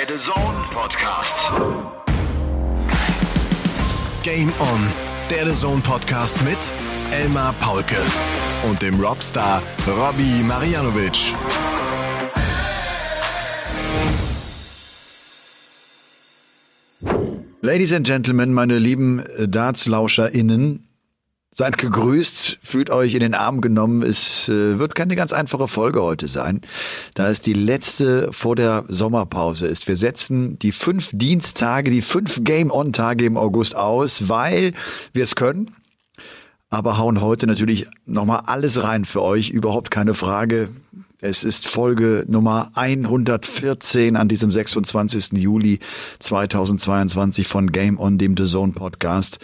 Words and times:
Der 0.00 0.16
The 0.16 0.24
Zone 0.24 0.64
Podcast. 0.72 1.34
Game 4.22 4.50
On, 4.58 4.88
der 5.28 5.46
The 5.46 5.52
Zone 5.52 5.82
Podcast 5.82 6.42
mit 6.42 6.56
Elmar 7.12 7.52
Paulke 7.60 7.96
und 8.66 8.80
dem 8.80 8.98
Robstar 8.98 9.60
Robbie 9.86 10.42
Marianovic. 10.42 11.34
Ladies 17.60 17.92
and 17.92 18.06
Gentlemen, 18.06 18.54
meine 18.54 18.78
lieben 18.78 19.22
Darts-LauscherInnen, 19.38 20.86
Seid 21.52 21.78
gegrüßt, 21.78 22.60
fühlt 22.62 22.90
euch 22.90 23.14
in 23.14 23.20
den 23.20 23.34
Arm 23.34 23.60
genommen. 23.60 24.02
Es 24.02 24.48
äh, 24.48 24.78
wird 24.78 24.94
keine 24.94 25.16
ganz 25.16 25.32
einfache 25.32 25.66
Folge 25.66 26.00
heute 26.00 26.28
sein, 26.28 26.60
da 27.14 27.28
es 27.28 27.40
die 27.40 27.54
letzte 27.54 28.32
vor 28.32 28.54
der 28.54 28.84
Sommerpause 28.86 29.66
ist. 29.66 29.88
Wir 29.88 29.96
setzen 29.96 30.60
die 30.60 30.70
fünf 30.70 31.10
Diensttage, 31.12 31.90
die 31.90 32.02
fünf 32.02 32.44
Game-On-Tage 32.44 33.24
im 33.24 33.36
August 33.36 33.74
aus, 33.74 34.28
weil 34.28 34.74
wir 35.12 35.24
es 35.24 35.34
können. 35.34 35.72
Aber 36.68 36.98
hauen 36.98 37.20
heute 37.20 37.48
natürlich 37.48 37.88
nochmal 38.06 38.42
alles 38.46 38.84
rein 38.84 39.04
für 39.04 39.20
euch, 39.20 39.50
überhaupt 39.50 39.90
keine 39.90 40.14
Frage. 40.14 40.68
Es 41.20 41.42
ist 41.42 41.66
Folge 41.66 42.24
Nummer 42.28 42.70
114 42.76 44.14
an 44.14 44.28
diesem 44.28 44.52
26. 44.52 45.32
Juli 45.32 45.80
2022 46.20 47.48
von 47.48 47.72
Game 47.72 47.98
On, 47.98 48.18
dem 48.18 48.36
The 48.36 48.44
Zone 48.44 48.72
Podcast. 48.72 49.40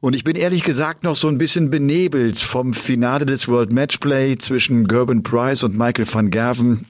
Und 0.00 0.14
ich 0.14 0.22
bin 0.22 0.36
ehrlich 0.36 0.62
gesagt 0.62 1.02
noch 1.02 1.16
so 1.16 1.26
ein 1.26 1.38
bisschen 1.38 1.70
benebelt 1.70 2.38
vom 2.38 2.72
Finale 2.72 3.26
des 3.26 3.48
World 3.48 3.72
Matchplay 3.72 4.38
zwischen 4.38 4.86
Gerben 4.86 5.24
Price 5.24 5.64
und 5.64 5.76
Michael 5.76 6.06
van 6.06 6.30
Gerven. 6.30 6.86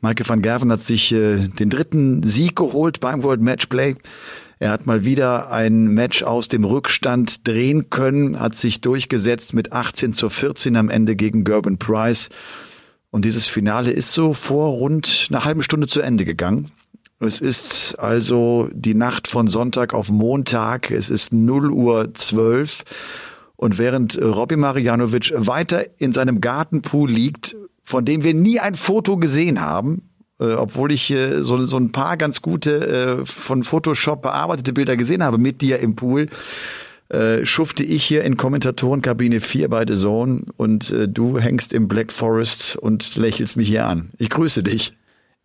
Michael 0.00 0.28
van 0.28 0.40
Gerven 0.40 0.70
hat 0.70 0.80
sich 0.80 1.10
äh, 1.10 1.48
den 1.48 1.68
dritten 1.68 2.22
Sieg 2.22 2.54
geholt 2.54 3.00
beim 3.00 3.24
World 3.24 3.40
Matchplay. 3.40 3.96
Er 4.60 4.70
hat 4.70 4.86
mal 4.86 5.04
wieder 5.04 5.50
ein 5.50 5.88
Match 5.88 6.22
aus 6.22 6.46
dem 6.46 6.64
Rückstand 6.64 7.46
drehen 7.46 7.90
können, 7.90 8.38
hat 8.38 8.54
sich 8.54 8.80
durchgesetzt 8.80 9.52
mit 9.52 9.72
18 9.72 10.12
zu 10.12 10.28
14 10.28 10.76
am 10.76 10.90
Ende 10.90 11.16
gegen 11.16 11.42
Gerben 11.42 11.78
Price. 11.78 12.30
Und 13.10 13.24
dieses 13.24 13.48
Finale 13.48 13.90
ist 13.90 14.12
so 14.12 14.32
vor 14.32 14.68
rund 14.68 15.26
einer 15.28 15.44
halben 15.44 15.62
Stunde 15.62 15.88
zu 15.88 16.02
Ende 16.02 16.24
gegangen. 16.24 16.70
Es 17.20 17.40
ist 17.40 17.94
also 17.98 18.68
die 18.72 18.94
Nacht 18.94 19.28
von 19.28 19.46
Sonntag 19.46 19.94
auf 19.94 20.10
Montag. 20.10 20.90
Es 20.90 21.10
ist 21.10 21.32
0 21.32 21.70
Uhr 21.70 22.12
12. 22.12 22.84
Und 23.56 23.78
während 23.78 24.20
Robbie 24.20 24.56
Marianovic 24.56 25.32
weiter 25.36 25.84
in 25.98 26.12
seinem 26.12 26.40
Gartenpool 26.40 27.10
liegt, 27.10 27.56
von 27.82 28.04
dem 28.04 28.24
wir 28.24 28.34
nie 28.34 28.58
ein 28.58 28.74
Foto 28.74 29.16
gesehen 29.16 29.60
haben, 29.60 30.10
äh, 30.40 30.52
obwohl 30.54 30.92
ich 30.92 31.10
äh, 31.10 31.42
so, 31.42 31.64
so 31.66 31.76
ein 31.76 31.92
paar 31.92 32.16
ganz 32.16 32.42
gute 32.42 33.20
äh, 33.20 33.26
von 33.26 33.62
Photoshop 33.62 34.22
bearbeitete 34.22 34.72
Bilder 34.72 34.96
gesehen 34.96 35.22
habe 35.22 35.38
mit 35.38 35.60
dir 35.60 35.78
im 35.78 35.94
Pool, 35.94 36.28
äh, 37.10 37.46
schufte 37.46 37.84
ich 37.84 38.04
hier 38.04 38.24
in 38.24 38.36
Kommentatorenkabine 38.36 39.40
4 39.40 39.68
bei 39.68 39.84
The 39.86 39.94
Zone 39.94 40.42
und 40.56 40.90
äh, 40.90 41.06
du 41.06 41.38
hängst 41.38 41.72
im 41.72 41.86
Black 41.86 42.12
Forest 42.12 42.76
und 42.76 43.16
lächelst 43.16 43.56
mich 43.56 43.68
hier 43.68 43.86
an. 43.86 44.10
Ich 44.18 44.30
grüße 44.30 44.62
dich. 44.62 44.94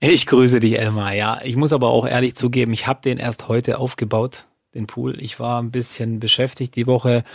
Ich 0.02 0.28
grüße 0.28 0.62
dich, 0.62 0.80
Elmar. 0.80 1.14
Ja, 1.14 1.40
ich 1.44 1.58
muss 1.58 1.74
aber 1.74 1.90
auch 1.90 2.08
ehrlich 2.08 2.34
zugeben, 2.36 2.72
ich 2.72 2.88
habe 2.88 3.02
den 3.02 3.18
erst 3.18 3.50
heute 3.50 3.80
aufgebaut, 3.80 4.46
den 4.74 4.88
Pool. 4.88 5.22
Ich 5.22 5.42
war 5.42 5.62
ein 5.62 5.72
bisschen 5.72 6.22
beschäftigt. 6.22 6.76
Die 6.78 6.88
Woche 6.88 7.26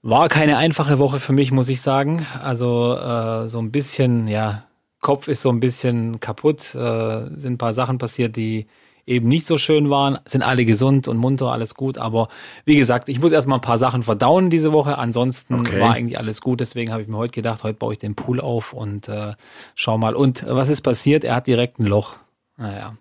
war 0.00 0.30
keine 0.30 0.56
einfache 0.56 0.98
Woche 0.98 1.20
für 1.20 1.34
mich, 1.34 1.52
muss 1.52 1.68
ich 1.68 1.82
sagen. 1.82 2.26
Also 2.42 2.96
äh, 2.96 3.48
so 3.48 3.58
ein 3.58 3.70
bisschen, 3.70 4.28
ja, 4.28 4.64
Kopf 5.02 5.28
ist 5.28 5.42
so 5.42 5.50
ein 5.50 5.60
bisschen 5.60 6.20
kaputt. 6.20 6.74
Äh, 6.74 7.26
sind 7.36 7.54
ein 7.54 7.58
paar 7.58 7.74
Sachen 7.74 7.98
passiert, 7.98 8.36
die 8.36 8.66
eben 9.08 9.26
nicht 9.26 9.46
so 9.46 9.58
schön 9.58 9.90
waren, 9.90 10.18
sind 10.26 10.42
alle 10.42 10.64
gesund 10.64 11.08
und 11.08 11.16
munter, 11.16 11.46
alles 11.46 11.74
gut. 11.74 11.98
Aber 11.98 12.28
wie 12.64 12.76
gesagt, 12.76 13.08
ich 13.08 13.20
muss 13.20 13.32
erstmal 13.32 13.58
ein 13.58 13.62
paar 13.62 13.78
Sachen 13.78 14.02
verdauen 14.02 14.50
diese 14.50 14.72
Woche. 14.72 14.98
Ansonsten 14.98 15.54
okay. 15.54 15.80
war 15.80 15.94
eigentlich 15.94 16.18
alles 16.18 16.40
gut. 16.40 16.60
Deswegen 16.60 16.92
habe 16.92 17.02
ich 17.02 17.08
mir 17.08 17.16
heute 17.16 17.32
gedacht, 17.32 17.64
heute 17.64 17.78
baue 17.78 17.94
ich 17.94 17.98
den 17.98 18.14
Pool 18.14 18.40
auf 18.40 18.72
und 18.72 19.08
äh, 19.08 19.32
schau 19.74 19.98
mal. 19.98 20.14
Und 20.14 20.44
was 20.46 20.68
ist 20.68 20.82
passiert? 20.82 21.24
Er 21.24 21.36
hat 21.36 21.46
direkt 21.46 21.78
ein 21.78 21.86
Loch. 21.86 22.16
Naja. 22.56 22.96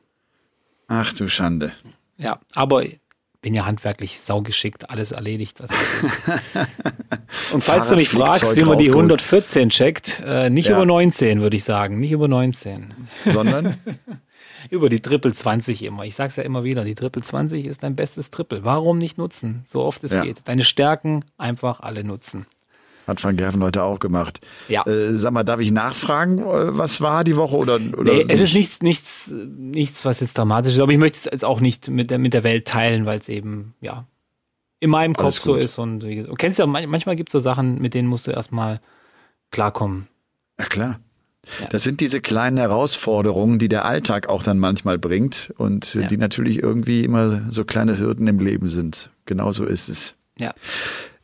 Ach 0.88 1.12
du 1.14 1.28
Schande. 1.28 1.74
Ja, 2.18 2.40
aber 2.56 2.84
bin 3.42 3.54
ja 3.54 3.66
handwerklich 3.66 4.20
saugeschickt, 4.20 4.90
alles 4.90 5.12
erledigt. 5.12 5.62
Was 5.62 5.70
und 7.54 7.64
falls 7.64 7.90
du 7.90 7.96
mich 7.96 8.10
fragst, 8.10 8.56
wie 8.56 8.64
man 8.64 8.78
die 8.78 8.90
114 8.90 9.70
checkt, 9.70 10.24
äh, 10.26 10.50
nicht 10.50 10.70
ja. 10.70 10.76
über 10.76 10.86
19, 10.86 11.42
würde 11.42 11.56
ich 11.56 11.64
sagen. 11.64 12.00
Nicht 12.00 12.12
über 12.12 12.28
19. 12.28 12.94
Sondern? 13.26 13.78
über 14.70 14.90
die 14.90 15.02
Triple 15.02 15.34
20 15.34 15.84
immer. 15.84 16.04
Ich 16.06 16.16
sag's 16.16 16.36
ja 16.36 16.44
immer 16.44 16.64
wieder, 16.64 16.84
die 16.84 16.96
Triple 16.96 17.22
20 17.22 17.66
ist 17.66 17.84
dein 17.84 17.96
bestes 17.96 18.32
Triple. 18.32 18.64
Warum 18.64 18.98
nicht 18.98 19.18
nutzen? 19.18 19.64
So 19.66 19.84
oft 19.84 20.04
es 20.04 20.12
ja. 20.12 20.24
geht. 20.24 20.38
Deine 20.46 20.64
Stärken 20.64 21.24
einfach 21.38 21.80
alle 21.80 22.04
nutzen. 22.04 22.46
Hat 23.08 23.24
Van 23.24 23.38
Gerven 23.38 23.64
heute 23.64 23.84
auch 23.84 24.00
gemacht. 24.00 24.42
Ja. 24.68 24.86
Äh, 24.86 25.14
sag 25.14 25.32
mal, 25.32 25.44
darf 25.44 25.62
ich 25.62 25.72
nachfragen, 25.72 26.40
äh, 26.40 26.78
was 26.78 27.00
war 27.00 27.24
die 27.24 27.38
Woche 27.38 27.56
oder, 27.56 27.80
oder 27.98 28.14
Nee, 28.14 28.26
es 28.28 28.42
ist 28.42 28.54
nichts, 28.54 28.82
nichts, 28.82 29.32
nichts, 29.32 30.04
was 30.04 30.20
jetzt 30.20 30.38
dramatisch 30.38 30.74
ist, 30.74 30.82
aber 30.82 30.92
ich 30.92 30.98
möchte 30.98 31.18
es 31.20 31.26
jetzt 31.26 31.46
auch 31.46 31.62
nicht 31.62 31.88
mit 31.88 32.12
der, 32.12 32.18
mit 32.18 32.34
der 32.34 32.44
Welt 32.44 32.68
teilen, 32.68 33.06
weil 33.06 33.20
es 33.20 33.30
eben, 33.30 33.76
ja, 33.80 34.06
in 34.82 34.90
meinem 34.90 35.16
Kopf 35.16 35.40
so 35.40 35.56
ist 35.56 35.80
und, 35.80 36.02
gesagt, 36.02 36.38
kennst 36.38 36.60
ja, 36.60 36.68
manchmal 36.68 37.16
gibt 37.16 37.30
es 37.30 37.32
so 37.32 37.40
Sachen, 37.40 37.82
mit 37.82 37.94
denen 37.94 38.10
musst 38.10 38.28
du 38.28 38.32
erstmal 38.32 38.82
klarkommen. 39.52 40.08
Ja, 40.60 40.66
klar. 40.66 41.00
Das 41.70 41.84
sind 41.84 42.02
diese 42.02 42.22
kleinen 42.22 42.58
Herausforderungen, 42.58 43.60
die 43.60 43.70
der 43.70 43.86
Alltag 43.86 44.30
auch 44.30 44.44
dann 44.44 44.60
manchmal 44.60 44.98
bringt 44.98 45.54
und 45.58 45.94
ja. 45.94 46.08
die 46.08 46.18
natürlich 46.18 46.62
irgendwie 46.62 47.04
immer 47.04 47.42
so 47.50 47.66
kleine 47.66 47.98
Hürden 47.98 48.28
im 48.28 48.40
Leben 48.40 48.70
sind. 48.70 49.10
Genauso 49.26 49.66
ist 49.66 49.90
es. 49.90 50.16
Ja. 50.38 50.54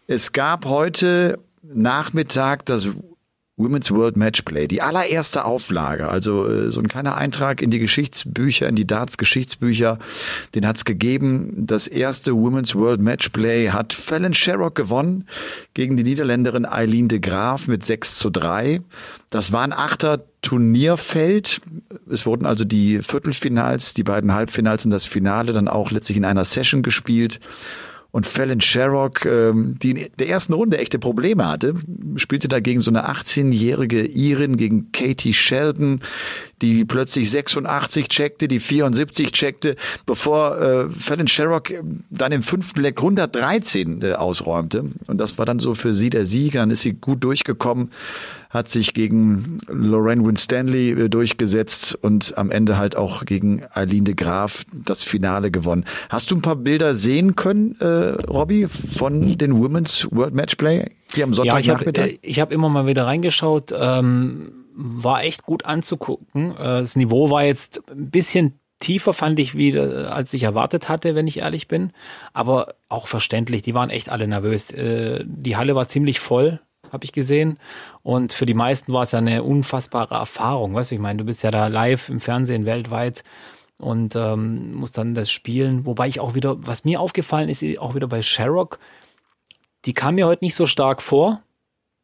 Es 0.07 0.31
gab 0.33 0.65
heute 0.65 1.39
Nachmittag 1.61 2.65
das 2.65 2.89
Women's 3.55 3.91
World 3.91 4.17
Matchplay, 4.17 4.67
die 4.67 4.81
allererste 4.81 5.45
Auflage, 5.45 6.07
also 6.07 6.47
äh, 6.47 6.71
so 6.71 6.79
ein 6.79 6.87
kleiner 6.87 7.17
Eintrag 7.17 7.61
in 7.61 7.69
die 7.69 7.77
Geschichtsbücher, 7.77 8.67
in 8.67 8.75
die 8.75 8.87
Darts-Geschichtsbücher, 8.87 9.99
den 10.55 10.67
hat's 10.67 10.85
gegeben. 10.85 11.67
Das 11.67 11.85
erste 11.85 12.33
Women's 12.35 12.73
World 12.73 12.99
Matchplay 12.99 13.69
hat 13.69 13.93
Fallon 13.93 14.33
Sherrock 14.33 14.73
gewonnen 14.73 15.27
gegen 15.75 15.97
die 15.97 16.03
Niederländerin 16.03 16.65
Eileen 16.65 17.09
de 17.09 17.19
Graaf 17.19 17.67
mit 17.67 17.85
6 17.85 18.17
zu 18.17 18.31
3. 18.31 18.81
Das 19.29 19.51
war 19.51 19.61
ein 19.61 19.73
achter 19.73 20.23
Turnierfeld. 20.41 21.61
Es 22.09 22.25
wurden 22.25 22.47
also 22.47 22.65
die 22.65 23.03
Viertelfinals, 23.03 23.93
die 23.93 24.03
beiden 24.03 24.33
Halbfinals 24.33 24.85
und 24.85 24.91
das 24.91 25.05
Finale 25.05 25.53
dann 25.53 25.67
auch 25.67 25.91
letztlich 25.91 26.17
in 26.17 26.25
einer 26.25 26.43
Session 26.43 26.81
gespielt. 26.81 27.39
Und 28.13 28.27
Fallon 28.27 28.61
Sherrock, 28.61 29.25
ähm, 29.25 29.79
die 29.81 29.89
in 29.89 30.07
der 30.19 30.29
ersten 30.29 30.53
Runde 30.53 30.77
echte 30.77 30.99
Probleme 30.99 31.47
hatte, 31.49 31.73
spielte 32.15 32.47
dagegen 32.47 32.79
so 32.79 32.91
eine 32.91 33.09
18-jährige 33.09 34.05
Irin 34.05 34.55
gegen 34.55 34.91
Katie 34.91 35.33
Sheldon, 35.33 35.99
die 36.63 36.85
plötzlich 36.85 37.29
86 37.29 38.07
checkte, 38.07 38.47
die 38.47 38.59
74 38.59 39.31
checkte, 39.31 39.75
bevor 40.05 40.57
äh, 40.59 40.89
Fallon 40.89 41.27
Sherrock 41.27 41.73
dann 42.09 42.31
im 42.31 42.41
fünften 42.41 42.81
Leck 42.81 42.97
113 42.97 44.01
äh, 44.01 44.13
ausräumte. 44.13 44.85
Und 45.07 45.17
das 45.19 45.37
war 45.37 45.45
dann 45.45 45.59
so 45.59 45.73
für 45.73 45.93
sie 45.93 46.09
der 46.09 46.25
Sieger. 46.25 46.61
Dann 46.61 46.71
ist 46.71 46.81
sie 46.81 46.93
gut 46.93 47.23
durchgekommen 47.23 47.91
hat 48.53 48.69
sich 48.69 48.93
gegen 48.93 49.57
Lorraine 49.67 50.23
Winstanley 50.23 50.91
äh, 50.91 51.09
durchgesetzt 51.09 51.97
und 52.01 52.37
am 52.37 52.51
Ende 52.51 52.77
halt 52.77 52.95
auch 52.95 53.25
gegen 53.25 53.63
Eileen 53.73 54.05
de 54.05 54.13
Graaf 54.13 54.63
das 54.71 55.01
Finale 55.01 55.49
gewonnen. 55.49 55.85
Hast 56.09 56.29
du 56.29 56.35
ein 56.35 56.43
paar 56.43 56.55
Bilder 56.55 56.93
sehen 56.93 57.35
können, 57.35 57.75
äh, 57.79 57.85
Robbie, 57.85 58.67
von 58.67 59.37
den 59.39 59.59
Women's 59.59 60.07
World 60.11 60.35
Matchplay 60.35 60.91
hier 61.15 61.23
am 61.23 61.33
Sonntag? 61.33 61.65
Ja, 61.65 61.77
ich 61.77 61.87
habe 61.87 61.95
äh, 61.95 62.33
hab 62.33 62.51
immer 62.51 62.69
mal 62.69 62.85
wieder 62.85 63.07
reingeschaut. 63.07 63.73
Ähm, 63.75 64.62
war 64.75 65.23
echt 65.23 65.43
gut 65.43 65.65
anzugucken. 65.65 66.51
Äh, 66.51 66.81
das 66.81 66.95
Niveau 66.95 67.29
war 67.29 67.43
jetzt 67.43 67.81
ein 67.89 68.09
bisschen 68.09 68.59
tiefer 68.79 69.13
fand 69.13 69.39
ich 69.39 69.55
wieder, 69.55 70.13
als 70.13 70.33
ich 70.33 70.43
erwartet 70.43 70.89
hatte, 70.89 71.15
wenn 71.15 71.27
ich 71.27 71.39
ehrlich 71.39 71.69
bin. 71.69 71.93
Aber 72.33 72.75
auch 72.89 73.07
verständlich, 73.07 73.61
die 73.61 73.73
waren 73.73 73.89
echt 73.89 74.09
alle 74.09 74.27
nervös. 74.27 74.67
Die 74.67 75.55
Halle 75.55 75.73
war 75.73 75.87
ziemlich 75.87 76.19
voll 76.19 76.59
habe 76.93 77.03
ich 77.03 77.11
gesehen. 77.11 77.57
Und 78.03 78.31
für 78.31 78.45
die 78.45 78.53
meisten 78.53 78.93
war 78.93 79.03
es 79.03 79.11
ja 79.11 79.19
eine 79.19 79.43
unfassbare 79.43 80.15
Erfahrung. 80.15 80.75
Weißt 80.75 80.91
du, 80.91 80.95
ich 80.95 81.01
meine, 81.01 81.17
du 81.17 81.25
bist 81.25 81.43
ja 81.43 81.51
da 81.51 81.67
live 81.67 82.07
im 82.09 82.21
Fernsehen 82.21 82.65
weltweit 82.65 83.23
und 83.77 84.15
ähm, 84.15 84.73
musst 84.75 84.97
dann 84.97 85.15
das 85.15 85.31
spielen. 85.31 85.85
Wobei 85.85 86.07
ich 86.07 86.19
auch 86.19 86.35
wieder, 86.35 86.65
was 86.65 86.85
mir 86.85 87.01
aufgefallen 87.01 87.49
ist, 87.49 87.63
auch 87.79 87.95
wieder 87.95 88.07
bei 88.07 88.21
Sherrock, 88.21 88.79
die 89.85 89.93
kam 89.93 90.15
mir 90.15 90.27
heute 90.27 90.45
nicht 90.45 90.55
so 90.55 90.65
stark 90.65 91.01
vor, 91.01 91.41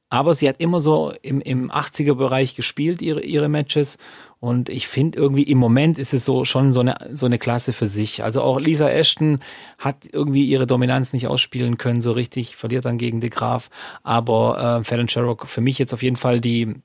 aber 0.09 0.33
sie 0.33 0.49
hat 0.49 0.59
immer 0.59 0.81
so 0.81 1.13
im, 1.21 1.39
im 1.41 1.71
80er-Bereich 1.71 2.55
gespielt, 2.55 3.01
ihre, 3.01 3.21
ihre 3.21 3.49
Matches. 3.49 3.97
Und 4.39 4.69
ich 4.69 4.87
finde 4.87 5.19
irgendwie 5.19 5.43
im 5.43 5.57
Moment 5.57 5.99
ist 5.99 6.13
es 6.13 6.25
so 6.25 6.45
schon 6.45 6.73
so 6.73 6.79
eine, 6.79 6.95
so 7.11 7.25
eine 7.25 7.37
Klasse 7.37 7.73
für 7.73 7.87
sich. 7.87 8.23
Also 8.23 8.41
auch 8.41 8.59
Lisa 8.59 8.89
Ashton 8.89 9.39
hat 9.77 9.97
irgendwie 10.11 10.45
ihre 10.45 10.65
Dominanz 10.65 11.13
nicht 11.13 11.27
ausspielen 11.27 11.77
können, 11.77 12.01
so 12.01 12.11
richtig, 12.11 12.55
verliert 12.55 12.85
dann 12.85 12.97
gegen 12.97 13.19
de 13.21 13.29
Graaf. 13.29 13.69
Aber 14.03 14.79
äh, 14.79 14.83
Fallon 14.83 15.09
Sherrock 15.09 15.45
für 15.45 15.61
mich 15.61 15.77
jetzt 15.77 15.93
auf 15.93 16.03
jeden 16.03 16.15
Fall 16.15 16.41
die 16.41 16.75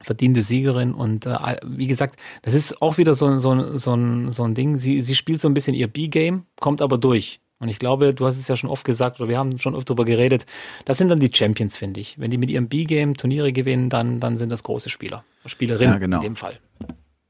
verdiente 0.00 0.42
Siegerin 0.42 0.92
und 0.92 1.26
äh, 1.26 1.56
wie 1.64 1.86
gesagt, 1.86 2.18
das 2.42 2.54
ist 2.54 2.80
auch 2.80 2.98
wieder 2.98 3.14
so, 3.14 3.38
so, 3.38 3.76
so, 3.76 3.94
ein, 3.94 4.30
so 4.30 4.44
ein 4.44 4.54
Ding. 4.54 4.78
Sie, 4.78 5.00
sie 5.00 5.14
spielt 5.14 5.40
so 5.40 5.48
ein 5.48 5.54
bisschen 5.54 5.74
ihr 5.74 5.88
B-Game, 5.88 6.44
kommt 6.60 6.82
aber 6.82 6.98
durch. 6.98 7.40
Und 7.58 7.68
ich 7.68 7.78
glaube, 7.78 8.12
du 8.12 8.26
hast 8.26 8.38
es 8.38 8.48
ja 8.48 8.56
schon 8.56 8.68
oft 8.68 8.84
gesagt, 8.84 9.18
oder 9.20 9.28
wir 9.28 9.38
haben 9.38 9.58
schon 9.58 9.74
oft 9.74 9.88
darüber 9.88 10.04
geredet, 10.04 10.44
das 10.84 10.98
sind 10.98 11.08
dann 11.08 11.20
die 11.20 11.30
Champions, 11.32 11.76
finde 11.76 12.00
ich. 12.00 12.18
Wenn 12.18 12.30
die 12.30 12.38
mit 12.38 12.50
ihrem 12.50 12.68
B-Game 12.68 13.16
Turniere 13.16 13.52
gewinnen, 13.52 13.88
dann, 13.88 14.20
dann 14.20 14.36
sind 14.36 14.50
das 14.52 14.62
große 14.62 14.90
Spieler. 14.90 15.24
Spielerinnen 15.46 15.94
ja, 15.94 15.98
genau. 15.98 16.18
in 16.18 16.22
dem 16.22 16.36
Fall. 16.36 16.58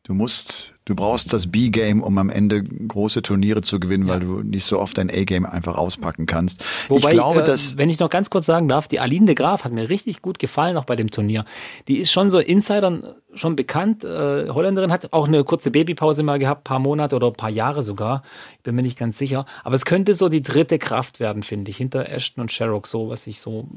Du 0.02 0.14
musst, 0.14 0.74
du 0.86 0.94
brauchst 0.94 1.32
das 1.32 1.48
B-Game, 1.48 2.02
um 2.02 2.16
am 2.16 2.30
Ende 2.30 2.62
große 2.62 3.20
Turniere 3.20 3.60
zu 3.60 3.78
gewinnen, 3.78 4.06
ja. 4.06 4.14
weil 4.14 4.20
du 4.20 4.42
nicht 4.42 4.64
so 4.64 4.80
oft 4.80 4.96
dein 4.96 5.10
A-Game 5.10 5.44
einfach 5.44 5.76
auspacken 5.76 6.24
kannst. 6.26 6.64
Wobei, 6.88 7.10
ich 7.10 7.14
glaube, 7.14 7.42
äh, 7.42 7.44
dass 7.44 7.76
wenn 7.76 7.90
ich 7.90 7.98
noch 7.98 8.08
ganz 8.08 8.30
kurz 8.30 8.46
sagen 8.46 8.68
darf, 8.68 8.88
die 8.88 9.00
Aline 9.00 9.26
de 9.26 9.34
Graaf 9.34 9.64
hat 9.64 9.72
mir 9.72 9.90
richtig 9.90 10.22
gut 10.22 10.38
gefallen, 10.38 10.76
auch 10.76 10.84
bei 10.84 10.96
dem 10.96 11.10
Turnier. 11.10 11.44
Die 11.88 11.98
ist 11.98 12.12
schon 12.12 12.30
so 12.30 12.38
Insidern 12.38 13.02
schon 13.34 13.56
bekannt. 13.56 14.04
Äh, 14.04 14.48
Holländerin 14.48 14.92
hat 14.92 15.12
auch 15.12 15.26
eine 15.26 15.44
kurze 15.44 15.70
Babypause 15.70 16.22
mal 16.22 16.38
gehabt, 16.38 16.64
paar 16.64 16.78
Monate 16.78 17.16
oder 17.16 17.30
paar 17.32 17.50
Jahre 17.50 17.82
sogar. 17.82 18.22
Ich 18.56 18.62
bin 18.62 18.76
mir 18.76 18.82
nicht 18.82 18.98
ganz 18.98 19.18
sicher. 19.18 19.44
Aber 19.64 19.74
es 19.74 19.84
könnte 19.84 20.14
so 20.14 20.28
die 20.28 20.42
dritte 20.42 20.78
Kraft 20.78 21.20
werden, 21.20 21.42
finde 21.42 21.70
ich, 21.70 21.76
hinter 21.76 22.08
Ashton 22.08 22.42
und 22.42 22.52
Sherrock, 22.52 22.86
so 22.86 23.08
was 23.08 23.26
ich 23.26 23.40
so, 23.40 23.68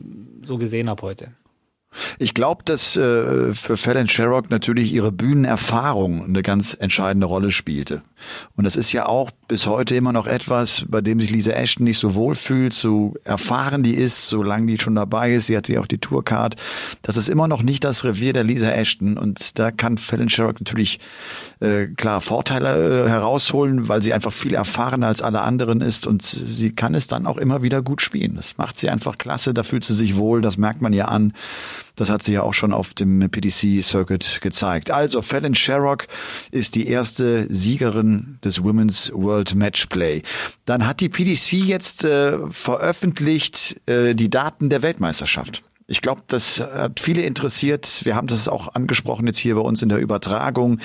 so 0.44 0.58
gesehen 0.58 0.90
habe 0.90 1.02
heute. 1.02 1.32
Ich 2.20 2.34
glaube, 2.34 2.64
dass 2.64 2.96
äh, 2.96 3.54
für 3.54 3.78
Fallon 3.78 4.08
Sherrock 4.08 4.50
natürlich 4.50 4.94
ihre 4.94 5.12
Bühnenerfahrung 5.12 6.24
eine 6.26 6.44
ganz 6.44 6.76
entscheidende 6.80 7.26
Rolle 7.26 7.52
spielte. 7.52 8.04
Und 8.56 8.66
das 8.66 8.76
ist 8.76 8.92
ja 8.92 9.06
auch 9.06 9.32
bis 9.48 9.66
heute 9.66 9.96
immer 9.96 10.14
noch 10.14 10.28
etwas, 10.28 10.86
bei 10.88 11.02
dem 11.02 11.20
sich 11.20 11.32
Lisa 11.32 11.52
Ashton 11.52 11.86
nicht 11.86 11.98
so 11.98 12.14
wohl 12.14 12.36
fühlt, 12.36 12.74
so 12.74 13.16
erfahren 13.24 13.82
die 13.82 13.96
ist, 13.96 14.28
so 14.28 14.44
lange 14.44 14.68
die 14.68 14.80
schon 14.80 14.96
dabei 14.96 15.34
ist. 15.34 15.48
Sie 15.48 15.58
hatte 15.58 15.74
ja 15.74 15.82
auch 15.82 15.88
die 15.88 15.98
Tourcard. 15.98 16.56
Das 17.02 17.18
ist 17.18 17.30
immer 17.30 17.48
noch 17.48 17.64
nicht 17.64 17.84
das 17.84 18.04
Revier 18.04 18.34
der 18.34 18.44
Lisa 18.44 18.70
Ashton. 18.70 19.18
Und 19.18 19.58
da 19.58 19.72
kann 19.72 19.98
Fallon 19.98 20.30
Sherrock 20.30 20.60
natürlich 20.60 21.00
äh, 21.60 21.88
klar 21.88 22.22
Vorteile 22.22 23.06
äh, 23.06 23.10
herausholen, 23.10 23.88
weil 23.88 24.04
sie 24.04 24.14
einfach 24.14 24.34
viel 24.34 24.54
erfahrener 24.54 25.08
als 25.08 25.22
alle 25.22 25.42
anderen 25.42 25.82
ist. 25.82 26.06
Und 26.06 26.22
sie 26.22 26.72
kann 26.72 26.94
es 26.94 27.08
dann 27.08 27.26
auch 27.26 27.38
immer 27.38 27.64
wieder 27.64 27.82
gut 27.82 28.02
spielen. 28.02 28.36
Das 28.36 28.58
macht 28.58 28.78
sie 28.78 28.90
einfach 28.90 29.18
klasse. 29.18 29.54
Da 29.54 29.64
fühlt 29.64 29.84
sie 29.84 29.96
sich 29.96 30.16
wohl. 30.16 30.42
Das 30.42 30.58
merkt 30.58 30.82
man 30.82 30.94
ja 30.94 31.06
an. 31.06 31.34
Das 32.00 32.10
hat 32.10 32.24
sie 32.24 32.32
ja 32.32 32.44
auch 32.44 32.54
schon 32.54 32.72
auf 32.72 32.94
dem 32.94 33.30
PDC 33.30 33.84
Circuit 33.84 34.40
gezeigt. 34.40 34.90
Also 34.90 35.22
Fallon 35.22 35.54
Sherrock 35.54 36.08
ist 36.50 36.76
die 36.76 36.88
erste 36.88 37.54
Siegerin 37.54 38.40
des 38.42 38.64
Women's 38.64 39.12
World 39.14 39.54
Match 39.56 39.88
Play. 39.88 40.22
Dann 40.64 40.88
hat 40.88 41.02
die 41.02 41.10
PDC 41.10 41.54
jetzt 41.54 42.06
äh, 42.06 42.38
veröffentlicht 42.52 43.82
äh, 43.86 44.16
die 44.16 44.30
Daten 44.30 44.70
der 44.70 44.82
Weltmeisterschaft. 44.82 45.62
Ich 45.88 46.02
glaube, 46.02 46.22
das 46.28 46.62
hat 46.62 47.02
viele 47.02 47.24
interessiert. 47.24 48.06
Wir 48.06 48.16
haben 48.16 48.28
das 48.28 48.48
auch 48.48 48.76
angesprochen 48.76 49.26
jetzt 49.28 49.40
hier 49.40 49.56
bei 49.56 49.62
uns 49.62 49.82
in 49.82 49.90
der 49.90 49.98
Übertragung. 49.98 50.80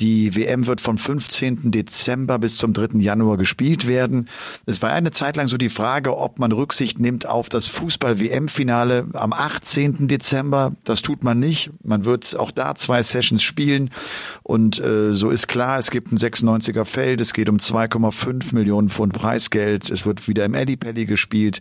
Die 0.00 0.34
WM 0.34 0.66
wird 0.66 0.80
vom 0.80 0.96
15. 0.96 1.70
Dezember 1.70 2.38
bis 2.38 2.56
zum 2.56 2.72
3. 2.72 2.98
Januar 3.00 3.36
gespielt 3.36 3.86
werden. 3.86 4.28
Es 4.64 4.80
war 4.80 4.90
eine 4.90 5.10
Zeit 5.10 5.36
lang 5.36 5.46
so 5.46 5.58
die 5.58 5.68
Frage, 5.68 6.16
ob 6.16 6.38
man 6.38 6.52
Rücksicht 6.52 6.98
nimmt 6.98 7.26
auf 7.26 7.50
das 7.50 7.66
Fußball-WM-Finale 7.66 9.08
am 9.12 9.34
18. 9.34 10.08
Dezember. 10.08 10.72
Das 10.84 11.02
tut 11.02 11.22
man 11.22 11.38
nicht. 11.38 11.70
Man 11.84 12.06
wird 12.06 12.34
auch 12.38 12.50
da 12.50 12.74
zwei 12.76 13.02
Sessions 13.02 13.42
spielen. 13.42 13.90
Und 14.42 14.78
äh, 14.80 15.12
so 15.12 15.28
ist 15.28 15.48
klar, 15.48 15.78
es 15.78 15.90
gibt 15.90 16.12
ein 16.12 16.16
96er 16.16 16.86
Feld. 16.86 17.20
Es 17.20 17.34
geht 17.34 17.50
um 17.50 17.58
2,5 17.58 18.54
Millionen 18.54 18.88
Pfund 18.88 19.12
Preisgeld. 19.12 19.90
Es 19.90 20.06
wird 20.06 20.26
wieder 20.28 20.46
im 20.46 20.54
Ellipelli 20.54 21.04
gespielt. 21.04 21.60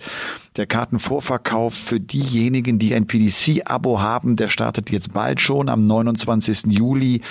Der 0.55 0.65
Kartenvorverkauf 0.65 1.73
für 1.73 1.99
diejenigen, 1.99 2.79
die 2.79 2.95
ein 2.95 3.05
PDC-Abo 3.05 3.99
haben, 3.99 4.37
der 4.37 4.47
startet 4.47 4.91
jetzt 4.91 5.11
bald 5.11 5.41
schon 5.41 5.67
am 5.67 5.87
29. 5.87 6.67
Juli 6.67 7.21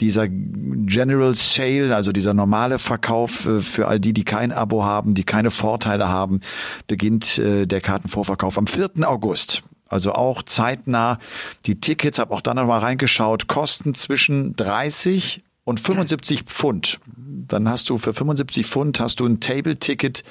dieser 0.00 0.26
General 0.28 1.34
Sale, 1.36 1.94
also 1.94 2.12
dieser 2.12 2.34
normale 2.34 2.78
Verkauf 2.78 3.46
äh, 3.46 3.60
für 3.60 3.88
all 3.88 4.00
die, 4.00 4.12
die 4.12 4.24
kein 4.24 4.52
Abo 4.52 4.84
haben, 4.84 5.14
die 5.14 5.24
keine 5.24 5.50
Vorteile 5.50 6.08
haben, 6.08 6.40
beginnt 6.86 7.38
äh, 7.38 7.66
der 7.66 7.80
Kartenvorverkauf 7.80 8.58
am 8.58 8.66
4. 8.66 8.90
August. 9.04 9.62
Also 9.86 10.12
auch 10.12 10.42
zeitnah. 10.42 11.18
Die 11.66 11.78
Tickets, 11.78 12.18
habe 12.18 12.34
auch 12.34 12.40
da 12.40 12.54
noch 12.54 12.66
mal 12.66 12.78
reingeschaut, 12.78 13.46
kosten 13.46 13.94
zwischen 13.94 14.56
30 14.56 15.42
und 15.64 15.80
75 15.80 16.44
Pfund. 16.44 16.98
Dann 17.16 17.68
hast 17.68 17.90
du 17.90 17.98
für 17.98 18.14
75 18.14 18.66
Pfund 18.66 19.00
hast 19.00 19.20
du 19.20 19.26
ein 19.26 19.40
Table-Ticket 19.40 20.24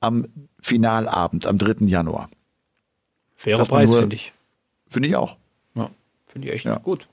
am 0.00 0.26
Finalabend, 0.60 1.46
am 1.46 1.56
3. 1.56 1.86
Januar. 1.86 2.28
Fairer 3.36 3.64
Preis, 3.64 3.92
finde 3.92 4.16
ich. 4.16 4.32
Finde 4.86 5.08
ich 5.08 5.16
auch. 5.16 5.36
Ja, 5.74 5.88
finde 6.26 6.48
ich 6.48 6.54
echt 6.54 6.64
ja. 6.66 6.76
gut 6.78 7.06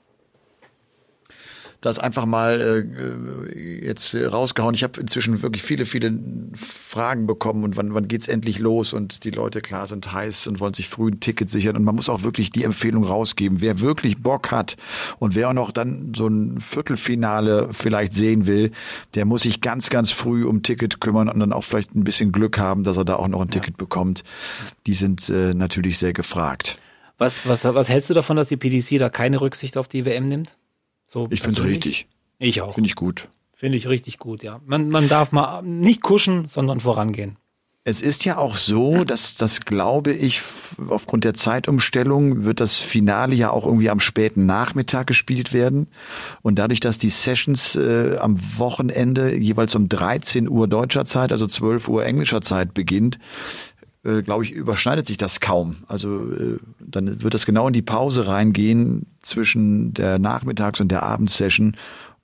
das 1.80 2.00
einfach 2.00 2.26
mal 2.26 2.60
äh, 2.60 3.86
jetzt 3.86 4.14
rausgehauen. 4.14 4.74
Ich 4.74 4.82
habe 4.82 5.00
inzwischen 5.00 5.42
wirklich 5.42 5.62
viele, 5.62 5.84
viele 5.84 6.12
Fragen 6.54 7.26
bekommen 7.26 7.62
und 7.62 7.76
wann, 7.76 7.94
wann 7.94 8.08
geht's 8.08 8.26
endlich 8.26 8.58
los 8.58 8.92
und 8.92 9.24
die 9.24 9.30
Leute 9.30 9.60
klar 9.60 9.86
sind 9.86 10.12
heiß 10.12 10.48
und 10.48 10.58
wollen 10.58 10.74
sich 10.74 10.88
früh 10.88 11.10
ein 11.10 11.20
Ticket 11.20 11.50
sichern 11.50 11.76
und 11.76 11.84
man 11.84 11.94
muss 11.94 12.08
auch 12.08 12.24
wirklich 12.24 12.50
die 12.50 12.64
Empfehlung 12.64 13.04
rausgeben. 13.04 13.60
Wer 13.60 13.80
wirklich 13.80 14.18
Bock 14.18 14.50
hat 14.50 14.76
und 15.20 15.36
wer 15.36 15.50
auch 15.50 15.54
noch 15.54 15.70
dann 15.70 16.12
so 16.16 16.26
ein 16.26 16.58
Viertelfinale 16.58 17.68
vielleicht 17.70 18.14
sehen 18.14 18.48
will, 18.48 18.72
der 19.14 19.24
muss 19.24 19.42
sich 19.42 19.60
ganz, 19.60 19.88
ganz 19.88 20.10
früh 20.10 20.44
um 20.44 20.64
Ticket 20.64 21.00
kümmern 21.00 21.28
und 21.28 21.38
dann 21.38 21.52
auch 21.52 21.62
vielleicht 21.62 21.94
ein 21.94 22.02
bisschen 22.02 22.32
Glück 22.32 22.58
haben, 22.58 22.82
dass 22.82 22.96
er 22.96 23.04
da 23.04 23.16
auch 23.16 23.28
noch 23.28 23.40
ein 23.40 23.48
ja. 23.48 23.52
Ticket 23.52 23.76
bekommt. 23.76 24.24
Die 24.88 24.94
sind 24.94 25.28
äh, 25.28 25.54
natürlich 25.54 25.98
sehr 25.98 26.12
gefragt. 26.12 26.78
Was, 27.18 27.48
was, 27.48 27.64
was 27.64 27.88
hältst 27.88 28.10
du 28.10 28.14
davon, 28.14 28.36
dass 28.36 28.48
die 28.48 28.56
PDC 28.56 28.98
da 28.98 29.08
keine 29.10 29.40
Rücksicht 29.40 29.76
auf 29.76 29.86
die 29.86 30.04
WM 30.04 30.28
nimmt? 30.28 30.57
So 31.08 31.26
ich 31.30 31.40
finde 31.40 31.62
es 31.62 31.66
richtig. 31.66 32.06
Ich 32.38 32.60
auch. 32.60 32.74
Finde 32.74 32.86
ich 32.86 32.94
gut. 32.94 33.28
Finde 33.54 33.78
ich 33.78 33.88
richtig 33.88 34.18
gut, 34.18 34.42
ja. 34.42 34.60
Man, 34.66 34.90
man 34.90 35.08
darf 35.08 35.32
mal 35.32 35.62
nicht 35.62 36.02
kuschen, 36.02 36.46
sondern 36.46 36.80
vorangehen. 36.80 37.38
Es 37.82 38.02
ist 38.02 38.26
ja 38.26 38.36
auch 38.36 38.58
so, 38.58 39.04
dass 39.04 39.36
das 39.36 39.62
glaube 39.62 40.12
ich, 40.12 40.42
aufgrund 40.88 41.24
der 41.24 41.32
Zeitumstellung 41.32 42.44
wird 42.44 42.60
das 42.60 42.80
Finale 42.80 43.34
ja 43.34 43.50
auch 43.50 43.64
irgendwie 43.64 43.88
am 43.88 44.00
späten 44.00 44.44
Nachmittag 44.44 45.06
gespielt 45.06 45.54
werden. 45.54 45.88
Und 46.42 46.58
dadurch, 46.58 46.80
dass 46.80 46.98
die 46.98 47.08
Sessions 47.08 47.76
äh, 47.76 48.18
am 48.20 48.38
Wochenende 48.58 49.34
jeweils 49.34 49.74
um 49.74 49.88
13 49.88 50.50
Uhr 50.50 50.68
deutscher 50.68 51.06
Zeit, 51.06 51.32
also 51.32 51.46
12 51.46 51.88
Uhr 51.88 52.04
englischer 52.04 52.42
Zeit 52.42 52.74
beginnt, 52.74 53.18
äh, 54.08 54.22
glaube 54.22 54.44
ich, 54.44 54.52
überschneidet 54.52 55.06
sich 55.06 55.16
das 55.16 55.40
kaum. 55.40 55.76
Also 55.86 56.32
äh, 56.32 56.58
dann 56.80 57.22
wird 57.22 57.34
das 57.34 57.46
genau 57.46 57.66
in 57.66 57.72
die 57.72 57.82
Pause 57.82 58.26
reingehen 58.26 59.06
zwischen 59.20 59.92
der 59.94 60.18
Nachmittags- 60.18 60.80
und 60.80 60.88
der 60.88 61.02
Abendsession. 61.02 61.76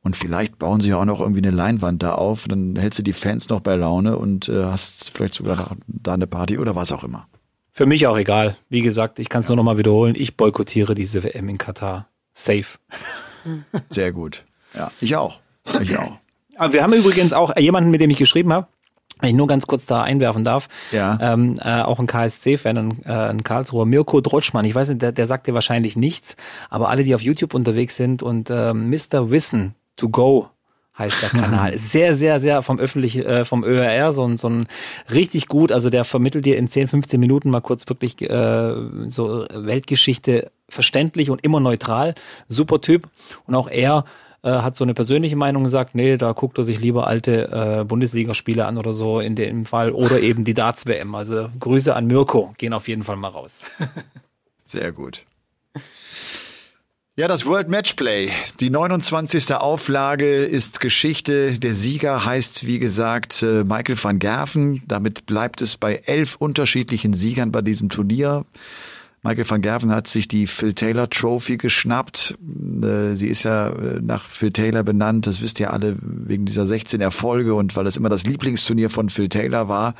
Und 0.02 0.16
vielleicht 0.16 0.58
bauen 0.58 0.80
sie 0.80 0.90
ja 0.90 0.98
auch 0.98 1.04
noch 1.04 1.20
irgendwie 1.20 1.40
eine 1.40 1.50
Leinwand 1.50 2.02
da 2.02 2.14
auf. 2.14 2.46
Dann 2.48 2.76
hältst 2.76 2.98
du 2.98 3.02
die 3.02 3.12
Fans 3.12 3.48
noch 3.48 3.60
bei 3.60 3.74
Laune 3.76 4.16
und 4.16 4.48
äh, 4.48 4.64
hast 4.64 5.10
vielleicht 5.14 5.34
sogar 5.34 5.76
da 5.86 6.14
eine 6.14 6.26
Party 6.26 6.58
oder 6.58 6.76
was 6.76 6.92
auch 6.92 7.04
immer. 7.04 7.26
Für 7.72 7.86
mich 7.86 8.06
auch 8.06 8.16
egal. 8.16 8.56
Wie 8.68 8.82
gesagt, 8.82 9.18
ich 9.18 9.28
kann 9.28 9.40
es 9.40 9.46
ja. 9.46 9.50
nur 9.50 9.56
noch 9.56 9.64
mal 9.64 9.78
wiederholen. 9.78 10.14
Ich 10.16 10.36
boykottiere 10.36 10.94
diese 10.94 11.24
WM 11.24 11.48
in 11.48 11.58
Katar. 11.58 12.08
Safe. 12.34 12.78
Sehr 13.90 14.12
gut. 14.12 14.44
Ja, 14.74 14.90
ich 15.00 15.16
auch. 15.16 15.40
Ich 15.80 15.96
auch. 15.98 16.18
Aber 16.56 16.72
wir 16.72 16.82
haben 16.82 16.92
übrigens 16.92 17.32
auch 17.32 17.56
jemanden, 17.56 17.90
mit 17.90 18.00
dem 18.00 18.10
ich 18.10 18.18
geschrieben 18.18 18.52
habe, 18.52 18.68
wenn 19.24 19.30
ich 19.30 19.36
nur 19.36 19.46
ganz 19.46 19.66
kurz 19.66 19.86
da 19.86 20.02
einwerfen 20.02 20.44
darf, 20.44 20.68
ja. 20.92 21.18
ähm, 21.20 21.58
äh, 21.62 21.80
auch 21.82 21.98
ein 21.98 22.06
KSC-Fan, 22.06 22.78
ein, 22.78 23.02
äh, 23.04 23.10
ein 23.10 23.42
Karlsruher, 23.42 23.86
Mirko 23.86 24.20
Drotschmann, 24.20 24.64
ich 24.64 24.74
weiß 24.74 24.90
nicht, 24.90 25.02
der, 25.02 25.12
der 25.12 25.26
sagt 25.26 25.46
dir 25.46 25.54
wahrscheinlich 25.54 25.96
nichts, 25.96 26.36
aber 26.70 26.90
alle, 26.90 27.04
die 27.04 27.14
auf 27.14 27.22
YouTube 27.22 27.54
unterwegs 27.54 27.96
sind 27.96 28.22
und 28.22 28.50
äh, 28.50 28.74
Mr. 28.74 29.30
Wissen 29.30 29.74
to 29.96 30.08
go 30.08 30.50
heißt 30.98 31.22
der 31.22 31.30
Kanal. 31.30 31.76
sehr, 31.78 32.14
sehr, 32.14 32.38
sehr 32.38 32.62
vom 32.62 32.78
öffentlichen, 32.78 33.24
äh, 33.24 33.44
vom 33.44 33.64
ÖRR, 33.64 34.12
so 34.12 34.26
ein, 34.26 34.36
so 34.36 34.48
ein 34.48 34.66
richtig 35.12 35.48
gut, 35.48 35.72
also 35.72 35.90
der 35.90 36.04
vermittelt 36.04 36.46
dir 36.46 36.56
in 36.56 36.68
10, 36.68 36.88
15 36.88 37.18
Minuten 37.18 37.50
mal 37.50 37.60
kurz 37.60 37.88
wirklich 37.88 38.20
äh, 38.22 38.74
so 39.08 39.46
Weltgeschichte 39.52 40.50
verständlich 40.68 41.30
und 41.30 41.44
immer 41.44 41.60
neutral. 41.60 42.14
Super 42.48 42.80
Typ. 42.80 43.08
Und 43.46 43.54
auch 43.54 43.68
er 43.68 44.04
äh, 44.44 44.50
hat 44.50 44.76
so 44.76 44.84
eine 44.84 44.92
persönliche 44.92 45.36
Meinung 45.36 45.64
gesagt, 45.64 45.94
nee, 45.94 46.16
da 46.18 46.32
guckt 46.32 46.58
er 46.58 46.64
sich 46.64 46.78
lieber 46.78 47.06
alte 47.06 47.80
äh, 47.80 47.84
Bundesligaspiele 47.84 48.66
an 48.66 48.76
oder 48.76 48.92
so 48.92 49.18
in 49.18 49.34
dem 49.34 49.64
Fall 49.64 49.90
oder 49.90 50.20
eben 50.20 50.44
die 50.44 50.54
Darts-WM. 50.54 51.14
Also 51.14 51.48
Grüße 51.58 51.96
an 51.96 52.06
Mirko, 52.06 52.54
gehen 52.58 52.74
auf 52.74 52.86
jeden 52.86 53.04
Fall 53.04 53.16
mal 53.16 53.28
raus. 53.28 53.64
Sehr 54.64 54.92
gut. 54.92 55.24
Ja, 57.16 57.28
das 57.28 57.46
World 57.46 57.68
Matchplay. 57.68 58.30
Die 58.58 58.70
29. 58.70 59.54
Auflage 59.54 60.44
ist 60.44 60.80
Geschichte. 60.80 61.58
Der 61.60 61.76
Sieger 61.76 62.24
heißt, 62.24 62.66
wie 62.66 62.80
gesagt, 62.80 63.42
äh, 63.42 63.62
Michael 63.62 63.96
van 64.02 64.18
Gerven. 64.18 64.82
Damit 64.88 65.24
bleibt 65.24 65.62
es 65.62 65.76
bei 65.76 66.00
elf 66.06 66.34
unterschiedlichen 66.36 67.14
Siegern 67.14 67.52
bei 67.52 67.62
diesem 67.62 67.88
Turnier. 67.88 68.44
Michael 69.24 69.48
van 69.48 69.62
Gerven 69.62 69.90
hat 69.90 70.06
sich 70.06 70.28
die 70.28 70.46
Phil 70.46 70.74
Taylor 70.74 71.08
Trophy 71.08 71.56
geschnappt. 71.56 72.36
Äh, 72.82 73.16
sie 73.16 73.28
ist 73.28 73.42
ja 73.44 73.68
äh, 73.68 74.00
nach 74.02 74.28
Phil 74.28 74.52
Taylor 74.52 74.82
benannt. 74.82 75.26
Das 75.26 75.40
wisst 75.40 75.58
ihr 75.60 75.72
alle 75.72 75.96
wegen 76.00 76.44
dieser 76.44 76.66
16 76.66 77.00
Erfolge 77.00 77.54
und 77.54 77.74
weil 77.74 77.86
es 77.86 77.96
immer 77.96 78.10
das 78.10 78.26
Lieblingsturnier 78.26 78.90
von 78.90 79.08
Phil 79.08 79.30
Taylor 79.30 79.66
war. 79.68 79.94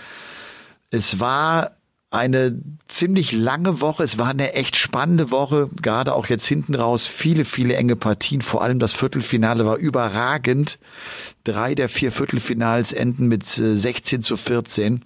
Es 0.91 1.21
war 1.21 1.71
eine 2.11 2.61
ziemlich 2.87 3.33
lange 3.33 3.81
Woche. 3.81 4.03
Es 4.03 4.19
war 4.19 4.29
eine 4.29 4.53
echt 4.53 4.77
spannende 4.77 5.31
Woche, 5.31 5.71
gerade 5.81 6.13
auch 6.13 6.27
jetzt 6.27 6.47
hinten 6.47 6.75
raus. 6.75 7.07
Viele, 7.07 7.47
viele 7.47 7.77
enge 7.77 7.97
Partien. 7.97 8.43
Vor 8.43 8.63
allem 8.63 8.79
das 8.79 8.93
Viertelfinale 8.93 9.65
war 9.65 9.79
überragend. 9.79 10.79
Drei 11.45 11.75
der 11.75 11.89
vier 11.89 12.13
Viertelfinals 12.13 12.93
enden 12.93 13.27
mit 13.27 13.47
16 13.47 14.19
äh, 14.19 14.23
zu 14.23 14.37
14. 14.37 15.03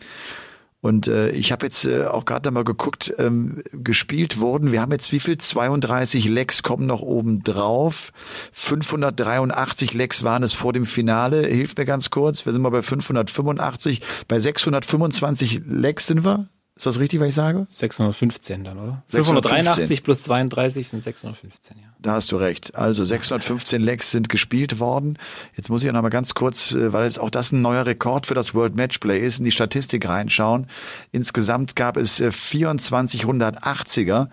Und 0.80 1.08
äh, 1.08 1.30
ich 1.30 1.50
habe 1.50 1.66
jetzt 1.66 1.86
äh, 1.86 2.04
auch 2.04 2.24
gerade 2.24 2.50
mal 2.52 2.62
geguckt, 2.62 3.12
ähm, 3.18 3.62
gespielt 3.72 4.38
wurden. 4.38 4.70
Wir 4.70 4.80
haben 4.80 4.92
jetzt 4.92 5.10
wie 5.10 5.18
viel? 5.18 5.36
32 5.36 6.28
Lecks 6.28 6.62
kommen 6.62 6.86
noch 6.86 7.02
oben 7.02 7.42
drauf. 7.42 8.12
583 8.52 9.92
Lecks 9.94 10.22
waren 10.22 10.44
es 10.44 10.52
vor 10.52 10.72
dem 10.72 10.86
Finale. 10.86 11.46
Hilft 11.46 11.78
mir 11.78 11.84
ganz 11.84 12.10
kurz. 12.10 12.46
Wir 12.46 12.52
sind 12.52 12.62
mal 12.62 12.70
bei 12.70 12.82
585. 12.82 14.02
Bei 14.28 14.38
625 14.38 15.62
Lecks 15.66 16.06
sind 16.06 16.24
wir. 16.24 16.48
Ist 16.78 16.86
das 16.86 16.98
richtig, 17.00 17.18
was 17.18 17.28
ich 17.28 17.34
sage? 17.34 17.66
615 17.68 18.62
dann, 18.62 18.78
oder? 18.78 19.02
583 19.08 20.04
plus 20.04 20.22
32 20.22 20.86
sind 20.86 21.02
615, 21.02 21.76
ja. 21.76 21.88
Da 21.98 22.12
hast 22.12 22.30
du 22.30 22.36
recht. 22.36 22.76
Also 22.76 23.04
615 23.04 23.82
Lecks 23.82 24.12
sind 24.12 24.28
gespielt 24.28 24.78
worden. 24.78 25.18
Jetzt 25.56 25.70
muss 25.70 25.82
ich 25.82 25.90
noch 25.90 26.02
mal 26.02 26.08
ganz 26.08 26.34
kurz, 26.34 26.70
äh, 26.70 26.92
weil 26.92 27.02
jetzt 27.02 27.18
auch 27.18 27.30
das 27.30 27.50
ein 27.50 27.62
neuer 27.62 27.84
Rekord 27.84 28.26
für 28.26 28.34
das 28.34 28.54
World 28.54 28.76
Matchplay 28.76 29.18
ist, 29.18 29.40
in 29.40 29.44
die 29.44 29.50
Statistik 29.50 30.08
reinschauen. 30.08 30.68
Insgesamt 31.10 31.74
gab 31.74 31.96
es 31.96 32.22
2480er. 32.22 34.28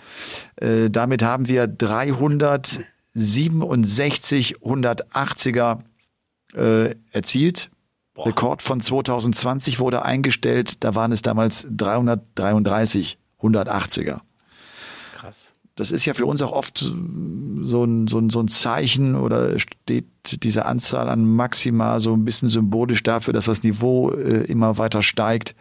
Äh, 0.58 0.92
damit 0.92 1.24
haben 1.24 1.48
wir 1.48 1.66
367 1.66 4.58
180er 4.58 5.80
äh, 6.54 6.94
erzielt. 7.12 7.72
Boah. 8.16 8.28
Rekord 8.28 8.62
von 8.62 8.80
2020 8.82 9.80
wurde 9.80 10.04
eingestellt. 10.04 10.84
Da 10.84 10.96
waren 10.96 11.12
es 11.12 11.22
damals 11.22 11.68
333 11.70 13.20
180er. 13.42 14.22
Krass. 15.14 15.54
Das 15.76 15.92
ist 15.92 16.06
ja 16.06 16.14
für 16.14 16.26
uns 16.26 16.42
auch 16.42 16.54
oft 16.54 16.78
so 16.78 17.84
ein, 17.84 18.08
so 18.08 18.20
ein, 18.20 18.30
so 18.30 18.40
ein 18.40 18.48
Zeichen 18.48 19.16
oder 19.16 19.60
steht 19.60 20.06
diese 20.44 20.66
Anzahl 20.66 21.10
an 21.10 21.26
Maxima 21.26 22.00
so 22.00 22.14
ein 22.14 22.24
bisschen 22.24 22.48
symbolisch 22.48 23.04
dafür, 23.04 23.34
dass 23.34 23.46
das 23.46 23.64
Niveau 23.64 24.12
äh, 24.12 24.46
immer 24.46 24.78
weiter 24.78 25.02
steigt. 25.02 25.54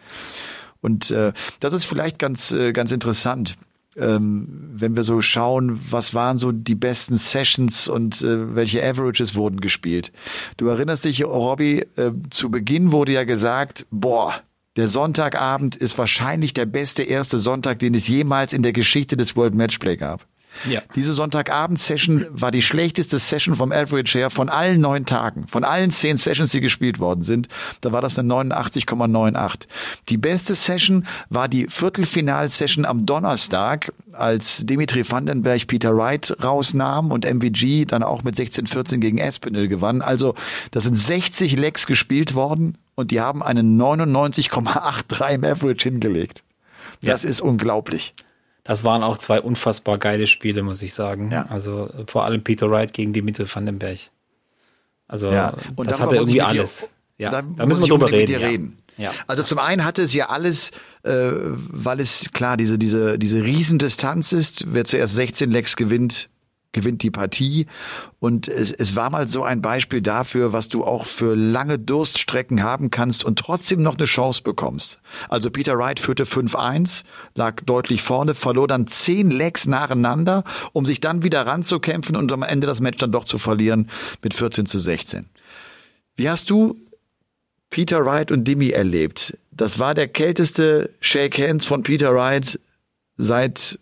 Und 0.79 1.11
äh, 1.11 1.33
das 1.59 1.73
ist 1.73 1.83
vielleicht 1.83 2.19
ganz, 2.19 2.53
äh, 2.53 2.71
ganz 2.71 2.93
interessant 2.93 3.57
ähm, 3.95 4.47
wenn 4.73 4.95
wir 4.95 5.03
so 5.03 5.21
schauen, 5.21 5.79
was 5.89 6.13
waren 6.13 6.37
so 6.37 6.51
die 6.51 6.75
besten 6.75 7.17
Sessions 7.17 7.87
und 7.87 8.21
äh, 8.21 8.55
welche 8.55 8.83
Averages 8.83 9.35
wurden 9.35 9.61
gespielt. 9.61 10.11
Du 10.57 10.67
erinnerst 10.67 11.05
dich, 11.05 11.23
Robby, 11.23 11.85
äh, 11.95 12.11
zu 12.29 12.51
Beginn 12.51 12.91
wurde 12.91 13.13
ja 13.13 13.23
gesagt, 13.23 13.85
boah, 13.91 14.35
der 14.75 14.89
Sonntagabend 14.89 15.75
ist 15.77 15.97
wahrscheinlich 15.97 16.53
der 16.53 16.65
beste 16.65 17.03
erste 17.03 17.39
Sonntag, 17.39 17.79
den 17.79 17.93
es 17.93 18.07
jemals 18.07 18.51
in 18.51 18.61
der 18.61 18.73
Geschichte 18.73 19.15
des 19.15 19.35
World 19.37 19.55
Matchplay 19.55 19.95
gab. 19.95 20.27
Ja. 20.69 20.81
Diese 20.95 21.13
Sonntagabend-Session 21.13 22.25
war 22.29 22.51
die 22.51 22.61
schlechteste 22.61 23.19
Session 23.19 23.55
vom 23.55 23.71
Average 23.71 24.17
her 24.17 24.29
von 24.29 24.49
allen 24.49 24.81
neun 24.81 25.05
Tagen. 25.05 25.47
Von 25.47 25.63
allen 25.63 25.91
zehn 25.91 26.17
Sessions, 26.17 26.51
die 26.51 26.61
gespielt 26.61 26.99
worden 26.99 27.23
sind, 27.23 27.47
da 27.81 27.91
war 27.91 28.01
das 28.01 28.17
eine 28.17 28.33
89,98. 28.33 29.67
Die 30.09 30.17
beste 30.17 30.55
Session 30.55 31.05
war 31.29 31.47
die 31.47 31.67
Viertelfinal-Session 31.67 32.85
am 32.85 33.05
Donnerstag, 33.05 33.91
als 34.13 34.65
Dimitri 34.65 35.09
Vandenberg 35.09 35.67
Peter 35.67 35.95
Wright 35.95 36.35
rausnahm 36.43 37.11
und 37.11 37.25
MVG 37.25 37.85
dann 37.85 38.03
auch 38.03 38.23
mit 38.23 38.35
16-14 38.35 38.97
gegen 38.97 39.17
Espinel 39.17 39.67
gewann. 39.67 40.01
Also, 40.01 40.35
das 40.71 40.85
sind 40.85 40.97
60 40.97 41.57
Lecks 41.57 41.85
gespielt 41.85 42.33
worden 42.33 42.77
und 42.95 43.11
die 43.11 43.19
haben 43.19 43.43
einen 43.43 43.79
99,83 43.79 45.29
im 45.29 45.43
Average 45.43 45.89
hingelegt. 45.89 46.43
Das 47.01 47.23
ja. 47.23 47.29
ist 47.29 47.41
unglaublich. 47.41 48.13
Das 48.65 48.83
waren 48.83 49.03
auch 49.03 49.19
zwei 49.19 49.39
unfassbar 49.39 49.99
geile 49.99 50.25
Spiele, 50.25 50.63
muss 50.63 50.81
ich 50.81 50.93
sagen. 50.95 51.29
Ja. 51.31 51.45
Also 51.49 51.89
vor 52.07 52.25
allem 52.25 52.43
Peter 52.43 52.69
Wright 52.69 52.93
gegen 52.93 53.13
Dimitri 53.13 53.45
Vandenberg. 53.47 53.99
Also 55.07 55.31
ja. 55.31 55.53
und 55.75 55.87
das 55.87 55.99
hatte 55.99 56.15
irgendwie 56.15 56.41
alles. 56.41 56.79
Dir, 56.79 57.25
ja, 57.25 57.29
da, 57.29 57.43
da 57.43 57.65
müssen 57.67 57.81
wir 57.81 57.87
drüber 57.87 58.11
reden. 58.11 58.31
Ja. 58.31 58.39
reden. 58.39 58.77
Ja. 58.97 59.11
Also 59.27 59.43
zum 59.43 59.59
einen 59.59 59.85
hatte 59.85 60.01
es 60.01 60.15
ja 60.15 60.29
alles, 60.29 60.71
äh, 61.03 61.11
weil 61.13 61.99
es 61.99 62.31
klar 62.33 62.57
diese 62.57 62.79
diese 62.79 63.19
diese 63.19 63.43
Riesendistanz 63.43 64.33
ist. 64.33 64.73
Wer 64.73 64.83
zuerst 64.83 65.13
16 65.13 65.51
Lecks 65.51 65.75
gewinnt, 65.75 66.29
gewinnt 66.75 67.01
die 67.01 67.09
Partie. 67.09 67.65
Und 68.19 68.47
es, 68.47 68.71
es 68.71 68.95
war 68.95 69.09
mal 69.09 69.27
so 69.27 69.43
ein 69.43 69.63
Beispiel 69.63 70.01
dafür, 70.01 70.53
was 70.53 70.69
du 70.69 70.83
auch 70.83 71.05
für 71.05 71.35
lange 71.35 71.79
Durststrecken 71.79 72.61
haben 72.61 72.91
kannst 72.91 73.23
und 73.23 73.39
trotzdem 73.39 73.81
noch 73.81 73.97
eine 73.97 74.05
Chance 74.05 74.43
bekommst. 74.43 74.99
Also 75.29 75.49
Peter 75.49 75.77
Wright 75.79 75.99
führte 75.99 76.25
5-1, 76.25 77.03
lag 77.33 77.61
deutlich 77.65 78.03
vorne, 78.03 78.35
verlor 78.35 78.67
dann 78.67 78.85
zehn 78.85 79.31
Legs 79.31 79.65
nacheinander, 79.65 80.43
um 80.73 80.85
sich 80.85 80.99
dann 80.99 81.23
wieder 81.23 81.47
ranzukämpfen 81.47 82.15
und 82.15 82.31
am 82.31 82.43
Ende 82.43 82.67
das 82.67 82.81
Match 82.81 82.97
dann 82.99 83.11
doch 83.11 83.23
zu 83.23 83.39
verlieren 83.39 83.89
mit 84.21 84.33
14 84.33 84.65
zu 84.65 84.77
16. 84.77 85.25
Wie 86.15 86.29
hast 86.29 86.49
du 86.49 86.77
Peter 87.69 88.05
Wright 88.05 88.31
und 88.31 88.45
Dimi 88.45 88.69
erlebt? 88.69 89.37
Das 89.51 89.79
war 89.79 89.93
der 89.93 90.09
kälteste 90.09 90.89
Shake 90.99 91.37
Hands 91.37 91.65
von 91.65 91.83
Peter 91.83 92.13
Wright 92.13 92.59
seit 93.17 93.79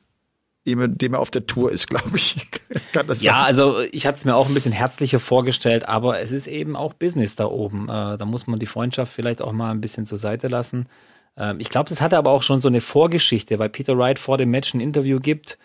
dem 0.65 1.13
er 1.13 1.19
auf 1.19 1.31
der 1.31 1.45
Tour 1.45 1.71
ist, 1.71 1.87
glaube 1.87 2.15
ich. 2.15 2.47
Kann 2.93 3.07
das 3.07 3.21
ja, 3.21 3.33
sein? 3.33 3.43
also 3.43 3.75
ich 3.91 4.05
hatte 4.07 4.17
es 4.17 4.25
mir 4.25 4.35
auch 4.35 4.47
ein 4.47 4.53
bisschen 4.53 4.71
herzlicher 4.71 5.19
vorgestellt, 5.19 5.87
aber 5.87 6.19
es 6.19 6.31
ist 6.31 6.47
eben 6.47 6.75
auch 6.75 6.93
Business 6.93 7.35
da 7.35 7.45
oben. 7.45 7.89
Äh, 7.89 8.17
da 8.17 8.25
muss 8.25 8.47
man 8.47 8.59
die 8.59 8.65
Freundschaft 8.65 9.11
vielleicht 9.11 9.41
auch 9.41 9.51
mal 9.51 9.71
ein 9.71 9.81
bisschen 9.81 10.05
zur 10.05 10.17
Seite 10.17 10.47
lassen. 10.47 10.87
Ähm, 11.37 11.59
ich 11.59 11.69
glaube, 11.69 11.89
das 11.89 12.01
hatte 12.01 12.17
aber 12.17 12.31
auch 12.31 12.43
schon 12.43 12.61
so 12.61 12.69
eine 12.69 12.81
Vorgeschichte, 12.81 13.59
weil 13.59 13.69
Peter 13.69 13.97
Wright 13.97 14.19
vor 14.19 14.37
dem 14.37 14.51
Match 14.51 14.73
ein 14.73 14.79
Interview 14.79 15.19
gibt, 15.19 15.57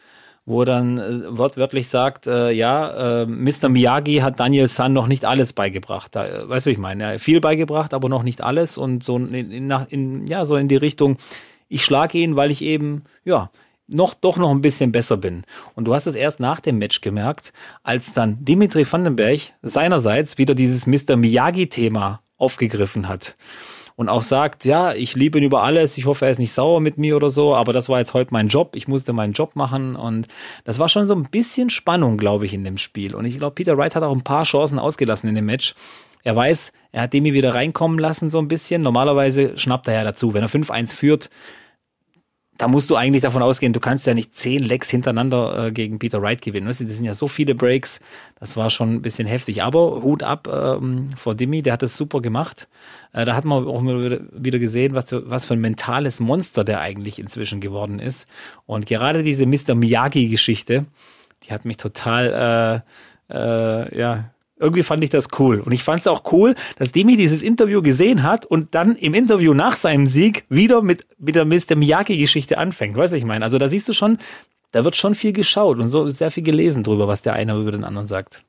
wo 0.46 0.62
er 0.62 0.66
dann 0.66 0.98
äh, 0.98 1.38
wortwörtlich 1.38 1.88
sagt, 1.88 2.26
äh, 2.26 2.50
ja, 2.50 3.22
äh, 3.22 3.26
Mr. 3.26 3.68
Miyagi 3.68 4.16
hat 4.16 4.40
Daniel 4.40 4.66
San 4.66 4.92
noch 4.92 5.06
nicht 5.06 5.24
alles 5.24 5.52
beigebracht. 5.52 6.16
Da, 6.16 6.26
äh, 6.26 6.48
weißt 6.48 6.66
du, 6.66 6.70
ich 6.70 6.78
meine, 6.78 7.06
hat 7.06 7.20
viel 7.20 7.40
beigebracht, 7.40 7.94
aber 7.94 8.08
noch 8.08 8.22
nicht 8.22 8.40
alles 8.40 8.78
und 8.78 9.04
so 9.04 9.16
in, 9.16 9.32
in, 9.32 9.70
in, 9.70 10.26
ja, 10.26 10.44
so 10.44 10.56
in 10.56 10.68
die 10.68 10.76
Richtung, 10.76 11.18
ich 11.68 11.84
schlage 11.84 12.18
ihn, 12.18 12.34
weil 12.34 12.50
ich 12.50 12.62
eben, 12.62 13.04
ja, 13.24 13.50
noch 13.88 14.14
doch 14.14 14.36
noch 14.36 14.50
ein 14.50 14.60
bisschen 14.60 14.92
besser 14.92 15.16
bin. 15.16 15.42
Und 15.74 15.86
du 15.86 15.94
hast 15.94 16.06
es 16.06 16.14
erst 16.14 16.38
nach 16.38 16.60
dem 16.60 16.78
Match 16.78 17.00
gemerkt, 17.00 17.52
als 17.82 18.12
dann 18.12 18.44
Dimitri 18.44 18.90
Vandenberg 18.90 19.40
seinerseits 19.62 20.38
wieder 20.38 20.54
dieses 20.54 20.86
Mr. 20.86 21.16
Miyagi-Thema 21.16 22.20
aufgegriffen 22.36 23.08
hat. 23.08 23.36
Und 23.96 24.08
auch 24.08 24.22
sagt, 24.22 24.64
ja, 24.64 24.92
ich 24.92 25.16
liebe 25.16 25.38
ihn 25.38 25.44
über 25.44 25.64
alles, 25.64 25.98
ich 25.98 26.06
hoffe, 26.06 26.26
er 26.26 26.30
ist 26.30 26.38
nicht 26.38 26.52
sauer 26.52 26.80
mit 26.80 26.98
mir 26.98 27.16
oder 27.16 27.30
so, 27.30 27.56
aber 27.56 27.72
das 27.72 27.88
war 27.88 27.98
jetzt 27.98 28.14
heute 28.14 28.32
mein 28.32 28.46
Job, 28.46 28.76
ich 28.76 28.86
musste 28.86 29.12
meinen 29.12 29.32
Job 29.32 29.56
machen 29.56 29.96
und 29.96 30.28
das 30.62 30.78
war 30.78 30.88
schon 30.88 31.08
so 31.08 31.16
ein 31.16 31.24
bisschen 31.24 31.68
Spannung, 31.68 32.16
glaube 32.16 32.46
ich, 32.46 32.54
in 32.54 32.62
dem 32.62 32.78
Spiel. 32.78 33.16
Und 33.16 33.24
ich 33.24 33.38
glaube, 33.38 33.54
Peter 33.56 33.76
Wright 33.76 33.96
hat 33.96 34.04
auch 34.04 34.14
ein 34.14 34.22
paar 34.22 34.44
Chancen 34.44 34.78
ausgelassen 34.78 35.28
in 35.28 35.34
dem 35.34 35.46
Match. 35.46 35.74
Er 36.22 36.36
weiß, 36.36 36.72
er 36.92 37.02
hat 37.02 37.12
Demi 37.12 37.32
wieder 37.32 37.56
reinkommen 37.56 37.98
lassen, 37.98 38.30
so 38.30 38.38
ein 38.38 38.46
bisschen. 38.46 38.82
Normalerweise 38.82 39.58
schnappt 39.58 39.88
er 39.88 39.94
ja 39.94 40.04
dazu. 40.04 40.32
Wenn 40.32 40.44
er 40.44 40.48
5-1 40.48 40.94
führt, 40.94 41.28
da 42.58 42.66
musst 42.66 42.90
du 42.90 42.96
eigentlich 42.96 43.22
davon 43.22 43.40
ausgehen, 43.40 43.72
du 43.72 43.78
kannst 43.78 44.06
ja 44.06 44.14
nicht 44.14 44.34
zehn 44.34 44.58
Lecks 44.58 44.90
hintereinander 44.90 45.66
äh, 45.66 45.72
gegen 45.72 46.00
Peter 46.00 46.20
Wright 46.20 46.42
gewinnen. 46.42 46.66
Weißt 46.66 46.80
du, 46.80 46.84
das 46.84 46.96
sind 46.96 47.04
ja 47.04 47.14
so 47.14 47.28
viele 47.28 47.54
Breaks, 47.54 48.00
das 48.40 48.56
war 48.56 48.68
schon 48.68 48.94
ein 48.94 49.02
bisschen 49.02 49.28
heftig. 49.28 49.62
Aber 49.62 50.02
Hut 50.02 50.24
ab 50.24 50.48
ähm, 50.52 51.10
vor 51.16 51.36
Dimi, 51.36 51.62
der 51.62 51.74
hat 51.74 51.82
das 51.82 51.96
super 51.96 52.20
gemacht. 52.20 52.66
Äh, 53.12 53.24
da 53.24 53.36
hat 53.36 53.44
man 53.44 53.64
auch 53.64 53.80
mal 53.80 54.26
wieder 54.32 54.58
gesehen, 54.58 54.94
was, 54.94 55.06
was 55.12 55.46
für 55.46 55.54
ein 55.54 55.60
mentales 55.60 56.18
Monster 56.18 56.64
der 56.64 56.80
eigentlich 56.80 57.20
inzwischen 57.20 57.60
geworden 57.60 58.00
ist. 58.00 58.28
Und 58.66 58.86
gerade 58.86 59.22
diese 59.22 59.46
Mr. 59.46 59.76
Miyagi-Geschichte, 59.76 60.86
die 61.44 61.52
hat 61.52 61.64
mich 61.64 61.76
total, 61.76 62.82
äh, 63.30 63.34
äh, 63.34 63.98
ja, 63.98 64.30
irgendwie 64.60 64.82
fand 64.82 65.04
ich 65.04 65.10
das 65.10 65.28
cool. 65.38 65.60
Und 65.60 65.72
ich 65.72 65.82
fand 65.82 66.00
es 66.00 66.06
auch 66.06 66.32
cool, 66.32 66.54
dass 66.76 66.92
Demi 66.92 67.16
dieses 67.16 67.42
Interview 67.42 67.82
gesehen 67.82 68.22
hat 68.22 68.46
und 68.46 68.74
dann 68.74 68.96
im 68.96 69.14
Interview 69.14 69.54
nach 69.54 69.76
seinem 69.76 70.06
Sieg 70.06 70.44
wieder 70.48 70.82
mit, 70.82 71.06
mit 71.18 71.34
der 71.34 71.44
Mr. 71.44 71.76
Miyagi-Geschichte 71.76 72.58
anfängt. 72.58 72.96
Weißt 72.96 73.12
du, 73.12 73.16
ich 73.16 73.24
meine? 73.24 73.44
Also 73.44 73.58
da 73.58 73.68
siehst 73.68 73.88
du 73.88 73.92
schon, 73.92 74.18
da 74.72 74.84
wird 74.84 74.96
schon 74.96 75.14
viel 75.14 75.32
geschaut 75.32 75.78
und 75.78 75.90
so 75.90 76.08
sehr 76.10 76.30
viel 76.30 76.42
gelesen 76.42 76.82
drüber, 76.82 77.08
was 77.08 77.22
der 77.22 77.34
eine 77.34 77.56
über 77.58 77.72
den 77.72 77.84
anderen 77.84 78.08
sagt. 78.08 78.44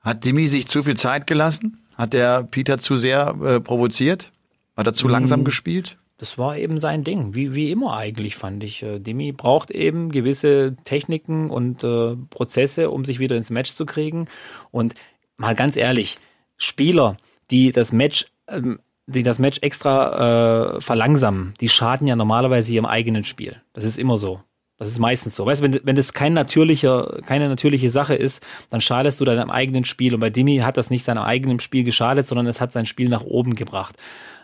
Hat 0.00 0.24
Demi 0.24 0.46
sich 0.46 0.66
zu 0.66 0.82
viel 0.82 0.96
Zeit 0.96 1.26
gelassen? 1.26 1.78
Hat 1.94 2.14
der 2.14 2.42
Peter 2.44 2.78
zu 2.78 2.96
sehr 2.96 3.34
äh, 3.42 3.60
provoziert? 3.60 4.32
Hat 4.76 4.86
er 4.86 4.94
zu 4.94 5.04
hm. 5.04 5.10
langsam 5.10 5.44
gespielt? 5.44 5.98
Das 6.20 6.36
war 6.36 6.58
eben 6.58 6.78
sein 6.78 7.02
Ding, 7.02 7.34
wie, 7.34 7.54
wie 7.54 7.70
immer 7.70 7.96
eigentlich, 7.96 8.36
fand 8.36 8.62
ich. 8.62 8.82
Äh, 8.82 8.98
Demi 8.98 9.32
braucht 9.32 9.70
eben 9.70 10.10
gewisse 10.10 10.76
Techniken 10.84 11.48
und 11.48 11.82
äh, 11.82 12.14
Prozesse, 12.28 12.90
um 12.90 13.06
sich 13.06 13.20
wieder 13.20 13.36
ins 13.36 13.48
Match 13.48 13.72
zu 13.72 13.86
kriegen. 13.86 14.28
Und 14.70 14.92
mal 15.38 15.54
ganz 15.54 15.78
ehrlich, 15.78 16.18
Spieler, 16.58 17.16
die 17.50 17.72
das 17.72 17.92
Match, 17.92 18.26
ähm, 18.48 18.80
die 19.06 19.22
das 19.22 19.38
Match 19.38 19.60
extra 19.62 20.76
äh, 20.76 20.80
verlangsamen, 20.82 21.54
die 21.58 21.70
schaden 21.70 22.06
ja 22.06 22.16
normalerweise 22.16 22.70
ihrem 22.70 22.84
eigenen 22.84 23.24
Spiel. 23.24 23.62
Das 23.72 23.84
ist 23.84 23.98
immer 23.98 24.18
so. 24.18 24.42
Das 24.76 24.88
ist 24.88 24.98
meistens 24.98 25.36
so. 25.36 25.46
Weißt 25.46 25.62
du, 25.62 25.64
wenn, 25.64 25.80
wenn 25.84 25.96
das 25.96 26.12
kein 26.12 26.34
natürlicher, 26.34 27.20
keine 27.24 27.48
natürliche 27.48 27.88
Sache 27.88 28.14
ist, 28.14 28.44
dann 28.68 28.82
schadest 28.82 29.20
du 29.20 29.24
deinem 29.24 29.50
eigenen 29.50 29.86
Spiel. 29.86 30.12
Und 30.12 30.20
bei 30.20 30.30
Demi 30.30 30.58
hat 30.58 30.76
das 30.76 30.90
nicht 30.90 31.04
seinem 31.04 31.22
eigenen 31.22 31.60
Spiel 31.60 31.84
geschadet, 31.84 32.28
sondern 32.28 32.46
es 32.46 32.60
hat 32.60 32.72
sein 32.72 32.84
Spiel 32.84 33.08
nach 33.08 33.22
oben 33.22 33.54
gebracht. 33.54 33.96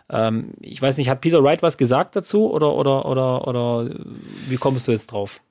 Ähm, 0.09 0.53
ich 0.61 0.81
weiß 0.81 0.97
nicht, 0.97 1.09
hat 1.09 1.21
Peter 1.21 1.43
Wright 1.43 1.61
was 1.61 1.77
gesagt 1.77 2.15
dazu 2.15 2.51
oder, 2.51 2.73
oder, 2.73 3.05
oder, 3.05 3.47
oder 3.47 3.89
wie 4.47 4.57
kommst 4.57 4.87
du 4.87 4.91
jetzt 4.91 5.07
drauf? 5.07 5.41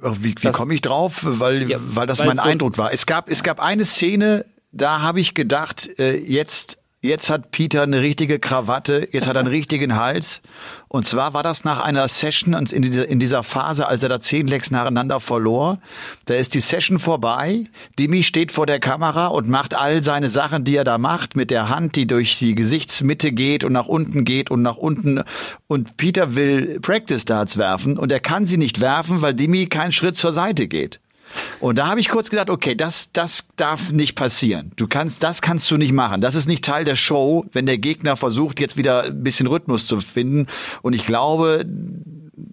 Wie, 0.00 0.34
wie 0.40 0.50
komme 0.50 0.74
ich 0.74 0.80
drauf? 0.80 1.20
Weil, 1.24 1.68
ja, 1.70 1.78
weil 1.80 2.06
das 2.06 2.24
mein 2.24 2.36
so 2.36 2.42
Eindruck 2.42 2.78
war. 2.78 2.92
Es 2.92 3.06
gab, 3.06 3.28
es 3.28 3.42
gab 3.42 3.60
eine 3.60 3.84
Szene, 3.84 4.44
da 4.70 5.02
habe 5.02 5.20
ich 5.20 5.34
gedacht, 5.34 5.98
äh, 5.98 6.16
jetzt 6.16 6.77
Jetzt 7.00 7.30
hat 7.30 7.52
Peter 7.52 7.82
eine 7.82 8.02
richtige 8.02 8.40
Krawatte, 8.40 9.08
jetzt 9.12 9.28
hat 9.28 9.36
er 9.36 9.40
einen 9.40 9.48
richtigen 9.48 9.94
Hals. 9.94 10.42
Und 10.88 11.06
zwar 11.06 11.32
war 11.32 11.44
das 11.44 11.62
nach 11.62 11.80
einer 11.80 12.08
Session 12.08 12.54
und 12.54 12.72
in 12.72 12.82
dieser, 12.82 13.06
in 13.06 13.20
dieser 13.20 13.44
Phase, 13.44 13.86
als 13.86 14.02
er 14.02 14.08
da 14.08 14.18
zehn 14.18 14.48
Lecks 14.48 14.72
nacheinander 14.72 15.20
verlor. 15.20 15.78
Da 16.24 16.34
ist 16.34 16.54
die 16.54 16.60
Session 16.60 16.98
vorbei. 16.98 17.66
Demi 18.00 18.24
steht 18.24 18.50
vor 18.50 18.66
der 18.66 18.80
Kamera 18.80 19.28
und 19.28 19.48
macht 19.48 19.74
all 19.74 20.02
seine 20.02 20.28
Sachen, 20.28 20.64
die 20.64 20.74
er 20.74 20.82
da 20.82 20.98
macht, 20.98 21.36
mit 21.36 21.52
der 21.52 21.68
Hand, 21.68 21.94
die 21.94 22.08
durch 22.08 22.36
die 22.40 22.56
Gesichtsmitte 22.56 23.30
geht 23.30 23.62
und 23.62 23.74
nach 23.74 23.86
unten 23.86 24.24
geht 24.24 24.50
und 24.50 24.62
nach 24.62 24.76
unten. 24.76 25.22
Und 25.68 25.96
Peter 25.98 26.34
will 26.34 26.80
Practice 26.80 27.24
Darts 27.24 27.58
werfen 27.58 27.96
und 27.96 28.10
er 28.10 28.18
kann 28.18 28.44
sie 28.44 28.56
nicht 28.56 28.80
werfen, 28.80 29.22
weil 29.22 29.34
Demi 29.34 29.66
keinen 29.66 29.92
Schritt 29.92 30.16
zur 30.16 30.32
Seite 30.32 30.66
geht. 30.66 30.98
Und 31.60 31.76
da 31.76 31.88
habe 31.88 32.00
ich 32.00 32.08
kurz 32.08 32.30
gedacht, 32.30 32.50
okay, 32.50 32.74
das, 32.74 33.12
das 33.12 33.48
darf 33.56 33.92
nicht 33.92 34.14
passieren. 34.14 34.72
Du 34.76 34.86
kannst, 34.86 35.22
das 35.22 35.42
kannst 35.42 35.70
du 35.70 35.76
nicht 35.76 35.92
machen. 35.92 36.20
Das 36.20 36.34
ist 36.34 36.46
nicht 36.46 36.64
Teil 36.64 36.84
der 36.84 36.96
Show, 36.96 37.44
wenn 37.52 37.66
der 37.66 37.78
Gegner 37.78 38.16
versucht, 38.16 38.60
jetzt 38.60 38.76
wieder 38.76 39.04
ein 39.04 39.22
bisschen 39.22 39.46
Rhythmus 39.46 39.86
zu 39.86 40.00
finden. 40.00 40.46
Und 40.82 40.92
ich 40.92 41.06
glaube, 41.06 41.64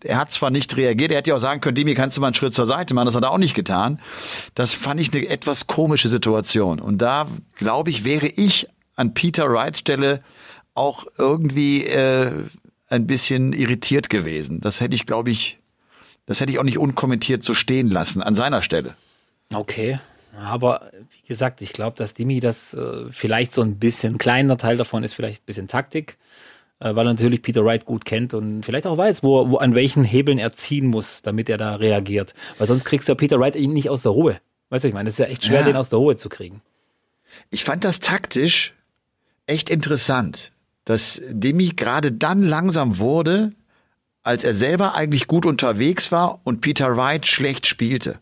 er 0.03 0.17
hat 0.17 0.31
zwar 0.31 0.49
nicht 0.49 0.75
reagiert, 0.77 1.11
er 1.11 1.17
hätte 1.17 1.29
ja 1.29 1.35
auch 1.35 1.39
sagen 1.39 1.61
können, 1.61 1.75
Demi, 1.75 1.93
kannst 1.93 2.17
du 2.17 2.21
mal 2.21 2.27
einen 2.27 2.33
Schritt 2.35 2.53
zur 2.53 2.65
Seite 2.65 2.93
machen, 2.93 3.05
das 3.05 3.15
hat 3.15 3.23
er 3.23 3.31
auch 3.31 3.37
nicht 3.37 3.55
getan. 3.55 3.99
Das 4.53 4.73
fand 4.73 4.99
ich 4.99 5.13
eine 5.13 5.27
etwas 5.27 5.67
komische 5.67 6.09
Situation. 6.09 6.79
Und 6.79 7.01
da, 7.01 7.27
glaube 7.55 7.89
ich, 7.89 8.03
wäre 8.03 8.27
ich 8.27 8.67
an 8.95 9.13
Peter 9.13 9.51
Wrights 9.51 9.79
Stelle 9.79 10.21
auch 10.73 11.05
irgendwie 11.17 11.85
äh, 11.85 12.31
ein 12.89 13.07
bisschen 13.07 13.53
irritiert 13.53 14.09
gewesen. 14.09 14.61
Das 14.61 14.81
hätte 14.81 14.95
ich, 14.95 15.05
glaube 15.05 15.31
ich, 15.31 15.59
das 16.25 16.39
hätte 16.39 16.51
ich 16.51 16.60
auch 16.60 16.63
nicht 16.63 16.77
unkommentiert 16.77 17.44
so 17.44 17.53
stehen 17.53 17.89
lassen 17.89 18.22
an 18.22 18.36
seiner 18.36 18.62
Stelle. 18.62 18.96
Okay. 19.53 20.00
Aber 20.38 20.91
wie 21.12 21.27
gesagt, 21.27 21.62
ich 21.62 21.72
glaube, 21.72 21.96
dass 21.98 22.13
Dimi 22.13 22.39
das 22.39 22.74
äh, 22.74 23.05
vielleicht 23.12 23.53
so 23.53 23.62
ein 23.62 23.77
bisschen 23.77 24.17
kleiner 24.17 24.58
Teil 24.58 24.77
davon 24.77 25.03
ist, 25.03 25.13
vielleicht 25.13 25.44
ein 25.44 25.46
bisschen 25.46 25.67
Taktik, 25.67 26.17
äh, 26.79 26.96
weil 26.96 27.08
er 27.08 27.13
natürlich 27.13 27.41
Peter 27.41 27.63
Wright 27.63 27.86
gut 27.86 28.03
kennt 28.03 28.34
und 28.34 28.63
vielleicht 28.63 28.86
auch 28.86 28.98
weiß, 28.98 29.24
wo, 29.24 29.50
wo 29.50 29.58
an 29.58 29.75
welchen 29.75 30.03
Hebeln 30.03 30.38
er 30.38 30.53
ziehen 30.53 30.88
muss, 30.88 31.22
damit 31.22 31.50
er 31.50 31.58
da 31.58 31.75
reagiert. 31.75 32.34
Weil 32.58 32.67
sonst 32.67 32.84
kriegst 32.84 33.08
du 33.08 33.13
ja 33.13 33.15
Peter 33.15 33.39
Wright 33.39 33.55
nicht 33.55 33.89
aus 33.89 34.01
der 34.01 34.12
Ruhe. 34.12 34.39
Weißt 34.70 34.84
du, 34.84 34.88
ich 34.89 34.94
meine, 34.94 35.08
es 35.08 35.15
ist 35.15 35.20
ja 35.20 35.32
echt 35.32 35.46
schwer, 35.46 35.62
ja. 35.62 35.65
den 35.67 35.75
aus 35.77 35.89
der 35.89 36.00
Ruhe 36.00 36.17
zu 36.17 36.27
kriegen. 36.27 36.62
Ich 37.50 37.63
fand 37.63 37.84
das 37.84 38.00
taktisch 38.00 38.74
echt 39.46 39.70
interessant, 39.70 40.51
dass 40.86 41.22
Demi 41.29 41.70
gerade 41.70 42.12
dann 42.12 42.44
langsam 42.44 42.98
wurde, 42.98 43.53
als 44.25 44.44
er 44.44 44.55
selber 44.55 44.96
eigentlich 44.96 45.27
gut 45.27 45.46
unterwegs 45.46 46.12
war 46.12 46.39
und 46.44 46.60
Peter 46.60 46.98
Wright 46.98 47.27
schlecht 47.27 47.67
spielte. 47.67 48.20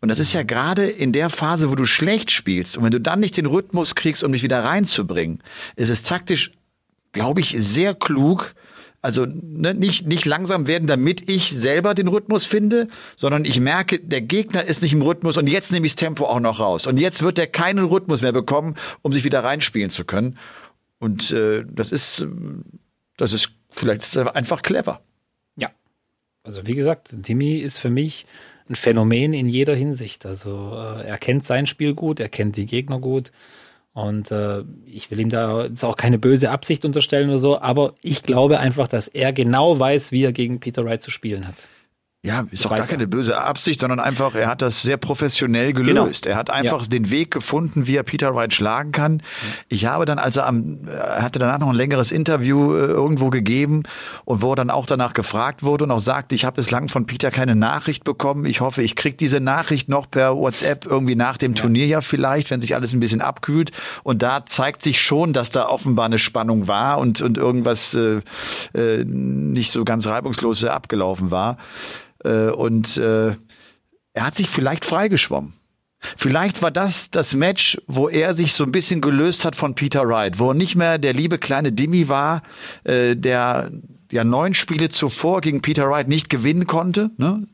Und 0.00 0.08
das 0.08 0.20
ist 0.20 0.32
ja 0.32 0.44
gerade 0.44 0.88
in 0.88 1.12
der 1.12 1.30
Phase, 1.30 1.68
wo 1.68 1.74
du 1.74 1.84
schlecht 1.84 2.30
spielst 2.30 2.76
und 2.76 2.84
wenn 2.84 2.92
du 2.92 3.00
dann 3.00 3.20
nicht 3.20 3.36
den 3.36 3.46
Rhythmus 3.46 3.96
kriegst, 3.96 4.22
um 4.22 4.32
dich 4.32 4.44
wieder 4.44 4.62
reinzubringen, 4.62 5.42
ist 5.74 5.90
es 5.90 6.04
taktisch, 6.04 6.52
glaube 7.10 7.40
ich, 7.40 7.56
sehr 7.58 7.94
klug, 7.94 8.54
also 9.00 9.26
ne, 9.26 9.74
nicht, 9.74 10.06
nicht 10.06 10.26
langsam 10.26 10.68
werden, 10.68 10.86
damit 10.86 11.28
ich 11.28 11.50
selber 11.50 11.94
den 11.94 12.06
Rhythmus 12.06 12.46
finde, 12.46 12.86
sondern 13.16 13.44
ich 13.44 13.58
merke, 13.58 13.98
der 13.98 14.20
Gegner 14.20 14.62
ist 14.62 14.80
nicht 14.80 14.92
im 14.92 15.02
Rhythmus 15.02 15.36
und 15.36 15.48
jetzt 15.48 15.72
nehme 15.72 15.86
ich 15.86 15.96
das 15.96 16.00
Tempo 16.00 16.26
auch 16.26 16.38
noch 16.38 16.60
raus. 16.60 16.86
Und 16.86 16.98
jetzt 16.98 17.20
wird 17.24 17.36
er 17.40 17.48
keinen 17.48 17.86
Rhythmus 17.86 18.22
mehr 18.22 18.32
bekommen, 18.32 18.76
um 19.02 19.12
sich 19.12 19.24
wieder 19.24 19.42
reinspielen 19.42 19.90
zu 19.90 20.04
können. 20.04 20.38
Und 21.00 21.32
äh, 21.32 21.64
das 21.68 21.90
ist, 21.90 22.24
das 23.16 23.32
ist 23.32 23.50
vielleicht 23.70 24.16
einfach 24.16 24.62
clever. 24.62 25.00
Also 26.44 26.66
wie 26.66 26.74
gesagt, 26.74 27.14
Timmy 27.22 27.56
ist 27.56 27.78
für 27.78 27.90
mich 27.90 28.26
ein 28.68 28.74
Phänomen 28.74 29.34
in 29.34 29.48
jeder 29.48 29.74
Hinsicht. 29.74 30.26
Also 30.26 30.72
äh, 30.74 31.06
er 31.06 31.18
kennt 31.18 31.44
sein 31.44 31.66
Spiel 31.66 31.94
gut, 31.94 32.20
er 32.20 32.28
kennt 32.28 32.56
die 32.56 32.66
Gegner 32.66 32.98
gut. 32.98 33.32
Und 33.94 34.30
äh, 34.30 34.64
ich 34.86 35.10
will 35.10 35.20
ihm 35.20 35.28
da 35.28 35.64
jetzt 35.64 35.84
auch 35.84 35.96
keine 35.96 36.18
böse 36.18 36.50
Absicht 36.50 36.84
unterstellen 36.84 37.28
oder 37.28 37.38
so, 37.38 37.60
aber 37.60 37.94
ich 38.00 38.22
glaube 38.22 38.58
einfach, 38.58 38.88
dass 38.88 39.06
er 39.06 39.34
genau 39.34 39.78
weiß, 39.78 40.12
wie 40.12 40.24
er 40.24 40.32
gegen 40.32 40.60
Peter 40.60 40.84
Wright 40.84 41.02
zu 41.02 41.10
spielen 41.10 41.46
hat. 41.46 41.56
Ja, 42.24 42.44
ist 42.52 42.64
doch 42.64 42.70
gar 42.70 42.86
keine 42.86 43.08
böse 43.08 43.36
Absicht, 43.36 43.80
sondern 43.80 43.98
einfach, 43.98 44.36
er 44.36 44.46
hat 44.46 44.62
das 44.62 44.82
sehr 44.82 44.96
professionell 44.96 45.72
genau. 45.72 46.04
gelöst. 46.04 46.22
Genau. 46.22 46.34
Er 46.34 46.38
hat 46.38 46.50
einfach 46.50 46.82
ja. 46.82 46.86
den 46.86 47.10
Weg 47.10 47.32
gefunden, 47.32 47.88
wie 47.88 47.96
er 47.96 48.04
Peter 48.04 48.32
Wright 48.32 48.54
schlagen 48.54 48.92
kann. 48.92 49.24
Ich 49.68 49.86
habe 49.86 50.04
dann, 50.04 50.20
als 50.20 50.36
er 50.36 50.46
am, 50.46 50.86
er 50.86 51.20
hatte 51.20 51.40
danach 51.40 51.58
noch 51.58 51.70
ein 51.70 51.74
längeres 51.74 52.12
Interview 52.12 52.74
äh, 52.74 52.84
irgendwo 52.84 53.30
gegeben 53.30 53.82
und 54.24 54.40
wo 54.40 54.52
er 54.52 54.54
dann 54.54 54.70
auch 54.70 54.86
danach 54.86 55.14
gefragt 55.14 55.64
wurde 55.64 55.82
und 55.82 55.90
auch 55.90 55.98
sagte, 55.98 56.36
ich 56.36 56.44
habe 56.44 56.54
bislang 56.54 56.86
von 56.86 57.06
Peter 57.06 57.32
keine 57.32 57.56
Nachricht 57.56 58.04
bekommen. 58.04 58.46
Ich 58.46 58.60
hoffe, 58.60 58.84
ich 58.84 58.94
krieg 58.94 59.18
diese 59.18 59.40
Nachricht 59.40 59.88
noch 59.88 60.08
per 60.08 60.36
WhatsApp 60.36 60.86
irgendwie 60.86 61.16
nach 61.16 61.38
dem 61.38 61.54
ja. 61.54 61.62
Turnier 61.62 61.86
ja 61.86 62.00
vielleicht, 62.02 62.52
wenn 62.52 62.60
sich 62.60 62.76
alles 62.76 62.92
ein 62.92 63.00
bisschen 63.00 63.20
abkühlt. 63.20 63.72
Und 64.04 64.22
da 64.22 64.46
zeigt 64.46 64.84
sich 64.84 65.00
schon, 65.02 65.32
dass 65.32 65.50
da 65.50 65.68
offenbar 65.68 66.04
eine 66.04 66.18
Spannung 66.18 66.68
war 66.68 66.98
und, 66.98 67.20
und 67.20 67.36
irgendwas 67.36 67.94
äh, 67.94 68.20
äh, 68.78 69.02
nicht 69.04 69.72
so 69.72 69.84
ganz 69.84 70.06
reibungslos 70.06 70.64
abgelaufen 70.64 71.32
war. 71.32 71.56
Äh, 72.24 72.50
und 72.50 72.96
äh, 72.96 73.34
er 74.14 74.26
hat 74.26 74.36
sich 74.36 74.48
vielleicht 74.48 74.84
freigeschwommen. 74.84 75.54
Vielleicht 76.16 76.62
war 76.62 76.70
das 76.70 77.10
das 77.10 77.34
Match, 77.34 77.80
wo 77.86 78.08
er 78.08 78.34
sich 78.34 78.54
so 78.54 78.64
ein 78.64 78.72
bisschen 78.72 79.00
gelöst 79.00 79.44
hat 79.44 79.54
von 79.54 79.74
Peter 79.74 80.06
Wright, 80.08 80.38
wo 80.38 80.50
er 80.50 80.54
nicht 80.54 80.74
mehr 80.74 80.98
der 80.98 81.12
liebe 81.12 81.38
kleine 81.38 81.72
Dimmy 81.72 82.08
war, 82.08 82.42
äh, 82.84 83.14
der 83.14 83.70
ja 84.10 84.24
neun 84.24 84.54
Spiele 84.54 84.88
zuvor 84.88 85.40
gegen 85.40 85.62
Peter 85.62 85.88
Wright 85.88 86.08
nicht 86.08 86.28
gewinnen 86.28 86.66
konnte. 86.66 87.10
Ne? 87.16 87.46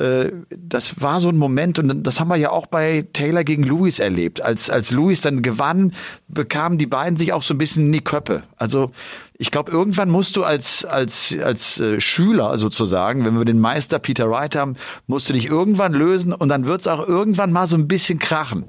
Äh, 0.00 0.32
das 0.50 1.02
war 1.02 1.20
so 1.20 1.28
ein 1.28 1.36
Moment 1.36 1.78
und 1.78 2.02
das 2.02 2.20
haben 2.20 2.28
wir 2.28 2.36
ja 2.36 2.50
auch 2.50 2.66
bei 2.66 3.06
Taylor 3.12 3.44
gegen 3.44 3.62
Lewis 3.62 3.98
erlebt. 3.98 4.40
Als, 4.40 4.70
als 4.70 4.90
Lewis 4.90 5.20
dann 5.20 5.42
gewann, 5.42 5.92
bekamen 6.28 6.78
die 6.78 6.86
beiden 6.86 7.18
sich 7.18 7.32
auch 7.32 7.42
so 7.42 7.52
ein 7.52 7.58
bisschen 7.58 7.86
in 7.86 7.92
die 7.92 8.00
Köppe. 8.00 8.42
Also 8.56 8.92
ich 9.36 9.50
glaube, 9.50 9.70
irgendwann 9.70 10.10
musst 10.10 10.36
du 10.36 10.44
als, 10.44 10.84
als, 10.84 11.36
als 11.42 11.80
äh, 11.80 12.00
Schüler 12.00 12.56
sozusagen, 12.56 13.24
wenn 13.24 13.36
wir 13.36 13.44
den 13.44 13.60
Meister 13.60 13.98
Peter 13.98 14.30
Wright 14.30 14.56
haben, 14.56 14.76
musst 15.06 15.28
du 15.28 15.34
dich 15.34 15.46
irgendwann 15.46 15.92
lösen 15.92 16.32
und 16.32 16.48
dann 16.48 16.66
wird 16.66 16.80
es 16.80 16.86
auch 16.86 17.06
irgendwann 17.06 17.52
mal 17.52 17.66
so 17.66 17.76
ein 17.76 17.86
bisschen 17.86 18.18
krachen. 18.18 18.64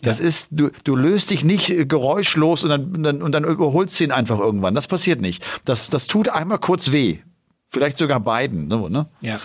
Das 0.00 0.20
ja. 0.20 0.26
ist, 0.26 0.48
du, 0.52 0.70
du 0.84 0.94
löst 0.94 1.30
dich 1.30 1.44
nicht 1.44 1.70
äh, 1.70 1.86
geräuschlos 1.86 2.62
und 2.62 2.70
dann, 2.70 3.02
dann, 3.02 3.22
und 3.22 3.32
dann 3.32 3.44
überholst 3.44 3.98
du 3.98 4.04
ihn 4.04 4.12
einfach 4.12 4.38
irgendwann. 4.38 4.76
Das 4.76 4.86
passiert 4.86 5.20
nicht. 5.20 5.44
Das, 5.64 5.90
das 5.90 6.06
tut 6.06 6.28
einmal 6.28 6.58
kurz 6.58 6.92
weh. 6.92 7.18
Vielleicht 7.72 7.96
sogar 7.96 8.20
beiden. 8.20 8.68
Ne? 8.68 9.06
Ja. 9.22 9.40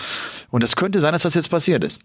Und 0.51 0.63
es 0.63 0.75
könnte 0.75 0.99
sein, 0.99 1.13
dass 1.13 1.23
das 1.23 1.33
jetzt 1.33 1.49
passiert 1.49 1.83
ist. 1.83 2.01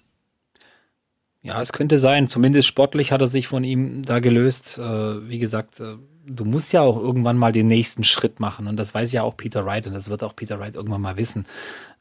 Ja, 1.42 1.60
es 1.60 1.72
könnte 1.72 1.98
sein. 1.98 2.28
Zumindest 2.28 2.68
sportlich 2.68 3.10
hat 3.10 3.20
er 3.20 3.26
sich 3.26 3.48
von 3.48 3.64
ihm 3.64 4.04
da 4.04 4.20
gelöst. 4.20 4.78
Äh, 4.78 5.28
wie 5.28 5.40
gesagt, 5.40 5.80
äh, 5.80 5.96
du 6.24 6.44
musst 6.44 6.72
ja 6.72 6.82
auch 6.82 6.96
irgendwann 6.96 7.36
mal 7.36 7.50
den 7.50 7.66
nächsten 7.66 8.04
Schritt 8.04 8.38
machen. 8.38 8.68
Und 8.68 8.76
das 8.76 8.94
weiß 8.94 9.10
ja 9.10 9.24
auch 9.24 9.36
Peter 9.36 9.66
Wright 9.66 9.88
und 9.88 9.94
das 9.94 10.08
wird 10.08 10.22
auch 10.22 10.36
Peter 10.36 10.60
Wright 10.60 10.76
irgendwann 10.76 11.00
mal 11.00 11.16
wissen. 11.16 11.44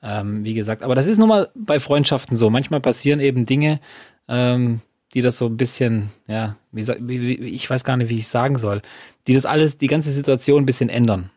Ähm, 0.03 0.43
wie 0.43 0.53
gesagt, 0.53 0.83
aber 0.83 0.93
das 0.93 1.07
ist 1.07 1.17
nun 1.17 1.29
mal 1.29 1.49
bei 1.55 1.79
Freundschaften 1.79 2.37
so. 2.37 2.51
Manchmal 2.51 2.79
passieren 2.79 3.19
eben 3.19 3.47
Dinge, 3.47 3.79
ähm, 4.27 4.81
die 5.15 5.21
das 5.21 5.39
so 5.39 5.47
ein 5.47 5.57
bisschen, 5.57 6.11
ja, 6.27 6.57
wie, 6.71 6.87
wie, 6.99 7.33
ich 7.33 7.67
weiß 7.67 7.83
gar 7.83 7.97
nicht, 7.97 8.09
wie 8.09 8.19
ich 8.19 8.27
sagen 8.27 8.59
soll, 8.59 8.83
die 9.25 9.33
das 9.33 9.47
alles, 9.47 9.79
die 9.79 9.87
ganze 9.87 10.11
Situation 10.11 10.61
ein 10.61 10.67
bisschen 10.67 10.89
ändern. 10.89 11.31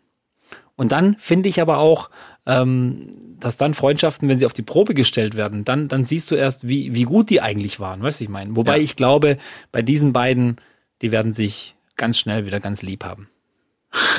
Und 0.76 0.92
dann 0.92 1.16
finde 1.18 1.48
ich 1.48 1.60
aber 1.60 1.78
auch, 1.78 2.10
ähm, 2.46 3.36
dass 3.38 3.56
dann 3.56 3.74
Freundschaften, 3.74 4.28
wenn 4.28 4.38
sie 4.38 4.46
auf 4.46 4.54
die 4.54 4.62
Probe 4.62 4.94
gestellt 4.94 5.36
werden, 5.36 5.64
dann, 5.64 5.88
dann 5.88 6.04
siehst 6.04 6.30
du 6.30 6.34
erst, 6.34 6.66
wie, 6.66 6.94
wie 6.94 7.04
gut 7.04 7.30
die 7.30 7.40
eigentlich 7.40 7.80
waren, 7.80 8.02
weißt 8.02 8.20
du, 8.20 8.24
ich 8.24 8.30
meine. 8.30 8.56
Wobei 8.56 8.76
ja. 8.76 8.82
ich 8.82 8.96
glaube, 8.96 9.38
bei 9.72 9.82
diesen 9.82 10.12
beiden, 10.12 10.56
die 11.02 11.12
werden 11.12 11.32
sich 11.32 11.76
ganz 11.96 12.18
schnell 12.18 12.46
wieder 12.46 12.60
ganz 12.60 12.82
lieb 12.82 13.04
haben. 13.04 13.28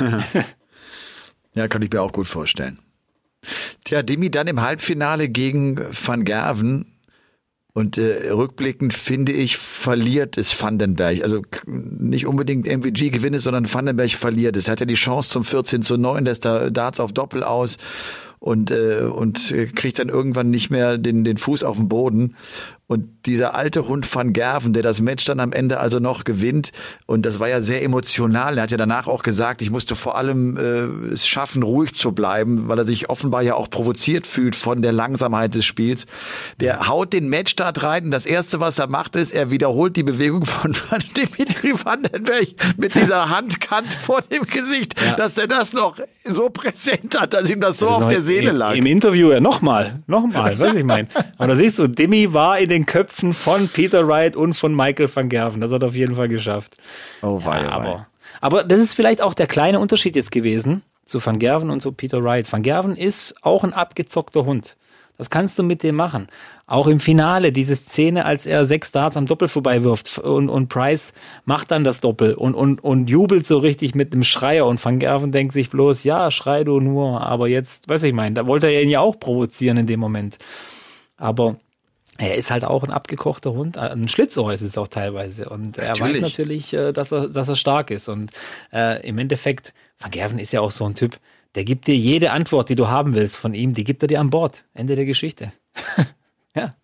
ja, 1.54 1.68
kann 1.68 1.82
ich 1.82 1.92
mir 1.92 2.00
auch 2.00 2.12
gut 2.12 2.26
vorstellen. 2.26 2.78
Tja, 3.84 4.02
Demi 4.02 4.30
dann 4.30 4.46
im 4.46 4.60
Halbfinale 4.60 5.28
gegen 5.28 5.78
Van 5.90 6.24
Gerven 6.24 6.95
und 7.76 7.98
äh, 7.98 8.30
rückblickend 8.30 8.94
finde 8.94 9.32
ich, 9.32 9.58
verliert 9.58 10.38
es 10.38 10.62
Vandenberg. 10.62 11.22
Also 11.22 11.42
nicht 11.66 12.26
unbedingt 12.26 12.66
MVG 12.66 13.10
gewinnt 13.10 13.38
sondern 13.38 13.70
Vandenberg 13.70 14.12
verliert 14.12 14.56
es. 14.56 14.66
Er 14.66 14.72
hat 14.72 14.80
ja 14.80 14.86
die 14.86 14.94
Chance 14.94 15.28
zum 15.28 15.44
14 15.44 15.82
zu 15.82 15.98
9, 15.98 16.24
lässt 16.24 16.46
da 16.46 16.70
Darts 16.70 17.00
auf 17.00 17.12
Doppel 17.12 17.44
aus 17.44 17.76
und, 18.38 18.70
äh, 18.70 19.02
und 19.02 19.54
kriegt 19.74 19.98
dann 19.98 20.08
irgendwann 20.08 20.48
nicht 20.48 20.70
mehr 20.70 20.96
den, 20.96 21.22
den 21.22 21.36
Fuß 21.36 21.64
auf 21.64 21.76
den 21.76 21.90
Boden. 21.90 22.34
Und 22.88 23.26
dieser 23.26 23.56
alte 23.56 23.88
Hund 23.88 24.12
van 24.14 24.32
Gerven, 24.32 24.72
der 24.72 24.84
das 24.84 25.02
Match 25.02 25.24
dann 25.24 25.40
am 25.40 25.52
Ende 25.52 25.80
also 25.80 25.98
noch 25.98 26.22
gewinnt, 26.22 26.70
und 27.06 27.26
das 27.26 27.40
war 27.40 27.48
ja 27.48 27.60
sehr 27.60 27.82
emotional. 27.82 28.56
Er 28.56 28.62
hat 28.62 28.70
ja 28.70 28.76
danach 28.76 29.08
auch 29.08 29.24
gesagt, 29.24 29.60
ich 29.60 29.72
musste 29.72 29.96
vor 29.96 30.16
allem 30.16 30.56
äh, 30.56 31.12
es 31.12 31.26
schaffen, 31.26 31.64
ruhig 31.64 31.96
zu 31.96 32.12
bleiben, 32.12 32.68
weil 32.68 32.78
er 32.78 32.84
sich 32.84 33.10
offenbar 33.10 33.42
ja 33.42 33.54
auch 33.54 33.70
provoziert 33.70 34.26
fühlt 34.26 34.54
von 34.54 34.82
der 34.82 34.92
Langsamkeit 34.92 35.54
des 35.56 35.64
Spiels. 35.64 36.06
Der 36.60 36.86
haut 36.86 37.12
den 37.12 37.28
Matchstart 37.28 37.82
rein. 37.82 38.04
Und 38.04 38.10
das 38.12 38.24
erste, 38.24 38.60
was 38.60 38.78
er 38.78 38.86
macht, 38.86 39.16
ist, 39.16 39.32
er 39.32 39.50
wiederholt 39.50 39.96
die 39.96 40.04
Bewegung 40.04 40.46
von 40.46 40.72
Dimitri 41.16 41.72
Vandenberg 41.72 42.48
mit 42.76 42.94
dieser 42.94 43.28
Handkant 43.36 43.92
vor 43.94 44.22
dem 44.22 44.44
Gesicht, 44.44 44.94
ja. 45.00 45.16
dass 45.16 45.36
er 45.36 45.48
das 45.48 45.72
noch 45.72 45.98
so 46.24 46.50
präsent 46.50 47.18
hat, 47.20 47.34
dass 47.34 47.50
ihm 47.50 47.60
das 47.60 47.78
so 47.78 47.86
das 47.86 47.94
auf 47.96 48.08
der 48.08 48.20
Seele 48.20 48.52
lag. 48.52 48.76
Im 48.76 48.86
Interview, 48.86 49.32
ja, 49.32 49.40
nochmal, 49.40 50.02
nochmal, 50.06 50.56
was 50.58 50.74
ich 50.74 50.84
meine. 50.84 51.08
Aber 51.36 51.48
da 51.48 51.56
siehst 51.56 51.80
du, 51.80 51.88
Dimi 51.88 52.32
war 52.32 52.60
in 52.60 52.68
den 52.68 52.75
Köpfen 52.84 53.32
von 53.32 53.68
Peter 53.68 54.06
Wright 54.06 54.36
und 54.36 54.54
von 54.54 54.74
Michael 54.74 55.08
van 55.14 55.30
Gerven. 55.30 55.60
Das 55.60 55.72
hat 55.72 55.82
er 55.82 55.88
auf 55.88 55.94
jeden 55.94 56.16
Fall 56.16 56.28
geschafft. 56.28 56.76
Oh, 57.22 57.40
wei, 57.44 57.62
ja, 57.62 57.70
aber, 57.70 58.06
aber 58.40 58.64
das 58.64 58.80
ist 58.80 58.94
vielleicht 58.94 59.22
auch 59.22 59.32
der 59.32 59.46
kleine 59.46 59.80
Unterschied 59.80 60.16
jetzt 60.16 60.30
gewesen 60.30 60.82
zu 61.06 61.24
Van 61.24 61.38
Gerven 61.38 61.70
und 61.70 61.80
zu 61.80 61.92
Peter 61.92 62.22
Wright. 62.22 62.52
Van 62.52 62.62
Gerven 62.62 62.96
ist 62.96 63.34
auch 63.42 63.64
ein 63.64 63.72
abgezockter 63.72 64.44
Hund. 64.44 64.76
Das 65.18 65.30
kannst 65.30 65.58
du 65.58 65.62
mit 65.62 65.82
dem 65.82 65.94
machen. 65.94 66.26
Auch 66.66 66.88
im 66.88 67.00
Finale, 67.00 67.52
diese 67.52 67.76
Szene, 67.76 68.26
als 68.26 68.44
er 68.44 68.66
sechs 68.66 68.90
Darts 68.90 69.16
am 69.16 69.26
Doppel 69.26 69.48
vorbeiwirft 69.48 70.18
und, 70.18 70.48
und 70.48 70.68
Price 70.68 71.14
macht 71.44 71.70
dann 71.70 71.84
das 71.84 72.00
Doppel 72.00 72.34
und, 72.34 72.54
und, 72.54 72.82
und 72.84 73.08
jubelt 73.08 73.46
so 73.46 73.58
richtig 73.58 73.94
mit 73.94 74.12
einem 74.12 74.24
Schreier 74.24 74.66
und 74.66 74.84
Van 74.84 74.98
Gerven 74.98 75.32
denkt 75.32 75.54
sich 75.54 75.70
bloß, 75.70 76.04
ja, 76.04 76.30
schrei 76.30 76.64
du 76.64 76.80
nur, 76.80 77.22
aber 77.22 77.48
jetzt, 77.48 77.88
weiß 77.88 78.02
ich 78.02 78.12
mein, 78.12 78.34
da 78.34 78.46
wollte 78.46 78.66
er 78.66 78.82
ihn 78.82 78.90
ja 78.90 79.00
auch 79.00 79.18
provozieren 79.18 79.78
in 79.78 79.86
dem 79.86 80.00
Moment. 80.00 80.38
Aber 81.16 81.56
er 82.18 82.34
ist 82.34 82.50
halt 82.50 82.64
auch 82.64 82.82
ein 82.82 82.90
abgekochter 82.90 83.52
Hund, 83.52 83.76
äh, 83.76 83.80
ein 83.80 84.08
Schlitzohr 84.08 84.52
ist 84.52 84.62
es 84.62 84.78
auch 84.78 84.88
teilweise. 84.88 85.48
Und 85.48 85.78
er 85.78 85.98
weiß 85.98 86.20
natürlich, 86.20 86.72
äh, 86.72 86.92
dass 86.92 87.12
er, 87.12 87.28
dass 87.28 87.48
er 87.48 87.56
stark 87.56 87.90
ist. 87.90 88.08
Und 88.08 88.30
äh, 88.72 89.06
im 89.06 89.18
Endeffekt, 89.18 89.74
Van 89.98 90.10
Gerven 90.10 90.38
ist 90.38 90.52
ja 90.52 90.60
auch 90.60 90.70
so 90.70 90.84
ein 90.86 90.94
Typ, 90.94 91.18
der 91.54 91.64
gibt 91.64 91.86
dir 91.86 91.96
jede 91.96 92.32
Antwort, 92.32 92.68
die 92.68 92.74
du 92.74 92.88
haben 92.88 93.14
willst 93.14 93.36
von 93.36 93.54
ihm, 93.54 93.74
die 93.74 93.84
gibt 93.84 94.02
er 94.02 94.08
dir 94.08 94.20
an 94.20 94.30
Bord. 94.30 94.64
Ende 94.74 94.96
der 94.96 95.06
Geschichte. 95.06 95.52
ja. 96.54 96.74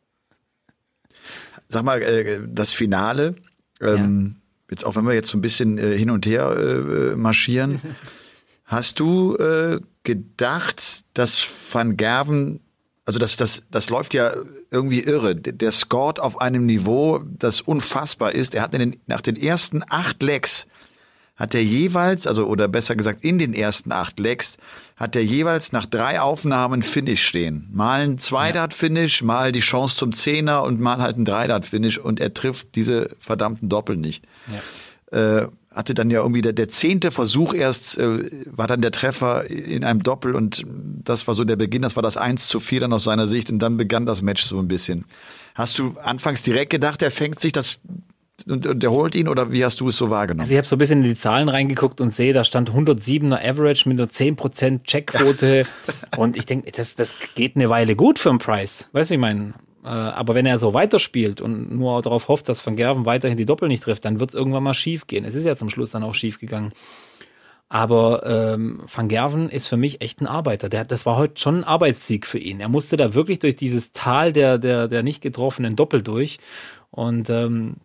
Sag 1.68 1.84
mal, 1.84 2.02
äh, 2.02 2.40
das 2.46 2.72
Finale, 2.72 3.36
ähm, 3.80 4.36
ja. 4.36 4.70
jetzt 4.70 4.84
auch 4.84 4.96
wenn 4.96 5.04
wir 5.04 5.14
jetzt 5.14 5.30
so 5.30 5.38
ein 5.38 5.42
bisschen 5.42 5.78
hin 5.78 6.10
und 6.10 6.26
her 6.26 6.56
äh, 6.56 7.16
marschieren, 7.16 7.80
hast 8.64 9.00
du 9.00 9.36
äh, 9.36 9.80
gedacht, 10.04 11.02
dass 11.14 11.46
Van 11.72 11.96
Gerven 11.96 12.60
also 13.04 13.18
das, 13.18 13.36
das, 13.36 13.64
das 13.70 13.90
läuft 13.90 14.14
ja 14.14 14.32
irgendwie 14.70 15.00
irre. 15.00 15.34
Der 15.34 15.72
scored 15.72 16.20
auf 16.20 16.40
einem 16.40 16.66
Niveau, 16.66 17.20
das 17.24 17.60
unfassbar 17.60 18.32
ist. 18.32 18.54
Er 18.54 18.62
hat 18.62 18.74
in 18.74 18.80
den, 18.80 19.00
nach 19.06 19.20
den 19.20 19.36
ersten 19.36 19.82
acht 19.88 20.22
Legs 20.22 20.66
hat 21.34 21.54
er 21.54 21.64
jeweils, 21.64 22.26
also 22.26 22.46
oder 22.46 22.68
besser 22.68 22.94
gesagt 22.94 23.24
in 23.24 23.38
den 23.38 23.54
ersten 23.54 23.90
acht 23.90 24.20
Legs, 24.20 24.58
hat 24.96 25.16
er 25.16 25.24
jeweils 25.24 25.72
nach 25.72 25.86
drei 25.86 26.20
Aufnahmen 26.20 26.84
Finish 26.84 27.26
stehen. 27.26 27.68
Mal 27.72 28.02
ein 28.02 28.18
Zweidart-Finish, 28.18 29.22
mal 29.22 29.50
die 29.50 29.60
Chance 29.60 29.96
zum 29.96 30.12
Zehner 30.12 30.62
und 30.62 30.78
mal 30.78 30.98
halt 30.98 31.16
ein 31.16 31.24
Dreidart-Finish 31.24 31.98
und 31.98 32.20
er 32.20 32.34
trifft 32.34 32.76
diese 32.76 33.08
verdammten 33.18 33.68
Doppel 33.68 33.96
nicht. 33.96 34.24
Ja. 35.10 35.40
Äh, 35.40 35.48
hatte 35.74 35.94
dann 35.94 36.10
ja 36.10 36.20
irgendwie 36.20 36.42
der, 36.42 36.52
der 36.52 36.68
zehnte 36.68 37.10
Versuch 37.10 37.54
erst, 37.54 37.98
äh, 37.98 38.30
war 38.46 38.66
dann 38.66 38.82
der 38.82 38.92
Treffer 38.92 39.50
in 39.50 39.84
einem 39.84 40.02
Doppel 40.02 40.34
und 40.34 40.64
das 40.66 41.26
war 41.26 41.34
so 41.34 41.44
der 41.44 41.56
Beginn, 41.56 41.82
das 41.82 41.96
war 41.96 42.02
das 42.02 42.16
1 42.16 42.46
zu 42.48 42.60
4 42.60 42.80
dann 42.80 42.92
aus 42.92 43.04
seiner 43.04 43.26
Sicht 43.26 43.50
und 43.50 43.58
dann 43.58 43.76
begann 43.76 44.06
das 44.06 44.22
Match 44.22 44.42
so 44.42 44.58
ein 44.58 44.68
bisschen. 44.68 45.04
Hast 45.54 45.78
du 45.78 45.96
anfangs 46.02 46.42
direkt 46.42 46.70
gedacht, 46.70 47.02
er 47.02 47.10
fängt 47.10 47.40
sich 47.40 47.52
das 47.52 47.80
und, 48.46 48.66
und 48.66 48.82
der 48.82 48.90
holt 48.90 49.14
ihn 49.14 49.28
oder 49.28 49.52
wie 49.52 49.64
hast 49.64 49.80
du 49.80 49.88
es 49.88 49.96
so 49.96 50.10
wahrgenommen? 50.10 50.42
Also 50.42 50.52
ich 50.52 50.58
habe 50.58 50.66
so 50.66 50.76
ein 50.76 50.78
bisschen 50.78 51.02
in 51.02 51.08
die 51.08 51.16
Zahlen 51.16 51.48
reingeguckt 51.48 52.00
und 52.00 52.10
sehe, 52.10 52.32
da 52.32 52.44
stand 52.44 52.70
107er 52.70 53.38
Average 53.38 53.88
mit 53.88 54.00
einer 54.00 54.08
10% 54.08 54.82
Checkquote 54.84 55.64
und 56.16 56.36
ich 56.36 56.46
denke, 56.46 56.72
das, 56.72 56.94
das 56.94 57.14
geht 57.34 57.56
eine 57.56 57.70
Weile 57.70 57.94
gut 57.94 58.18
für 58.18 58.30
einen 58.30 58.38
Preis. 58.38 58.88
Weißt 58.92 59.10
du, 59.10 59.14
ich 59.14 59.20
meine, 59.20 59.54
aber 59.88 60.34
wenn 60.34 60.46
er 60.46 60.58
so 60.58 60.74
weiterspielt 60.74 61.40
und 61.40 61.76
nur 61.76 62.00
darauf 62.02 62.28
hofft, 62.28 62.48
dass 62.48 62.64
Van 62.64 62.76
Gerven 62.76 63.04
weiterhin 63.04 63.36
die 63.36 63.46
Doppel 63.46 63.68
nicht 63.68 63.82
trifft, 63.82 64.04
dann 64.04 64.20
wird 64.20 64.30
es 64.30 64.36
irgendwann 64.36 64.62
mal 64.62 64.74
schief 64.74 65.06
gehen. 65.06 65.24
Es 65.24 65.34
ist 65.34 65.44
ja 65.44 65.56
zum 65.56 65.70
Schluss 65.70 65.90
dann 65.90 66.04
auch 66.04 66.14
schief 66.14 66.38
gegangen. 66.38 66.72
Aber 67.68 68.26
ähm, 68.26 68.82
Van 68.94 69.08
Gerven 69.08 69.48
ist 69.48 69.66
für 69.66 69.78
mich 69.78 70.02
echt 70.02 70.20
ein 70.20 70.26
Arbeiter. 70.26 70.68
Der, 70.68 70.84
das 70.84 71.06
war 71.06 71.16
heute 71.16 71.40
schon 71.40 71.60
ein 71.60 71.64
Arbeitssieg 71.64 72.26
für 72.26 72.38
ihn. 72.38 72.60
Er 72.60 72.68
musste 72.68 72.98
da 72.98 73.14
wirklich 73.14 73.38
durch 73.38 73.56
dieses 73.56 73.92
Tal 73.92 74.32
der, 74.32 74.58
der, 74.58 74.88
der 74.88 75.02
nicht 75.02 75.22
getroffenen 75.22 75.74
Doppel 75.74 76.02
durch. 76.02 76.38
Und 76.90 77.30
ähm, 77.30 77.76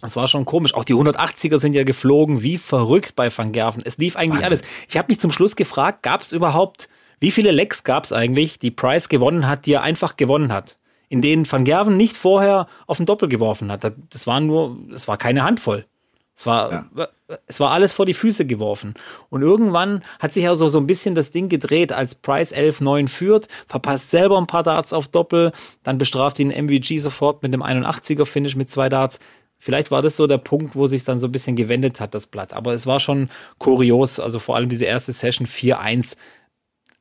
das 0.00 0.16
war 0.16 0.28
schon 0.28 0.46
komisch. 0.46 0.74
Auch 0.74 0.84
die 0.84 0.94
180er 0.94 1.60
sind 1.60 1.74
ja 1.74 1.84
geflogen, 1.84 2.42
wie 2.42 2.56
verrückt 2.56 3.16
bei 3.16 3.30
Van 3.36 3.52
Gerven. 3.52 3.82
Es 3.84 3.98
lief 3.98 4.16
eigentlich 4.16 4.42
Wahnsinn. 4.42 4.60
alles. 4.60 4.62
Ich 4.88 4.96
habe 4.96 5.08
mich 5.08 5.20
zum 5.20 5.30
Schluss 5.30 5.56
gefragt, 5.56 6.02
gab 6.02 6.22
es 6.22 6.32
überhaupt, 6.32 6.88
wie 7.20 7.30
viele 7.30 7.50
Lecks 7.50 7.84
gab 7.84 8.04
es 8.04 8.12
eigentlich, 8.12 8.58
die 8.58 8.70
Price 8.70 9.10
gewonnen 9.10 9.46
hat, 9.46 9.66
die 9.66 9.74
er 9.74 9.82
einfach 9.82 10.16
gewonnen 10.16 10.52
hat? 10.52 10.78
In 11.08 11.22
denen 11.22 11.50
Van 11.50 11.64
Gerven 11.64 11.96
nicht 11.96 12.16
vorher 12.16 12.66
auf 12.86 12.96
den 12.96 13.06
Doppel 13.06 13.28
geworfen 13.28 13.70
hat. 13.70 13.92
Das 14.10 14.26
war 14.26 14.40
nur, 14.40 14.76
es 14.92 15.08
war 15.08 15.16
keine 15.16 15.44
Handvoll. 15.44 15.86
Es 16.36 16.46
war, 16.46 16.88
ja. 16.96 17.08
es 17.46 17.60
war 17.60 17.70
alles 17.70 17.92
vor 17.92 18.06
die 18.06 18.14
Füße 18.14 18.44
geworfen. 18.44 18.94
Und 19.30 19.42
irgendwann 19.42 20.02
hat 20.18 20.32
sich 20.32 20.44
ja 20.44 20.56
so, 20.56 20.68
so 20.68 20.78
ein 20.78 20.86
bisschen 20.86 21.14
das 21.14 21.30
Ding 21.30 21.48
gedreht, 21.48 21.92
als 21.92 22.16
Price 22.16 22.52
11-9 22.52 23.08
führt, 23.08 23.48
verpasst 23.68 24.10
selber 24.10 24.38
ein 24.38 24.48
paar 24.48 24.64
Darts 24.64 24.92
auf 24.92 25.06
Doppel, 25.06 25.52
dann 25.84 25.96
bestraft 25.96 26.40
ihn 26.40 26.50
MVG 26.50 26.98
sofort 26.98 27.42
mit 27.44 27.54
dem 27.54 27.62
81er 27.62 28.26
Finish 28.26 28.56
mit 28.56 28.68
zwei 28.68 28.88
Darts. 28.88 29.20
Vielleicht 29.58 29.92
war 29.92 30.02
das 30.02 30.16
so 30.16 30.26
der 30.26 30.38
Punkt, 30.38 30.74
wo 30.74 30.86
sich 30.88 31.04
dann 31.04 31.20
so 31.20 31.28
ein 31.28 31.32
bisschen 31.32 31.54
gewendet 31.54 32.00
hat, 32.00 32.14
das 32.14 32.26
Blatt. 32.26 32.52
Aber 32.52 32.74
es 32.74 32.86
war 32.86 32.98
schon 32.98 33.30
kurios. 33.58 34.18
Also 34.18 34.40
vor 34.40 34.56
allem 34.56 34.68
diese 34.68 34.84
erste 34.84 35.12
Session 35.12 35.46
4-1 35.46 36.16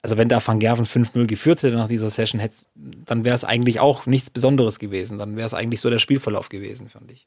also 0.03 0.17
wenn 0.17 0.27
da 0.27 0.45
Van 0.45 0.59
Gerven 0.59 0.85
5-0 0.85 1.25
geführt 1.25 1.63
hätte 1.63 1.77
nach 1.77 1.87
dieser 1.87 2.09
Session, 2.09 2.41
dann 3.05 3.23
wäre 3.23 3.35
es 3.35 3.45
eigentlich 3.45 3.79
auch 3.79 4.05
nichts 4.05 4.29
Besonderes 4.29 4.77
gewesen. 4.77 5.17
Dann 5.17 5.37
wäre 5.37 5.47
es 5.47 5.53
eigentlich 5.53 5.79
so 5.79 5.89
der 5.89 5.99
Spielverlauf 5.99 6.49
gewesen, 6.49 6.89
fand 6.89 7.09
ich. 7.09 7.25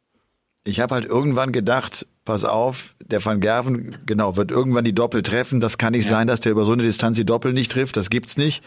Ich 0.64 0.80
habe 0.80 0.94
halt 0.94 1.06
irgendwann 1.06 1.52
gedacht, 1.52 2.06
pass 2.24 2.44
auf, 2.44 2.94
der 3.02 3.24
Van 3.24 3.40
Gerven, 3.40 3.96
genau, 4.04 4.36
wird 4.36 4.50
irgendwann 4.50 4.84
die 4.84 4.94
Doppel 4.94 5.22
treffen. 5.22 5.60
Das 5.60 5.78
kann 5.78 5.92
nicht 5.92 6.04
ja. 6.04 6.10
sein, 6.10 6.26
dass 6.26 6.40
der 6.40 6.52
über 6.52 6.66
so 6.66 6.72
eine 6.72 6.82
Distanz 6.82 7.16
die 7.16 7.24
Doppel 7.24 7.54
nicht 7.54 7.72
trifft. 7.72 7.96
Das 7.96 8.10
gibt's 8.10 8.36
nicht. 8.36 8.62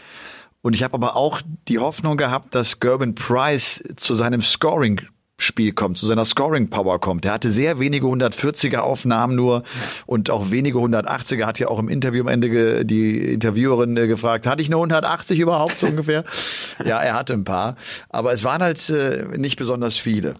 Und 0.60 0.74
ich 0.74 0.82
habe 0.82 0.94
aber 0.94 1.14
auch 1.14 1.40
die 1.68 1.78
Hoffnung 1.78 2.16
gehabt, 2.16 2.54
dass 2.54 2.80
Gerben 2.80 3.14
Price 3.14 3.82
zu 3.96 4.14
seinem 4.14 4.42
Scoring 4.42 5.02
Spiel 5.40 5.72
kommt, 5.72 5.98
zu 5.98 6.06
seiner 6.06 6.24
Scoring 6.24 6.68
Power 6.68 7.00
kommt. 7.00 7.24
Er 7.24 7.32
hatte 7.32 7.50
sehr 7.50 7.80
wenige 7.80 8.06
140er 8.06 8.78
Aufnahmen 8.78 9.34
nur 9.34 9.62
und 10.06 10.30
auch 10.30 10.50
wenige 10.50 10.78
180er. 10.78 11.46
Hat 11.46 11.58
ja 11.58 11.68
auch 11.68 11.78
im 11.78 11.88
Interview 11.88 12.22
am 12.22 12.28
Ende 12.28 12.84
die 12.84 13.32
Interviewerin 13.32 13.96
äh, 13.96 14.06
gefragt, 14.06 14.46
hatte 14.46 14.62
ich 14.62 14.68
eine 14.68 14.76
180 14.76 15.38
überhaupt 15.38 15.78
so 15.78 15.86
ungefähr? 15.86 16.24
ja, 16.84 17.00
er 17.00 17.14
hatte 17.14 17.34
ein 17.34 17.44
paar, 17.44 17.76
aber 18.08 18.32
es 18.32 18.44
waren 18.44 18.62
halt 18.62 18.88
äh, 18.90 19.24
nicht 19.36 19.56
besonders 19.56 19.96
viele. 19.96 20.36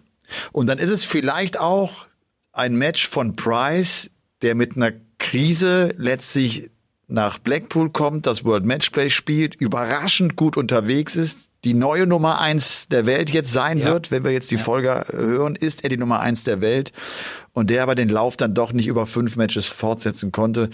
Und 0.52 0.66
dann 0.66 0.78
ist 0.78 0.90
es 0.90 1.04
vielleicht 1.04 1.58
auch 1.58 2.06
ein 2.52 2.76
Match 2.76 3.08
von 3.08 3.36
Price, 3.36 4.10
der 4.42 4.54
mit 4.54 4.76
einer 4.76 4.92
Krise 5.18 5.94
letztlich 5.96 6.70
nach 7.10 7.38
Blackpool 7.38 7.90
kommt, 7.90 8.26
das 8.26 8.44
World 8.44 8.64
Matchplay 8.64 9.10
spielt, 9.10 9.56
überraschend 9.56 10.36
gut 10.36 10.56
unterwegs 10.56 11.16
ist, 11.16 11.49
die 11.64 11.74
neue 11.74 12.06
Nummer 12.06 12.40
eins 12.40 12.88
der 12.88 13.06
Welt 13.06 13.30
jetzt 13.30 13.52
sein 13.52 13.78
ja. 13.78 13.86
wird, 13.86 14.10
wenn 14.10 14.24
wir 14.24 14.30
jetzt 14.30 14.50
die 14.50 14.56
ja. 14.56 14.62
Folge 14.62 15.04
hören, 15.10 15.56
ist 15.56 15.84
er 15.84 15.90
die 15.90 15.96
Nummer 15.96 16.20
eins 16.20 16.44
der 16.44 16.60
Welt 16.60 16.92
und 17.52 17.70
der 17.70 17.82
aber 17.82 17.94
den 17.94 18.08
Lauf 18.08 18.36
dann 18.36 18.54
doch 18.54 18.72
nicht 18.72 18.86
über 18.86 19.06
fünf 19.06 19.36
Matches 19.36 19.66
fortsetzen 19.66 20.32
konnte. 20.32 20.70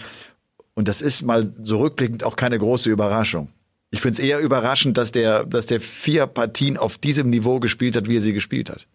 Und 0.75 0.87
das 0.87 1.01
ist 1.01 1.23
mal 1.23 1.53
so 1.61 1.79
rückblickend 1.79 2.23
auch 2.23 2.35
keine 2.35 2.57
große 2.57 2.89
Überraschung. 2.89 3.49
Ich 3.89 4.01
finde 4.01 4.21
es 4.21 4.27
eher 4.27 4.39
überraschend, 4.39 4.97
dass 4.97 5.11
der, 5.11 5.45
dass 5.45 5.65
der 5.65 5.79
vier 5.79 6.27
Partien 6.27 6.77
auf 6.77 6.97
diesem 6.97 7.29
Niveau 7.29 7.59
gespielt 7.59 7.95
hat, 7.95 8.07
wie 8.07 8.17
er 8.17 8.21
sie 8.21 8.33
gespielt 8.33 8.69
hat. 8.69 8.85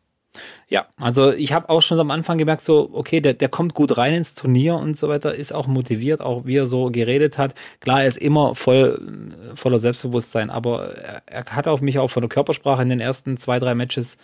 Ja, 0.69 0.87
also 0.99 1.33
ich 1.33 1.53
habe 1.53 1.69
auch 1.69 1.83
schon 1.83 2.01
am 2.01 2.11
Anfang 2.11 2.39
gemerkt, 2.39 2.65
so, 2.65 2.89
okay, 2.93 3.21
der, 3.21 3.35
der 3.35 3.49
kommt 3.49 3.75
gut 3.75 3.99
rein 3.99 4.15
ins 4.15 4.35
Turnier 4.35 4.77
und 4.77 4.97
so 4.97 5.09
weiter, 5.09 5.35
ist 5.35 5.53
auch 5.53 5.67
motiviert, 5.67 6.23
auch 6.23 6.47
wie 6.47 6.57
er 6.57 6.67
so 6.67 6.91
geredet 6.91 7.37
hat. 7.37 7.55
Klar, 7.81 8.03
er 8.03 8.09
ist 8.09 8.17
immer 8.19 8.55
voll, 8.55 8.99
voller 9.55 9.79
Selbstbewusstsein, 9.79 10.49
aber 10.49 10.95
er, 10.97 11.23
er 11.27 11.45
hat 11.57 11.69
auf 11.69 11.83
mich 11.83 11.99
auch 11.99 12.09
von 12.09 12.23
der 12.23 12.31
Körpersprache 12.31 12.83
in 12.83 12.89
den 12.89 13.01
ersten 13.01 13.37
zwei, 13.37 13.59
drei 13.59 13.75
Matches 13.75 14.17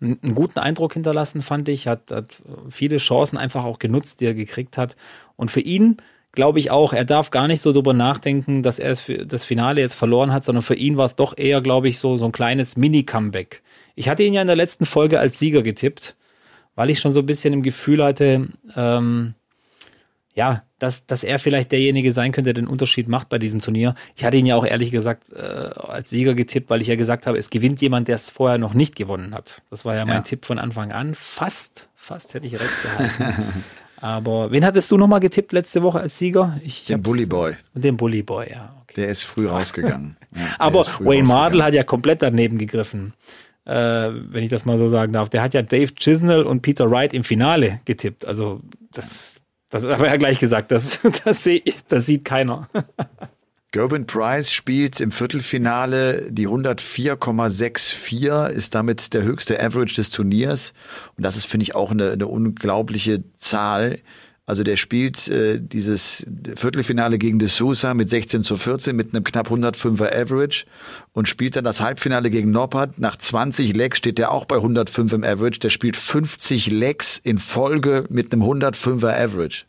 einen, 0.00 0.34
guten 0.34 0.58
Eindruck 0.58 0.94
hinterlassen, 0.94 1.42
fand 1.42 1.68
ich. 1.68 1.86
Hat, 1.86 2.10
hat 2.10 2.26
viele 2.70 2.98
Chancen 2.98 3.36
einfach 3.36 3.64
auch 3.64 3.78
genutzt, 3.78 4.20
die 4.20 4.26
er 4.26 4.34
gekriegt 4.34 4.78
hat. 4.78 4.96
Und 5.36 5.50
für 5.50 5.60
ihn, 5.60 5.96
glaube 6.32 6.58
ich 6.58 6.70
auch, 6.70 6.92
er 6.92 7.04
darf 7.04 7.30
gar 7.30 7.48
nicht 7.48 7.62
so 7.62 7.72
drüber 7.72 7.94
nachdenken, 7.94 8.62
dass 8.62 8.78
er 8.78 8.96
das 9.24 9.44
Finale 9.44 9.80
jetzt 9.80 9.94
verloren 9.94 10.32
hat, 10.32 10.44
sondern 10.44 10.62
für 10.62 10.76
ihn 10.76 10.96
war 10.96 11.06
es 11.06 11.16
doch 11.16 11.36
eher, 11.36 11.60
glaube 11.60 11.88
ich, 11.88 11.98
so, 11.98 12.16
so 12.16 12.26
ein 12.26 12.32
kleines 12.32 12.76
Mini-Comeback. 12.76 13.62
Ich 13.98 14.08
hatte 14.08 14.22
ihn 14.22 14.32
ja 14.32 14.40
in 14.40 14.46
der 14.46 14.54
letzten 14.54 14.86
Folge 14.86 15.18
als 15.18 15.40
Sieger 15.40 15.62
getippt, 15.62 16.14
weil 16.76 16.88
ich 16.88 17.00
schon 17.00 17.12
so 17.12 17.18
ein 17.18 17.26
bisschen 17.26 17.52
im 17.52 17.64
Gefühl 17.64 18.04
hatte, 18.04 18.48
ähm, 18.76 19.34
ja, 20.34 20.62
dass, 20.78 21.04
dass 21.06 21.24
er 21.24 21.40
vielleicht 21.40 21.72
derjenige 21.72 22.12
sein 22.12 22.30
könnte, 22.30 22.54
der 22.54 22.62
den 22.62 22.68
Unterschied 22.68 23.08
macht 23.08 23.28
bei 23.28 23.38
diesem 23.38 23.60
Turnier. 23.60 23.96
Ich 24.14 24.24
hatte 24.24 24.36
ihn 24.36 24.46
ja 24.46 24.54
auch 24.54 24.64
ehrlich 24.64 24.92
gesagt 24.92 25.32
äh, 25.32 25.40
als 25.40 26.10
Sieger 26.10 26.34
getippt, 26.34 26.70
weil 26.70 26.80
ich 26.80 26.86
ja 26.86 26.94
gesagt 26.94 27.26
habe, 27.26 27.38
es 27.38 27.50
gewinnt 27.50 27.80
jemand, 27.80 28.06
der 28.06 28.14
es 28.14 28.30
vorher 28.30 28.56
noch 28.56 28.72
nicht 28.72 28.94
gewonnen 28.94 29.34
hat. 29.34 29.62
Das 29.68 29.84
war 29.84 29.96
ja 29.96 30.04
mein 30.04 30.14
ja. 30.14 30.20
Tipp 30.20 30.46
von 30.46 30.60
Anfang 30.60 30.92
an. 30.92 31.16
Fast, 31.16 31.88
fast 31.96 32.34
hätte 32.34 32.46
ich 32.46 32.52
recht 32.52 32.82
gehalten. 32.84 33.64
Aber 34.00 34.52
wen 34.52 34.64
hattest 34.64 34.92
du 34.92 34.96
nochmal 34.96 35.18
getippt 35.18 35.50
letzte 35.50 35.82
Woche 35.82 35.98
als 35.98 36.18
Sieger? 36.18 36.60
Ich 36.64 36.84
den 36.84 37.02
Bully 37.02 37.26
Boy. 37.26 37.56
Den 37.74 37.96
Bully 37.96 38.22
Boy, 38.22 38.48
ja. 38.48 38.76
Okay. 38.84 38.94
Der 38.94 39.08
ist 39.08 39.24
früh 39.24 39.48
rausgegangen. 39.48 40.16
Ja, 40.36 40.42
Aber 40.60 40.84
Wayne 41.00 41.26
Mardell 41.26 41.64
hat 41.64 41.74
ja 41.74 41.82
komplett 41.82 42.22
daneben 42.22 42.58
gegriffen. 42.58 43.14
Äh, 43.68 44.32
wenn 44.32 44.42
ich 44.42 44.50
das 44.50 44.64
mal 44.64 44.78
so 44.78 44.88
sagen 44.88 45.12
darf. 45.12 45.28
Der 45.28 45.42
hat 45.42 45.54
ja 45.54 45.62
Dave 45.62 45.94
Chisnell 45.94 46.42
und 46.42 46.62
Peter 46.62 46.90
Wright 46.90 47.12
im 47.12 47.22
Finale 47.22 47.80
getippt. 47.84 48.24
Also 48.24 48.60
das 48.92 49.34
das 49.70 49.84
haben 49.84 50.02
wir 50.02 50.08
ja 50.08 50.16
gleich 50.16 50.38
gesagt, 50.38 50.70
das, 50.70 51.00
das, 51.24 51.44
seh, 51.44 51.62
das 51.88 52.06
sieht 52.06 52.24
keiner. 52.24 52.70
Gerben 53.70 54.06
Price 54.06 54.50
spielt 54.50 54.98
im 54.98 55.12
Viertelfinale 55.12 56.32
die 56.32 56.48
104,64, 56.48 58.48
ist 58.48 58.74
damit 58.74 59.12
der 59.12 59.24
höchste 59.24 59.62
Average 59.62 59.96
des 59.96 60.08
Turniers. 60.08 60.72
Und 61.18 61.24
das 61.24 61.36
ist, 61.36 61.44
finde 61.44 61.64
ich, 61.64 61.74
auch 61.74 61.90
eine, 61.90 62.12
eine 62.12 62.28
unglaubliche 62.28 63.24
Zahl. 63.36 63.98
Also 64.48 64.62
der 64.62 64.78
spielt 64.78 65.28
äh, 65.28 65.60
dieses 65.60 66.26
Viertelfinale 66.56 67.18
gegen 67.18 67.38
De 67.38 67.48
Sousa 67.48 67.92
mit 67.92 68.08
16 68.08 68.42
zu 68.42 68.56
14 68.56 68.96
mit 68.96 69.14
einem 69.14 69.22
knapp 69.22 69.50
105er 69.50 70.10
Average 70.10 70.64
und 71.12 71.28
spielt 71.28 71.54
dann 71.54 71.64
das 71.64 71.82
Halbfinale 71.82 72.30
gegen 72.30 72.50
Noppert. 72.50 72.98
Nach 72.98 73.18
20 73.18 73.76
Legs 73.76 73.98
steht 73.98 74.16
der 74.16 74.32
auch 74.32 74.46
bei 74.46 74.56
105 74.56 75.12
im 75.12 75.22
Average. 75.22 75.60
Der 75.60 75.68
spielt 75.68 75.98
50 75.98 76.68
Legs 76.68 77.20
in 77.22 77.38
Folge 77.38 78.06
mit 78.08 78.32
einem 78.32 78.42
105er 78.42 79.22
Average. 79.22 79.66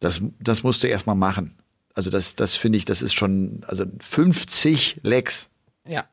Das, 0.00 0.22
das 0.40 0.64
musst 0.64 0.82
du 0.82 0.88
erstmal 0.88 1.14
machen. 1.14 1.56
Also 1.94 2.10
das, 2.10 2.34
das 2.34 2.56
finde 2.56 2.78
ich, 2.78 2.84
das 2.84 3.00
ist 3.00 3.14
schon, 3.14 3.62
also 3.68 3.84
50 4.00 5.02
Legs. 5.04 5.50
Ja. 5.86 6.04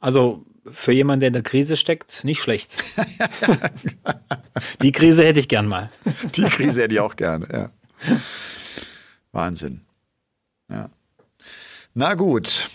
Also 0.00 0.44
für 0.70 0.92
jemanden, 0.92 1.20
der 1.20 1.26
in 1.28 1.32
der 1.34 1.42
Krise 1.42 1.76
steckt, 1.76 2.24
nicht 2.24 2.40
schlecht. 2.40 2.76
Die 4.82 4.92
Krise 4.92 5.24
hätte 5.24 5.40
ich 5.40 5.48
gern 5.48 5.66
mal. 5.66 5.90
Die 6.34 6.44
Krise 6.44 6.82
hätte 6.82 6.94
ich 6.94 7.00
auch 7.00 7.16
gerne, 7.16 7.46
ja. 7.52 7.70
Wahnsinn. 9.32 9.82
Ja. 10.70 10.90
Na 11.94 12.14
gut. 12.14 12.68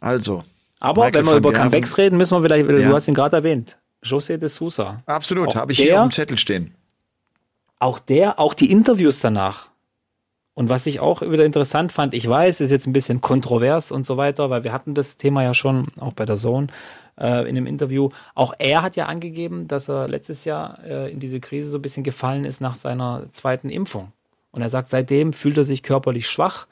Also. 0.00 0.44
Aber 0.80 1.06
Michael 1.06 1.26
wenn 1.26 1.32
wir 1.32 1.36
über 1.36 1.52
Comebacks 1.52 1.98
reden, 1.98 2.16
müssen 2.16 2.36
wir 2.36 2.42
vielleicht, 2.42 2.68
ja. 2.68 2.88
du 2.88 2.94
hast 2.94 3.08
ihn 3.08 3.14
gerade 3.14 3.36
erwähnt, 3.36 3.76
José 4.04 4.36
de 4.36 4.48
Sousa. 4.48 5.02
Absolut, 5.06 5.56
habe 5.56 5.72
ich 5.72 5.78
der, 5.78 5.86
hier 5.86 6.00
auf 6.00 6.08
dem 6.08 6.12
Zettel 6.12 6.38
stehen. 6.38 6.74
Auch 7.78 7.98
der, 7.98 8.38
auch 8.38 8.54
die 8.54 8.70
Interviews 8.70 9.20
danach. 9.20 9.67
Und 10.58 10.68
was 10.68 10.86
ich 10.86 10.98
auch 10.98 11.22
wieder 11.22 11.44
interessant 11.44 11.92
fand, 11.92 12.14
ich 12.14 12.28
weiß, 12.28 12.60
ist 12.60 12.72
jetzt 12.72 12.88
ein 12.88 12.92
bisschen 12.92 13.20
kontrovers 13.20 13.92
und 13.92 14.04
so 14.04 14.16
weiter, 14.16 14.50
weil 14.50 14.64
wir 14.64 14.72
hatten 14.72 14.92
das 14.92 15.16
Thema 15.16 15.44
ja 15.44 15.54
schon 15.54 15.86
auch 16.00 16.14
bei 16.14 16.26
der 16.26 16.34
Zone 16.34 16.66
äh, 17.16 17.48
in 17.48 17.54
dem 17.54 17.64
Interview. 17.64 18.08
Auch 18.34 18.54
er 18.58 18.82
hat 18.82 18.96
ja 18.96 19.06
angegeben, 19.06 19.68
dass 19.68 19.88
er 19.88 20.08
letztes 20.08 20.44
Jahr 20.44 20.80
äh, 20.84 21.12
in 21.12 21.20
diese 21.20 21.38
Krise 21.38 21.70
so 21.70 21.78
ein 21.78 21.82
bisschen 21.82 22.02
gefallen 22.02 22.44
ist 22.44 22.60
nach 22.60 22.74
seiner 22.74 23.26
zweiten 23.30 23.70
Impfung. 23.70 24.10
Und 24.50 24.62
er 24.62 24.68
sagt, 24.68 24.90
seitdem 24.90 25.32
fühlt 25.32 25.56
er 25.58 25.62
sich 25.62 25.84
körperlich 25.84 26.26
schwach, 26.26 26.66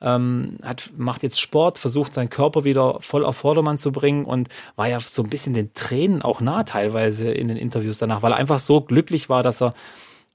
ähm, 0.00 0.56
hat, 0.62 0.92
macht 0.96 1.22
jetzt 1.22 1.38
Sport, 1.38 1.78
versucht 1.78 2.14
seinen 2.14 2.30
Körper 2.30 2.64
wieder 2.64 3.02
voll 3.02 3.22
auf 3.22 3.36
Vordermann 3.36 3.76
zu 3.76 3.92
bringen 3.92 4.24
und 4.24 4.48
war 4.76 4.88
ja 4.88 4.98
so 4.98 5.22
ein 5.22 5.28
bisschen 5.28 5.52
den 5.52 5.74
Tränen 5.74 6.22
auch 6.22 6.40
nah 6.40 6.62
teilweise 6.62 7.30
in 7.30 7.48
den 7.48 7.58
Interviews 7.58 7.98
danach, 7.98 8.22
weil 8.22 8.32
er 8.32 8.38
einfach 8.38 8.60
so 8.60 8.80
glücklich 8.80 9.28
war, 9.28 9.42
dass 9.42 9.60
er 9.60 9.74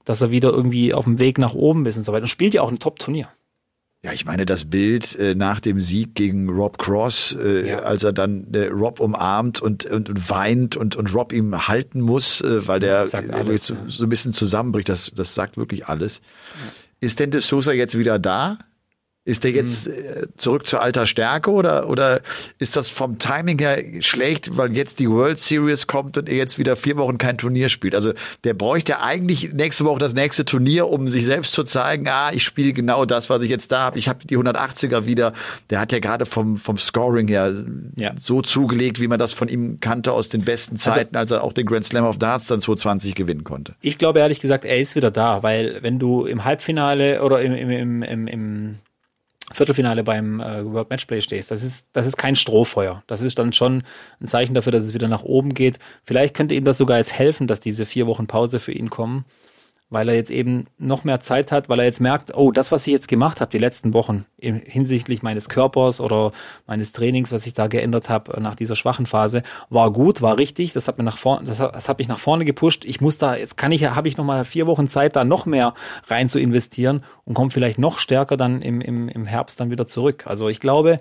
dass 0.04 0.20
er 0.20 0.30
wieder 0.30 0.50
irgendwie 0.50 0.94
auf 0.94 1.04
dem 1.04 1.18
Weg 1.18 1.38
nach 1.38 1.54
oben 1.54 1.86
ist 1.86 1.96
und 1.96 2.04
so 2.04 2.12
weiter. 2.12 2.22
Und 2.22 2.28
spielt 2.28 2.54
ja 2.54 2.62
auch 2.62 2.70
ein 2.70 2.78
Top-Turnier. 2.78 3.28
Ja, 4.04 4.12
ich 4.12 4.24
meine, 4.24 4.46
das 4.46 4.64
Bild 4.64 5.16
äh, 5.16 5.36
nach 5.36 5.60
dem 5.60 5.80
Sieg 5.80 6.16
gegen 6.16 6.48
Rob 6.48 6.76
Cross, 6.76 7.36
äh, 7.40 7.68
ja. 7.68 7.78
als 7.80 8.02
er 8.02 8.12
dann 8.12 8.52
äh, 8.52 8.66
Rob 8.66 8.98
umarmt 8.98 9.62
und, 9.62 9.84
und, 9.84 10.08
und 10.08 10.28
weint 10.28 10.76
und, 10.76 10.96
und 10.96 11.14
Rob 11.14 11.32
ihm 11.32 11.68
halten 11.68 12.00
muss, 12.00 12.40
äh, 12.40 12.66
weil 12.66 12.80
der 12.80 13.06
alles, 13.30 13.68
so, 13.68 13.76
so, 13.86 14.02
ein 14.02 14.08
bisschen 14.08 14.32
zusammenbricht, 14.32 14.88
das, 14.88 15.12
das 15.14 15.36
sagt 15.36 15.56
wirklich 15.56 15.86
alles. 15.86 16.20
Ja. 16.54 16.72
Ist 16.98 17.20
denn 17.20 17.30
De 17.30 17.40
Sosa 17.40 17.72
jetzt 17.72 17.96
wieder 17.96 18.18
da? 18.18 18.58
Ist 19.24 19.44
der 19.44 19.52
jetzt 19.52 19.86
hm. 19.86 19.92
äh, 19.92 20.26
zurück 20.36 20.66
zur 20.66 20.82
alter 20.82 21.06
Stärke 21.06 21.52
oder, 21.52 21.88
oder 21.88 22.22
ist 22.58 22.74
das 22.74 22.88
vom 22.88 23.18
Timing 23.18 23.58
her 23.60 23.80
schlecht, 24.00 24.56
weil 24.56 24.74
jetzt 24.74 24.98
die 24.98 25.08
World 25.08 25.38
Series 25.38 25.86
kommt 25.86 26.18
und 26.18 26.28
er 26.28 26.34
jetzt 26.34 26.58
wieder 26.58 26.74
vier 26.74 26.96
Wochen 26.96 27.18
kein 27.18 27.38
Turnier 27.38 27.68
spielt? 27.68 27.94
Also 27.94 28.14
der 28.42 28.54
bräuchte 28.54 29.00
eigentlich 29.00 29.52
nächste 29.52 29.84
Woche 29.84 30.00
das 30.00 30.14
nächste 30.14 30.44
Turnier, 30.44 30.88
um 30.88 31.06
sich 31.06 31.24
selbst 31.24 31.52
zu 31.52 31.62
zeigen, 31.62 32.08
ah, 32.08 32.32
ich 32.32 32.42
spiele 32.42 32.72
genau 32.72 33.04
das, 33.04 33.30
was 33.30 33.42
ich 33.42 33.48
jetzt 33.48 33.70
da 33.70 33.82
habe. 33.82 33.98
Ich 33.98 34.08
habe 34.08 34.26
die 34.26 34.36
180er 34.36 35.06
wieder. 35.06 35.34
Der 35.70 35.78
hat 35.78 35.92
ja 35.92 36.00
gerade 36.00 36.26
vom, 36.26 36.56
vom 36.56 36.76
Scoring 36.76 37.28
her 37.28 37.54
ja. 38.00 38.14
so 38.18 38.42
zugelegt, 38.42 39.00
wie 39.00 39.06
man 39.06 39.20
das 39.20 39.32
von 39.32 39.46
ihm 39.46 39.78
kannte 39.78 40.10
aus 40.10 40.30
den 40.30 40.44
besten 40.44 40.74
also 40.74 40.90
Zeiten, 40.90 41.14
also, 41.14 41.36
als 41.36 41.42
er 41.42 41.44
auch 41.44 41.52
den 41.52 41.66
Grand 41.66 41.84
Slam 41.84 42.04
of 42.04 42.18
Darts 42.18 42.48
dann 42.48 42.60
2020 42.60 43.14
gewinnen 43.14 43.44
konnte. 43.44 43.76
Ich 43.82 43.98
glaube 43.98 44.18
ehrlich 44.18 44.40
gesagt, 44.40 44.64
er 44.64 44.78
ist 44.78 44.96
wieder 44.96 45.12
da, 45.12 45.44
weil 45.44 45.78
wenn 45.82 46.00
du 46.00 46.24
im 46.24 46.44
Halbfinale 46.44 47.22
oder 47.22 47.40
im, 47.40 47.52
im, 47.52 47.70
im, 47.70 48.02
im, 48.02 48.26
im 48.26 48.74
Viertelfinale 49.52 50.04
beim 50.04 50.40
äh, 50.40 50.64
World 50.64 50.90
Matchplay 50.90 51.20
stehst. 51.20 51.50
Das 51.50 51.62
ist, 51.62 51.86
das 51.92 52.06
ist 52.06 52.16
kein 52.16 52.36
Strohfeuer. 52.36 53.02
Das 53.06 53.20
ist 53.20 53.38
dann 53.38 53.52
schon 53.52 53.82
ein 54.20 54.26
Zeichen 54.26 54.54
dafür, 54.54 54.72
dass 54.72 54.84
es 54.84 54.94
wieder 54.94 55.08
nach 55.08 55.22
oben 55.22 55.54
geht. 55.54 55.78
Vielleicht 56.04 56.34
könnte 56.34 56.54
ihm 56.54 56.64
das 56.64 56.78
sogar 56.78 56.98
jetzt 56.98 57.12
helfen, 57.12 57.46
dass 57.46 57.60
diese 57.60 57.86
vier 57.86 58.06
Wochen 58.06 58.26
Pause 58.26 58.60
für 58.60 58.72
ihn 58.72 58.90
kommen 58.90 59.24
weil 59.92 60.08
er 60.08 60.14
jetzt 60.14 60.30
eben 60.30 60.64
noch 60.78 61.04
mehr 61.04 61.20
Zeit 61.20 61.52
hat, 61.52 61.68
weil 61.68 61.78
er 61.78 61.84
jetzt 61.84 62.00
merkt, 62.00 62.34
oh, 62.34 62.50
das, 62.50 62.72
was 62.72 62.86
ich 62.86 62.92
jetzt 62.94 63.08
gemacht 63.08 63.42
habe, 63.42 63.50
die 63.50 63.58
letzten 63.58 63.92
Wochen 63.92 64.24
hinsichtlich 64.38 65.22
meines 65.22 65.50
Körpers 65.50 66.00
oder 66.00 66.32
meines 66.66 66.92
Trainings, 66.92 67.30
was 67.30 67.46
ich 67.46 67.52
da 67.52 67.66
geändert 67.66 68.08
habe 68.08 68.40
nach 68.40 68.54
dieser 68.54 68.74
schwachen 68.74 69.04
Phase, 69.04 69.42
war 69.68 69.92
gut, 69.92 70.22
war 70.22 70.38
richtig, 70.38 70.72
das 70.72 70.88
hat 70.88 70.96
mir 70.96 71.04
nach 71.04 71.18
vorne, 71.18 71.46
das, 71.46 71.58
das 71.58 71.90
hat 71.90 71.98
mich 71.98 72.08
nach 72.08 72.18
vorne 72.18 72.46
gepusht. 72.46 72.86
Ich 72.86 73.02
muss 73.02 73.18
da, 73.18 73.36
jetzt 73.36 73.58
kann 73.58 73.70
ich, 73.70 73.84
habe 73.84 74.08
ich 74.08 74.16
noch 74.16 74.24
mal 74.24 74.46
vier 74.46 74.66
Wochen 74.66 74.88
Zeit, 74.88 75.14
da 75.14 75.24
noch 75.24 75.44
mehr 75.44 75.74
rein 76.08 76.30
zu 76.30 76.40
investieren 76.40 77.04
und 77.26 77.34
komme 77.34 77.50
vielleicht 77.50 77.78
noch 77.78 77.98
stärker 77.98 78.38
dann 78.38 78.62
im, 78.62 78.80
im, 78.80 79.10
im 79.10 79.26
Herbst 79.26 79.60
dann 79.60 79.70
wieder 79.70 79.86
zurück. 79.86 80.24
Also 80.26 80.48
ich 80.48 80.58
glaube, 80.58 81.00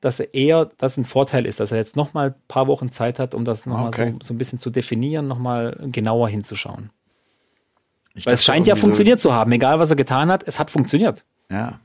dass 0.00 0.20
er 0.20 0.32
eher 0.32 0.70
das 0.78 0.96
ein 0.96 1.04
Vorteil 1.04 1.44
ist, 1.44 1.60
dass 1.60 1.70
er 1.70 1.78
jetzt 1.78 1.96
noch 1.96 2.14
mal 2.14 2.28
ein 2.28 2.34
paar 2.48 2.66
Wochen 2.66 2.90
Zeit 2.90 3.18
hat, 3.18 3.34
um 3.34 3.44
das 3.44 3.66
noch 3.66 3.84
okay. 3.88 4.06
mal 4.06 4.12
so, 4.14 4.28
so 4.28 4.34
ein 4.34 4.38
bisschen 4.38 4.58
zu 4.58 4.70
definieren, 4.70 5.28
noch 5.28 5.38
mal 5.38 5.78
genauer 5.92 6.30
hinzuschauen. 6.30 6.90
Ich 8.16 8.26
Weil 8.26 8.34
es 8.34 8.44
scheint 8.44 8.66
ja 8.66 8.76
funktioniert 8.76 9.20
so 9.20 9.28
zu 9.28 9.34
haben, 9.34 9.52
egal 9.52 9.78
was 9.78 9.90
er 9.90 9.96
getan 9.96 10.30
hat, 10.30 10.42
es 10.46 10.58
hat 10.58 10.70
funktioniert. 10.70 11.24
Ja. 11.50 11.78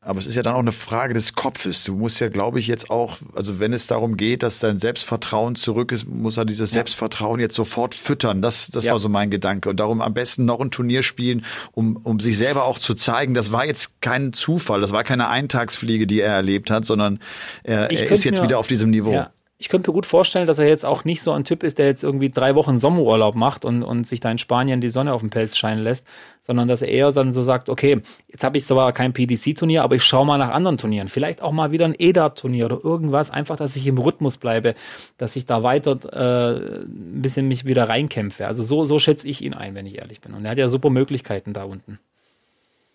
Aber 0.00 0.18
es 0.18 0.26
ist 0.26 0.34
ja 0.34 0.42
dann 0.42 0.54
auch 0.54 0.60
eine 0.60 0.72
Frage 0.72 1.14
des 1.14 1.34
Kopfes. 1.34 1.84
Du 1.84 1.94
musst 1.94 2.20
ja, 2.20 2.28
glaube 2.28 2.60
ich, 2.60 2.66
jetzt 2.66 2.90
auch, 2.90 3.16
also 3.34 3.58
wenn 3.58 3.72
es 3.72 3.86
darum 3.86 4.18
geht, 4.18 4.42
dass 4.42 4.58
dein 4.58 4.78
Selbstvertrauen 4.78 5.54
zurück 5.54 5.92
ist, 5.92 6.06
muss 6.06 6.36
er 6.36 6.44
dieses 6.44 6.72
ja. 6.72 6.74
Selbstvertrauen 6.74 7.40
jetzt 7.40 7.54
sofort 7.54 7.94
füttern. 7.94 8.42
Das, 8.42 8.68
das 8.70 8.84
ja. 8.84 8.92
war 8.92 8.98
so 8.98 9.08
mein 9.08 9.30
Gedanke. 9.30 9.70
Und 9.70 9.80
darum 9.80 10.02
am 10.02 10.12
besten 10.12 10.44
noch 10.44 10.60
ein 10.60 10.70
Turnier 10.70 11.02
spielen, 11.02 11.46
um, 11.72 11.96
um 11.96 12.20
sich 12.20 12.36
selber 12.36 12.64
auch 12.64 12.78
zu 12.78 12.94
zeigen, 12.94 13.32
das 13.32 13.50
war 13.50 13.64
jetzt 13.64 14.02
kein 14.02 14.34
Zufall, 14.34 14.82
das 14.82 14.92
war 14.92 15.04
keine 15.04 15.28
Eintagsfliege, 15.28 16.06
die 16.06 16.20
er 16.20 16.34
erlebt 16.34 16.70
hat, 16.70 16.84
sondern 16.84 17.18
er, 17.62 17.90
er 17.90 18.10
ist 18.10 18.24
jetzt 18.24 18.42
wieder 18.42 18.58
auf 18.58 18.66
diesem 18.66 18.90
Niveau. 18.90 19.12
Ja 19.12 19.30
ich 19.56 19.68
könnte 19.68 19.90
mir 19.90 19.94
gut 19.94 20.06
vorstellen, 20.06 20.48
dass 20.48 20.58
er 20.58 20.66
jetzt 20.66 20.84
auch 20.84 21.04
nicht 21.04 21.22
so 21.22 21.32
ein 21.32 21.44
Typ 21.44 21.62
ist, 21.62 21.78
der 21.78 21.86
jetzt 21.86 22.02
irgendwie 22.02 22.28
drei 22.28 22.56
Wochen 22.56 22.80
Sommerurlaub 22.80 23.36
macht 23.36 23.64
und, 23.64 23.84
und 23.84 24.06
sich 24.06 24.18
da 24.18 24.30
in 24.30 24.38
Spanien 24.38 24.80
die 24.80 24.90
Sonne 24.90 25.12
auf 25.12 25.20
dem 25.20 25.30
Pelz 25.30 25.56
scheinen 25.56 25.82
lässt, 25.82 26.06
sondern 26.42 26.66
dass 26.66 26.82
er 26.82 26.88
eher 26.88 27.12
dann 27.12 27.32
so 27.32 27.42
sagt, 27.42 27.68
okay, 27.68 28.02
jetzt 28.28 28.42
habe 28.42 28.58
ich 28.58 28.64
zwar 28.64 28.92
kein 28.92 29.12
PDC-Turnier, 29.12 29.84
aber 29.84 29.94
ich 29.94 30.02
schaue 30.02 30.26
mal 30.26 30.38
nach 30.38 30.50
anderen 30.50 30.76
Turnieren. 30.76 31.06
Vielleicht 31.06 31.40
auch 31.40 31.52
mal 31.52 31.70
wieder 31.70 31.84
ein 31.84 31.94
EDA-Turnier 31.96 32.66
oder 32.66 32.80
irgendwas, 32.82 33.30
einfach, 33.30 33.56
dass 33.56 33.76
ich 33.76 33.86
im 33.86 33.98
Rhythmus 33.98 34.38
bleibe, 34.38 34.74
dass 35.18 35.36
ich 35.36 35.46
da 35.46 35.62
weiter 35.62 35.98
äh, 36.12 36.56
ein 36.82 37.22
bisschen 37.22 37.46
mich 37.46 37.64
wieder 37.64 37.88
reinkämpfe. 37.88 38.48
Also 38.48 38.64
so, 38.64 38.84
so 38.84 38.98
schätze 38.98 39.28
ich 39.28 39.40
ihn 39.40 39.54
ein, 39.54 39.76
wenn 39.76 39.86
ich 39.86 39.98
ehrlich 39.98 40.20
bin. 40.20 40.34
Und 40.34 40.44
er 40.44 40.50
hat 40.50 40.58
ja 40.58 40.68
super 40.68 40.90
Möglichkeiten 40.90 41.52
da 41.52 41.62
unten. 41.62 42.00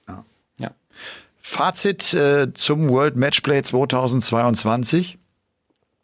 Ja. 0.09 0.25
ja. 0.57 0.71
Fazit 1.39 2.13
äh, 2.13 2.53
zum 2.53 2.89
World 2.89 3.15
Matchplay 3.15 3.61
2022. 3.61 5.18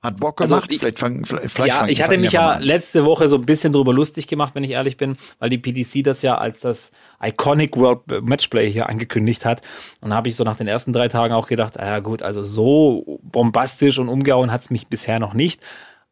Hat 0.06 0.18
Bock 0.18 0.40
also 0.42 0.56
gemacht? 0.56 0.70
Also, 0.70 0.80
vielleicht 0.80 1.00
fangen, 1.00 1.26
vielleicht, 1.26 1.52
vielleicht 1.52 1.76
ja, 1.76 1.88
ich 1.88 2.02
hatte 2.02 2.18
mich 2.18 2.32
ja 2.32 2.58
letzte 2.60 3.06
Woche 3.06 3.28
so 3.28 3.36
ein 3.36 3.46
bisschen 3.46 3.74
drüber 3.74 3.94
lustig 3.94 4.28
gemacht, 4.28 4.56
wenn 4.56 4.64
ich 4.64 4.72
ehrlich 4.72 4.98
bin, 4.98 5.18
weil 5.40 5.50
die 5.50 5.58
PDC 5.58 6.04
das 6.04 6.22
ja 6.22 6.38
als 6.38 6.60
das 6.60 6.92
Iconic 7.22 7.76
World 7.76 8.24
Matchplay 8.24 8.72
hier 8.72 8.88
angekündigt 8.90 9.46
hat. 9.46 9.62
Und 10.02 10.12
da 10.12 10.16
habe 10.16 10.30
ich 10.30 10.36
so 10.36 10.44
nach 10.44 10.56
den 10.56 10.68
ersten 10.68 10.94
drei 10.94 11.08
Tagen 11.08 11.34
auch 11.34 11.48
gedacht, 11.48 11.80
ah 11.80 11.86
ja 11.86 12.00
gut, 12.00 12.22
also 12.22 12.44
so 12.44 13.20
bombastisch 13.24 14.00
und 14.00 14.10
umgehauen 14.10 14.52
hat's 14.52 14.70
mich 14.70 14.88
bisher 14.88 15.20
noch 15.20 15.34
nicht. 15.34 15.62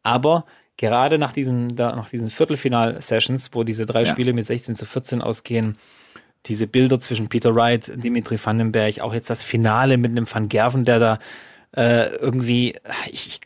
Aber 0.02 0.44
gerade 0.76 1.18
nach 1.18 1.32
diesen, 1.32 1.68
nach 1.68 2.10
diesen 2.10 2.30
Viertelfinal-Sessions, 2.30 3.50
wo 3.52 3.64
diese 3.64 3.86
drei 3.86 4.00
ja. 4.00 4.06
Spiele 4.06 4.32
mit 4.32 4.46
16 4.46 4.76
zu 4.76 4.86
14 4.86 5.22
ausgehen, 5.22 5.78
diese 6.46 6.66
Bilder 6.66 7.00
zwischen 7.00 7.28
Peter 7.28 7.54
Wright, 7.54 7.90
Dimitri 7.96 8.38
Vandenberg, 8.42 9.00
auch 9.00 9.14
jetzt 9.14 9.30
das 9.30 9.42
Finale 9.42 9.96
mit 9.96 10.10
einem 10.10 10.26
Van 10.30 10.48
Gerven, 10.48 10.84
der 10.84 10.98
da 10.98 11.18
äh, 11.76 12.14
irgendwie, 12.16 12.76
ich, 13.10 13.40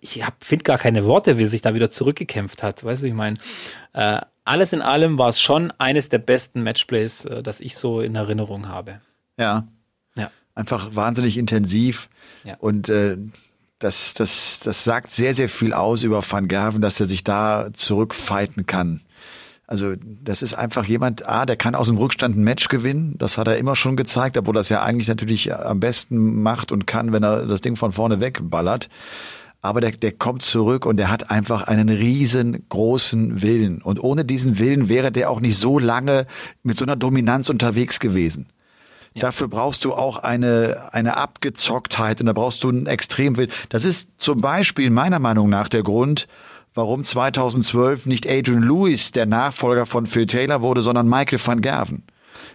ich 0.00 0.22
finde 0.40 0.64
gar 0.64 0.78
keine 0.78 1.04
Worte, 1.04 1.38
wie 1.38 1.44
er 1.44 1.48
sich 1.48 1.62
da 1.62 1.74
wieder 1.74 1.90
zurückgekämpft 1.90 2.62
hat. 2.62 2.84
Weißt 2.84 3.02
du, 3.02 3.06
ich 3.06 3.14
meine, 3.14 3.38
äh, 3.92 4.20
alles 4.44 4.72
in 4.72 4.82
allem 4.82 5.18
war 5.18 5.28
es 5.28 5.40
schon 5.40 5.72
eines 5.78 6.08
der 6.08 6.18
besten 6.18 6.62
Matchplays, 6.62 7.24
äh, 7.24 7.42
das 7.42 7.60
ich 7.60 7.76
so 7.76 8.00
in 8.00 8.14
Erinnerung 8.14 8.68
habe. 8.68 9.00
Ja. 9.38 9.66
Ja. 10.16 10.30
Einfach 10.54 10.94
wahnsinnig 10.94 11.36
intensiv. 11.36 12.08
Ja. 12.44 12.56
Und 12.58 12.88
äh, 12.88 13.16
das, 13.78 14.14
das, 14.14 14.60
das 14.60 14.84
sagt 14.84 15.10
sehr, 15.10 15.34
sehr 15.34 15.48
viel 15.48 15.72
aus 15.72 16.02
über 16.02 16.22
Van 16.28 16.48
Gerven, 16.48 16.82
dass 16.82 17.00
er 17.00 17.08
sich 17.08 17.24
da 17.24 17.70
zurückfighten 17.72 18.66
kann. 18.66 19.00
Also 19.72 19.94
das 20.04 20.42
ist 20.42 20.52
einfach 20.52 20.84
jemand, 20.84 21.26
ah, 21.26 21.46
der 21.46 21.56
kann 21.56 21.74
aus 21.74 21.86
dem 21.86 21.96
Rückstand 21.96 22.36
ein 22.36 22.44
Match 22.44 22.68
gewinnen. 22.68 23.14
Das 23.16 23.38
hat 23.38 23.48
er 23.48 23.56
immer 23.56 23.74
schon 23.74 23.96
gezeigt, 23.96 24.36
obwohl 24.36 24.52
das 24.52 24.68
ja 24.68 24.82
eigentlich 24.82 25.08
natürlich 25.08 25.50
am 25.50 25.80
besten 25.80 26.42
macht 26.42 26.72
und 26.72 26.86
kann, 26.86 27.14
wenn 27.14 27.22
er 27.22 27.46
das 27.46 27.62
Ding 27.62 27.76
von 27.76 27.90
vorne 27.90 28.20
wegballert. 28.20 28.90
Aber 29.62 29.80
der, 29.80 29.92
der 29.92 30.12
kommt 30.12 30.42
zurück 30.42 30.84
und 30.84 30.98
der 30.98 31.10
hat 31.10 31.30
einfach 31.30 31.68
einen 31.68 31.88
riesengroßen 31.88 33.40
Willen. 33.40 33.80
Und 33.80 33.98
ohne 33.98 34.26
diesen 34.26 34.58
Willen 34.58 34.90
wäre 34.90 35.10
der 35.10 35.30
auch 35.30 35.40
nicht 35.40 35.56
so 35.56 35.78
lange 35.78 36.26
mit 36.62 36.76
so 36.76 36.84
einer 36.84 36.96
Dominanz 36.96 37.48
unterwegs 37.48 37.98
gewesen. 37.98 38.48
Ja. 39.14 39.22
Dafür 39.22 39.48
brauchst 39.48 39.86
du 39.86 39.94
auch 39.94 40.18
eine, 40.18 40.88
eine 40.92 41.16
Abgezocktheit 41.16 42.20
und 42.20 42.26
da 42.26 42.34
brauchst 42.34 42.62
du 42.62 42.68
einen 42.68 42.84
Extremwillen. 42.84 43.50
Das 43.70 43.86
ist 43.86 44.10
zum 44.18 44.42
Beispiel 44.42 44.90
meiner 44.90 45.18
Meinung 45.18 45.48
nach 45.48 45.70
der 45.70 45.82
Grund, 45.82 46.28
warum 46.74 47.04
2012 47.04 48.06
nicht 48.06 48.28
Adrian 48.28 48.62
Lewis 48.62 49.12
der 49.12 49.26
Nachfolger 49.26 49.86
von 49.86 50.06
Phil 50.06 50.26
Taylor 50.26 50.62
wurde, 50.62 50.82
sondern 50.82 51.08
Michael 51.08 51.40
van 51.44 51.60
Gerven. 51.60 52.04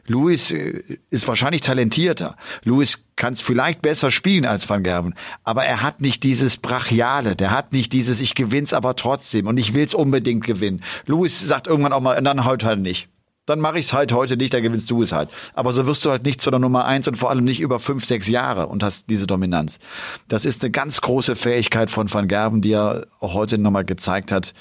Lewis 0.06 0.52
äh, 0.52 0.98
ist 1.10 1.28
wahrscheinlich 1.28 1.62
talentierter. 1.62 2.36
Lewis 2.64 3.06
kann 3.16 3.34
es 3.34 3.42
vielleicht 3.42 3.82
besser 3.82 4.12
spielen 4.12 4.46
als 4.46 4.70
Van 4.70 4.84
Gerven, 4.84 5.16
aber 5.44 5.66
er 5.66 5.82
hat 5.82 6.02
nicht 6.02 6.24
dieses 6.24 6.58
Brachiale, 6.58 7.36
der 7.36 7.52
hat 7.52 7.74
nicht 7.74 7.94
dieses 7.94 8.22
Ich 8.22 8.36
gewinn's 8.36 8.74
aber 8.74 8.96
trotzdem 8.96 9.48
und 9.48 9.58
ich 9.58 9.74
will's 9.74 9.94
unbedingt 9.94 10.46
gewinnen. 10.46 10.82
Lewis 11.06 11.40
sagt 11.40 11.68
irgendwann 11.68 11.94
auch 11.94 12.02
mal, 12.02 12.22
dann 12.22 12.46
heute 12.46 12.66
halt 12.66 12.80
nicht 12.80 13.10
dann 13.48 13.60
mache 13.60 13.80
ich 13.80 13.86
es 13.86 13.94
halt 13.94 14.12
heute 14.12 14.38
nicht, 14.38 14.54
dann 14.54 14.62
gewinnst 14.62 14.92
du 14.92 15.02
es 15.02 15.12
halt. 15.12 15.30
Aber 15.54 15.74
so 15.74 15.88
wirst 15.88 16.06
du 16.06 16.12
halt 16.12 16.24
nicht 16.24 16.42
zu 16.42 16.52
der 16.52 16.60
Nummer 16.60 16.86
eins 16.86 17.08
und 17.08 17.16
vor 17.16 17.32
allem 17.32 17.46
nicht 17.46 17.60
über 17.60 17.80
fünf, 17.80 18.06
sechs 18.06 18.28
Jahre 18.28 18.68
und 18.68 18.84
hast 18.84 19.10
diese 19.10 19.26
Dominanz. 19.26 19.80
Das 20.28 20.46
ist 20.46 20.64
eine 20.64 20.72
ganz 20.72 21.02
große 21.02 21.36
Fähigkeit 21.36 21.90
von 21.90 22.14
Van 22.14 22.28
Gerven, 22.28 22.62
die 22.62 22.74
er 22.74 23.08
auch 23.20 23.34
heute 23.34 23.58
nochmal 23.58 23.86
gezeigt 23.86 24.32
hat. 24.32 24.54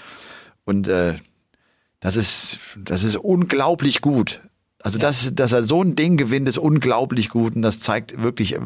Und 0.64 0.88
äh, 0.88 1.14
das 2.00 2.16
ist, 2.16 2.60
das 2.76 3.04
ist 3.04 3.16
unglaublich 3.16 4.00
gut. 4.00 4.40
Also 4.78 4.98
ja. 4.98 5.02
das, 5.02 5.34
dass 5.34 5.52
er 5.52 5.64
so 5.64 5.82
ein 5.82 5.96
Ding 5.96 6.16
gewinnt, 6.16 6.48
ist 6.48 6.58
unglaublich 6.58 7.28
gut 7.28 7.56
und 7.56 7.62
das 7.62 7.80
zeigt 7.80 8.22
wirklich, 8.22 8.54
äh, 8.54 8.60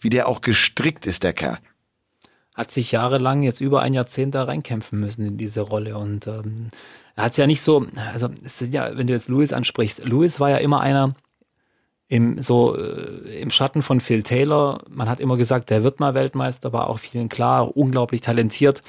wie 0.00 0.10
der 0.10 0.26
auch 0.26 0.40
gestrickt 0.40 1.06
ist, 1.06 1.22
der 1.22 1.32
Kerl 1.32 1.58
hat 2.54 2.70
sich 2.70 2.92
jahrelang 2.92 3.42
jetzt 3.42 3.60
über 3.60 3.80
ein 3.80 3.94
Jahrzehnt 3.94 4.34
da 4.34 4.44
reinkämpfen 4.44 5.00
müssen 5.00 5.26
in 5.26 5.38
diese 5.38 5.62
Rolle 5.62 5.96
und 5.96 6.26
ähm, 6.26 6.70
er 7.14 7.24
hat 7.24 7.32
es 7.32 7.38
ja 7.38 7.46
nicht 7.46 7.62
so, 7.62 7.86
also 8.12 8.28
ja, 8.70 8.96
wenn 8.96 9.06
du 9.06 9.12
jetzt 9.12 9.28
Lewis 9.28 9.52
ansprichst, 9.52 10.04
Lewis 10.04 10.40
war 10.40 10.50
ja 10.50 10.56
immer 10.56 10.80
einer 10.80 11.14
im 12.08 12.42
so 12.42 12.76
äh, 12.76 13.40
im 13.40 13.50
Schatten 13.50 13.80
von 13.80 14.00
Phil 14.00 14.22
Taylor. 14.22 14.82
Man 14.88 15.08
hat 15.08 15.20
immer 15.20 15.36
gesagt, 15.36 15.70
der 15.70 15.82
wird 15.82 15.98
mal 15.98 16.14
Weltmeister, 16.14 16.72
war 16.72 16.88
auch 16.88 16.98
vielen 16.98 17.28
klar, 17.28 17.76
unglaublich 17.76 18.20
talentiert, 18.20 18.82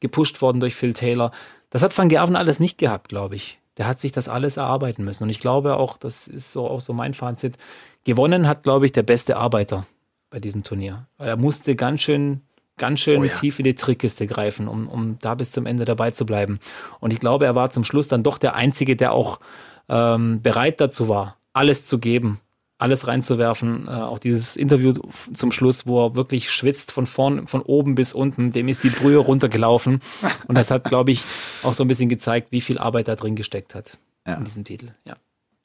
gepusht 0.00 0.40
worden 0.40 0.60
durch 0.60 0.74
Phil 0.74 0.94
Taylor. 0.94 1.30
Das 1.70 1.82
hat 1.82 1.96
Van 1.96 2.08
Gerven 2.08 2.36
alles 2.36 2.60
nicht 2.60 2.78
gehabt, 2.78 3.08
glaube 3.08 3.36
ich. 3.36 3.58
Der 3.76 3.86
hat 3.86 4.00
sich 4.00 4.12
das 4.12 4.28
alles 4.28 4.56
erarbeiten 4.56 5.04
müssen 5.04 5.24
und 5.24 5.30
ich 5.30 5.40
glaube 5.40 5.76
auch, 5.76 5.98
das 5.98 6.28
ist 6.28 6.52
so 6.52 6.66
auch 6.66 6.80
so 6.80 6.92
mein 6.92 7.12
Fazit. 7.12 7.56
Gewonnen 8.04 8.46
hat, 8.46 8.62
glaube 8.62 8.86
ich, 8.86 8.92
der 8.92 9.02
beste 9.02 9.36
Arbeiter 9.36 9.86
bei 10.30 10.40
diesem 10.40 10.62
Turnier, 10.62 11.06
weil 11.18 11.28
er 11.28 11.36
musste 11.36 11.74
ganz 11.74 12.00
schön 12.00 12.42
ganz 12.76 13.00
schön 13.00 13.20
oh 13.20 13.24
ja. 13.24 13.36
tief 13.38 13.58
in 13.58 13.64
die 13.64 13.74
Trickkiste 13.74 14.26
greifen, 14.26 14.68
um, 14.68 14.88
um 14.88 15.18
da 15.20 15.34
bis 15.34 15.50
zum 15.50 15.66
Ende 15.66 15.84
dabei 15.84 16.10
zu 16.10 16.26
bleiben. 16.26 16.58
Und 17.00 17.12
ich 17.12 17.20
glaube, 17.20 17.44
er 17.44 17.54
war 17.54 17.70
zum 17.70 17.84
Schluss 17.84 18.08
dann 18.08 18.22
doch 18.22 18.38
der 18.38 18.54
Einzige, 18.54 18.96
der 18.96 19.12
auch 19.12 19.40
ähm, 19.88 20.42
bereit 20.42 20.80
dazu 20.80 21.08
war, 21.08 21.36
alles 21.52 21.84
zu 21.84 21.98
geben, 21.98 22.40
alles 22.78 23.06
reinzuwerfen. 23.06 23.86
Äh, 23.86 23.90
auch 23.90 24.18
dieses 24.18 24.56
Interview 24.56 24.92
zum 25.32 25.52
Schluss, 25.52 25.86
wo 25.86 26.06
er 26.06 26.16
wirklich 26.16 26.50
schwitzt 26.50 26.92
von 26.92 27.06
vorn, 27.06 27.46
von 27.46 27.62
oben 27.62 27.94
bis 27.94 28.12
unten, 28.12 28.52
dem 28.52 28.68
ist 28.68 28.82
die 28.82 28.90
Brühe 28.90 29.18
runtergelaufen. 29.18 30.00
Und 30.48 30.58
das 30.58 30.70
hat, 30.70 30.84
glaube 30.84 31.12
ich, 31.12 31.22
auch 31.62 31.74
so 31.74 31.84
ein 31.84 31.88
bisschen 31.88 32.08
gezeigt, 32.08 32.48
wie 32.50 32.60
viel 32.60 32.78
Arbeit 32.78 33.08
da 33.08 33.14
drin 33.14 33.36
gesteckt 33.36 33.74
hat 33.74 33.98
ja. 34.26 34.34
in 34.34 34.44
diesem 34.44 34.64
Titel. 34.64 34.90
Ja. 35.04 35.16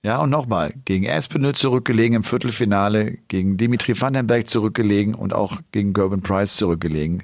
Ja, 0.01 0.21
und 0.21 0.29
nochmal, 0.29 0.73
gegen 0.85 1.03
Espinel 1.03 1.55
zurückgelegen 1.55 2.15
im 2.15 2.23
Viertelfinale, 2.23 3.17
gegen 3.27 3.57
Dimitri 3.57 3.99
Vandenberg 3.99 4.47
zurückgelegen 4.47 5.13
und 5.13 5.33
auch 5.33 5.59
gegen 5.71 5.91
Gerben 5.91 6.21
Price 6.21 6.55
zurückgelegen 6.55 7.23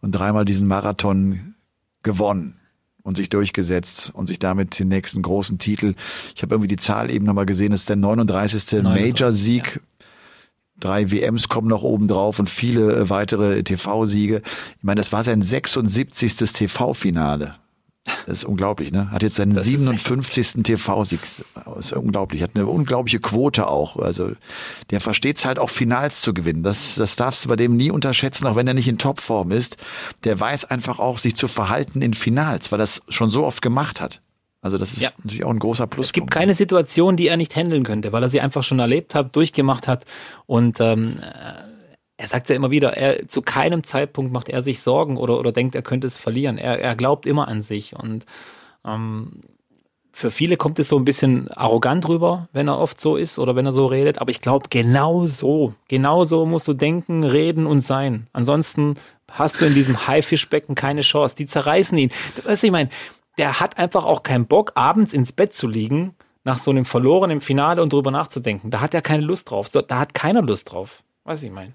und 0.00 0.12
dreimal 0.12 0.44
diesen 0.44 0.68
Marathon 0.68 1.56
gewonnen 2.04 2.60
und 3.02 3.16
sich 3.16 3.28
durchgesetzt 3.28 4.12
und 4.14 4.28
sich 4.28 4.38
damit 4.38 4.78
den 4.78 4.88
nächsten 4.88 5.20
großen 5.20 5.58
Titel. 5.58 5.94
Ich 6.34 6.42
habe 6.42 6.54
irgendwie 6.54 6.68
die 6.68 6.76
Zahl 6.76 7.10
eben 7.10 7.24
nochmal 7.24 7.46
gesehen, 7.46 7.72
das 7.72 7.80
ist 7.80 7.88
der 7.88 7.96
39. 7.96 8.84
Major-Sieg. 8.84 9.74
Ja. 9.74 10.06
Drei 10.78 11.10
WMs 11.10 11.48
kommen 11.48 11.68
noch 11.68 11.82
oben 11.82 12.06
drauf 12.06 12.38
und 12.38 12.50
viele 12.50 12.94
äh, 12.94 13.10
weitere 13.10 13.62
TV-Siege. 13.62 14.42
Ich 14.76 14.84
meine, 14.84 15.00
das 15.00 15.10
war 15.10 15.24
sein 15.24 15.42
76. 15.42 16.52
TV-Finale. 16.52 17.56
Das 18.26 18.38
ist 18.38 18.44
unglaublich, 18.44 18.92
ne? 18.92 19.10
Hat 19.10 19.22
jetzt 19.22 19.36
seinen 19.36 19.54
das 19.54 19.64
57. 19.64 20.62
TV-Sieg. 20.62 21.20
Das 21.54 21.86
ist 21.86 21.92
unglaublich. 21.92 22.42
Hat 22.42 22.52
eine 22.54 22.66
unglaubliche 22.66 23.20
Quote 23.20 23.68
auch. 23.68 23.96
Also 23.96 24.32
der 24.90 25.00
versteht 25.00 25.38
es 25.38 25.44
halt 25.44 25.58
auch 25.58 25.70
Finals 25.70 26.20
zu 26.20 26.34
gewinnen. 26.34 26.62
Das, 26.62 26.96
das 26.96 27.16
darfst 27.16 27.44
du 27.44 27.48
bei 27.48 27.56
dem 27.56 27.76
nie 27.76 27.90
unterschätzen, 27.90 28.46
auch 28.46 28.56
wenn 28.56 28.66
er 28.66 28.74
nicht 28.74 28.88
in 28.88 28.98
Topform 28.98 29.50
ist. 29.50 29.76
Der 30.24 30.38
weiß 30.38 30.66
einfach 30.66 30.98
auch, 30.98 31.18
sich 31.18 31.36
zu 31.36 31.48
verhalten 31.48 32.02
in 32.02 32.14
Finals, 32.14 32.72
weil 32.72 32.78
das 32.78 33.02
schon 33.08 33.30
so 33.30 33.44
oft 33.44 33.62
gemacht 33.62 34.00
hat. 34.00 34.20
Also 34.62 34.78
das 34.78 34.94
ist 34.94 35.02
ja. 35.02 35.10
natürlich 35.22 35.44
auch 35.44 35.50
ein 35.50 35.60
großer 35.60 35.86
Plus. 35.86 36.06
Es 36.06 36.12
gibt 36.12 36.30
keine 36.30 36.54
Situation, 36.54 37.16
die 37.16 37.28
er 37.28 37.36
nicht 37.36 37.54
handeln 37.54 37.84
könnte, 37.84 38.12
weil 38.12 38.22
er 38.22 38.28
sie 38.28 38.40
einfach 38.40 38.64
schon 38.64 38.80
erlebt 38.80 39.14
hat, 39.14 39.36
durchgemacht 39.36 39.86
hat 39.86 40.04
und 40.46 40.80
ähm, 40.80 41.20
er 42.16 42.26
sagt 42.26 42.48
ja 42.48 42.56
immer 42.56 42.70
wieder, 42.70 42.96
er, 42.96 43.28
zu 43.28 43.42
keinem 43.42 43.84
Zeitpunkt 43.84 44.32
macht 44.32 44.48
er 44.48 44.62
sich 44.62 44.80
Sorgen 44.80 45.16
oder, 45.16 45.38
oder 45.38 45.52
denkt, 45.52 45.74
er 45.74 45.82
könnte 45.82 46.06
es 46.06 46.16
verlieren. 46.16 46.56
Er, 46.56 46.80
er 46.80 46.96
glaubt 46.96 47.26
immer 47.26 47.48
an 47.48 47.60
sich. 47.60 47.94
Und 47.94 48.24
ähm, 48.84 49.42
für 50.12 50.30
viele 50.30 50.56
kommt 50.56 50.78
es 50.78 50.88
so 50.88 50.96
ein 50.96 51.04
bisschen 51.04 51.50
arrogant 51.52 52.08
rüber, 52.08 52.48
wenn 52.54 52.68
er 52.68 52.78
oft 52.78 52.98
so 52.98 53.16
ist 53.16 53.38
oder 53.38 53.54
wenn 53.54 53.66
er 53.66 53.74
so 53.74 53.84
redet. 53.84 54.18
Aber 54.18 54.30
ich 54.30 54.40
glaube, 54.40 54.68
genau 54.70 55.26
so, 55.26 55.74
genau 55.88 56.24
so 56.24 56.46
musst 56.46 56.66
du 56.68 56.72
denken, 56.72 57.22
reden 57.22 57.66
und 57.66 57.82
sein. 57.82 58.28
Ansonsten 58.32 58.94
hast 59.30 59.60
du 59.60 59.66
in 59.66 59.74
diesem 59.74 60.06
Haifischbecken 60.06 60.74
keine 60.74 61.02
Chance. 61.02 61.36
Die 61.36 61.46
zerreißen 61.46 61.98
ihn. 61.98 62.10
Weißt 62.44 62.62
du, 62.62 62.68
ich 62.68 62.72
meine, 62.72 62.88
der 63.36 63.60
hat 63.60 63.78
einfach 63.78 64.06
auch 64.06 64.22
keinen 64.22 64.46
Bock, 64.46 64.72
abends 64.74 65.12
ins 65.12 65.32
Bett 65.32 65.54
zu 65.54 65.66
liegen, 65.66 66.14
nach 66.44 66.60
so 66.60 66.70
einem 66.70 66.86
verlorenen 66.86 67.42
Finale 67.42 67.82
und 67.82 67.92
drüber 67.92 68.10
nachzudenken. 68.10 68.70
Da 68.70 68.80
hat 68.80 68.94
er 68.94 69.02
keine 69.02 69.22
Lust 69.22 69.50
drauf. 69.50 69.68
Da 69.68 69.98
hat 69.98 70.14
keiner 70.14 70.40
Lust 70.40 70.72
drauf. 70.72 71.02
Weiß 71.24 71.42
ich 71.42 71.50
mein. 71.50 71.74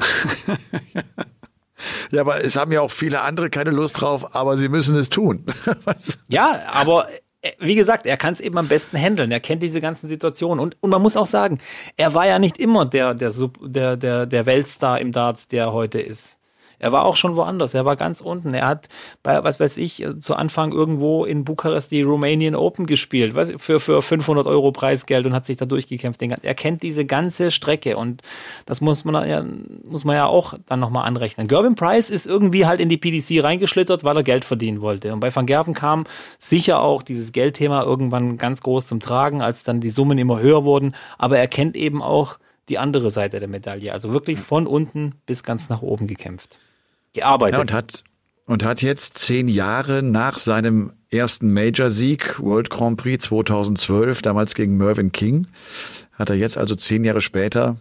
ja, 2.10 2.20
aber 2.20 2.44
es 2.44 2.56
haben 2.56 2.72
ja 2.72 2.80
auch 2.80 2.90
viele 2.90 3.22
andere 3.22 3.50
keine 3.50 3.70
Lust 3.70 4.00
drauf, 4.00 4.34
aber 4.34 4.56
sie 4.56 4.68
müssen 4.68 4.96
es 4.96 5.08
tun. 5.08 5.46
ja, 6.28 6.60
aber 6.72 7.06
äh, 7.42 7.52
wie 7.58 7.74
gesagt, 7.74 8.06
er 8.06 8.16
kann 8.16 8.34
es 8.34 8.40
eben 8.40 8.58
am 8.58 8.68
besten 8.68 8.98
handeln. 8.98 9.30
Er 9.30 9.40
kennt 9.40 9.62
diese 9.62 9.80
ganzen 9.80 10.08
Situationen. 10.08 10.60
Und, 10.60 10.76
und 10.80 10.90
man 10.90 11.02
muss 11.02 11.16
auch 11.16 11.26
sagen, 11.26 11.58
er 11.96 12.14
war 12.14 12.26
ja 12.26 12.38
nicht 12.38 12.58
immer 12.58 12.86
der, 12.86 13.14
der, 13.14 13.32
der, 13.60 13.96
der, 13.96 14.26
der 14.26 14.46
Weltstar 14.46 15.00
im 15.00 15.12
Darts, 15.12 15.48
der 15.48 15.64
er 15.64 15.72
heute 15.72 16.00
ist. 16.00 16.39
Er 16.80 16.92
war 16.92 17.04
auch 17.04 17.16
schon 17.16 17.36
woanders. 17.36 17.74
Er 17.74 17.84
war 17.84 17.94
ganz 17.94 18.22
unten. 18.22 18.54
Er 18.54 18.66
hat 18.66 18.88
bei, 19.22 19.44
was 19.44 19.60
weiß 19.60 19.76
ich, 19.76 20.04
zu 20.18 20.34
Anfang 20.34 20.72
irgendwo 20.72 21.26
in 21.26 21.44
Bukarest 21.44 21.90
die 21.90 22.02
Romanian 22.02 22.54
Open 22.54 22.86
gespielt, 22.86 23.34
was, 23.34 23.52
für, 23.58 23.78
für 23.80 24.00
500 24.00 24.46
Euro 24.46 24.72
Preisgeld 24.72 25.26
und 25.26 25.34
hat 25.34 25.44
sich 25.44 25.58
da 25.58 25.66
durchgekämpft. 25.66 26.22
Er 26.22 26.54
kennt 26.54 26.82
diese 26.82 27.04
ganze 27.04 27.50
Strecke 27.50 27.98
und 27.98 28.22
das 28.64 28.80
muss 28.80 29.04
man 29.04 29.28
ja, 29.28 29.44
muss 29.84 30.04
man 30.04 30.16
ja 30.16 30.26
auch 30.26 30.54
dann 30.66 30.80
nochmal 30.80 31.06
anrechnen. 31.06 31.48
Gervin 31.48 31.74
Price 31.74 32.08
ist 32.08 32.26
irgendwie 32.26 32.64
halt 32.64 32.80
in 32.80 32.88
die 32.88 32.96
PDC 32.96 33.44
reingeschlittert, 33.44 34.02
weil 34.02 34.16
er 34.16 34.22
Geld 34.22 34.46
verdienen 34.46 34.80
wollte. 34.80 35.12
Und 35.12 35.20
bei 35.20 35.34
Van 35.34 35.44
Gerven 35.44 35.74
kam 35.74 36.04
sicher 36.38 36.80
auch 36.80 37.02
dieses 37.02 37.32
Geldthema 37.32 37.82
irgendwann 37.82 38.38
ganz 38.38 38.62
groß 38.62 38.86
zum 38.86 39.00
Tragen, 39.00 39.42
als 39.42 39.64
dann 39.64 39.82
die 39.82 39.90
Summen 39.90 40.16
immer 40.16 40.40
höher 40.40 40.64
wurden. 40.64 40.94
Aber 41.18 41.38
er 41.38 41.46
kennt 41.46 41.76
eben 41.76 42.02
auch 42.02 42.38
die 42.70 42.78
andere 42.78 43.10
Seite 43.10 43.38
der 43.38 43.48
Medaille. 43.48 43.92
Also 43.92 44.14
wirklich 44.14 44.40
von 44.40 44.66
unten 44.66 45.16
bis 45.26 45.42
ganz 45.42 45.68
nach 45.68 45.82
oben 45.82 46.06
gekämpft 46.06 46.58
gearbeitet. 47.12 47.54
Ja, 47.54 47.60
und 47.60 47.72
hat 47.72 48.04
und 48.46 48.64
hat 48.64 48.82
jetzt 48.82 49.16
zehn 49.18 49.46
Jahre 49.46 50.02
nach 50.02 50.36
seinem 50.36 50.92
ersten 51.08 51.52
Major-Sieg, 51.52 52.40
World 52.40 52.68
Grand 52.68 52.96
Prix 52.96 53.24
2012, 53.26 54.22
damals 54.22 54.54
gegen 54.54 54.76
Mervyn 54.76 55.12
King, 55.12 55.46
hat 56.14 56.30
er 56.30 56.36
jetzt 56.36 56.58
also 56.58 56.74
zehn 56.74 57.04
Jahre 57.04 57.20
später, 57.20 57.76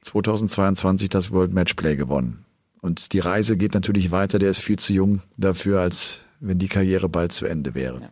2022, 0.00 1.10
das 1.10 1.32
World 1.32 1.52
Matchplay 1.52 1.96
gewonnen. 1.96 2.46
Und 2.80 3.12
die 3.12 3.18
Reise 3.18 3.56
geht 3.56 3.74
natürlich 3.74 4.10
weiter. 4.10 4.38
Der 4.38 4.48
ist 4.48 4.60
viel 4.60 4.78
zu 4.78 4.92
jung 4.92 5.20
dafür, 5.36 5.80
als 5.80 6.20
wenn 6.40 6.58
die 6.58 6.68
Karriere 6.68 7.08
bald 7.08 7.32
zu 7.32 7.44
Ende 7.44 7.74
wäre. 7.74 8.00
Ja. 8.00 8.08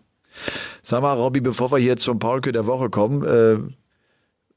Sag 0.83 1.03
mal, 1.03 1.15
Robby, 1.15 1.41
bevor 1.41 1.71
wir 1.71 1.79
hier 1.79 1.97
zum 1.97 2.19
Paulke 2.19 2.53
der 2.53 2.67
Woche 2.67 2.91
kommen, 2.91 3.25
äh, 3.25 3.59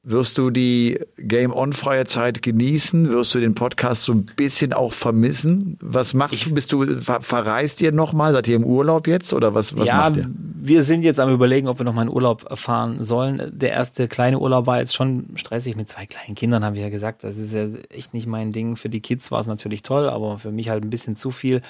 Wirst 0.09 0.37
du 0.37 0.51
die 0.51 0.99
Game 1.17 1.51
On-freie 1.51 2.05
Zeit 2.05 2.41
genießen? 2.41 3.09
Wirst 3.09 3.35
du 3.35 3.41
den 3.41 3.55
Podcast 3.55 4.03
so 4.03 4.13
ein 4.13 4.25
bisschen 4.37 4.71
auch 4.71 4.93
vermissen? 4.93 5.77
Was 5.81 6.13
machst 6.13 6.45
du? 6.45 6.53
Bist 6.53 6.71
du, 6.71 7.01
ver 7.01 7.19
verreist 7.21 7.81
ihr 7.81 7.91
nochmal? 7.91 8.31
Seid 8.31 8.47
ihr 8.47 8.55
im 8.55 8.63
Urlaub 8.63 9.05
jetzt 9.05 9.33
oder 9.33 9.53
was, 9.53 9.75
was 9.75 9.89
ja, 9.89 9.97
macht 9.97 10.15
ihr? 10.15 10.29
wir 10.67 10.83
sind 10.83 11.03
jetzt 11.03 11.19
am 11.19 11.29
überlegen, 11.29 11.67
ob 11.67 11.79
wir 11.79 11.83
noch 11.83 11.93
mal 11.93 12.03
in 12.03 12.09
Urlaub 12.09 12.57
fahren 12.57 13.03
sollen. 13.03 13.51
Der 13.53 13.71
erste 13.71 14.07
kleine 14.07 14.39
Urlaub 14.39 14.65
war 14.65 14.79
jetzt 14.79 14.95
schon 14.95 15.27
stressig 15.35 15.75
mit 15.75 15.89
zwei 15.89 16.05
kleinen 16.05 16.35
Kindern, 16.35 16.63
habe 16.63 16.77
ich 16.77 16.81
ja 16.81 16.89
gesagt. 16.89 17.25
Das 17.25 17.35
ist 17.35 17.53
ja 17.53 17.67
echt 17.89 18.13
nicht 18.13 18.27
mein 18.27 18.53
Ding. 18.53 18.77
Für 18.77 18.87
die 18.89 19.01
Kids 19.01 19.29
war 19.31 19.41
es 19.41 19.47
natürlich 19.47 19.83
toll, 19.83 20.09
aber 20.09 20.39
für 20.39 20.51
mich 20.51 20.69
halt 20.69 20.85
ein 20.85 20.89
bisschen 20.89 21.17
zu 21.17 21.31
viel. 21.31 21.61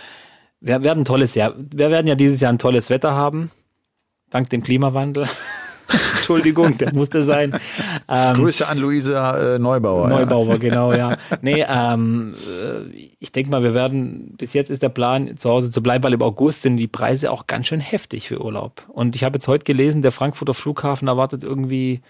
Wir 0.62 0.84
werden 0.84 1.02
ein 1.02 1.06
tolles 1.06 1.34
Jahr. 1.34 1.56
Wir 1.58 1.90
werden 1.90 2.06
ja 2.06 2.14
dieses 2.14 2.40
Jahr 2.40 2.52
ein 2.52 2.60
tolles 2.60 2.92
Wetter 2.92 3.14
haben. 3.14 3.50
Dank 4.30 4.52
dem 4.52 4.62
Klimawandel. 4.62 5.28
Entschuldigung, 6.16 6.78
der 6.78 6.94
musste 6.94 7.24
sein. 7.24 7.58
Ähm, 8.08 8.36
Grüße 8.36 8.68
an 8.68 8.78
Luisa 8.78 9.56
äh, 9.56 9.60
Neubauer. 9.60 10.10
Neubauer, 10.10 10.54
ja. 10.54 10.58
genau, 10.58 10.94
ja. 10.94 11.18
Nee, 11.42 11.66
ähm, 11.68 12.36
äh, 12.36 13.08
ich 13.20 13.32
denke 13.32 13.52
mal, 13.52 13.64
wir 13.64 13.74
werden, 13.74 14.36
bis 14.38 14.54
jetzt 14.54 14.70
ist 14.70 14.84
der 14.84 14.90
Plan, 14.90 15.38
zu 15.38 15.50
Hause 15.50 15.72
zu 15.72 15.82
bleiben, 15.82 16.04
weil 16.04 16.14
im 16.14 16.22
August 16.22 16.62
sind 16.64 16.78
die 16.78 16.88
Preise 16.88 17.32
auch 17.32 17.48
ganz 17.48 17.68
schön 17.68 17.80
heftig 17.80 18.28
für 18.28 18.44
Urlaub. 18.44 18.84
Und 18.90 19.16
ich 19.16 19.24
habe 19.24 19.38
jetzt 19.38 19.48
heute 19.48 19.66
gelesen, 19.66 20.02
der 20.02 20.12
Frankfurter 20.12 20.54
Flughafen 20.54 21.08
erwartet 21.08 21.44
irgendwie, 21.44 22.02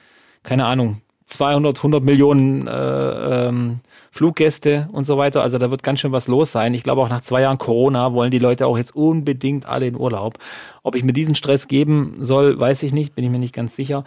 keine 0.43 0.65
Ahnung, 0.65 1.01
200, 1.27 1.77
100 1.77 2.03
Millionen 2.03 2.67
äh, 2.67 3.47
ähm, 3.47 3.79
Fluggäste 4.11 4.87
und 4.91 5.03
so 5.03 5.17
weiter. 5.17 5.43
Also 5.43 5.57
da 5.57 5.69
wird 5.69 5.83
ganz 5.83 5.99
schön 5.99 6.11
was 6.11 6.27
los 6.27 6.51
sein. 6.51 6.73
Ich 6.73 6.83
glaube 6.83 7.01
auch 7.01 7.09
nach 7.09 7.21
zwei 7.21 7.41
Jahren 7.41 7.57
Corona 7.57 8.13
wollen 8.13 8.31
die 8.31 8.39
Leute 8.39 8.65
auch 8.65 8.77
jetzt 8.77 8.95
unbedingt 8.95 9.67
alle 9.67 9.87
in 9.87 9.95
Urlaub. 9.95 10.39
Ob 10.83 10.95
ich 10.95 11.03
mir 11.03 11.13
diesen 11.13 11.35
Stress 11.35 11.67
geben 11.67 12.15
soll, 12.19 12.57
weiß 12.59 12.81
ich 12.83 12.93
nicht, 12.93 13.13
bin 13.13 13.25
ich 13.25 13.29
mir 13.29 13.39
nicht 13.39 13.53
ganz 13.53 13.75
sicher. 13.75 14.05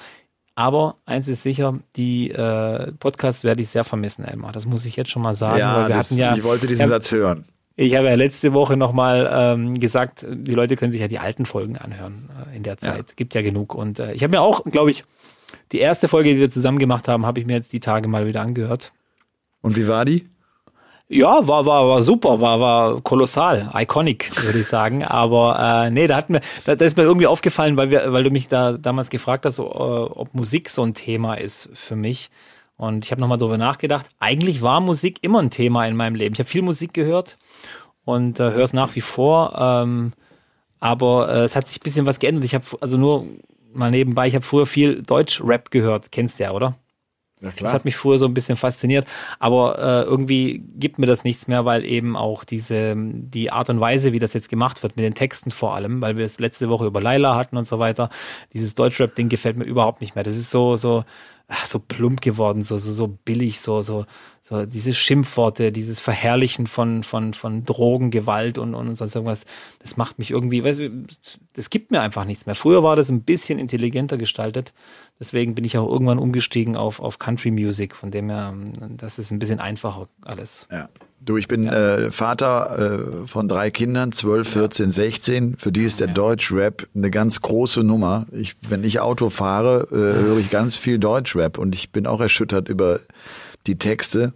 Aber 0.54 0.96
eins 1.06 1.28
ist 1.28 1.42
sicher, 1.42 1.78
die 1.96 2.30
äh, 2.30 2.92
Podcasts 2.92 3.44
werde 3.44 3.62
ich 3.62 3.68
sehr 3.68 3.84
vermissen, 3.84 4.24
Elmar. 4.24 4.52
Das 4.52 4.66
muss 4.66 4.84
ich 4.84 4.96
jetzt 4.96 5.10
schon 5.10 5.22
mal 5.22 5.34
sagen. 5.34 5.58
Ja, 5.58 5.88
das, 5.88 6.16
ja 6.16 6.34
ich 6.34 6.42
wollte 6.42 6.66
diesen 6.66 6.82
ja, 6.82 6.88
Satz 6.88 7.12
hören. 7.12 7.44
Ich 7.76 7.94
habe 7.96 8.08
ja 8.08 8.14
letzte 8.14 8.52
Woche 8.52 8.76
nochmal 8.76 9.30
ähm, 9.32 9.78
gesagt, 9.78 10.26
die 10.28 10.52
Leute 10.52 10.76
können 10.76 10.92
sich 10.92 11.00
ja 11.00 11.08
die 11.08 11.18
alten 11.18 11.46
Folgen 11.46 11.78
anhören 11.78 12.28
äh, 12.52 12.56
in 12.56 12.62
der 12.62 12.78
Zeit. 12.78 13.08
Ja. 13.08 13.14
Gibt 13.16 13.34
ja 13.34 13.42
genug. 13.42 13.74
Und 13.74 14.00
äh, 14.00 14.12
ich 14.12 14.22
habe 14.22 14.32
mir 14.32 14.42
auch, 14.42 14.64
glaube 14.64 14.90
ich, 14.90 15.04
die 15.72 15.78
erste 15.78 16.08
Folge, 16.08 16.34
die 16.34 16.40
wir 16.40 16.50
zusammen 16.50 16.78
gemacht 16.78 17.08
haben, 17.08 17.26
habe 17.26 17.40
ich 17.40 17.46
mir 17.46 17.54
jetzt 17.54 17.72
die 17.72 17.80
Tage 17.80 18.08
mal 18.08 18.26
wieder 18.26 18.42
angehört. 18.42 18.92
Und 19.62 19.76
wie 19.76 19.88
war 19.88 20.04
die? 20.04 20.28
Ja, 21.12 21.46
war, 21.48 21.66
war, 21.66 21.88
war 21.88 22.02
super, 22.02 22.40
war, 22.40 22.60
war 22.60 23.00
kolossal, 23.00 23.68
iconic, 23.74 24.30
würde 24.44 24.60
ich 24.60 24.66
sagen. 24.66 25.04
Aber 25.04 25.58
äh, 25.86 25.90
nee, 25.90 26.06
da 26.06 26.16
hat 26.16 26.30
mir, 26.30 26.40
da, 26.64 26.76
da 26.76 26.84
ist 26.84 26.96
mir 26.96 27.02
irgendwie 27.02 27.26
aufgefallen, 27.26 27.76
weil 27.76 27.90
wir, 27.90 28.12
weil 28.12 28.22
du 28.22 28.30
mich 28.30 28.46
da 28.46 28.74
damals 28.74 29.10
gefragt 29.10 29.44
hast, 29.44 29.56
so, 29.56 29.64
äh, 29.64 30.18
ob 30.18 30.34
Musik 30.34 30.70
so 30.70 30.84
ein 30.84 30.94
Thema 30.94 31.34
ist 31.34 31.68
für 31.74 31.96
mich. 31.96 32.30
Und 32.76 33.04
ich 33.04 33.10
habe 33.10 33.20
nochmal 33.20 33.38
drüber 33.38 33.58
nachgedacht. 33.58 34.06
Eigentlich 34.20 34.62
war 34.62 34.80
Musik 34.80 35.18
immer 35.22 35.40
ein 35.40 35.50
Thema 35.50 35.84
in 35.86 35.96
meinem 35.96 36.14
Leben. 36.14 36.34
Ich 36.34 36.38
habe 36.38 36.48
viel 36.48 36.62
Musik 36.62 36.94
gehört 36.94 37.38
und 38.04 38.40
äh, 38.40 38.52
höre 38.52 38.64
es 38.64 38.72
nach 38.72 38.94
wie 38.94 39.00
vor. 39.00 39.56
Ähm, 39.58 40.12
aber 40.78 41.28
äh, 41.28 41.44
es 41.44 41.56
hat 41.56 41.66
sich 41.66 41.78
ein 41.78 41.82
bisschen 41.82 42.06
was 42.06 42.20
geändert. 42.20 42.44
Ich 42.44 42.54
habe 42.54 42.64
also 42.80 42.96
nur 42.96 43.26
mal 43.72 43.90
nebenbei, 43.90 44.28
ich 44.28 44.34
habe 44.34 44.44
früher 44.44 44.66
viel 44.66 45.02
Deutsch-Rap 45.02 45.70
gehört. 45.70 46.12
Kennst 46.12 46.38
du 46.38 46.44
ja, 46.44 46.52
oder? 46.52 46.76
Ja, 47.40 47.50
klar. 47.52 47.68
Das 47.68 47.72
hat 47.72 47.84
mich 47.86 47.96
früher 47.96 48.18
so 48.18 48.26
ein 48.26 48.34
bisschen 48.34 48.56
fasziniert, 48.56 49.06
aber 49.38 49.78
äh, 49.78 50.02
irgendwie 50.02 50.62
gibt 50.76 50.98
mir 50.98 51.06
das 51.06 51.24
nichts 51.24 51.48
mehr, 51.48 51.64
weil 51.64 51.86
eben 51.86 52.14
auch 52.14 52.44
diese 52.44 52.94
die 52.96 53.50
Art 53.50 53.70
und 53.70 53.80
Weise, 53.80 54.12
wie 54.12 54.18
das 54.18 54.34
jetzt 54.34 54.50
gemacht 54.50 54.82
wird, 54.82 54.96
mit 54.96 55.06
den 55.06 55.14
Texten 55.14 55.50
vor 55.50 55.74
allem, 55.74 56.02
weil 56.02 56.18
wir 56.18 56.26
es 56.26 56.38
letzte 56.38 56.68
Woche 56.68 56.84
über 56.84 57.00
Laila 57.00 57.36
hatten 57.36 57.56
und 57.56 57.66
so 57.66 57.78
weiter, 57.78 58.10
dieses 58.52 58.74
Deutschrap-Ding 58.74 59.30
gefällt 59.30 59.56
mir 59.56 59.64
überhaupt 59.64 60.02
nicht 60.02 60.14
mehr. 60.14 60.24
Das 60.24 60.36
ist 60.36 60.50
so 60.50 60.76
so 60.76 61.04
ach, 61.50 61.66
so 61.66 61.78
plump 61.78 62.20
geworden, 62.22 62.62
so 62.62 62.78
so 62.78 62.92
so 62.92 63.08
billig, 63.08 63.60
so 63.60 63.82
so 63.82 64.06
so 64.50 64.66
diese 64.66 64.94
Schimpfworte, 64.94 65.70
dieses 65.70 66.00
Verherrlichen 66.00 66.66
von, 66.66 67.04
von, 67.04 67.34
von 67.34 67.64
Drogen, 67.64 68.10
Gewalt 68.10 68.58
und, 68.58 68.74
und 68.74 68.96
sonst 68.96 69.14
irgendwas, 69.14 69.44
das 69.78 69.96
macht 69.96 70.18
mich 70.18 70.32
irgendwie, 70.32 70.64
weißt 70.64 70.80
du, 70.80 71.04
das 71.52 71.70
gibt 71.70 71.92
mir 71.92 72.00
einfach 72.00 72.24
nichts 72.24 72.46
mehr. 72.46 72.56
Früher 72.56 72.82
war 72.82 72.96
das 72.96 73.10
ein 73.10 73.22
bisschen 73.22 73.60
intelligenter 73.60 74.16
gestaltet. 74.16 74.72
Deswegen 75.20 75.54
bin 75.54 75.64
ich 75.64 75.76
auch 75.76 75.86
irgendwann 75.86 76.18
umgestiegen 76.18 76.76
auf, 76.76 76.98
auf 76.98 77.18
Country 77.18 77.50
Music, 77.50 77.94
von 77.94 78.10
dem 78.10 78.30
her, 78.30 78.54
das 78.88 79.18
ist 79.18 79.30
ein 79.30 79.38
bisschen 79.38 79.60
einfacher 79.60 80.08
alles. 80.22 80.66
Ja. 80.72 80.88
Du, 81.22 81.36
ich 81.36 81.46
bin 81.46 81.66
ja. 81.66 81.72
äh, 81.74 82.10
Vater 82.10 83.24
äh, 83.24 83.26
von 83.26 83.46
drei 83.46 83.70
Kindern, 83.70 84.12
12, 84.12 84.48
14, 84.48 84.86
ja. 84.86 84.92
16. 84.92 85.56
Für 85.58 85.70
die 85.70 85.84
ist 85.84 86.00
der 86.00 86.08
ja. 86.08 86.14
Deutschrap 86.14 86.88
eine 86.94 87.10
ganz 87.10 87.42
große 87.42 87.84
Nummer. 87.84 88.26
Ich, 88.32 88.56
wenn 88.70 88.82
ich 88.82 89.00
Auto 89.00 89.28
fahre, 89.28 89.86
äh, 89.92 89.94
höre 89.94 90.38
ich 90.38 90.48
ganz 90.48 90.76
viel 90.76 90.98
Deutschrap 90.98 91.58
und 91.58 91.74
ich 91.74 91.92
bin 91.92 92.06
auch 92.06 92.22
erschüttert 92.22 92.70
über 92.70 93.00
die 93.66 93.76
Texte. 93.76 94.32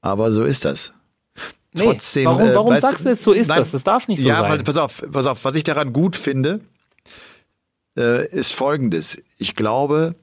Aber 0.00 0.32
so 0.32 0.44
ist 0.44 0.64
das. 0.64 0.94
Nee, 1.74 1.84
Trotzdem. 1.84 2.24
Warum, 2.24 2.48
äh, 2.48 2.54
warum 2.54 2.76
sagst 2.78 3.04
du 3.04 3.10
jetzt, 3.10 3.22
so 3.22 3.32
ist 3.32 3.48
nein, 3.48 3.58
das? 3.58 3.72
Das 3.72 3.84
darf 3.84 4.08
nicht 4.08 4.22
so 4.22 4.28
ja, 4.28 4.40
sein. 4.40 4.56
Ja, 4.56 4.62
pass 4.62 4.78
auf, 4.78 5.04
pass 5.12 5.26
auf. 5.26 5.44
Was 5.44 5.54
ich 5.54 5.64
daran 5.64 5.92
gut 5.92 6.16
finde, 6.16 6.60
äh, 7.98 8.28
ist 8.28 8.52
Folgendes. 8.52 9.22
Ich 9.36 9.56
glaube, 9.56 10.14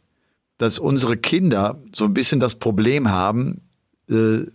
dass 0.57 0.79
unsere 0.79 1.17
Kinder 1.17 1.83
so 1.93 2.05
ein 2.05 2.13
bisschen 2.13 2.39
das 2.39 2.55
Problem 2.55 3.09
haben, 3.11 3.61
äh, 4.09 4.45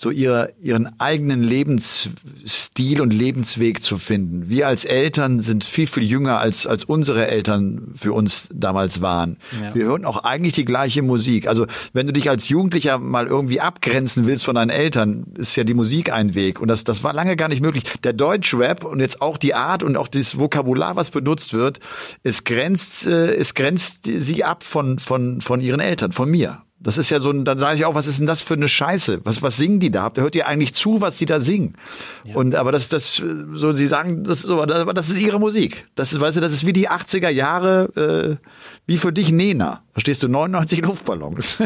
so 0.00 0.10
ihre, 0.10 0.54
ihren 0.62 0.98
eigenen 0.98 1.42
Lebensstil 1.42 3.02
und 3.02 3.10
Lebensweg 3.10 3.82
zu 3.82 3.98
finden. 3.98 4.48
Wir 4.48 4.66
als 4.66 4.86
Eltern 4.86 5.40
sind 5.40 5.62
viel, 5.62 5.86
viel 5.86 6.04
jünger 6.04 6.38
als, 6.38 6.66
als 6.66 6.84
unsere 6.84 7.26
Eltern 7.26 7.92
für 7.96 8.14
uns 8.14 8.48
damals 8.50 9.02
waren. 9.02 9.36
Ja. 9.60 9.74
Wir 9.74 9.84
hören 9.84 10.06
auch 10.06 10.24
eigentlich 10.24 10.54
die 10.54 10.64
gleiche 10.64 11.02
Musik. 11.02 11.46
Also 11.46 11.66
wenn 11.92 12.06
du 12.06 12.14
dich 12.14 12.30
als 12.30 12.48
Jugendlicher 12.48 12.96
mal 12.96 13.26
irgendwie 13.26 13.60
abgrenzen 13.60 14.26
willst 14.26 14.46
von 14.46 14.54
deinen 14.54 14.70
Eltern, 14.70 15.26
ist 15.36 15.54
ja 15.56 15.64
die 15.64 15.74
Musik 15.74 16.10
ein 16.10 16.34
Weg. 16.34 16.62
Und 16.62 16.68
das, 16.68 16.84
das 16.84 17.04
war 17.04 17.12
lange 17.12 17.36
gar 17.36 17.48
nicht 17.48 17.60
möglich. 17.60 17.84
Der 18.02 18.14
Deutschrap 18.14 18.86
und 18.86 19.00
jetzt 19.00 19.20
auch 19.20 19.36
die 19.36 19.52
Art 19.52 19.82
und 19.82 19.98
auch 19.98 20.08
das 20.08 20.38
Vokabular, 20.38 20.96
was 20.96 21.10
benutzt 21.10 21.52
wird, 21.52 21.78
es 22.22 22.44
grenzt, 22.44 23.06
äh, 23.06 23.34
es 23.34 23.52
grenzt 23.52 24.06
sie 24.06 24.44
ab 24.44 24.64
von, 24.64 24.98
von, 24.98 25.42
von 25.42 25.60
ihren 25.60 25.80
Eltern, 25.80 26.12
von 26.12 26.30
mir. 26.30 26.62
Das 26.82 26.96
ist 26.96 27.10
ja 27.10 27.20
so, 27.20 27.30
dann 27.30 27.58
sage 27.58 27.76
ich 27.76 27.84
auch, 27.84 27.94
was 27.94 28.06
ist 28.06 28.20
denn 28.20 28.26
das 28.26 28.40
für 28.40 28.54
eine 28.54 28.66
Scheiße? 28.66 29.20
Was, 29.24 29.42
was 29.42 29.58
singen 29.58 29.80
die 29.80 29.90
da? 29.90 30.10
Hört 30.16 30.34
ihr 30.34 30.46
eigentlich 30.46 30.72
zu, 30.72 31.02
was 31.02 31.18
die 31.18 31.26
da 31.26 31.38
singen? 31.38 31.76
Ja. 32.24 32.36
Und 32.36 32.54
aber 32.54 32.72
das, 32.72 32.88
das, 32.88 33.16
so, 33.16 33.72
sie 33.72 33.86
sagen, 33.86 34.24
das 34.24 34.38
ist 34.38 34.46
so, 34.46 34.62
aber 34.62 34.94
das 34.94 35.10
ist 35.10 35.20
ihre 35.20 35.38
Musik. 35.38 35.86
Das 35.94 36.14
ist, 36.14 36.20
weißt 36.20 36.38
du, 36.38 36.40
das 36.40 36.54
ist 36.54 36.64
wie 36.64 36.72
die 36.72 36.88
80er 36.88 37.28
Jahre, 37.28 38.38
äh, 38.40 38.46
wie 38.86 38.96
für 38.96 39.12
dich 39.12 39.30
Nena. 39.30 39.82
Verstehst 39.92 40.22
du? 40.22 40.28
99 40.28 40.80
Luftballons. 40.80 41.58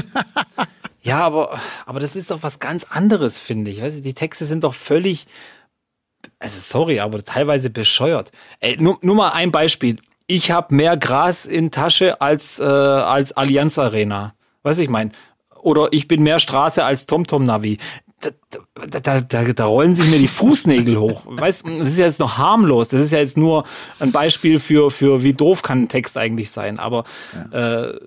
ja, 1.03 1.21
aber, 1.21 1.61
aber 1.87 2.01
das 2.01 2.17
ist 2.17 2.33
doch 2.33 2.43
was 2.43 2.59
ganz 2.59 2.85
anderes, 2.91 3.39
finde 3.39 3.71
ich. 3.71 3.83
Weißt 3.83 3.99
du, 3.99 4.03
die 4.03 4.15
Texte 4.15 4.47
sind 4.47 4.65
doch 4.65 4.75
völlig, 4.75 5.27
also 6.41 6.59
sorry, 6.59 6.99
aber 6.99 7.23
teilweise 7.23 7.71
bescheuert. 7.71 8.33
Ey, 8.59 8.79
nur, 8.81 8.99
nur 9.01 9.15
mal 9.15 9.31
ein 9.31 9.53
Beispiel. 9.53 9.99
Ich 10.27 10.51
habe 10.51 10.75
mehr 10.75 10.97
Gras 10.97 11.47
in 11.47 11.71
Tasche 11.71 12.21
als, 12.21 12.59
äh, 12.59 12.65
als 12.65 13.33
Allianz 13.33 13.79
Arena. 13.79 14.34
Weißt 14.65 14.81
du, 14.81 14.83
ich 14.83 14.91
meine, 14.91 15.13
oder 15.63 15.89
ich 15.93 16.09
bin 16.09 16.23
mehr 16.23 16.41
Straße 16.41 16.85
als 16.85 17.07
TomTom-Navi. 17.07 17.79
Da, 18.21 19.01
da, 19.01 19.21
da, 19.21 19.45
da 19.53 19.65
rollen 19.67 19.95
sich 19.95 20.09
mir 20.11 20.19
die 20.19 20.29
Fußnägel 20.29 20.99
hoch. 20.99 21.23
Weißt, 21.27 21.65
das 21.67 21.89
ist 21.89 21.99
ja 21.99 22.07
jetzt 22.07 22.21
noch 22.21 22.39
harmlos. 22.39 22.89
Das 22.89 23.01
ist 23.05 23.13
ja 23.13 23.19
jetzt 23.19 23.37
nur 23.37 23.65
ein 24.01 24.13
Beispiel 24.13 24.61
für, 24.61 24.91
für 24.91 25.23
wie 25.23 25.35
doof 25.35 25.63
kann 25.63 25.83
ein 25.83 25.89
Text 25.89 26.17
eigentlich 26.17 26.51
sein. 26.51 26.79
Aber 26.79 27.05
ja. 27.53 27.91
äh, 27.91 27.99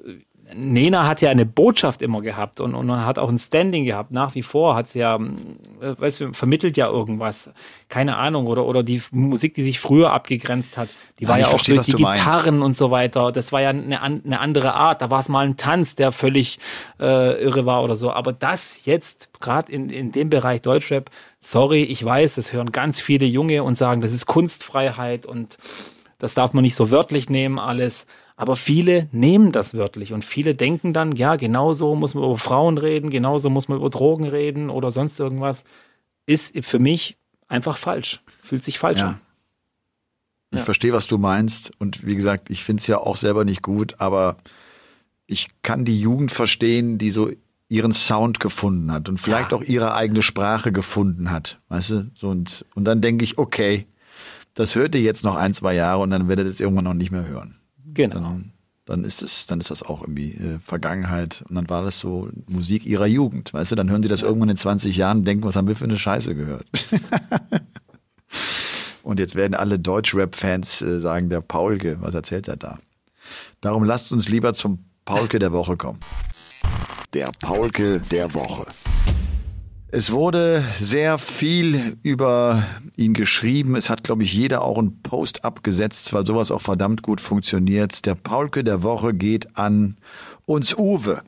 Nena 0.55 1.05
hat 1.05 1.21
ja 1.21 1.29
eine 1.29 1.45
Botschaft 1.45 2.01
immer 2.01 2.21
gehabt 2.21 2.61
und, 2.61 2.73
und 2.73 2.87
man 2.87 3.05
hat 3.05 3.19
auch 3.19 3.29
ein 3.29 3.39
Standing 3.39 3.83
gehabt. 3.83 4.11
Nach 4.11 4.33
wie 4.33 4.41
vor 4.41 4.75
hat 4.75 4.89
sie 4.89 4.99
ja, 4.99 5.15
äh, 5.15 5.19
weißt 5.97 6.21
du, 6.21 6.33
vermittelt 6.33 6.77
ja 6.77 6.87
irgendwas. 6.87 7.49
Keine 7.89 8.17
Ahnung. 8.17 8.47
Oder, 8.47 8.65
oder 8.65 8.83
die 8.83 9.01
Musik, 9.11 9.55
die 9.55 9.63
sich 9.63 9.79
früher 9.79 10.11
abgegrenzt 10.11 10.77
hat, 10.77 10.89
die 11.19 11.23
ja, 11.23 11.29
war 11.29 11.39
ja 11.39 11.47
auch 11.47 11.51
verstehe, 11.51 11.75
durch 11.75 11.87
die 11.87 11.93
Gitarren 11.93 12.61
und 12.61 12.77
so 12.77 12.91
weiter. 12.91 13.31
Das 13.31 13.51
war 13.51 13.61
ja 13.61 13.69
eine, 13.69 14.01
eine 14.01 14.39
andere 14.39 14.73
Art. 14.73 15.01
Da 15.01 15.09
war 15.09 15.19
es 15.19 15.27
mal 15.27 15.45
ein 15.45 15.57
Tanz, 15.57 15.95
der 15.95 16.11
völlig 16.11 16.59
äh, 16.99 17.41
irre 17.41 17.65
war 17.65 17.83
oder 17.83 17.95
so. 17.95 18.11
Aber 18.11 18.31
das 18.31 18.85
jetzt, 18.85 19.29
gerade 19.41 19.71
in, 19.71 19.89
in 19.89 20.11
dem 20.13 20.29
Bereich 20.29 20.61
Deutschrap, 20.61 21.09
sorry, 21.41 21.83
ich 21.83 22.03
weiß, 22.03 22.35
das 22.35 22.53
hören 22.53 22.71
ganz 22.71 23.01
viele 23.01 23.25
Junge 23.25 23.63
und 23.63 23.77
sagen, 23.77 24.01
das 24.01 24.13
ist 24.13 24.27
Kunstfreiheit 24.27 25.25
und 25.25 25.57
das 26.19 26.33
darf 26.33 26.53
man 26.53 26.63
nicht 26.63 26.75
so 26.75 26.89
wörtlich 26.89 27.29
nehmen, 27.29 27.59
alles. 27.59 28.07
Aber 28.39 28.55
viele 28.55 29.09
nehmen 29.11 29.51
das 29.51 29.73
wörtlich 29.73 30.13
und 30.13 30.23
viele 30.23 30.53
denken 30.53 30.93
dann, 30.93 31.11
ja, 31.13 31.35
genauso 31.35 31.95
muss 31.95 32.13
man 32.13 32.23
über 32.23 32.37
Frauen 32.37 32.77
reden, 32.77 33.09
genauso 33.09 33.49
muss 33.49 33.67
man 33.67 33.79
über 33.79 33.89
Drogen 33.89 34.27
reden 34.27 34.69
oder 34.69 34.91
sonst 34.91 35.19
irgendwas. 35.19 35.63
Ist 36.27 36.63
für 36.63 36.77
mich 36.77 37.17
einfach 37.47 37.77
falsch. 37.77 38.21
Fühlt 38.43 38.63
sich 38.63 38.77
falsch 38.77 38.99
ja. 38.99 39.07
an. 39.07 39.21
Ich 40.51 40.59
ja. 40.59 40.63
verstehe, 40.63 40.93
was 40.93 41.07
du 41.07 41.17
meinst. 41.17 41.71
Und 41.79 42.05
wie 42.05 42.15
gesagt, 42.15 42.51
ich 42.51 42.63
finde 42.63 42.81
es 42.81 42.87
ja 42.87 42.99
auch 42.99 43.15
selber 43.15 43.43
nicht 43.43 43.63
gut, 43.63 43.99
aber 43.99 44.37
ich 45.25 45.49
kann 45.63 45.83
die 45.83 45.99
Jugend 45.99 46.31
verstehen, 46.31 46.99
die 46.99 47.09
so 47.09 47.31
ihren 47.69 47.91
Sound 47.91 48.39
gefunden 48.39 48.91
hat 48.91 49.09
und 49.09 49.17
vielleicht 49.17 49.51
ja. 49.51 49.57
auch 49.57 49.63
ihre 49.63 49.95
eigene 49.95 50.21
Sprache 50.21 50.71
gefunden 50.71 51.31
hat. 51.31 51.59
Weißt 51.69 51.89
du? 51.89 52.11
So 52.13 52.29
und, 52.29 52.65
und 52.75 52.85
dann 52.85 53.01
denke 53.01 53.23
ich, 53.23 53.39
okay, 53.39 53.87
das 54.53 54.75
hört 54.75 54.93
ihr 54.93 55.01
jetzt 55.01 55.23
noch 55.23 55.35
ein, 55.35 55.55
zwei 55.55 55.73
Jahre 55.73 56.01
und 56.01 56.11
dann 56.11 56.29
werdet 56.29 56.45
ihr 56.45 56.51
es 56.51 56.59
irgendwann 56.59 56.85
noch 56.85 56.93
nicht 56.93 57.11
mehr 57.11 57.27
hören. 57.27 57.56
Genau. 57.97 58.19
Dann, 58.19 58.51
dann 58.85 59.03
ist 59.03 59.23
es, 59.23 59.47
dann 59.47 59.59
ist 59.59 59.71
das 59.71 59.83
auch 59.83 60.01
irgendwie 60.01 60.33
äh, 60.33 60.59
Vergangenheit. 60.59 61.43
Und 61.49 61.55
dann 61.55 61.69
war 61.69 61.83
das 61.83 61.99
so 61.99 62.29
Musik 62.47 62.85
ihrer 62.85 63.07
Jugend, 63.07 63.53
weißt 63.53 63.71
du? 63.71 63.75
Dann 63.75 63.89
hören 63.89 64.03
sie 64.03 64.07
das 64.07 64.21
irgendwann 64.21 64.49
in 64.49 64.57
20 64.57 64.95
Jahren 64.95 65.19
und 65.19 65.25
denken, 65.25 65.43
was 65.43 65.55
haben 65.55 65.67
wir 65.67 65.75
für 65.75 65.85
eine 65.85 65.97
Scheiße 65.97 66.35
gehört? 66.35 66.65
und 69.03 69.19
jetzt 69.19 69.35
werden 69.35 69.55
alle 69.55 69.79
Deutsch-Rap-Fans 69.79 70.81
äh, 70.83 71.01
sagen, 71.01 71.29
der 71.29 71.41
Paulke, 71.41 71.97
was 72.01 72.13
erzählt 72.13 72.47
er 72.47 72.57
da? 72.57 72.79
Darum 73.59 73.83
lasst 73.83 74.13
uns 74.13 74.29
lieber 74.29 74.53
zum 74.53 74.85
Paulke 75.03 75.39
der 75.39 75.51
Woche 75.51 75.75
kommen. 75.75 75.99
Der 77.13 77.29
Paulke 77.41 77.99
der 78.11 78.33
Woche. 78.33 78.67
Es 79.97 80.11
wurde 80.11 80.63
sehr 80.79 81.17
viel 81.17 81.97
über 82.03 82.63
ihn 82.97 83.15
geschrieben. 83.15 83.75
Es 83.75 83.89
hat, 83.89 84.03
glaube 84.03 84.21
ich, 84.21 84.31
jeder 84.31 84.61
auch 84.61 84.77
einen 84.77 85.01
Post 85.01 85.43
abgesetzt, 85.43 86.13
weil 86.13 86.23
sowas 86.23 86.51
auch 86.51 86.61
verdammt 86.61 87.01
gut 87.01 87.19
funktioniert. 87.19 88.05
Der 88.05 88.13
Paulke 88.13 88.63
der 88.63 88.83
Woche 88.83 89.15
geht 89.15 89.57
an 89.57 89.97
uns 90.45 90.77
Uwe, 90.77 91.23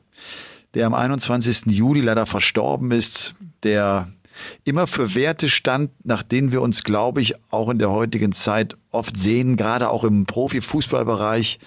der 0.74 0.86
am 0.86 0.94
21. 0.94 1.66
Juli 1.66 2.00
leider 2.00 2.26
verstorben 2.26 2.92
ist, 2.92 3.34
der 3.64 4.06
immer 4.62 4.86
für 4.86 5.16
Werte 5.16 5.48
stand, 5.48 5.90
nach 6.04 6.22
denen 6.22 6.52
wir 6.52 6.62
uns, 6.62 6.84
glaube 6.84 7.22
ich, 7.22 7.34
auch 7.50 7.70
in 7.70 7.80
der 7.80 7.90
heutigen 7.90 8.30
Zeit 8.30 8.76
oft 8.92 9.18
sehen, 9.18 9.56
gerade 9.56 9.88
auch 9.88 10.04
im 10.04 10.26
Profifußballbereich. 10.26 11.58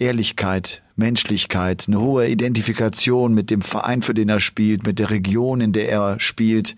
Ehrlichkeit, 0.00 0.82
Menschlichkeit, 0.94 1.84
eine 1.88 2.00
hohe 2.00 2.28
Identifikation 2.28 3.34
mit 3.34 3.50
dem 3.50 3.62
Verein, 3.62 4.02
für 4.02 4.14
den 4.14 4.28
er 4.28 4.38
spielt, 4.38 4.86
mit 4.86 4.98
der 5.00 5.10
Region, 5.10 5.60
in 5.60 5.72
der 5.72 5.88
er 5.88 6.20
spielt, 6.20 6.76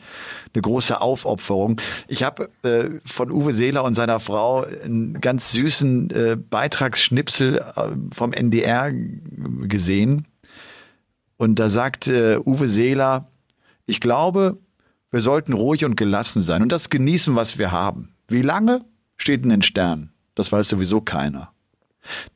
eine 0.54 0.62
große 0.62 1.00
Aufopferung. 1.00 1.80
Ich 2.08 2.22
habe 2.22 2.48
äh, 2.62 3.00
von 3.04 3.30
Uwe 3.30 3.52
Seeler 3.52 3.84
und 3.84 3.94
seiner 3.94 4.20
Frau 4.20 4.64
einen 4.64 5.20
ganz 5.20 5.52
süßen 5.52 6.10
äh, 6.10 6.36
Beitragsschnipsel 6.36 7.58
äh, 7.58 7.82
vom 8.12 8.32
NDR 8.32 8.90
gesehen. 8.92 10.26
Und 11.36 11.58
da 11.58 11.68
sagt 11.68 12.08
äh, 12.08 12.38
Uwe 12.38 12.68
Seeler, 12.68 13.28
ich 13.84 14.00
glaube, 14.00 14.56
wir 15.10 15.20
sollten 15.20 15.52
ruhig 15.52 15.84
und 15.84 15.96
gelassen 15.96 16.40
sein 16.40 16.62
und 16.62 16.72
das 16.72 16.88
genießen, 16.88 17.34
was 17.34 17.58
wir 17.58 17.70
haben. 17.70 18.14
Wie 18.28 18.42
lange 18.42 18.84
steht 19.16 19.42
in 19.42 19.50
den 19.50 19.62
Sternen? 19.62 20.12
Das 20.34 20.52
weiß 20.52 20.68
sowieso 20.68 21.00
keiner 21.00 21.52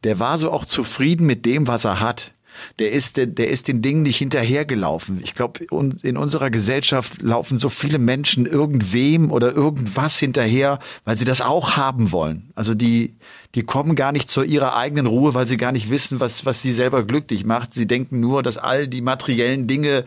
der 0.04 0.18
war 0.18 0.38
so 0.38 0.50
auch 0.50 0.64
zufrieden 0.64 1.26
mit 1.26 1.46
dem, 1.46 1.66
was 1.66 1.84
er 1.84 2.00
hat. 2.00 2.32
Der 2.78 2.92
ist, 2.92 3.16
der, 3.16 3.26
der 3.26 3.48
ist 3.48 3.68
den 3.68 3.82
Dingen 3.82 4.02
nicht 4.02 4.18
hinterhergelaufen. 4.18 5.20
Ich 5.22 5.34
glaube, 5.34 5.64
in 6.02 6.16
unserer 6.16 6.50
Gesellschaft 6.50 7.20
laufen 7.20 7.58
so 7.58 7.68
viele 7.68 7.98
Menschen 7.98 8.46
irgendwem 8.46 9.30
oder 9.30 9.52
irgendwas 9.52 10.18
hinterher, 10.18 10.78
weil 11.04 11.18
sie 11.18 11.24
das 11.24 11.40
auch 11.40 11.76
haben 11.76 12.12
wollen. 12.12 12.52
Also 12.54 12.74
die, 12.74 13.16
die 13.54 13.64
kommen 13.64 13.96
gar 13.96 14.12
nicht 14.12 14.30
zu 14.30 14.42
ihrer 14.42 14.76
eigenen 14.76 15.06
Ruhe, 15.06 15.34
weil 15.34 15.46
sie 15.46 15.56
gar 15.56 15.72
nicht 15.72 15.90
wissen, 15.90 16.20
was, 16.20 16.46
was 16.46 16.62
sie 16.62 16.72
selber 16.72 17.04
glücklich 17.04 17.44
macht. 17.44 17.74
Sie 17.74 17.86
denken 17.86 18.20
nur, 18.20 18.42
dass 18.42 18.58
all 18.58 18.88
die 18.88 19.00
materiellen 19.00 19.66
Dinge, 19.66 20.04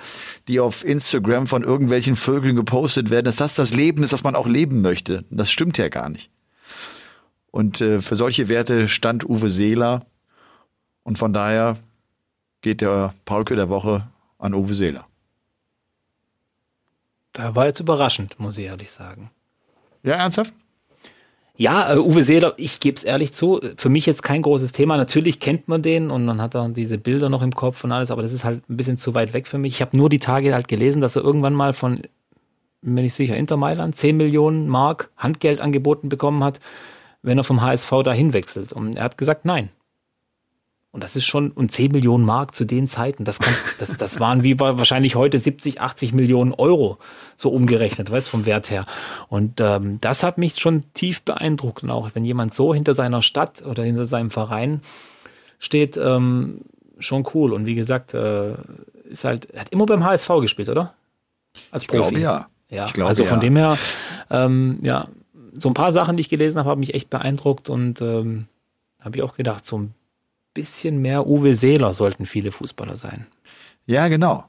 die 0.48 0.60
auf 0.60 0.86
Instagram 0.86 1.48
von 1.48 1.64
irgendwelchen 1.64 2.16
Vögeln 2.16 2.56
gepostet 2.56 3.10
werden, 3.10 3.26
dass 3.26 3.36
das 3.38 3.56
das 3.56 3.74
Leben 3.74 4.04
ist, 4.04 4.14
das 4.14 4.24
man 4.24 4.36
auch 4.36 4.48
leben 4.48 4.82
möchte. 4.82 5.26
Das 5.30 5.52
stimmt 5.52 5.78
ja 5.78 5.90
gar 5.90 6.10
nicht. 6.10 6.30
Und 7.52 7.82
äh, 7.82 8.02
für 8.02 8.16
solche 8.16 8.50
Werte 8.50 8.88
stand 8.88 9.28
Uwe 9.28 9.50
Seeler. 9.50 10.06
Und 11.04 11.18
von 11.18 11.34
daher 11.34 11.78
geht 12.62 12.82
der 12.82 13.14
Paulke 13.26 13.56
der 13.56 13.70
Woche 13.70 14.08
an 14.38 14.54
Uwe 14.54 14.74
Seeler. 14.74 15.06
Da 17.34 17.56
war 17.56 17.68
jetzt 17.68 17.80
überraschend, 17.80 18.40
muss 18.40 18.58
ich 18.58 18.66
ehrlich 18.66 18.92
sagen. 18.92 19.30
Ja, 20.04 20.16
ernsthaft? 20.16 20.54
Ja, 21.56 21.94
äh, 21.94 21.98
Uwe 21.98 22.24
Seeler, 22.24 22.54
ich 22.58 22.80
gebe 22.80 22.98
es 22.98 23.04
ehrlich 23.04 23.34
zu, 23.34 23.60
für 23.78 23.90
mich 23.90 24.06
jetzt 24.06 24.22
kein 24.22 24.44
großes 24.44 24.72
Thema. 24.72 24.98
Natürlich 24.98 25.40
kennt 25.40 25.68
man 25.68 25.82
den 25.82 26.12
und 26.12 26.26
man 26.26 26.42
hat 26.42 26.54
dann 26.54 26.74
diese 26.74 26.98
Bilder 26.98 27.30
noch 27.30 27.42
im 27.42 27.54
Kopf 27.54 27.84
und 27.84 27.92
alles, 27.92 28.12
aber 28.12 28.22
das 28.22 28.34
ist 28.34 28.44
halt 28.44 28.70
ein 28.70 28.78
bisschen 28.78 28.98
zu 28.98 29.16
weit 29.16 29.34
weg 29.34 29.48
für 29.48 29.58
mich. 29.58 29.74
Ich 29.74 29.82
habe 29.82 29.98
nur 29.98 30.10
die 30.10 30.20
Tage 30.20 30.54
halt 30.54 30.68
gelesen, 30.68 31.02
dass 31.02 31.16
er 31.16 31.24
irgendwann 31.24 31.54
mal 31.54 31.74
von, 31.74 32.02
bin 32.82 33.06
ich 33.06 33.14
sicher, 33.14 33.36
Inter 33.36 33.58
Mailand 33.58 33.96
10 33.96 34.18
Millionen 34.18 34.68
Mark 34.68 35.10
Handgeld 35.18 35.60
angeboten 35.60 36.10
bekommen 36.10 36.44
hat 36.44 36.60
wenn 37.22 37.38
er 37.38 37.44
vom 37.44 37.62
HSV 37.62 37.92
dahin 38.04 38.34
wechselt. 38.34 38.74
Und 38.74 38.96
er 38.96 39.06
hat 39.06 39.18
gesagt, 39.18 39.46
nein. 39.46 39.70
Und 40.92 41.04
das 41.04 41.16
ist 41.16 41.26
schon, 41.26 41.52
und 41.52 41.72
10 41.72 41.92
Millionen 41.92 42.26
Mark 42.26 42.56
zu 42.56 42.66
den 42.66 42.88
Zeiten, 42.88 43.24
das, 43.24 43.40
kann, 43.40 43.54
das, 43.78 43.96
das 43.98 44.20
waren 44.20 44.44
wie 44.44 44.60
wahrscheinlich 44.60 45.16
heute 45.16 45.38
70, 45.38 45.82
80 45.82 46.14
Millionen 46.14 46.54
Euro, 46.54 46.98
so 47.36 47.50
umgerechnet, 47.50 48.10
weißt 48.10 48.30
vom 48.30 48.46
Wert 48.46 48.70
her. 48.70 48.86
Und 49.28 49.60
ähm, 49.60 50.00
das 50.02 50.24
hat 50.24 50.38
mich 50.38 50.56
schon 50.56 50.86
tief 50.94 51.22
beeindruckt. 51.22 51.84
Und 51.84 51.92
auch 51.92 52.10
wenn 52.14 52.26
jemand 52.26 52.54
so 52.54 52.74
hinter 52.74 52.96
seiner 52.96 53.22
Stadt 53.22 53.62
oder 53.62 53.84
hinter 53.84 54.08
seinem 54.08 54.32
Verein 54.32 54.82
steht, 55.60 55.98
ähm, 55.98 56.62
schon 57.00 57.28
cool. 57.34 57.54
Und 57.54 57.66
wie 57.66 57.76
gesagt, 57.76 58.14
äh, 58.14 58.54
ist 59.10 59.24
halt, 59.24 59.52
er 59.52 59.62
hat 59.62 59.70
immer 59.70 59.86
beim 59.86 60.04
HSV 60.04 60.30
gespielt, 60.42 60.70
oder? 60.70 60.94
Als 61.72 61.86
Profi. 61.86 62.02
Ich 62.02 62.08
glaube 62.10 62.20
ja. 62.20 62.48
Ja, 62.70 62.86
glaube, 62.86 63.08
also 63.08 63.24
von 63.24 63.38
ja. 63.38 63.42
dem 63.42 63.56
her, 63.56 63.78
ähm, 64.30 64.80
ja, 64.82 65.08
so 65.58 65.70
ein 65.70 65.74
paar 65.74 65.92
Sachen, 65.92 66.18
die 66.18 66.22
ich 66.22 66.30
gelesen 66.30 66.60
habe, 66.60 66.70
haben 66.70 66.80
mich 66.80 66.94
echt 66.94 67.10
beeindruckt 67.10 67.70
und 67.70 68.02
ähm, 68.02 68.48
habe 69.00 69.18
ich 69.18 69.24
auch 69.24 69.36
gedacht, 69.36 69.66
so 69.66 69.78
ein 69.78 69.94
bisschen 70.54 71.02
mehr 71.02 71.28
Uwe 71.28 71.56
Seeler 71.56 71.94
sollten 71.94 72.26
viele 72.26 72.52
Fußballer 72.52 72.96
sein. 72.96 73.28
Ja, 73.86 74.08
genau. 74.08 74.46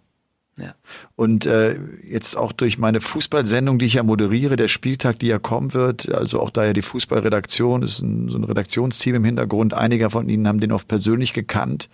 Ja. 0.58 0.74
Und 1.14 1.46
äh, 1.46 1.78
jetzt 2.04 2.36
auch 2.36 2.52
durch 2.52 2.78
meine 2.78 3.00
Fußballsendung, 3.00 3.78
die 3.78 3.86
ich 3.86 3.94
ja 3.94 4.02
moderiere, 4.02 4.56
der 4.56 4.68
Spieltag, 4.68 5.18
die 5.20 5.28
ja 5.28 5.38
kommen 5.38 5.72
wird, 5.72 6.12
also 6.12 6.40
auch 6.40 6.50
da 6.50 6.64
ja 6.64 6.72
die 6.72 6.82
Fußballredaktion, 6.82 7.82
ist 7.82 8.00
ein, 8.00 8.28
so 8.28 8.38
ein 8.38 8.44
Redaktionsteam 8.44 9.14
im 9.16 9.24
Hintergrund. 9.24 9.74
Einige 9.74 10.10
von 10.10 10.28
ihnen 10.28 10.48
haben 10.48 10.60
den 10.60 10.72
oft 10.72 10.88
persönlich 10.88 11.32
gekannt. 11.32 11.88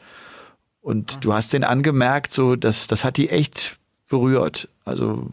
Und 0.80 1.16
mhm. 1.16 1.20
du 1.20 1.32
hast 1.34 1.52
den 1.52 1.64
angemerkt, 1.64 2.32
so, 2.32 2.56
dass 2.56 2.86
das 2.86 3.04
hat 3.04 3.18
die 3.18 3.28
echt 3.28 3.78
berührt. 4.08 4.68
Also 4.84 5.28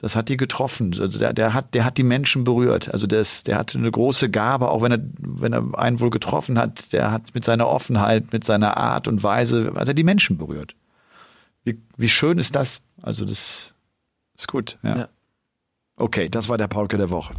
das 0.00 0.16
hat 0.16 0.28
die 0.30 0.36
getroffen. 0.36 0.96
Also 0.98 1.18
der, 1.18 1.32
der 1.32 1.52
hat, 1.52 1.74
der 1.74 1.84
hat 1.84 1.98
die 1.98 2.02
Menschen 2.02 2.44
berührt. 2.44 2.92
Also 2.92 3.06
das, 3.06 3.44
der 3.44 3.58
hatte 3.58 3.78
eine 3.78 3.90
große 3.90 4.30
Gabe, 4.30 4.70
auch 4.70 4.82
wenn 4.82 4.92
er, 4.92 5.00
wenn 5.18 5.52
er 5.52 5.78
einen 5.78 6.00
wohl 6.00 6.10
getroffen 6.10 6.58
hat, 6.58 6.92
der 6.92 7.10
hat 7.10 7.34
mit 7.34 7.44
seiner 7.44 7.68
Offenheit, 7.68 8.32
mit 8.32 8.44
seiner 8.44 8.78
Art 8.78 9.08
und 9.08 9.22
Weise, 9.22 9.72
hat 9.76 9.88
er 9.88 9.94
die 9.94 10.04
Menschen 10.04 10.38
berührt. 10.38 10.74
Wie, 11.64 11.78
wie 11.96 12.08
schön 12.08 12.38
ist 12.38 12.54
das? 12.54 12.82
Also 13.02 13.26
das 13.26 13.74
ist 14.36 14.48
gut. 14.48 14.78
Ja. 14.82 14.96
ja. 14.96 15.08
Okay, 15.96 16.30
das 16.30 16.48
war 16.48 16.56
der 16.56 16.68
Paulke 16.68 16.96
der 16.96 17.10
Woche. 17.10 17.34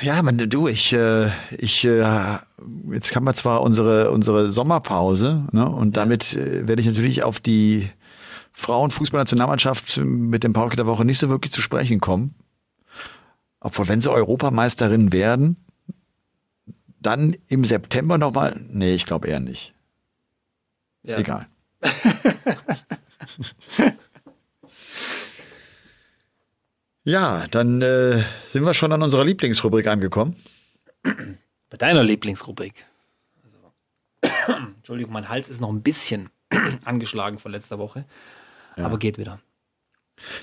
Ja, 0.00 0.20
man, 0.22 0.36
du, 0.36 0.66
ich, 0.66 0.92
äh, 0.92 1.28
ich, 1.56 1.84
äh, 1.84 2.04
jetzt 2.90 3.14
haben 3.14 3.24
wir 3.24 3.34
zwar 3.34 3.62
unsere 3.62 4.10
unsere 4.10 4.50
Sommerpause, 4.50 5.46
ne, 5.52 5.68
und 5.68 5.96
damit 5.96 6.34
äh, 6.34 6.66
werde 6.66 6.82
ich 6.82 6.88
natürlich 6.88 7.22
auf 7.22 7.38
die 7.38 7.88
Frauenfußballnationalmannschaft 8.54 9.98
mit 9.98 10.42
dem 10.44 10.52
Pauke 10.52 10.76
der 10.76 10.86
Woche 10.86 11.04
nicht 11.04 11.18
so 11.18 11.28
wirklich 11.28 11.50
zu 11.52 11.60
sprechen 11.60 12.00
kommen. 12.00 12.36
Obwohl, 13.60 13.88
wenn 13.88 14.00
sie 14.00 14.10
Europameisterin 14.10 15.12
werden, 15.12 15.56
dann 17.00 17.36
im 17.48 17.64
September 17.64 18.16
nochmal. 18.16 18.58
Nee, 18.70 18.94
ich 18.94 19.06
glaube 19.06 19.26
eher 19.28 19.40
nicht. 19.40 19.74
Ja. 21.02 21.18
Egal. 21.18 21.48
ja, 27.04 27.46
dann 27.50 27.82
äh, 27.82 28.22
sind 28.44 28.64
wir 28.64 28.72
schon 28.72 28.92
an 28.92 29.02
unserer 29.02 29.24
Lieblingsrubrik 29.24 29.86
angekommen. 29.86 30.36
Bei 31.02 31.76
deiner 31.76 32.02
Lieblingsrubrik. 32.02 32.86
Also, 33.42 33.58
Entschuldigung, 34.76 35.12
mein 35.12 35.28
Hals 35.28 35.50
ist 35.50 35.60
noch 35.60 35.70
ein 35.70 35.82
bisschen 35.82 36.30
angeschlagen 36.84 37.38
von 37.38 37.52
letzter 37.52 37.78
Woche. 37.78 38.04
Ja. 38.76 38.86
Aber 38.86 38.98
geht 38.98 39.18
wieder. 39.18 39.40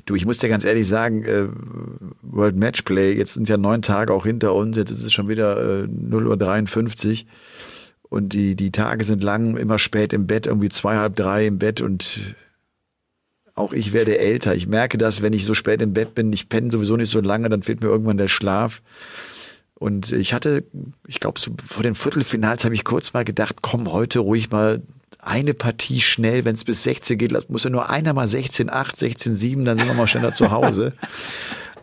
Du, 0.05 0.15
ich 0.15 0.25
muss 0.25 0.37
dir 0.37 0.49
ganz 0.49 0.63
ehrlich 0.63 0.87
sagen, 0.87 1.23
äh, 1.23 1.47
World 2.21 2.55
Matchplay, 2.55 3.13
jetzt 3.13 3.33
sind 3.33 3.47
ja 3.49 3.57
neun 3.57 3.81
Tage 3.81 4.13
auch 4.13 4.25
hinter 4.25 4.53
uns, 4.53 4.77
jetzt 4.77 4.91
ist 4.91 5.03
es 5.03 5.13
schon 5.13 5.29
wieder 5.29 5.83
äh, 5.83 5.83
0.53 5.85 7.23
Uhr 7.23 7.29
und 8.09 8.33
die, 8.33 8.55
die 8.55 8.71
Tage 8.71 9.05
sind 9.05 9.23
lang, 9.23 9.55
immer 9.55 9.79
spät 9.79 10.11
im 10.11 10.27
Bett, 10.27 10.45
irgendwie 10.45 10.69
zwei, 10.69 10.97
halb 10.97 11.15
drei 11.15 11.47
im 11.47 11.59
Bett 11.59 11.79
und 11.79 12.19
auch 13.55 13.73
ich 13.73 13.93
werde 13.93 14.17
älter. 14.17 14.55
Ich 14.55 14.67
merke 14.67 14.97
das, 14.97 15.21
wenn 15.21 15.33
ich 15.33 15.45
so 15.45 15.53
spät 15.53 15.81
im 15.81 15.93
Bett 15.93 16.13
bin, 16.15 16.33
ich 16.33 16.49
penne 16.49 16.71
sowieso 16.71 16.97
nicht 16.97 17.09
so 17.09 17.21
lange, 17.21 17.49
dann 17.49 17.63
fehlt 17.63 17.81
mir 17.81 17.87
irgendwann 17.87 18.17
der 18.17 18.27
Schlaf. 18.27 18.81
Und 19.75 20.11
ich 20.11 20.33
hatte, 20.33 20.63
ich 21.07 21.19
glaube, 21.19 21.39
so 21.39 21.51
vor 21.63 21.83
den 21.83 21.95
Viertelfinals 21.95 22.65
habe 22.65 22.75
ich 22.75 22.83
kurz 22.83 23.13
mal 23.13 23.25
gedacht, 23.25 23.57
komm 23.61 23.91
heute 23.91 24.19
ruhig 24.19 24.51
mal 24.51 24.81
eine 25.21 25.53
Partie 25.53 26.01
schnell, 26.01 26.45
wenn 26.45 26.55
es 26.55 26.65
bis 26.65 26.83
16 26.83 27.17
geht, 27.17 27.49
muss 27.49 27.63
ja 27.63 27.69
nur 27.69 27.89
einer 27.89 28.13
mal 28.13 28.27
16, 28.27 28.69
8, 28.69 28.97
16, 28.97 29.35
7, 29.35 29.65
dann 29.65 29.77
sind 29.77 29.87
wir 29.87 29.93
mal 29.93 30.07
schneller 30.07 30.33
zu 30.33 30.51
Hause. 30.51 30.93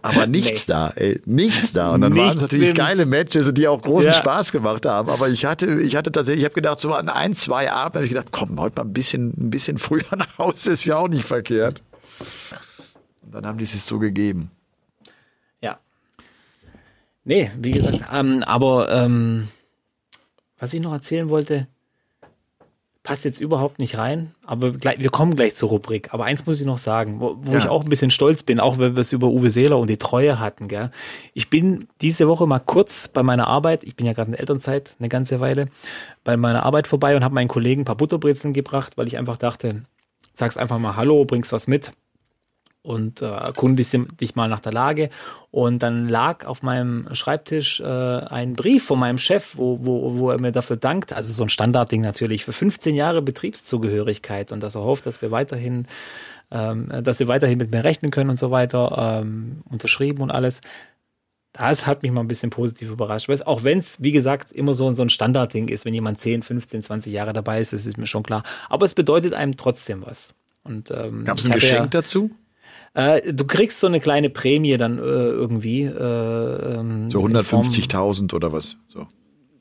Aber 0.03 0.26
nichts 0.26 0.68
nee. 0.68 0.74
da, 0.74 0.93
ey, 0.97 1.20
nichts 1.24 1.72
da. 1.72 1.93
Und 1.93 2.03
dann 2.03 2.16
waren 2.16 2.36
es 2.36 2.43
natürlich 2.43 2.74
geile 2.74 3.07
Matches, 3.07 3.53
die 3.55 3.68
auch 3.68 3.82
großen 3.82 4.12
ja. 4.12 4.16
Spaß 4.16 4.53
gemacht 4.53 4.86
haben. 4.86 5.11
Aber 5.11 5.28
ich 5.28 5.45
hatte, 5.45 5.80
ich 5.80 5.97
hatte 5.97 6.12
tatsächlich, 6.12 6.43
ich 6.43 6.45
habe 6.45 6.55
gedacht, 6.55 6.78
so 6.78 6.93
an 6.95 7.09
ein, 7.09 7.34
zwei 7.34 7.70
Abend 7.70 7.97
habe 7.97 8.05
ich 8.05 8.11
gedacht, 8.12 8.28
komm, 8.30 8.61
heute 8.61 8.76
mal 8.76 8.86
ein 8.86 8.93
bisschen, 8.93 9.34
ein 9.36 9.51
bisschen 9.51 9.78
früher 9.78 10.16
nach 10.16 10.39
Hause 10.39 10.72
ist 10.72 10.84
ja 10.84 10.97
auch 10.97 11.09
nicht 11.09 11.24
verkehrt. 11.24 11.82
Und 13.22 13.34
dann 13.34 13.47
haben 13.47 13.59
die 13.59 13.64
es 13.64 13.86
so 13.86 13.99
gegeben. 13.99 14.51
Ja. 15.61 15.78
Nee, 17.24 17.51
wie 17.59 17.72
gesagt, 17.72 18.01
ähm, 18.12 18.43
aber 18.45 18.91
ähm, 18.91 19.49
was 20.59 20.72
ich 20.72 20.80
noch 20.80 20.93
erzählen 20.93 21.28
wollte, 21.28 21.66
passt 23.09 23.24
jetzt 23.24 23.40
überhaupt 23.40 23.78
nicht 23.78 23.96
rein, 23.96 24.34
aber 24.44 24.70
gleich, 24.70 24.98
wir 24.98 25.09
kommen 25.09 25.34
gleich 25.34 25.54
zur 25.54 25.70
Rubrik. 25.70 26.12
Aber 26.12 26.26
eins 26.26 26.44
muss 26.44 26.61
ich 26.61 26.66
noch 26.66 26.76
sagen, 26.76 27.20
wo, 27.20 27.38
wo 27.40 27.52
ja. 27.52 27.59
ich 27.61 27.66
auch 27.66 27.82
ein 27.82 27.88
bisschen 27.88 28.11
stolz 28.11 28.42
bin, 28.42 28.61
auch 28.61 28.76
wenn 28.76 28.96
wir 28.96 29.00
es 29.00 29.12
über 29.12 29.28
Uwe 29.28 29.48
Seeler 29.48 29.78
und 29.78 29.88
die 29.88 29.96
Treue 29.96 30.38
hatten. 30.38 30.68
Gell? 30.68 30.90
Ich 31.32 31.48
bin 31.48 31.88
diese 32.02 32.28
Woche 32.28 32.46
mal 32.46 32.59
kurz 32.59 33.09
bei 33.09 33.22
meiner 33.22 33.46
Arbeit, 33.46 33.82
ich 33.82 33.96
bin 33.96 34.04
ja 34.04 34.12
gerade 34.12 34.32
in 34.32 34.34
Elternzeit 34.34 34.94
eine 34.98 35.09
ganze 35.09 35.40
Weile, 35.40 35.68
bei 36.22 36.36
meiner 36.36 36.64
Arbeit 36.64 36.86
vorbei 36.86 37.16
und 37.16 37.24
habe 37.24 37.34
meinen 37.34 37.48
Kollegen 37.48 37.80
ein 37.80 37.84
paar 37.86 37.96
Butterbrezeln 37.96 38.52
gebracht, 38.52 38.98
weil 38.98 39.06
ich 39.06 39.16
einfach 39.16 39.38
dachte, 39.38 39.84
sagst 40.34 40.59
einfach 40.59 40.78
mal 40.78 40.94
Hallo, 40.94 41.24
bringst 41.24 41.50
was 41.50 41.66
mit 41.66 41.92
und 42.82 43.22
äh, 43.22 43.26
erkundigst 43.26 43.96
dich 44.20 44.34
mal 44.34 44.48
nach 44.48 44.60
der 44.60 44.72
Lage. 44.72 45.10
Und 45.50 45.82
dann 45.82 46.08
lag 46.08 46.46
auf 46.46 46.62
meinem 46.62 47.08
Schreibtisch 47.12 47.80
äh, 47.80 47.84
ein 47.84 48.54
Brief 48.54 48.84
von 48.84 48.98
meinem 48.98 49.18
Chef, 49.18 49.56
wo, 49.56 49.78
wo, 49.82 50.18
wo 50.18 50.30
er 50.30 50.40
mir 50.40 50.52
dafür 50.52 50.76
dankt, 50.76 51.12
also 51.12 51.32
so 51.32 51.42
ein 51.42 51.48
Standardding 51.48 52.00
natürlich, 52.00 52.44
für 52.44 52.52
15 52.52 52.94
Jahre 52.94 53.22
Betriebszugehörigkeit 53.22 54.52
und 54.52 54.62
dass 54.62 54.74
er 54.74 54.82
hofft, 54.82 55.06
dass 55.06 55.20
wir 55.22 55.30
weiterhin, 55.30 55.86
ähm, 56.50 56.90
dass 57.02 57.18
sie 57.18 57.28
weiterhin 57.28 57.58
mit 57.58 57.72
mir 57.72 57.84
rechnen 57.84 58.10
können 58.10 58.30
und 58.30 58.38
so 58.38 58.50
weiter, 58.50 59.20
ähm, 59.22 59.62
unterschrieben 59.68 60.22
und 60.22 60.30
alles. 60.30 60.60
Das 61.52 61.86
hat 61.86 62.02
mich 62.02 62.12
mal 62.12 62.20
ein 62.20 62.28
bisschen 62.28 62.50
positiv 62.50 62.90
überrascht. 62.90 63.28
Auch 63.46 63.64
wenn 63.64 63.78
es, 63.78 64.00
wie 64.00 64.12
gesagt, 64.12 64.52
immer 64.52 64.74
so, 64.74 64.92
so 64.92 65.02
ein 65.02 65.10
Standardding 65.10 65.68
ist, 65.68 65.84
wenn 65.84 65.94
jemand 65.94 66.20
10, 66.20 66.42
15, 66.42 66.84
20 66.84 67.12
Jahre 67.12 67.32
dabei 67.32 67.60
ist, 67.60 67.72
das 67.72 67.86
ist 67.86 67.98
mir 67.98 68.06
schon 68.06 68.22
klar. 68.22 68.44
Aber 68.68 68.86
es 68.86 68.94
bedeutet 68.94 69.34
einem 69.34 69.56
trotzdem 69.56 70.04
was. 70.06 70.34
Ähm, 70.66 71.24
Gab 71.24 71.38
es 71.38 71.46
ein 71.46 71.52
Geschenk 71.52 71.80
ja, 71.80 71.86
dazu? 71.86 72.30
Äh, 72.95 73.32
du 73.32 73.47
kriegst 73.47 73.80
so 73.80 73.86
eine 73.86 74.01
kleine 74.01 74.30
Prämie 74.30 74.76
dann 74.76 74.99
äh, 74.99 75.03
irgendwie. 75.03 75.82
Äh, 75.84 76.78
ähm, 76.78 77.11
so 77.11 77.20
150.000 77.20 78.34
oder 78.34 78.53
was? 78.53 78.76
So. 78.89 79.07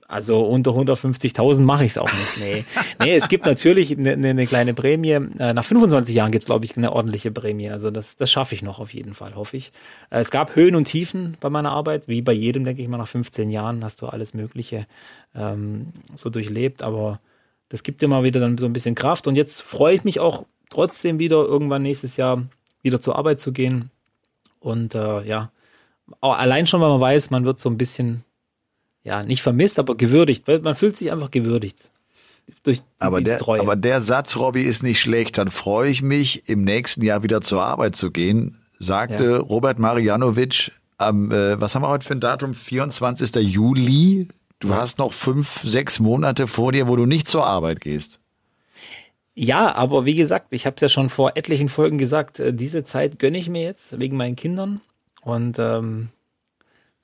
Also 0.09 0.39
unter 0.45 0.71
150.000 0.71 1.61
mache 1.61 1.83
ich 1.83 1.91
es 1.91 1.97
auch 1.97 2.11
nicht. 2.11 2.39
Nee. 2.39 2.63
nee, 3.03 3.15
es 3.15 3.27
gibt 3.27 3.45
natürlich 3.45 3.97
eine, 3.97 4.13
eine 4.13 4.47
kleine 4.47 4.73
Prämie. 4.73 5.11
Äh, 5.11 5.53
nach 5.53 5.65
25 5.65 6.15
Jahren 6.15 6.31
gibt 6.31 6.43
es, 6.43 6.47
glaube 6.47 6.63
ich, 6.63 6.77
eine 6.77 6.93
ordentliche 6.93 7.29
Prämie. 7.29 7.69
Also 7.69 7.91
das, 7.91 8.15
das 8.15 8.31
schaffe 8.31 8.55
ich 8.55 8.61
noch 8.61 8.79
auf 8.79 8.93
jeden 8.93 9.13
Fall, 9.13 9.35
hoffe 9.35 9.57
ich. 9.57 9.73
Äh, 10.09 10.21
es 10.21 10.31
gab 10.31 10.55
Höhen 10.55 10.75
und 10.75 10.85
Tiefen 10.85 11.35
bei 11.41 11.49
meiner 11.49 11.73
Arbeit, 11.73 12.07
wie 12.07 12.21
bei 12.21 12.31
jedem, 12.31 12.63
denke 12.63 12.81
ich 12.81 12.87
mal, 12.87 12.97
nach 12.97 13.07
15 13.07 13.51
Jahren 13.51 13.83
hast 13.83 14.01
du 14.01 14.05
alles 14.07 14.33
Mögliche 14.33 14.87
ähm, 15.35 15.87
so 16.15 16.29
durchlebt. 16.29 16.83
Aber 16.83 17.19
das 17.67 17.83
gibt 17.83 18.01
dir 18.01 18.07
mal 18.07 18.23
wieder 18.23 18.39
dann 18.39 18.57
so 18.57 18.65
ein 18.65 18.73
bisschen 18.73 18.95
Kraft. 18.95 19.27
Und 19.27 19.35
jetzt 19.35 19.61
freue 19.61 19.95
ich 19.95 20.05
mich 20.05 20.21
auch 20.21 20.45
trotzdem 20.69 21.19
wieder 21.19 21.43
irgendwann 21.43 21.81
nächstes 21.81 22.15
Jahr 22.15 22.43
wieder 22.87 23.01
zur 23.01 23.17
Arbeit 23.17 23.39
zu 23.39 23.51
gehen. 23.51 23.91
Und 24.59 24.95
äh, 24.95 25.23
ja, 25.23 25.51
allein 26.21 26.67
schon, 26.67 26.81
weil 26.81 26.89
man 26.89 27.01
weiß, 27.01 27.29
man 27.29 27.45
wird 27.45 27.59
so 27.59 27.69
ein 27.69 27.77
bisschen, 27.77 28.23
ja, 29.03 29.23
nicht 29.23 29.41
vermisst, 29.41 29.79
aber 29.79 29.95
gewürdigt. 29.95 30.47
Man 30.47 30.75
fühlt 30.75 30.97
sich 30.97 31.11
einfach 31.11 31.31
gewürdigt. 31.31 31.91
Durch 32.63 32.81
aber, 32.99 33.21
der, 33.21 33.39
Treue. 33.39 33.59
aber 33.59 33.75
der 33.75 34.01
Satz, 34.01 34.37
Robby, 34.37 34.63
ist 34.63 34.81
nicht 34.81 35.01
schlecht. 35.01 35.37
Dann 35.37 35.51
freue 35.51 35.89
ich 35.89 36.01
mich, 36.01 36.47
im 36.47 36.63
nächsten 36.63 37.03
Jahr 37.03 37.21
wieder 37.23 37.41
zur 37.41 37.61
Arbeit 37.63 37.95
zu 37.95 38.09
gehen, 38.09 38.57
sagte 38.79 39.25
ja. 39.25 39.37
Robert 39.37 39.79
Marianovic 39.79 40.71
am, 40.97 41.31
äh, 41.31 41.59
was 41.59 41.75
haben 41.75 41.83
wir 41.83 41.89
heute 41.89 42.07
für 42.07 42.13
ein 42.13 42.19
Datum? 42.19 42.53
24. 42.53 43.35
Juli. 43.35 44.29
Du 44.59 44.69
ja. 44.69 44.77
hast 44.77 44.97
noch 44.97 45.13
fünf, 45.13 45.61
sechs 45.63 45.99
Monate 45.99 46.47
vor 46.47 46.71
dir, 46.71 46.87
wo 46.87 46.95
du 46.95 47.05
nicht 47.05 47.27
zur 47.27 47.45
Arbeit 47.45 47.81
gehst. 47.81 48.19
Ja, 49.39 49.75
aber 49.75 50.05
wie 50.05 50.15
gesagt, 50.15 50.47
ich 50.49 50.65
habe 50.65 50.77
es 50.77 50.81
ja 50.81 50.89
schon 50.89 51.09
vor 51.11 51.33
etlichen 51.35 51.69
Folgen 51.69 51.99
gesagt, 51.99 52.39
äh, 52.39 52.51
diese 52.55 52.83
Zeit 52.83 53.19
gönne 53.19 53.37
ich 53.37 53.49
mir 53.49 53.61
jetzt 53.61 53.99
wegen 53.99 54.17
meinen 54.17 54.35
Kindern. 54.35 54.81
Und 55.21 55.59
ähm, 55.59 56.09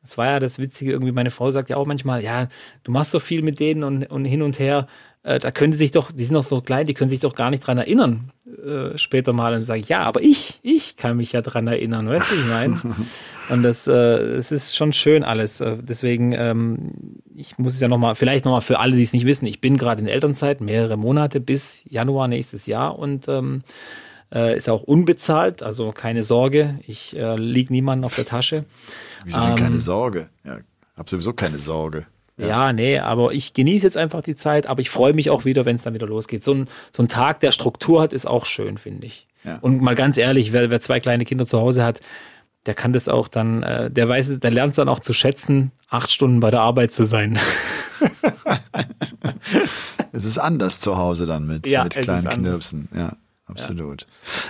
das 0.01 0.17
war 0.17 0.25
ja 0.25 0.39
das 0.39 0.57
Witzige, 0.57 0.93
irgendwie 0.93 1.11
meine 1.11 1.29
Frau 1.29 1.51
sagt 1.51 1.69
ja 1.69 1.77
auch 1.77 1.85
manchmal, 1.85 2.23
ja, 2.23 2.47
du 2.83 2.91
machst 2.91 3.11
so 3.11 3.19
viel 3.19 3.43
mit 3.43 3.59
denen 3.59 3.83
und, 3.83 4.05
und 4.07 4.25
hin 4.25 4.41
und 4.41 4.57
her, 4.57 4.87
äh, 5.21 5.37
da 5.37 5.51
können 5.51 5.73
sie 5.73 5.77
sich 5.77 5.91
doch, 5.91 6.11
die 6.11 6.23
sind 6.25 6.33
noch 6.33 6.43
so 6.43 6.59
klein, 6.61 6.87
die 6.87 6.95
können 6.95 7.11
sich 7.11 7.19
doch 7.19 7.35
gar 7.35 7.51
nicht 7.51 7.67
dran 7.67 7.77
erinnern, 7.77 8.31
äh, 8.65 8.97
später 8.97 9.31
mal. 9.31 9.53
Und 9.53 9.65
sage 9.65 9.81
ich, 9.81 9.89
ja, 9.89 10.01
aber 10.01 10.21
ich, 10.21 10.59
ich 10.63 10.97
kann 10.97 11.17
mich 11.17 11.33
ja 11.33 11.43
dran 11.43 11.67
erinnern, 11.67 12.09
weißt 12.09 12.31
du, 12.31 12.35
ich 12.35 12.47
meine? 12.47 12.81
Und 13.49 13.63
das, 13.63 13.87
äh, 13.87 13.91
es 13.91 14.51
ist 14.51 14.75
schon 14.75 14.93
schön 14.93 15.23
alles. 15.23 15.59
Äh, 15.61 15.77
deswegen, 15.81 16.33
ähm, 16.33 16.91
ich 17.35 17.57
muss 17.57 17.73
es 17.73 17.79
ja 17.79 17.87
nochmal, 17.87 18.15
vielleicht 18.15 18.45
nochmal 18.45 18.61
für 18.61 18.79
alle, 18.79 18.95
die 18.95 19.03
es 19.03 19.13
nicht 19.13 19.25
wissen, 19.25 19.45
ich 19.45 19.61
bin 19.61 19.77
gerade 19.77 20.01
in 20.01 20.07
Elternzeit, 20.07 20.61
mehrere 20.61 20.97
Monate 20.97 21.39
bis 21.39 21.83
Januar 21.89 22.27
nächstes 22.27 22.65
Jahr 22.65 22.97
und 22.97 23.27
ähm, 23.27 23.63
äh, 24.33 24.55
ist 24.55 24.69
auch 24.69 24.83
unbezahlt, 24.83 25.61
also 25.61 25.91
keine 25.91 26.23
Sorge, 26.23 26.79
ich 26.87 27.15
äh, 27.15 27.35
lieg 27.35 27.69
niemandem 27.69 28.05
auf 28.05 28.15
der 28.15 28.25
Tasche. 28.25 28.65
Wieso 29.25 29.41
denn 29.41 29.49
ähm, 29.51 29.55
keine 29.55 29.79
Sorge? 29.79 30.29
Ja, 30.43 30.59
hab 30.95 31.09
sowieso 31.09 31.33
keine 31.33 31.57
Sorge. 31.57 32.05
Ja. 32.37 32.47
ja, 32.47 32.73
nee, 32.73 32.97
aber 32.97 33.31
ich 33.31 33.53
genieße 33.53 33.85
jetzt 33.85 33.97
einfach 33.97 34.21
die 34.21 34.35
Zeit, 34.35 34.65
aber 34.65 34.81
ich 34.81 34.89
freue 34.89 35.13
mich 35.13 35.29
auch 35.29 35.45
wieder, 35.45 35.65
wenn 35.65 35.75
es 35.75 35.83
dann 35.83 35.93
wieder 35.93 36.07
losgeht. 36.07 36.43
So 36.43 36.53
ein, 36.53 36.67
so 36.91 37.03
ein 37.03 37.07
Tag, 37.07 37.41
der 37.41 37.51
Struktur 37.51 38.01
hat, 38.01 38.11
ist 38.11 38.25
auch 38.25 38.45
schön, 38.45 38.79
finde 38.79 39.05
ich. 39.05 39.27
Ja. 39.43 39.59
Und 39.61 39.81
mal 39.81 39.93
ganz 39.93 40.17
ehrlich, 40.17 40.51
wer, 40.51 40.71
wer 40.71 40.81
zwei 40.81 40.99
kleine 40.99 41.25
Kinder 41.25 41.45
zu 41.45 41.59
Hause 41.59 41.83
hat, 41.83 42.01
der 42.65 42.73
kann 42.73 42.93
das 42.93 43.07
auch 43.07 43.27
dann, 43.27 43.63
äh, 43.63 43.91
der 43.91 44.07
weiß, 44.07 44.39
der 44.39 44.51
lernt 44.51 44.71
es 44.71 44.75
dann 44.77 44.89
auch 44.89 44.99
zu 44.99 45.13
schätzen, 45.13 45.71
acht 45.89 46.11
Stunden 46.11 46.39
bei 46.39 46.49
der 46.49 46.61
Arbeit 46.61 46.93
zu 46.93 47.03
sein. 47.03 47.37
es 50.11 50.25
ist 50.25 50.37
anders 50.37 50.79
zu 50.79 50.97
Hause 50.97 51.25
dann 51.25 51.45
mit, 51.45 51.67
ja, 51.67 51.83
mit 51.83 51.93
kleinen 51.93 52.29
Knirpsen. 52.29 52.87
Ja, 52.95 53.13
absolut. 53.47 54.01
Ja. 54.01 54.07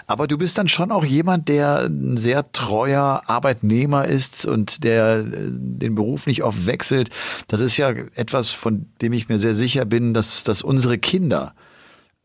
Aber 0.07 0.28
du 0.28 0.38
bist 0.38 0.57
dann 0.57 0.68
schon 0.68 0.91
auch 0.91 1.03
jemand, 1.03 1.49
der 1.49 1.86
ein 1.86 2.18
sehr 2.18 2.51
treuer 2.51 3.24
Arbeitnehmer 3.26 4.05
ist 4.05 4.45
und 4.45 4.84
der 4.84 5.20
äh, 5.20 5.24
den 5.26 5.95
Beruf 5.95 6.28
nicht 6.28 6.43
oft 6.43 6.68
wechselt. 6.68 7.09
Das 7.47 7.61
ist 7.61 7.78
ja 7.78 7.89
etwas, 7.89 8.51
von 8.51 8.86
dem 9.01 9.14
ich 9.14 9.28
mir 9.28 9.39
sehr 9.39 9.55
sicher 9.55 9.86
bin, 9.86 10.14
dass, 10.14 10.43
dass 10.43 10.61
unsere 10.61 10.99
Kinder 10.99 11.55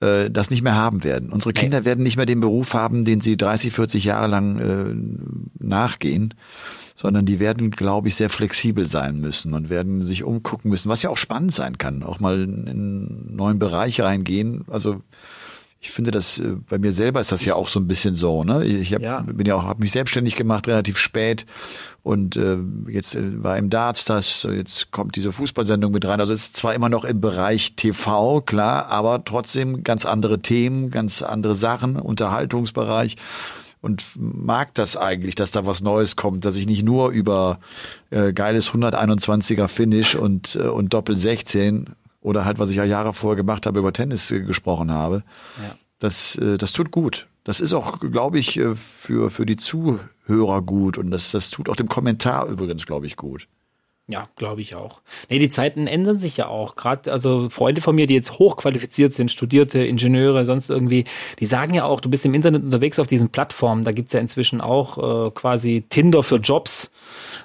äh, 0.01 0.31
das 0.31 0.51
nicht 0.51 0.63
mehr 0.63 0.77
haben 0.77 1.05
werden. 1.05 1.31
Unsere 1.31 1.53
Kinder 1.53 1.81
nee. 1.81 1.87
werden 1.87 2.05
nicht 2.05 2.17
mehr 2.17 2.27
den 2.27 2.41
Beruf 2.41 2.75
haben, 2.75 3.05
den 3.05 3.21
sie 3.21 3.37
30, 3.37 3.73
40 3.73 4.05
Jahre 4.05 4.27
lang 4.27 4.59
äh, 4.59 5.65
nachgehen, 5.65 6.35
sondern 6.95 7.27
die 7.27 7.41
werden, 7.41 7.71
glaube 7.71 8.09
ich, 8.09 8.15
sehr 8.15 8.31
flexibel 8.31 8.87
sein 8.87 9.21
müssen 9.21 9.55
und 9.55 9.71
werden 9.71 10.05
sich 10.05 10.25
umgucken 10.25 10.71
müssen, 10.71 10.89
was 10.89 11.03
ja 11.03 11.11
auch 11.11 11.17
spannend 11.17 11.55
sein 11.55 11.79
kann, 11.79 12.03
auch 12.03 12.21
mal 12.21 12.43
in 12.43 12.69
einen 12.69 13.37
neuen 13.37 13.59
Bereich 13.59 14.01
reingehen. 14.01 14.65
Also 14.69 15.03
ich 15.81 15.91
finde 15.91 16.11
das 16.11 16.39
äh, 16.39 16.57
bei 16.69 16.79
mir 16.79 16.93
selber 16.93 17.21
ist 17.21 17.31
das 17.31 17.45
ja 17.45 17.55
auch 17.55 17.69
so 17.69 17.79
ein 17.79 17.87
bisschen 17.87 18.15
so. 18.15 18.43
Ne? 18.43 18.65
Ich 18.65 18.93
hab, 18.93 19.01
ja. 19.01 19.21
bin 19.21 19.47
ja 19.47 19.55
auch 19.55 19.63
habe 19.63 19.81
mich 19.81 19.93
selbstständig 19.93 20.35
gemacht 20.35 20.67
relativ 20.67 20.99
spät 20.99 21.47
und 22.03 22.37
äh, 22.37 22.59
jetzt 22.89 23.15
äh, 23.15 23.43
war 23.43 23.57
im 23.59 23.71
Darts 23.71 24.05
das. 24.05 24.47
Jetzt 24.51 24.91
kommt 24.91 25.15
diese 25.15 25.31
Fußballsendung 25.31 25.93
mit 25.93 26.05
rein. 26.05 26.21
Also 26.21 26.33
es 26.33 26.45
ist 26.45 26.57
zwar 26.57 26.75
immer 26.75 26.89
noch 26.89 27.05
im 27.05 27.21
Bereich 27.21 27.77
TV 27.77 28.41
klar, 28.41 28.87
aber 28.87 29.25
trotzdem 29.25 29.85
ganz 29.85 30.05
andere 30.05 30.41
Themen, 30.41 30.91
ganz 30.91 31.23
andere 31.23 31.55
Sachen, 31.55 31.97
Unterhaltungsbereich 31.97 33.17
und 33.81 34.03
mag 34.17 34.75
das 34.75 34.97
eigentlich, 34.97 35.37
dass 35.37 35.53
da 35.53 35.65
was 35.65 35.81
Neues 35.81 36.17
kommt, 36.17 36.45
dass 36.45 36.57
ich 36.57 36.67
nicht 36.67 36.83
nur 36.83 37.11
über 37.11 37.61
äh, 38.11 38.33
geiles 38.33 38.73
121er 38.73 39.69
Finish 39.69 40.17
und 40.17 40.57
äh, 40.57 40.67
und 40.67 40.93
Doppel 40.93 41.17
16 41.17 41.95
oder 42.21 42.45
halt, 42.45 42.59
was 42.59 42.71
ich 42.71 42.77
ja 42.77 42.85
Jahre 42.85 43.13
vorher 43.13 43.37
gemacht 43.37 43.67
habe, 43.67 43.79
über 43.79 43.93
Tennis 43.93 44.31
äh, 44.31 44.41
gesprochen 44.41 44.91
habe. 44.91 45.23
Ja. 45.63 45.77
Das, 45.99 46.37
äh, 46.37 46.59
das 46.59 46.73
tut 46.73 46.91
gut. 46.91 47.27
Das 47.45 47.61
ist 47.61 47.73
auch, 47.73 48.01
glaube 48.01 48.39
ich, 48.39 48.59
äh, 48.59 48.75
für, 48.75 49.31
für 49.31 49.47
die 49.47 49.57
Zuhörer 49.57 50.63
gut 50.63 50.99
und 50.99 51.11
das, 51.11 51.31
das 51.31 51.51
tut 51.51 51.69
auch 51.69 51.77
dem 51.77 51.89
Kommentar 51.89 52.47
übrigens, 52.47 52.87
glaube 52.87 53.07
ich, 53.07 53.17
gut. 53.17 53.49
Ja, 54.11 54.27
glaube 54.37 54.63
ich 54.63 54.75
auch. 54.75 55.03
Nee, 55.29 55.39
die 55.39 55.51
Zeiten 55.51 55.87
ändern 55.87 56.19
sich 56.19 56.39
ja 56.39 56.49
auch. 56.49 56.77
Gerade, 56.77 57.13
also 57.13 57.51
Freunde 57.51 57.83
von 57.83 57.95
mir, 57.95 58.07
die 58.07 58.15
jetzt 58.15 58.39
hochqualifiziert 58.39 59.13
sind, 59.13 59.31
Studierte, 59.31 59.85
Ingenieure, 59.85 60.47
sonst 60.47 60.71
irgendwie, 60.71 61.05
die 61.41 61.45
sagen 61.45 61.75
ja 61.75 61.85
auch, 61.85 62.01
du 62.01 62.09
bist 62.09 62.25
im 62.25 62.33
Internet 62.33 62.63
unterwegs 62.65 62.99
auf 62.99 63.07
diesen 63.07 63.29
Plattformen. 63.29 63.85
Da 63.85 63.93
gibt's 63.93 64.15
ja 64.15 64.21
inzwischen 64.21 64.63
auch 64.63 65.27
äh, 65.27 65.31
quasi 65.33 65.85
Tinder 65.91 66.23
für 66.23 66.37
Jobs 66.37 66.91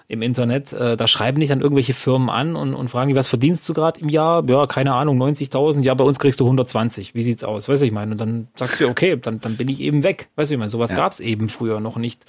im 0.08 0.22
Internet. 0.22 0.74
Äh, 0.74 0.98
da 0.98 1.08
schreiben 1.08 1.40
dich 1.40 1.50
dann 1.50 1.62
irgendwelche 1.62 1.94
Firmen 1.94 2.30
an 2.30 2.56
und, 2.56 2.74
und 2.74 2.90
fragen, 2.90 3.16
was 3.16 3.28
verdienst 3.28 3.68
du 3.68 3.74
gerade 3.74 4.00
im 4.00 4.10
Jahr? 4.10 4.44
Ja, 4.48 4.66
keine 4.66 4.94
Ahnung, 4.94 5.22
90.000. 5.22 5.84
Ja, 5.84 5.94
bei 5.94 6.04
uns 6.04 6.20
kriegst 6.20 6.40
du 6.40 6.46
120. 6.46 7.16
Wie 7.16 7.22
sieht's 7.22 7.44
aus? 7.44 7.70
Weißt 7.70 7.82
du, 7.82 7.86
ich 7.86 7.92
meine, 7.92 8.12
und 8.12 8.22
dann 8.22 8.48
sagst 8.56 8.82
du, 8.82 8.88
okay, 8.88 9.18
dann, 9.22 9.42
dann 9.42 9.58
bin 9.58 9.68
ich 9.68 9.80
eben 9.80 10.04
weg. 10.04 10.30
Weißt 10.36 10.52
du, 10.52 10.56
ich 10.56 10.60
meine, 10.60 10.70
sowas 10.70 10.92
ja. 10.92 10.98
gab's 10.98 11.20
eben 11.20 11.50
früher 11.50 11.80
noch 11.80 11.98
nicht 11.98 12.26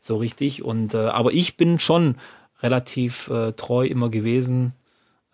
so 0.00 0.16
richtig. 0.16 0.62
Und 0.62 0.94
äh, 0.94 0.98
aber 0.98 1.32
ich 1.32 1.56
bin 1.56 1.78
schon 1.78 2.16
relativ 2.62 3.28
äh, 3.28 3.52
treu 3.52 3.86
immer 3.86 4.10
gewesen. 4.10 4.74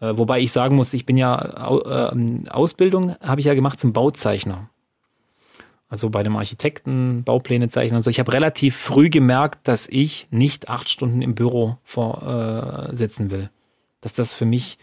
Äh, 0.01 0.17
wobei 0.17 0.41
ich 0.41 0.53
sagen 0.53 0.77
muss, 0.77 0.93
ich 0.95 1.07
bin 1.07 1.17
ja 1.17 2.11
äh, 2.11 2.51
Ausbildung 2.51 3.17
habe 3.21 3.41
ich 3.41 3.47
ja 3.47 3.55
gemacht 3.55 3.79
zum 3.81 3.93
Bauzeichner. 3.93 4.69
Also 5.91 6.09
bei 6.09 6.23
dem 6.23 6.37
Architekten, 6.37 7.25
Baupläne 7.25 7.69
zeichnen 7.69 7.97
und 7.97 8.03
so. 8.03 8.11
Ich 8.11 8.21
habe 8.21 8.33
relativ 8.33 8.77
früh 8.77 9.11
gemerkt, 9.11 9.67
dass 9.67 9.89
ich 9.89 10.29
nicht 10.31 10.69
acht 10.69 10.89
Stunden 10.89 11.21
im 11.21 11.35
Büro 11.35 11.79
vor, 11.83 12.89
äh, 12.91 12.95
sitzen 12.95 13.31
will. 13.31 13.51
Dass 14.01 14.13
das 14.13 14.33
für 14.33 14.47
mich 14.47 14.79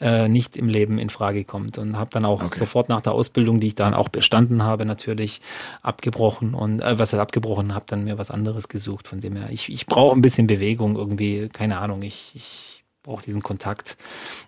äh, 0.00 0.28
nicht 0.28 0.56
im 0.56 0.68
Leben 0.68 0.98
in 0.98 1.10
Frage 1.10 1.44
kommt. 1.44 1.78
Und 1.78 1.98
habe 1.98 2.10
dann 2.12 2.24
auch 2.24 2.42
okay. 2.42 2.58
sofort 2.58 2.88
nach 2.88 3.00
der 3.00 3.12
Ausbildung, 3.12 3.60
die 3.60 3.68
ich 3.68 3.74
dann 3.74 3.94
auch 3.94 4.08
bestanden 4.08 4.62
habe, 4.62 4.84
natürlich 4.84 5.40
abgebrochen 5.82 6.54
und 6.54 6.80
äh, 6.80 6.98
was 6.98 7.12
heißt 7.12 7.20
abgebrochen, 7.20 7.74
habe 7.74 7.86
dann 7.88 8.04
mir 8.04 8.18
was 8.18 8.30
anderes 8.30 8.68
gesucht. 8.68 9.08
Von 9.08 9.20
dem 9.20 9.36
her, 9.36 9.48
ich, 9.50 9.68
ich 9.72 9.86
brauche 9.86 10.14
ein 10.16 10.22
bisschen 10.22 10.46
Bewegung 10.46 10.96
irgendwie, 10.96 11.48
keine 11.48 11.78
Ahnung, 11.78 12.02
ich, 12.02 12.32
ich 12.34 12.75
brauche 13.06 13.22
diesen 13.22 13.42
Kontakt. 13.42 13.96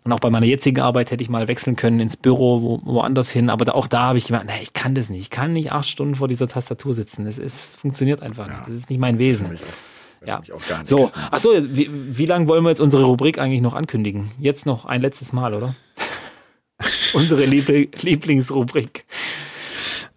Und 0.05 0.13
auch 0.13 0.19
bei 0.19 0.31
meiner 0.31 0.45
jetzigen 0.45 0.81
Arbeit 0.81 1.11
hätte 1.13 1.23
ich 1.23 1.31
mal 1.31 1.47
wechseln 1.49 1.77
können 1.77 2.01
ins 2.01 2.17
Büro, 2.17 2.61
wo, 2.61 2.81
woanders 2.85 3.31
hin. 3.31 3.51
Aber 3.51 3.65
da, 3.65 3.73
auch 3.73 3.87
da 3.87 4.03
habe 4.03 4.19
ich 4.19 4.27
gemerkt, 4.27 4.47
nee, 4.47 4.61
ich 4.61 4.73
kann 4.73 4.95
das 4.95 5.09
nicht. 5.09 5.21
Ich 5.21 5.31
kann 5.31 5.53
nicht 5.53 5.73
acht 5.73 5.89
Stunden 5.89 6.17
vor 6.17 6.27
dieser 6.29 6.49
Tastatur 6.49 6.93
sitzen. 6.93 7.25
Das 7.25 7.39
ist, 7.39 7.77
funktioniert 7.77 8.21
einfach 8.21 8.49
nicht. 8.49 8.61
Das 8.67 8.75
ist 8.75 8.91
nicht 8.91 8.99
mein 8.99 9.19
Wesen. 9.19 9.59
Ja. 10.27 10.43
So, 10.83 11.11
ach 11.31 11.39
so, 11.39 11.51
wie, 11.55 11.89
wie 11.93 12.27
lange 12.27 12.49
wollen 12.49 12.65
wir 12.65 12.71
jetzt 12.71 12.81
unsere 12.81 13.05
Rubrik 13.05 13.39
eigentlich 13.39 13.63
noch 13.63 13.75
ankündigen? 13.75 14.33
Jetzt 14.41 14.67
noch 14.67 14.85
ein 14.85 15.01
letztes 15.01 15.33
Mal, 15.33 15.55
oder? 15.55 15.77
unsere 17.15 17.45
Liebl 17.45 17.89
Lieblingsrubrik. 18.01 19.05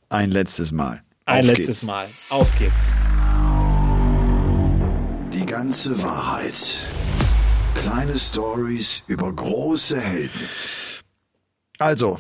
Ein 0.10 0.32
letztes 0.32 0.72
Mal. 0.72 1.04
Ein 1.26 1.42
Auf 1.42 1.46
letztes 1.46 1.68
geht's. 1.68 1.84
Mal. 1.84 2.10
Auf 2.30 2.48
geht's. 2.58 2.94
Die 5.32 5.46
ganze 5.46 6.02
Wahrheit. 6.02 6.86
Kleine 7.82 8.20
Stories 8.20 9.02
über 9.08 9.34
große 9.34 10.00
Helden. 10.00 10.42
Also, 11.80 12.20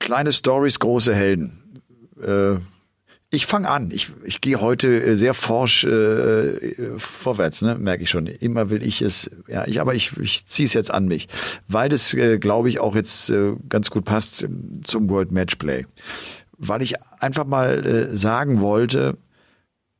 kleine 0.00 0.32
Stories, 0.32 0.80
große 0.80 1.14
Helden. 1.14 1.80
Äh, 2.20 2.56
ich 3.30 3.46
fange 3.46 3.68
an. 3.68 3.92
Ich, 3.92 4.10
ich 4.24 4.40
gehe 4.40 4.60
heute 4.60 4.88
äh, 4.88 5.16
sehr 5.16 5.34
forsch 5.34 5.84
äh, 5.84 6.98
vorwärts, 6.98 7.62
ne? 7.62 7.76
merke 7.76 8.02
ich 8.02 8.10
schon. 8.10 8.26
Immer 8.26 8.70
will 8.70 8.84
ich 8.84 9.02
es, 9.02 9.30
ja, 9.46 9.64
ich, 9.68 9.80
aber 9.80 9.94
ich, 9.94 10.16
ich 10.18 10.46
ziehe 10.46 10.66
es 10.66 10.72
jetzt 10.72 10.90
an 10.90 11.06
mich, 11.06 11.28
weil 11.68 11.88
das, 11.88 12.12
äh, 12.14 12.38
glaube 12.38 12.68
ich, 12.68 12.80
auch 12.80 12.96
jetzt 12.96 13.30
äh, 13.30 13.54
ganz 13.68 13.88
gut 13.88 14.04
passt 14.04 14.44
zum 14.82 15.08
World 15.08 15.30
Matchplay. 15.30 15.86
Weil 16.58 16.82
ich 16.82 17.00
einfach 17.20 17.46
mal 17.46 17.86
äh, 17.86 18.16
sagen 18.16 18.60
wollte, 18.60 19.16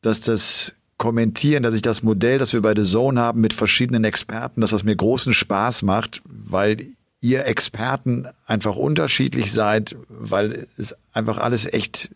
dass 0.00 0.20
das 0.20 0.74
Kommentieren, 1.02 1.64
dass 1.64 1.74
ich 1.74 1.82
das 1.82 2.04
Modell, 2.04 2.38
das 2.38 2.52
wir 2.52 2.62
bei 2.62 2.76
The 2.76 2.88
Zone 2.88 3.20
haben 3.20 3.40
mit 3.40 3.54
verschiedenen 3.54 4.04
Experten, 4.04 4.60
dass 4.60 4.70
das 4.70 4.84
mir 4.84 4.94
großen 4.94 5.34
Spaß 5.34 5.82
macht, 5.82 6.22
weil 6.24 6.86
ihr 7.20 7.44
Experten 7.44 8.28
einfach 8.46 8.76
unterschiedlich 8.76 9.50
seid, 9.50 9.96
weil 10.08 10.68
es 10.78 10.94
einfach 11.12 11.38
alles 11.38 11.66
echt, 11.66 12.12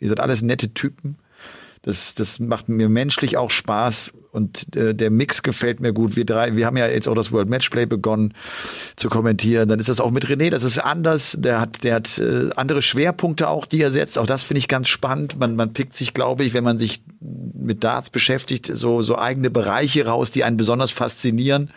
ihr 0.00 0.08
seid 0.08 0.18
alles 0.18 0.40
nette 0.40 0.72
Typen. 0.72 1.16
Das, 1.82 2.14
das 2.14 2.38
macht 2.38 2.70
mir 2.70 2.88
menschlich 2.88 3.36
auch 3.36 3.50
Spaß 3.50 4.14
und 4.32 4.74
äh, 4.76 4.94
der 4.94 5.10
Mix 5.10 5.42
gefällt 5.42 5.80
mir 5.80 5.92
gut. 5.92 6.16
Wir 6.16 6.24
drei, 6.24 6.56
wir 6.56 6.64
haben 6.64 6.78
ja 6.78 6.88
jetzt 6.88 7.06
auch 7.06 7.14
das 7.14 7.32
World 7.32 7.50
Matchplay 7.50 7.84
begonnen 7.84 8.32
zu 8.96 9.10
kommentieren. 9.10 9.68
Dann 9.68 9.78
ist 9.78 9.90
das 9.90 10.00
auch 10.00 10.10
mit 10.10 10.24
René, 10.24 10.48
das 10.48 10.62
ist 10.62 10.78
anders. 10.78 11.36
Der 11.38 11.60
hat, 11.60 11.84
der 11.84 11.96
hat 11.96 12.18
äh, 12.18 12.48
andere 12.56 12.80
Schwerpunkte 12.80 13.50
auch, 13.50 13.66
die 13.66 13.82
er 13.82 13.90
setzt. 13.90 14.18
Auch 14.18 14.24
das 14.24 14.42
finde 14.42 14.60
ich 14.60 14.68
ganz 14.68 14.88
spannend. 14.88 15.38
Man, 15.38 15.54
man 15.54 15.74
pickt 15.74 15.94
sich, 15.94 16.14
glaube 16.14 16.44
ich, 16.44 16.54
wenn 16.54 16.64
man 16.64 16.78
sich 16.78 17.02
mit 17.20 17.84
Darts 17.84 18.08
beschäftigt, 18.08 18.70
so, 18.72 19.02
so 19.02 19.18
eigene 19.18 19.50
Bereiche 19.50 20.06
raus, 20.06 20.30
die 20.30 20.44
einen 20.44 20.56
besonders 20.56 20.92
faszinieren. 20.92 21.70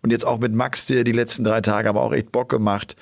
Und 0.00 0.10
jetzt 0.10 0.24
auch 0.24 0.38
mit 0.38 0.54
Max, 0.54 0.86
der 0.86 1.02
die 1.02 1.10
letzten 1.10 1.42
drei 1.42 1.60
Tage 1.62 1.88
aber 1.88 2.02
auch 2.02 2.12
echt 2.12 2.30
Bock 2.30 2.48
gemacht, 2.48 2.94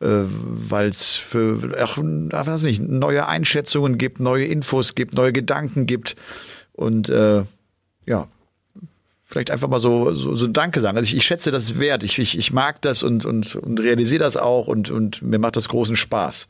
äh, 0.00 0.06
weil 0.06 0.90
es 0.90 1.16
für 1.16 1.76
ach, 1.80 1.98
weiß 1.98 2.62
nicht, 2.62 2.80
neue 2.80 3.26
Einschätzungen 3.26 3.98
gibt, 3.98 4.20
neue 4.20 4.44
Infos 4.44 4.94
gibt, 4.94 5.14
neue 5.14 5.32
Gedanken 5.32 5.86
gibt. 5.86 6.14
Und 6.72 7.08
äh, 7.08 7.42
ja, 8.08 8.26
vielleicht 9.24 9.50
einfach 9.50 9.68
mal 9.68 9.80
so, 9.80 10.14
so, 10.14 10.34
so 10.34 10.46
Danke 10.46 10.80
sagen. 10.80 10.96
Also 10.96 11.08
ich, 11.08 11.16
ich 11.16 11.24
schätze 11.24 11.50
das 11.50 11.78
wert. 11.78 12.02
Ich, 12.02 12.18
ich, 12.18 12.38
ich 12.38 12.52
mag 12.52 12.80
das 12.82 13.02
und, 13.02 13.26
und, 13.26 13.54
und 13.56 13.80
realisiere 13.80 14.20
das 14.20 14.36
auch 14.36 14.66
und, 14.66 14.90
und 14.90 15.22
mir 15.22 15.38
macht 15.38 15.56
das 15.56 15.68
großen 15.68 15.96
Spaß. 15.96 16.48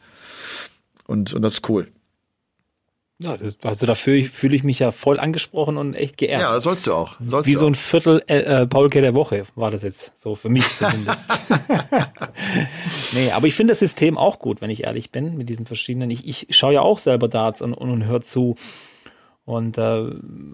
Und, 1.06 1.34
und 1.34 1.42
das 1.42 1.54
ist 1.54 1.68
cool. 1.68 1.88
Ja, 3.20 3.36
das, 3.36 3.56
also 3.64 3.84
dafür 3.84 4.24
fühle 4.32 4.54
ich 4.54 4.62
mich 4.62 4.78
ja 4.78 4.92
voll 4.92 5.18
angesprochen 5.18 5.76
und 5.76 5.94
echt 5.94 6.18
geehrt. 6.18 6.40
Ja, 6.40 6.60
sollst 6.60 6.86
du 6.86 6.92
auch. 6.92 7.16
Sollst 7.26 7.48
Wie 7.48 7.54
du 7.54 7.58
so 7.58 7.66
ein 7.66 7.74
Viertel 7.74 8.22
äh, 8.28 8.62
äh 8.62 8.66
Paulke 8.68 9.00
der 9.00 9.12
Woche 9.12 9.44
war 9.56 9.72
das 9.72 9.82
jetzt, 9.82 10.12
so 10.16 10.36
für 10.36 10.48
mich 10.48 10.64
zumindest. 10.76 11.18
nee, 13.12 13.32
aber 13.32 13.48
ich 13.48 13.56
finde 13.56 13.72
das 13.72 13.80
System 13.80 14.16
auch 14.16 14.38
gut, 14.38 14.60
wenn 14.60 14.70
ich 14.70 14.84
ehrlich 14.84 15.10
bin, 15.10 15.36
mit 15.36 15.48
diesen 15.48 15.66
verschiedenen. 15.66 16.10
Ich, 16.10 16.48
ich 16.48 16.56
schaue 16.56 16.74
ja 16.74 16.82
auch 16.82 17.00
selber 17.00 17.26
Darts 17.26 17.60
und, 17.60 17.74
und, 17.74 17.90
und 17.90 18.04
höre 18.04 18.20
zu. 18.20 18.54
Und 19.48 19.78
äh, 19.78 20.02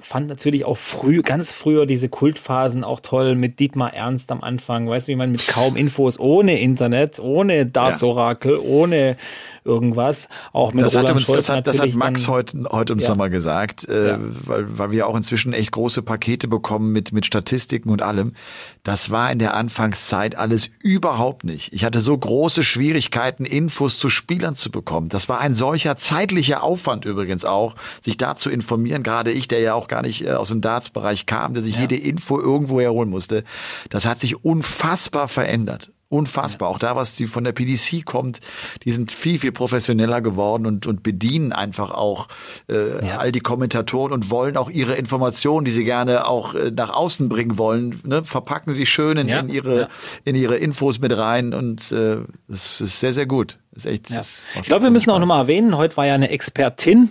fand 0.02 0.28
natürlich 0.28 0.64
auch 0.64 0.76
früh, 0.76 1.22
ganz 1.22 1.52
früher 1.52 1.84
diese 1.84 2.08
Kultphasen 2.08 2.84
auch 2.84 3.00
toll 3.00 3.34
mit 3.34 3.58
Dietmar 3.58 3.92
Ernst 3.92 4.30
am 4.30 4.40
Anfang. 4.40 4.88
Weißt 4.88 5.08
du, 5.08 5.12
wie 5.12 5.16
man 5.16 5.32
mit 5.32 5.44
kaum 5.48 5.74
Infos, 5.74 6.16
ohne 6.20 6.60
Internet, 6.60 7.18
ohne 7.18 7.66
Darts-Orakel, 7.66 8.52
ja. 8.52 8.58
ohne 8.60 9.16
irgendwas. 9.64 10.28
Auch 10.52 10.72
mit 10.72 10.84
das 10.84 10.94
Roland 10.94 11.08
hat 11.08 11.16
uns, 11.16 11.26
Scholz 11.26 11.46
das 11.46 11.56
hat, 11.56 11.66
das 11.66 11.80
hat 11.80 11.94
Max 11.94 12.24
dann, 12.24 12.32
heute, 12.32 12.64
heute 12.70 12.92
uns 12.92 13.04
ja. 13.04 13.10
nochmal 13.10 13.30
gesagt, 13.30 13.88
äh, 13.88 14.08
ja. 14.10 14.18
weil, 14.20 14.78
weil 14.78 14.90
wir 14.90 15.06
auch 15.06 15.16
inzwischen 15.16 15.52
echt 15.52 15.72
große 15.72 16.02
Pakete 16.02 16.48
bekommen 16.48 16.92
mit, 16.92 17.12
mit 17.12 17.26
Statistiken 17.26 17.90
und 17.90 18.02
allem. 18.02 18.34
Das 18.82 19.10
war 19.10 19.32
in 19.32 19.38
der 19.38 19.54
Anfangszeit 19.54 20.36
alles 20.36 20.70
überhaupt 20.80 21.44
nicht. 21.44 21.72
Ich 21.72 21.84
hatte 21.84 22.00
so 22.00 22.16
große 22.16 22.62
Schwierigkeiten, 22.62 23.44
Infos 23.44 23.98
zu 23.98 24.08
Spielern 24.08 24.54
zu 24.54 24.70
bekommen. 24.70 25.08
Das 25.08 25.28
war 25.28 25.40
ein 25.40 25.54
solcher 25.54 25.96
zeitlicher 25.96 26.62
Aufwand 26.62 27.04
übrigens 27.04 27.44
auch, 27.44 27.74
sich 28.02 28.16
da 28.16 28.36
zu 28.36 28.50
informieren. 28.50 29.02
Gerade 29.02 29.32
ich, 29.32 29.48
der 29.48 29.60
ja 29.60 29.74
auch 29.74 29.88
gar 29.88 30.02
nicht 30.02 30.26
äh, 30.26 30.32
aus 30.32 30.48
dem 30.48 30.60
Darts-Bereich 30.60 31.26
kam, 31.26 31.54
der 31.54 31.62
sich 31.62 31.76
ja. 31.76 31.82
jede 31.82 31.96
Info 31.96 32.38
irgendwo 32.38 32.80
herholen 32.80 33.08
musste. 33.08 33.44
Das 33.88 34.04
hat 34.04 34.20
sich 34.20 34.44
unfassbar 34.44 35.28
verändert. 35.28 35.90
Unfassbar. 36.14 36.68
Ja. 36.68 36.74
Auch 36.74 36.78
da, 36.78 36.94
was 36.94 37.16
die 37.16 37.26
von 37.26 37.42
der 37.42 37.50
PDC 37.50 38.04
kommt, 38.04 38.38
die 38.84 38.92
sind 38.92 39.10
viel, 39.10 39.40
viel 39.40 39.50
professioneller 39.50 40.20
geworden 40.20 40.64
und, 40.64 40.86
und 40.86 41.02
bedienen 41.02 41.52
einfach 41.52 41.90
auch 41.90 42.28
äh, 42.70 43.04
ja. 43.04 43.18
all 43.18 43.32
die 43.32 43.40
Kommentatoren 43.40 44.12
und 44.12 44.30
wollen 44.30 44.56
auch 44.56 44.70
ihre 44.70 44.94
Informationen, 44.94 45.64
die 45.64 45.72
sie 45.72 45.82
gerne 45.82 46.28
auch 46.28 46.54
äh, 46.54 46.70
nach 46.70 46.90
außen 46.90 47.28
bringen 47.28 47.58
wollen, 47.58 48.00
ne, 48.04 48.24
verpacken 48.24 48.72
sie 48.72 48.86
schön 48.86 49.16
in, 49.16 49.28
ja. 49.28 49.40
in 49.40 49.48
ihre, 49.48 49.88
in 50.24 50.36
ihre 50.36 50.54
Infos 50.54 51.00
mit 51.00 51.16
rein 51.16 51.52
und 51.52 51.90
äh, 51.90 52.18
das 52.46 52.80
ist 52.80 53.00
sehr, 53.00 53.12
sehr 53.12 53.26
gut. 53.26 53.58
Ist 53.74 53.86
echt, 53.86 54.14
das 54.14 54.46
ich 54.54 54.62
glaube, 54.62 54.84
wir 54.84 54.90
müssen 54.90 55.06
Spaß. 55.06 55.14
auch 55.14 55.18
nochmal 55.18 55.40
erwähnen, 55.40 55.76
heute 55.76 55.96
war 55.96 56.06
ja 56.06 56.14
eine 56.14 56.30
Expertin 56.30 57.10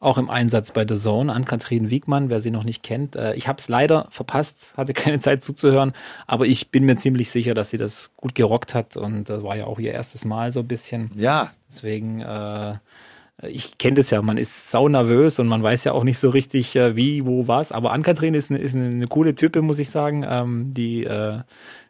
auch 0.00 0.18
im 0.18 0.30
Einsatz 0.30 0.72
bei 0.72 0.86
The 0.86 0.96
Zone, 0.96 1.32
an 1.32 1.44
Kathrin 1.44 1.90
Wiegmann, 1.90 2.28
wer 2.28 2.40
sie 2.40 2.50
noch 2.50 2.64
nicht 2.64 2.82
kennt. 2.82 3.16
Äh, 3.16 3.34
ich 3.34 3.48
habe 3.48 3.58
es 3.58 3.68
leider 3.68 4.08
verpasst, 4.10 4.56
hatte 4.76 4.92
keine 4.94 5.20
Zeit 5.20 5.42
zuzuhören, 5.42 5.92
aber 6.26 6.46
ich 6.46 6.70
bin 6.70 6.84
mir 6.84 6.96
ziemlich 6.96 7.30
sicher, 7.30 7.54
dass 7.54 7.70
sie 7.70 7.78
das 7.78 8.10
gut 8.16 8.34
gerockt 8.34 8.74
hat 8.74 8.96
und 8.96 9.28
das 9.28 9.42
war 9.42 9.56
ja 9.56 9.66
auch 9.66 9.78
ihr 9.78 9.92
erstes 9.92 10.24
Mal 10.24 10.52
so 10.52 10.60
ein 10.60 10.68
bisschen. 10.68 11.10
Ja. 11.16 11.52
Deswegen, 11.68 12.20
äh, 12.20 12.74
ich 13.42 13.78
kenne 13.78 13.96
das 13.96 14.10
ja, 14.10 14.22
man 14.22 14.38
ist 14.38 14.70
sau 14.70 14.88
nervös 14.88 15.38
und 15.38 15.48
man 15.48 15.62
weiß 15.62 15.84
ja 15.84 15.92
auch 15.92 16.04
nicht 16.04 16.18
so 16.18 16.30
richtig, 16.30 16.74
äh, 16.76 16.96
wie, 16.96 17.26
wo, 17.26 17.48
was, 17.48 17.72
aber 17.72 17.92
Ann-Kathrin 17.92 18.34
ist, 18.34 18.50
eine, 18.50 18.60
ist 18.60 18.74
eine 18.74 19.06
coole 19.08 19.34
Type, 19.34 19.62
muss 19.62 19.78
ich 19.78 19.90
sagen, 19.90 20.24
ähm, 20.28 20.72
die 20.74 21.04
äh, 21.04 21.40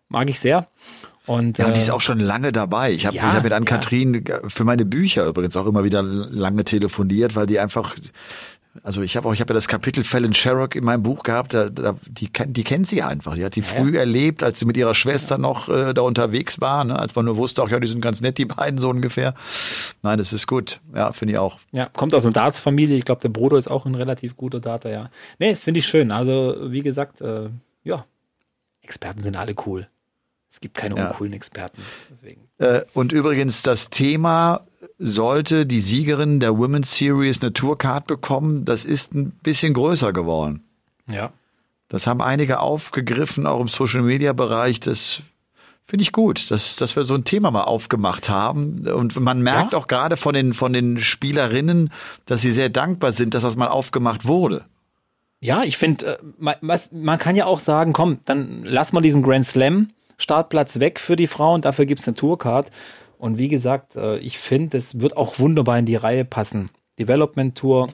mag 0.08 0.30
ich 0.30 0.40
sehr. 0.40 0.68
Und, 1.26 1.58
ja, 1.58 1.66
und 1.66 1.76
die 1.76 1.80
ist 1.80 1.88
äh, 1.88 1.92
auch 1.92 2.00
schon 2.00 2.20
lange 2.20 2.52
dabei. 2.52 2.92
Ich 2.92 3.04
habe 3.04 3.16
ja, 3.16 3.28
ich 3.28 3.34
hab 3.34 3.42
mit 3.42 3.52
Ann-Kathrin 3.52 4.24
ja. 4.26 4.38
für 4.46 4.64
meine 4.64 4.84
Bücher 4.84 5.26
übrigens 5.26 5.56
auch 5.56 5.66
immer 5.66 5.84
wieder 5.84 6.02
lange 6.02 6.64
telefoniert, 6.64 7.34
weil 7.34 7.46
die 7.46 7.58
einfach 7.58 7.96
also 8.82 9.02
ich 9.02 9.16
habe 9.16 9.28
auch, 9.28 9.32
ich 9.32 9.40
habe 9.40 9.52
ja 9.52 9.54
das 9.54 9.68
Kapitel 9.68 10.04
Fallon 10.04 10.34
Sherrock 10.34 10.74
in 10.74 10.84
meinem 10.84 11.02
Buch 11.02 11.22
gehabt, 11.22 11.54
da, 11.54 11.68
da, 11.68 11.96
die, 12.08 12.30
die 12.30 12.64
kennt 12.64 12.88
sie 12.88 13.02
einfach. 13.02 13.34
Die 13.34 13.44
hat 13.44 13.54
sie 13.54 13.60
ja. 13.60 13.66
früh 13.66 13.98
erlebt, 13.98 14.42
als 14.42 14.58
sie 14.58 14.66
mit 14.66 14.76
ihrer 14.76 14.94
Schwester 14.94 15.38
noch 15.38 15.68
äh, 15.68 15.94
da 15.94 16.02
unterwegs 16.02 16.60
war, 16.60 16.84
ne? 16.84 16.98
als 16.98 17.14
man 17.14 17.24
nur 17.24 17.36
wusste, 17.36 17.62
auch 17.62 17.68
ja, 17.68 17.80
die 17.80 17.86
sind 17.86 18.00
ganz 18.00 18.20
nett, 18.20 18.38
die 18.38 18.44
beiden 18.44 18.78
so 18.78 18.88
ungefähr. 18.88 19.34
Nein, 20.02 20.18
das 20.18 20.32
ist 20.32 20.46
gut. 20.46 20.80
Ja, 20.94 21.12
finde 21.12 21.32
ich 21.32 21.38
auch. 21.38 21.58
Ja, 21.72 21.86
kommt 21.86 22.14
aus 22.14 22.24
einer 22.24 22.32
Darts-Familie. 22.32 22.96
Ich 22.96 23.04
glaube, 23.04 23.20
der 23.20 23.28
Bruder 23.28 23.58
ist 23.58 23.68
auch 23.68 23.86
ein 23.86 23.94
relativ 23.94 24.36
guter 24.36 24.60
Data, 24.60 24.88
ja. 24.88 25.10
Nee, 25.38 25.54
finde 25.54 25.80
ich 25.80 25.86
schön. 25.86 26.10
Also, 26.10 26.56
wie 26.70 26.82
gesagt, 26.82 27.20
äh, 27.20 27.48
ja, 27.84 28.04
Experten 28.82 29.22
sind 29.22 29.36
alle 29.36 29.54
cool. 29.66 29.88
Es 30.50 30.60
gibt 30.60 30.76
keine 30.76 30.96
ja. 30.96 31.08
uncoolen 31.08 31.32
Experten. 31.32 31.82
Äh, 32.58 32.82
und 32.94 33.12
übrigens, 33.12 33.62
das 33.62 33.90
Thema 33.90 34.66
sollte 34.98 35.66
die 35.66 35.80
Siegerin 35.80 36.40
der 36.40 36.56
Women's 36.56 36.96
Series 36.96 37.42
eine 37.42 37.52
Tourcard 37.52 38.06
bekommen, 38.06 38.64
das 38.64 38.84
ist 38.84 39.14
ein 39.14 39.30
bisschen 39.30 39.74
größer 39.74 40.12
geworden. 40.12 40.64
Ja. 41.10 41.32
Das 41.88 42.06
haben 42.06 42.20
einige 42.20 42.60
aufgegriffen, 42.60 43.46
auch 43.46 43.60
im 43.60 43.68
Social 43.68 44.02
Media 44.02 44.32
Bereich. 44.32 44.80
Das 44.80 45.22
finde 45.84 46.02
ich 46.02 46.12
gut, 46.12 46.50
dass, 46.50 46.76
dass 46.76 46.96
wir 46.96 47.04
so 47.04 47.14
ein 47.14 47.24
Thema 47.24 47.50
mal 47.50 47.62
aufgemacht 47.62 48.28
haben. 48.28 48.88
Und 48.88 49.18
man 49.20 49.40
merkt 49.40 49.72
ja? 49.72 49.78
auch 49.78 49.86
gerade 49.86 50.16
von 50.16 50.34
den, 50.34 50.52
von 50.52 50.72
den 50.72 50.98
Spielerinnen, 50.98 51.92
dass 52.24 52.42
sie 52.42 52.50
sehr 52.50 52.70
dankbar 52.70 53.12
sind, 53.12 53.34
dass 53.34 53.42
das 53.42 53.56
mal 53.56 53.68
aufgemacht 53.68 54.24
wurde. 54.24 54.64
Ja, 55.40 55.62
ich 55.62 55.76
finde, 55.76 56.06
äh, 56.06 56.18
man, 56.38 56.56
man 56.90 57.18
kann 57.18 57.36
ja 57.36 57.46
auch 57.46 57.60
sagen, 57.60 57.92
komm, 57.92 58.18
dann 58.24 58.64
lass 58.64 58.92
mal 58.92 59.00
diesen 59.00 59.22
Grand 59.22 59.46
Slam 59.46 59.90
Startplatz 60.16 60.80
weg 60.80 60.98
für 61.00 61.16
die 61.16 61.26
Frauen, 61.26 61.62
dafür 61.62 61.86
gibt's 61.86 62.06
eine 62.06 62.14
Tourcard. 62.14 62.70
Und 63.18 63.38
wie 63.38 63.48
gesagt, 63.48 63.96
äh, 63.96 64.18
ich 64.18 64.38
finde, 64.38 64.78
es 64.78 65.00
wird 65.00 65.16
auch 65.16 65.38
wunderbar 65.38 65.78
in 65.78 65.86
die 65.86 65.96
Reihe 65.96 66.24
passen. 66.24 66.70
Development 66.98 67.56
Tour, 67.56 67.88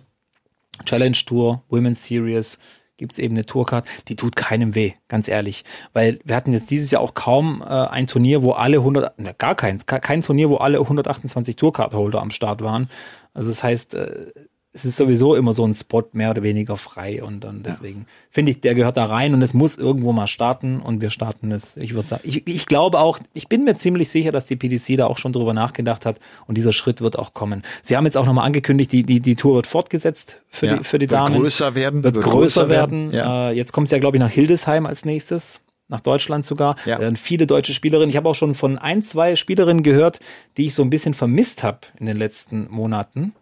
Challenge 0.85 1.17
Tour, 1.27 1.63
Women's 1.69 2.05
Series, 2.05 2.59
gibt's 2.97 3.19
eben 3.19 3.35
eine 3.35 3.47
Tourcard, 3.47 3.87
die 4.09 4.17
tut 4.17 4.37
keinem 4.37 4.75
weh, 4.75 4.93
ganz 5.09 5.29
ehrlich. 5.29 5.65
Weil 5.93 6.21
wir 6.25 6.37
hatten 6.37 6.53
jetzt 6.53 6.71
dieses 6.71 6.91
Jahr 6.91 7.03
auch 7.03 7.15
kaum 7.15 7.63
äh, 7.63 7.67
ein 7.67 8.07
Turnier, 8.07 8.43
wo 8.43 8.53
alle 8.53 8.79
100, 8.79 9.19
ne, 9.19 9.35
gar 9.37 9.55
keins, 9.55 9.87
kein 9.87 10.23
Turnier, 10.23 10.51
wo 10.51 10.57
alle 10.57 10.79
128 10.79 11.57
Tourcard-Holder 11.57 12.21
am 12.21 12.31
Start 12.31 12.63
waren. 12.63 12.89
Also 13.35 13.51
das 13.51 13.63
heißt, 13.63 13.95
äh, 13.95 14.27
es 14.75 14.87
ist 14.87 14.97
sowieso 14.97 15.35
immer 15.35 15.53
so 15.53 15.67
ein 15.67 15.75
Spot 15.75 16.05
mehr 16.13 16.31
oder 16.31 16.43
weniger 16.43 16.79
frei 16.79 17.23
und 17.23 17.45
dann 17.45 17.63
deswegen 17.63 18.01
ja. 18.01 18.07
finde 18.31 18.53
ich, 18.53 18.61
der 18.63 18.75
gehört 18.75 18.97
da 18.97 19.05
rein 19.05 19.35
und 19.35 19.43
es 19.43 19.53
muss 19.53 19.77
irgendwo 19.77 20.13
mal 20.13 20.27
starten 20.27 20.81
und 20.81 21.03
wir 21.03 21.11
starten 21.11 21.53
es. 21.53 21.77
Ich 21.77 21.93
würde 21.93 22.09
sagen, 22.09 22.23
ich, 22.25 22.47
ich 22.47 22.65
glaube 22.65 22.99
auch, 22.99 23.19
ich 23.35 23.49
bin 23.49 23.65
mir 23.65 23.77
ziemlich 23.77 24.09
sicher, 24.09 24.33
dass 24.33 24.47
die 24.47 24.57
PDC 24.57 24.97
da 24.97 25.07
auch 25.07 25.19
schon 25.19 25.35
drüber 25.35 25.53
nachgedacht 25.53 26.07
hat 26.07 26.19
und 26.47 26.57
dieser 26.57 26.73
Schritt 26.73 27.03
wird 27.03 27.19
auch 27.19 27.35
kommen. 27.35 27.63
Sie 27.83 27.97
haben 27.97 28.07
jetzt 28.07 28.17
auch 28.17 28.25
nochmal 28.25 28.47
angekündigt, 28.47 28.93
die, 28.93 29.03
die, 29.03 29.21
die 29.21 29.37
Tour 29.37 29.57
wird 29.57 29.67
fortgesetzt 29.67 30.41
für 30.49 30.67
ja, 30.67 30.77
die, 30.79 30.85
für 30.85 30.99
die 30.99 31.07
Damen. 31.07 31.35
Wird 31.35 31.43
größer 31.43 31.75
werden. 31.75 32.03
Wird, 32.03 32.15
wird 32.15 32.25
größer, 32.25 32.63
größer 32.63 32.69
werden. 32.71 33.13
werden. 33.13 33.15
Ja. 33.15 33.51
Äh, 33.51 33.55
jetzt 33.55 33.73
kommt 33.73 33.89
es 33.89 33.91
ja, 33.91 33.99
glaube 33.99 34.17
ich, 34.17 34.23
nach 34.23 34.31
Hildesheim 34.31 34.87
als 34.87 35.05
nächstes 35.05 35.61
nach 35.89 36.01
Deutschland 36.01 36.47
sogar. 36.47 36.77
Ja. 36.87 36.99
Da 36.99 37.15
viele 37.17 37.47
deutsche 37.47 37.75
Spielerinnen. 37.75 38.09
Ich 38.09 38.17
habe 38.17 38.27
auch 38.27 38.35
schon 38.35 38.55
von 38.55 38.79
ein, 38.79 39.03
zwei 39.03 39.37
Spielerinnen 39.37 39.83
gehört, 39.83 40.21
die 40.57 40.67
ich 40.67 40.75
so 40.75 40.83
ein 40.83 40.89
bisschen 40.89 41.13
vermisst 41.13 41.63
habe 41.63 41.81
in 42.01 42.07
den 42.07 42.17
letzten 42.17 42.67
Monaten 42.71 43.35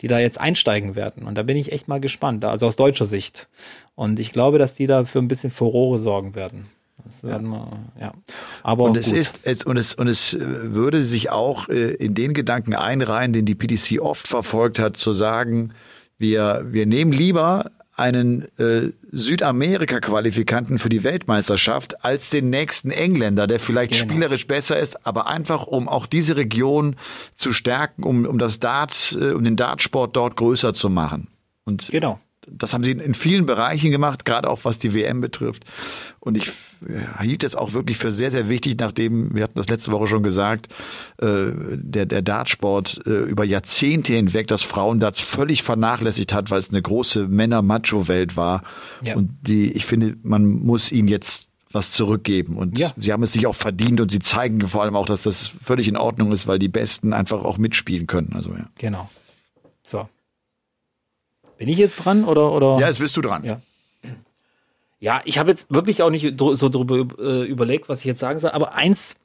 die 0.00 0.08
da 0.08 0.18
jetzt 0.18 0.40
einsteigen 0.40 0.94
werden. 0.94 1.24
Und 1.24 1.36
da 1.36 1.42
bin 1.42 1.56
ich 1.56 1.72
echt 1.72 1.88
mal 1.88 2.00
gespannt, 2.00 2.44
also 2.44 2.66
aus 2.66 2.76
deutscher 2.76 3.06
Sicht. 3.06 3.48
Und 3.94 4.18
ich 4.20 4.32
glaube, 4.32 4.58
dass 4.58 4.74
die 4.74 4.86
da 4.86 5.04
für 5.04 5.20
ein 5.20 5.28
bisschen 5.28 5.50
Furore 5.50 5.98
sorgen 5.98 6.34
werden. 6.34 6.66
Das 7.04 7.22
werden 7.22 7.48
wir, 7.48 7.68
ja. 8.00 8.12
Aber 8.62 8.84
und 8.84 8.96
es 8.96 9.10
gut. 9.10 9.18
ist 9.18 9.40
es, 9.42 9.64
und 9.64 9.76
es 9.76 9.94
und 9.94 10.08
es 10.08 10.38
würde 10.40 11.02
sich 11.02 11.30
auch 11.30 11.68
äh, 11.68 11.94
in 11.94 12.14
den 12.14 12.32
Gedanken 12.32 12.74
einreihen, 12.74 13.32
den 13.32 13.44
die 13.44 13.54
PDC 13.54 14.00
oft 14.00 14.26
verfolgt 14.26 14.78
hat, 14.78 14.96
zu 14.96 15.12
sagen, 15.12 15.74
wir 16.18 16.64
wir 16.70 16.86
nehmen 16.86 17.12
lieber 17.12 17.70
einen 17.96 18.48
äh, 18.58 18.90
Südamerika-Qualifikanten 19.10 20.78
für 20.78 20.88
die 20.88 21.04
Weltmeisterschaft 21.04 22.04
als 22.04 22.30
den 22.30 22.50
nächsten 22.50 22.90
Engländer, 22.90 23.46
der 23.46 23.60
vielleicht 23.60 23.92
genau. 23.92 24.04
spielerisch 24.04 24.46
besser 24.46 24.78
ist, 24.78 25.06
aber 25.06 25.26
einfach 25.28 25.66
um 25.66 25.88
auch 25.88 26.06
diese 26.06 26.36
Region 26.36 26.96
zu 27.34 27.52
stärken, 27.52 28.02
um, 28.02 28.24
um 28.26 28.38
das 28.38 28.60
Dart, 28.60 29.16
äh, 29.20 29.32
um 29.32 29.44
den 29.44 29.56
Dartsport 29.56 30.16
dort 30.16 30.36
größer 30.36 30.74
zu 30.74 30.90
machen. 30.90 31.28
Und 31.64 31.88
genau 31.90 32.18
das 32.46 32.74
haben 32.74 32.84
sie 32.84 32.92
in 32.92 33.14
vielen 33.14 33.46
Bereichen 33.46 33.90
gemacht, 33.90 34.24
gerade 34.24 34.48
auch 34.48 34.64
was 34.64 34.78
die 34.78 34.94
WM 34.94 35.20
betrifft. 35.20 35.64
Und 36.20 36.36
ich 36.36 36.50
hielt 37.20 37.44
es 37.44 37.54
auch 37.56 37.72
wirklich 37.72 37.98
für 37.98 38.12
sehr, 38.12 38.30
sehr 38.30 38.48
wichtig, 38.48 38.76
nachdem, 38.78 39.34
wir 39.34 39.42
hatten 39.42 39.56
das 39.56 39.68
letzte 39.68 39.92
Woche 39.92 40.06
schon 40.06 40.22
gesagt, 40.22 40.68
äh, 41.18 41.52
der, 41.74 42.06
der 42.06 42.22
Dartsport 42.22 43.00
äh, 43.06 43.10
über 43.10 43.44
Jahrzehnte 43.44 44.14
hinweg 44.14 44.48
das 44.48 44.62
Frauendarts 44.62 45.20
völlig 45.20 45.62
vernachlässigt 45.62 46.32
hat, 46.32 46.50
weil 46.50 46.58
es 46.58 46.70
eine 46.70 46.82
große 46.82 47.28
Männer-Macho-Welt 47.28 48.36
war. 48.36 48.62
Ja. 49.02 49.16
Und 49.16 49.30
die, 49.42 49.72
ich 49.72 49.86
finde, 49.86 50.16
man 50.22 50.46
muss 50.46 50.92
ihnen 50.92 51.08
jetzt 51.08 51.48
was 51.72 51.90
zurückgeben. 51.90 52.56
Und 52.56 52.78
ja. 52.78 52.92
sie 52.96 53.12
haben 53.12 53.22
es 53.22 53.32
sich 53.32 53.46
auch 53.46 53.54
verdient 53.56 54.00
und 54.00 54.10
sie 54.10 54.20
zeigen 54.20 54.66
vor 54.68 54.82
allem 54.82 54.94
auch, 54.94 55.06
dass 55.06 55.24
das 55.24 55.48
völlig 55.48 55.88
in 55.88 55.96
Ordnung 55.96 56.30
ist, 56.32 56.46
weil 56.46 56.58
die 56.58 56.68
Besten 56.68 57.12
einfach 57.12 57.44
auch 57.44 57.58
mitspielen 57.58 58.06
können. 58.06 58.32
Also, 58.34 58.50
ja. 58.50 58.66
Genau. 58.78 59.10
So, 59.82 60.08
bin 61.58 61.68
ich 61.68 61.78
jetzt 61.78 62.04
dran 62.04 62.24
oder 62.24 62.52
oder? 62.52 62.78
Ja, 62.80 62.88
jetzt 62.88 62.98
bist 62.98 63.16
du 63.16 63.22
dran. 63.22 63.44
Ja. 63.44 63.60
Ja, 65.04 65.20
ich 65.26 65.36
habe 65.36 65.50
jetzt 65.50 65.70
wirklich 65.70 66.00
auch 66.00 66.08
nicht 66.08 66.40
so 66.40 66.68
drüber 66.70 67.06
äh, 67.22 67.44
überlegt, 67.44 67.90
was 67.90 67.98
ich 67.98 68.06
jetzt 68.06 68.20
sagen 68.20 68.38
soll, 68.38 68.52
aber 68.52 68.74
eins, 68.74 69.16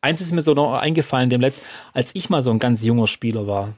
eins 0.00 0.22
ist 0.22 0.32
mir 0.32 0.40
so 0.40 0.54
noch 0.54 0.72
eingefallen, 0.72 1.28
dem 1.28 1.42
letzt, 1.42 1.62
als 1.92 2.12
ich 2.14 2.30
mal 2.30 2.42
so 2.42 2.50
ein 2.50 2.58
ganz 2.58 2.82
junger 2.82 3.06
Spieler 3.06 3.46
war 3.46 3.74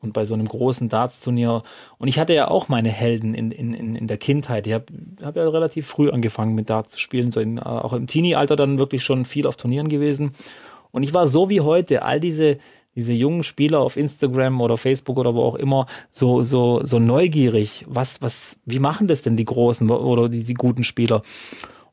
und 0.00 0.14
bei 0.14 0.24
so 0.24 0.32
einem 0.32 0.48
großen 0.48 0.88
Darts-Turnier 0.88 1.62
und 1.98 2.08
ich 2.08 2.18
hatte 2.18 2.32
ja 2.32 2.48
auch 2.48 2.70
meine 2.70 2.88
Helden 2.88 3.34
in, 3.34 3.50
in, 3.50 3.96
in 3.96 4.06
der 4.06 4.16
Kindheit. 4.16 4.66
Ich 4.66 4.72
habe 4.72 4.86
hab 5.22 5.36
ja 5.36 5.46
relativ 5.46 5.86
früh 5.86 6.08
angefangen 6.08 6.54
mit 6.54 6.70
Darts 6.70 6.92
zu 6.92 7.00
spielen, 7.00 7.32
so 7.32 7.40
in, 7.40 7.58
auch 7.58 7.92
im 7.92 8.06
Teenie-Alter 8.06 8.56
dann 8.56 8.78
wirklich 8.78 9.04
schon 9.04 9.26
viel 9.26 9.46
auf 9.46 9.58
Turnieren 9.58 9.88
gewesen. 9.88 10.34
Und 10.90 11.02
ich 11.02 11.12
war 11.12 11.26
so 11.26 11.50
wie 11.50 11.60
heute, 11.60 12.00
all 12.00 12.18
diese 12.18 12.56
diese 12.94 13.12
jungen 13.12 13.42
Spieler 13.42 13.80
auf 13.80 13.96
Instagram 13.96 14.60
oder 14.60 14.76
Facebook 14.76 15.18
oder 15.18 15.34
wo 15.34 15.42
auch 15.42 15.54
immer 15.54 15.86
so 16.10 16.44
so 16.44 16.80
so 16.84 16.98
neugierig, 16.98 17.84
was 17.88 18.20
was 18.20 18.58
wie 18.66 18.78
machen 18.78 19.08
das 19.08 19.22
denn 19.22 19.36
die 19.36 19.44
großen 19.44 19.90
oder 19.90 20.28
die, 20.28 20.44
die 20.44 20.54
guten 20.54 20.84
Spieler? 20.84 21.22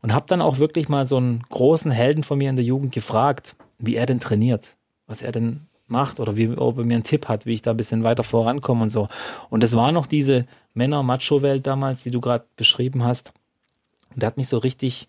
Und 0.02 0.14
habe 0.14 0.28
dann 0.28 0.41
auch 0.41 0.60
wirklich 0.60 0.88
mal 0.88 1.06
so 1.06 1.18
einen 1.18 1.43
großen 1.50 1.91
Helden 1.91 2.24
von 2.24 2.38
mir 2.38 2.50
in 2.50 2.56
der 2.56 2.66
Jugend 2.66 2.93
gefragt, 2.93 3.56
wie 3.80 3.95
er 3.95 4.06
denn 4.06 4.20
trainiert, 4.20 4.78
was 5.08 5.22
er 5.22 5.32
denn 5.32 5.68
macht 5.88 6.20
oder 6.20 6.38
wie 6.38 6.50
ob 6.50 6.78
er 6.78 6.86
mir 6.86 6.95
einen 6.95 7.04
Tipp 7.04 7.28
hat, 7.28 7.45
wie 7.45 7.54
ich 7.54 7.62
da 7.62 7.72
ein 7.72 7.78
bisschen 7.78 8.04
weiter 8.04 8.24
vorankomme 8.24 8.84
und 8.84 8.89
so. 8.89 9.10
Und 9.50 9.64
es 9.64 9.76
war 9.76 9.91
noch 9.91 10.06
diese 10.06 10.45
Männer-Macho-Welt 10.74 11.66
damals, 11.66 12.04
die 12.04 12.12
du 12.12 12.22
gerade 12.22 12.45
beschrieben 12.56 13.04
hast. 13.04 13.34
Und 14.14 14.22
der 14.22 14.28
hat 14.28 14.38
mich 14.38 14.47
so 14.47 14.58
richtig 14.58 15.08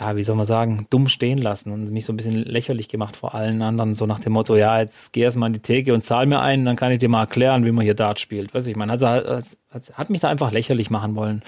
ja, 0.00 0.16
wie 0.16 0.22
soll 0.22 0.36
man 0.36 0.46
sagen, 0.46 0.86
dumm 0.90 1.08
stehen 1.08 1.38
lassen 1.38 1.72
und 1.72 1.90
mich 1.90 2.04
so 2.04 2.12
ein 2.12 2.16
bisschen 2.16 2.44
lächerlich 2.44 2.88
gemacht 2.88 3.16
vor 3.16 3.34
allen 3.34 3.62
anderen, 3.62 3.94
so 3.94 4.06
nach 4.06 4.20
dem 4.20 4.32
Motto, 4.32 4.54
ja, 4.54 4.80
jetzt 4.80 5.12
geh 5.12 5.22
erst 5.22 5.36
mal 5.36 5.48
in 5.48 5.54
die 5.54 5.58
Theke 5.58 5.92
und 5.92 6.04
zahl 6.04 6.26
mir 6.26 6.40
einen, 6.40 6.64
dann 6.64 6.76
kann 6.76 6.92
ich 6.92 6.98
dir 6.98 7.08
mal 7.08 7.22
erklären, 7.22 7.64
wie 7.64 7.72
man 7.72 7.84
hier 7.84 7.94
Dart 7.94 8.20
spielt. 8.20 8.54
Weiß 8.54 8.66
ich, 8.68 8.76
man 8.76 8.90
hat, 8.90 9.02
hat, 9.02 9.44
hat 9.92 10.10
mich 10.10 10.20
da 10.20 10.28
einfach 10.28 10.52
lächerlich 10.52 10.90
machen 10.90 11.16
wollen 11.16 11.42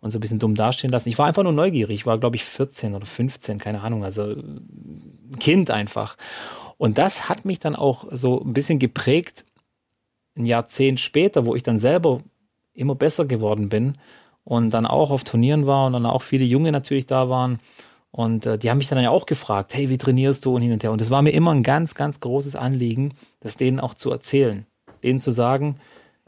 und 0.00 0.10
so 0.10 0.18
ein 0.18 0.20
bisschen 0.20 0.38
dumm 0.38 0.54
dastehen 0.54 0.90
lassen. 0.90 1.08
Ich 1.08 1.18
war 1.18 1.26
einfach 1.26 1.42
nur 1.42 1.52
neugierig, 1.52 1.94
ich 1.94 2.06
war, 2.06 2.18
glaube 2.18 2.36
ich, 2.36 2.44
14 2.44 2.94
oder 2.94 3.06
15, 3.06 3.58
keine 3.58 3.80
Ahnung, 3.80 4.04
also 4.04 4.22
ein 4.24 5.38
Kind 5.38 5.70
einfach. 5.70 6.16
Und 6.76 6.98
das 6.98 7.28
hat 7.28 7.44
mich 7.44 7.60
dann 7.60 7.74
auch 7.74 8.06
so 8.10 8.42
ein 8.42 8.52
bisschen 8.52 8.78
geprägt, 8.78 9.44
ein 10.36 10.46
Jahrzehnt 10.46 11.00
später, 11.00 11.46
wo 11.46 11.54
ich 11.54 11.62
dann 11.62 11.78
selber 11.78 12.20
immer 12.74 12.96
besser 12.96 13.24
geworden 13.24 13.68
bin 13.68 13.96
und 14.44 14.70
dann 14.70 14.84
auch 14.84 15.10
auf 15.10 15.24
Turnieren 15.24 15.66
war 15.66 15.86
und 15.86 15.94
dann 15.94 16.06
auch 16.06 16.22
viele 16.22 16.44
Junge 16.44 16.72
natürlich 16.72 17.06
da 17.06 17.28
waren 17.28 17.60
und 18.16 18.46
äh, 18.46 18.58
die 18.58 18.70
haben 18.70 18.78
mich 18.78 18.86
dann 18.86 19.02
ja 19.02 19.10
auch 19.10 19.26
gefragt, 19.26 19.74
hey, 19.74 19.90
wie 19.90 19.98
trainierst 19.98 20.44
du 20.44 20.54
und 20.54 20.62
hin 20.62 20.70
und 20.70 20.84
her. 20.84 20.92
Und 20.92 21.00
es 21.00 21.10
war 21.10 21.20
mir 21.20 21.32
immer 21.32 21.50
ein 21.50 21.64
ganz, 21.64 21.96
ganz 21.96 22.20
großes 22.20 22.54
Anliegen, 22.54 23.14
das 23.40 23.56
denen 23.56 23.80
auch 23.80 23.94
zu 23.94 24.12
erzählen. 24.12 24.66
Denen 25.02 25.20
zu 25.20 25.32
sagen, 25.32 25.80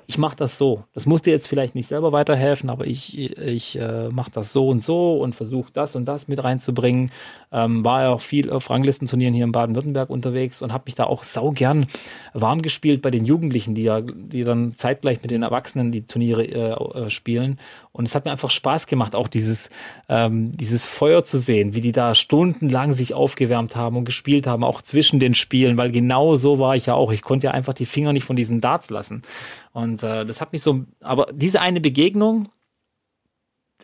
ich 0.08 0.18
mache 0.18 0.34
das 0.34 0.58
so. 0.58 0.82
Das 0.94 1.06
muss 1.06 1.22
dir 1.22 1.30
jetzt 1.30 1.46
vielleicht 1.46 1.76
nicht 1.76 1.86
selber 1.86 2.10
weiterhelfen, 2.10 2.70
aber 2.70 2.88
ich, 2.88 3.38
ich 3.38 3.78
äh, 3.78 4.08
mache 4.08 4.32
das 4.32 4.52
so 4.52 4.68
und 4.68 4.82
so 4.82 5.20
und 5.20 5.36
versuche 5.36 5.70
das 5.72 5.94
und 5.94 6.06
das 6.06 6.26
mit 6.26 6.42
reinzubringen. 6.42 7.12
Ähm, 7.56 7.86
war 7.86 8.02
ja 8.02 8.10
auch 8.10 8.20
viel 8.20 8.50
auf 8.50 8.68
Ranglistenturnieren 8.68 9.32
hier 9.32 9.44
in 9.44 9.52
Baden-Württemberg 9.52 10.10
unterwegs 10.10 10.60
und 10.60 10.74
habe 10.74 10.84
mich 10.84 10.94
da 10.94 11.04
auch 11.04 11.22
sau 11.22 11.52
gern 11.52 11.86
warm 12.34 12.60
gespielt 12.60 13.00
bei 13.00 13.10
den 13.10 13.24
Jugendlichen, 13.24 13.74
die 13.74 13.84
ja, 13.84 14.02
die 14.02 14.44
dann 14.44 14.74
zeitgleich 14.76 15.22
mit 15.22 15.30
den 15.30 15.42
Erwachsenen 15.42 15.90
die 15.90 16.06
Turniere 16.06 16.44
äh, 16.44 17.04
äh, 17.06 17.08
spielen. 17.08 17.58
Und 17.92 18.06
es 18.06 18.14
hat 18.14 18.26
mir 18.26 18.30
einfach 18.30 18.50
Spaß 18.50 18.86
gemacht, 18.86 19.14
auch 19.14 19.26
dieses, 19.26 19.70
ähm, 20.10 20.52
dieses 20.52 20.86
Feuer 20.86 21.24
zu 21.24 21.38
sehen, 21.38 21.74
wie 21.74 21.80
die 21.80 21.92
da 21.92 22.14
stundenlang 22.14 22.92
sich 22.92 23.14
aufgewärmt 23.14 23.74
haben 23.74 23.96
und 23.96 24.04
gespielt 24.04 24.46
haben, 24.46 24.62
auch 24.62 24.82
zwischen 24.82 25.18
den 25.18 25.34
Spielen, 25.34 25.78
weil 25.78 25.90
genau 25.90 26.36
so 26.36 26.58
war 26.58 26.76
ich 26.76 26.84
ja 26.84 26.94
auch. 26.94 27.10
Ich 27.10 27.22
konnte 27.22 27.46
ja 27.46 27.52
einfach 27.52 27.72
die 27.72 27.86
Finger 27.86 28.12
nicht 28.12 28.24
von 28.24 28.36
diesen 28.36 28.60
Darts 28.60 28.90
lassen. 28.90 29.22
Und 29.72 30.02
äh, 30.02 30.26
das 30.26 30.42
hat 30.42 30.52
mich 30.52 30.60
so, 30.60 30.84
aber 31.00 31.24
diese 31.32 31.62
eine 31.62 31.80
Begegnung, 31.80 32.50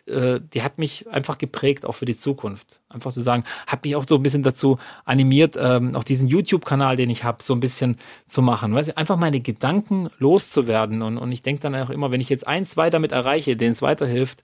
äh, 0.05 0.39
die 0.53 0.63
hat 0.63 0.77
mich 0.77 1.07
einfach 1.09 1.37
geprägt, 1.37 1.85
auch 1.85 1.93
für 1.93 2.05
die 2.05 2.17
Zukunft. 2.17 2.81
Einfach 2.89 3.11
zu 3.11 3.21
sagen, 3.21 3.43
hat 3.67 3.83
mich 3.83 3.95
auch 3.95 4.05
so 4.07 4.15
ein 4.15 4.23
bisschen 4.23 4.43
dazu 4.43 4.77
animiert, 5.05 5.57
ähm, 5.59 5.95
auch 5.95 6.03
diesen 6.03 6.27
YouTube-Kanal, 6.27 6.95
den 6.95 7.09
ich 7.09 7.23
habe, 7.23 7.41
so 7.43 7.53
ein 7.53 7.59
bisschen 7.59 7.97
zu 8.27 8.41
machen. 8.41 8.73
Weißt 8.73 8.89
du, 8.89 8.97
einfach 8.97 9.17
meine 9.17 9.39
Gedanken 9.39 10.09
loszuwerden. 10.19 11.01
Und, 11.01 11.17
und 11.17 11.31
ich 11.31 11.41
denke 11.41 11.61
dann 11.61 11.75
auch 11.75 11.89
immer, 11.89 12.11
wenn 12.11 12.21
ich 12.21 12.29
jetzt 12.29 12.47
eins, 12.47 12.71
zwei 12.71 12.89
damit 12.89 13.11
erreiche, 13.11 13.55
denen 13.55 13.71
es 13.71 13.81
weiterhilft, 13.81 14.43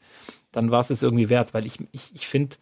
dann 0.51 0.71
war 0.71 0.79
es 0.79 0.89
es 0.89 1.03
irgendwie 1.03 1.29
wert, 1.29 1.53
weil 1.53 1.65
ich, 1.65 1.77
ich, 1.91 2.11
ich 2.13 2.27
finde, 2.27 2.55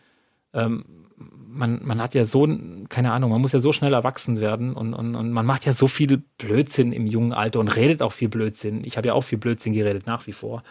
ähm, 0.53 0.85
man, 1.17 1.79
man 1.83 2.01
hat 2.01 2.15
ja 2.15 2.25
so, 2.25 2.47
keine 2.89 3.13
Ahnung, 3.13 3.31
man 3.31 3.41
muss 3.41 3.51
ja 3.51 3.59
so 3.59 3.71
schnell 3.71 3.93
erwachsen 3.93 4.39
werden 4.39 4.73
und, 4.73 4.93
und, 4.93 5.15
und 5.15 5.31
man 5.31 5.45
macht 5.45 5.65
ja 5.65 5.73
so 5.73 5.87
viel 5.87 6.21
Blödsinn 6.37 6.91
im 6.91 7.07
jungen 7.07 7.33
Alter 7.33 7.59
und 7.59 7.75
redet 7.75 8.01
auch 8.01 8.11
viel 8.11 8.29
Blödsinn. 8.29 8.83
Ich 8.83 8.97
habe 8.97 9.07
ja 9.07 9.13
auch 9.13 9.23
viel 9.23 9.37
Blödsinn 9.37 9.73
geredet, 9.73 10.05
nach 10.05 10.27
wie 10.27 10.33
vor. 10.33 10.63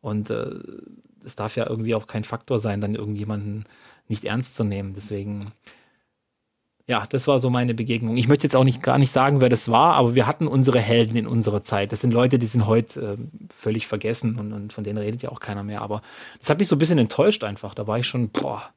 Und 0.00 0.30
äh, 0.30 0.50
es 1.24 1.36
darf 1.36 1.56
ja 1.56 1.68
irgendwie 1.68 1.94
auch 1.94 2.06
kein 2.06 2.24
Faktor 2.24 2.58
sein, 2.58 2.80
dann 2.80 2.94
irgendjemanden 2.94 3.64
nicht 4.08 4.24
ernst 4.24 4.56
zu 4.56 4.64
nehmen. 4.64 4.94
Deswegen, 4.94 5.52
ja, 6.86 7.06
das 7.08 7.26
war 7.26 7.38
so 7.38 7.50
meine 7.50 7.74
Begegnung. 7.74 8.16
Ich 8.16 8.28
möchte 8.28 8.44
jetzt 8.44 8.56
auch 8.56 8.64
nicht 8.64 8.82
gar 8.82 8.98
nicht 8.98 9.12
sagen, 9.12 9.40
wer 9.40 9.48
das 9.48 9.70
war, 9.70 9.94
aber 9.94 10.14
wir 10.14 10.26
hatten 10.26 10.46
unsere 10.46 10.80
Helden 10.80 11.16
in 11.16 11.26
unserer 11.26 11.62
Zeit. 11.62 11.92
Das 11.92 12.00
sind 12.00 12.12
Leute, 12.12 12.38
die 12.38 12.46
sind 12.46 12.66
heute 12.66 13.00
äh, 13.00 13.16
völlig 13.56 13.86
vergessen 13.86 14.38
und, 14.38 14.52
und 14.52 14.72
von 14.72 14.84
denen 14.84 14.98
redet 14.98 15.22
ja 15.22 15.30
auch 15.30 15.40
keiner 15.40 15.62
mehr. 15.62 15.82
Aber 15.82 16.02
das 16.38 16.50
hat 16.50 16.58
mich 16.58 16.68
so 16.68 16.76
ein 16.76 16.78
bisschen 16.78 16.98
enttäuscht 16.98 17.44
einfach. 17.44 17.74
Da 17.74 17.86
war 17.86 17.98
ich 17.98 18.06
schon, 18.06 18.28
boah, 18.30 18.72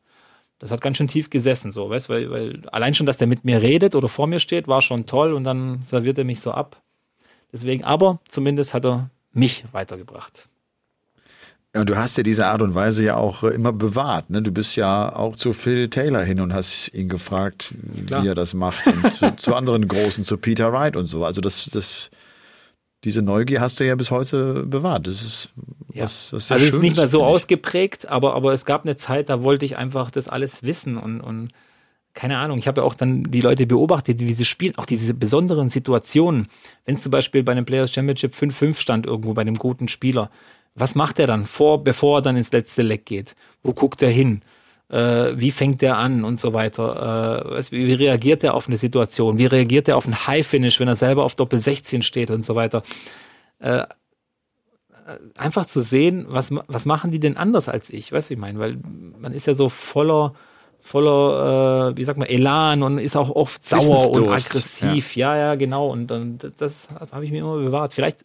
das 0.59 0.71
hat 0.71 0.81
ganz 0.81 0.97
schön 0.97 1.07
tief 1.07 1.29
gesessen, 1.29 1.71
so, 1.71 1.89
weißt 1.89 2.07
weil, 2.09 2.31
weil 2.31 2.61
allein 2.71 2.93
schon, 2.93 3.05
dass 3.05 3.17
der 3.17 3.27
mit 3.27 3.43
mir 3.43 3.61
redet 3.61 3.93
oder 3.93 4.07
vor 4.07 4.27
mir 4.27 4.39
steht, 4.39 4.67
war 4.67 4.81
schon 4.81 5.05
toll 5.05 5.33
und 5.33 5.43
dann 5.43 5.83
serviert 5.83 6.17
er 6.17 6.23
mich 6.23 6.39
so 6.39 6.51
ab. 6.51 6.81
Deswegen, 7.51 7.83
aber 7.83 8.19
zumindest 8.29 8.73
hat 8.73 8.85
er 8.85 9.09
mich 9.33 9.65
weitergebracht. 9.73 10.47
Ja, 11.75 11.83
du 11.83 11.97
hast 11.97 12.15
ja 12.15 12.23
diese 12.23 12.47
Art 12.47 12.61
und 12.61 12.73
Weise 12.73 13.03
ja 13.03 13.17
auch 13.17 13.43
äh, 13.43 13.49
immer 13.49 13.73
bewahrt. 13.73 14.29
Ne? 14.29 14.41
Du 14.41 14.51
bist 14.51 14.77
ja 14.77 15.13
auch 15.13 15.35
zu 15.35 15.51
Phil 15.51 15.89
Taylor 15.89 16.23
hin 16.23 16.39
und 16.39 16.53
hast 16.53 16.93
ihn 16.93 17.09
gefragt, 17.09 17.73
Klar. 18.07 18.23
wie 18.23 18.29
er 18.29 18.35
das 18.35 18.53
macht. 18.53 18.87
Und 18.87 19.13
zu, 19.19 19.35
zu, 19.35 19.55
anderen 19.55 19.87
Großen, 19.89 20.23
zu 20.23 20.37
Peter 20.37 20.71
Wright 20.71 20.95
und 20.95 21.03
so. 21.03 21.25
Also 21.25 21.41
das, 21.41 21.69
das, 21.73 22.11
diese 23.03 23.21
Neugier 23.21 23.59
hast 23.59 23.81
du 23.81 23.85
ja 23.85 23.95
bis 23.95 24.09
heute 24.09 24.63
bewahrt. 24.63 25.07
Das 25.07 25.21
ist 25.21 25.49
ja. 25.93 26.03
was, 26.03 26.31
was 26.31 26.47
sehr 26.47 26.55
Also 26.55 26.67
es 26.67 26.73
ist 26.75 26.81
nicht 26.81 26.95
mehr 26.95 27.09
so 27.09 27.25
ausgeprägt, 27.25 28.07
aber, 28.07 28.35
aber 28.35 28.53
es 28.53 28.63
gab 28.63 28.85
eine 28.85 28.95
Zeit, 28.95 29.27
da 29.27 29.43
wollte 29.43 29.65
ich 29.65 29.77
einfach 29.77 30.11
das 30.11 30.29
alles 30.29 30.63
wissen 30.63 30.95
und, 30.97 31.19
und 31.19 31.49
keine 32.13 32.37
Ahnung, 32.37 32.57
ich 32.57 32.69
habe 32.69 32.79
ja 32.79 32.87
auch 32.87 32.95
dann 32.95 33.23
die 33.23 33.41
Leute 33.41 33.67
beobachtet, 33.67 34.21
wie 34.21 34.31
sie 34.31 34.45
spielen, 34.45 34.77
auch 34.77 34.85
diese 34.85 35.13
besonderen 35.13 35.69
Situationen. 35.69 36.47
Wenn 36.85 36.95
es 36.95 37.03
zum 37.03 37.11
Beispiel 37.11 37.43
bei 37.43 37.51
einem 37.51 37.65
Players 37.65 37.91
Championship 37.91 38.33
5-5 38.33 38.79
stand 38.79 39.05
irgendwo 39.05 39.33
bei 39.33 39.41
einem 39.41 39.57
guten 39.57 39.89
Spieler, 39.89 40.31
was 40.75 40.93
macht 40.93 41.19
er 41.19 41.27
dann 41.27 41.45
vor, 41.45 41.83
bevor 41.83 42.19
er 42.19 42.21
dann 42.21 42.37
ins 42.37 42.51
letzte 42.51 42.81
Leck 42.81 43.05
geht? 43.05 43.35
Wo 43.63 43.73
guckt 43.73 44.01
er 44.01 44.09
hin? 44.09 44.41
Äh, 44.89 45.33
wie 45.35 45.51
fängt 45.51 45.81
er 45.81 45.97
an 45.97 46.23
und 46.23 46.39
so 46.39 46.53
weiter? 46.53 47.49
Äh, 47.57 47.71
wie 47.71 47.93
reagiert 47.93 48.43
er 48.43 48.53
auf 48.53 48.67
eine 48.67 48.77
Situation? 48.77 49.37
Wie 49.37 49.45
reagiert 49.45 49.87
er 49.87 49.97
auf 49.97 50.05
einen 50.05 50.27
High-Finish, 50.27 50.79
wenn 50.79 50.87
er 50.87 50.95
selber 50.95 51.23
auf 51.23 51.35
Doppel 51.35 51.59
16 51.59 52.01
steht 52.01 52.29
und 52.29 52.45
so 52.45 52.55
weiter? 52.55 52.83
Äh, 53.59 53.85
einfach 55.37 55.65
zu 55.65 55.81
sehen, 55.81 56.25
was, 56.29 56.51
was 56.67 56.85
machen 56.85 57.11
die 57.11 57.19
denn 57.19 57.37
anders 57.37 57.69
als 57.69 57.89
ich? 57.89 58.11
Weißt 58.11 58.29
du, 58.29 58.33
ich 58.33 58.39
meine, 58.39 58.59
weil 58.59 58.77
man 59.17 59.33
ist 59.33 59.47
ja 59.47 59.53
so 59.53 59.69
voller 59.69 60.33
voller, 60.85 61.89
äh, 61.93 61.97
wie 61.97 62.03
sagt 62.03 62.19
man, 62.19 62.27
Elan 62.27 62.83
und 62.83 62.99
ist 62.99 63.15
auch 63.15 63.31
oft 63.31 63.67
sauer 63.67 64.11
und 64.11 64.29
aggressiv. 64.29 65.15
Ja, 65.15 65.35
ja, 65.35 65.47
ja 65.47 65.55
genau. 65.55 65.89
Und, 65.89 66.11
und 66.11 66.51
das 66.57 66.87
habe 67.11 67.25
ich 67.25 67.31
mir 67.31 67.39
immer 67.39 67.57
bewahrt. 67.57 67.93
Vielleicht, 67.93 68.23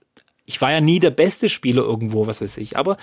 ich 0.51 0.61
war 0.61 0.73
ja 0.73 0.81
nie 0.81 0.99
der 0.99 1.13
beste 1.13 1.49
Spieler 1.49 1.83
irgendwo, 1.83 2.27
was 2.27 2.41
weiß 2.41 2.57
ich. 2.57 2.77
Aber 2.77 2.97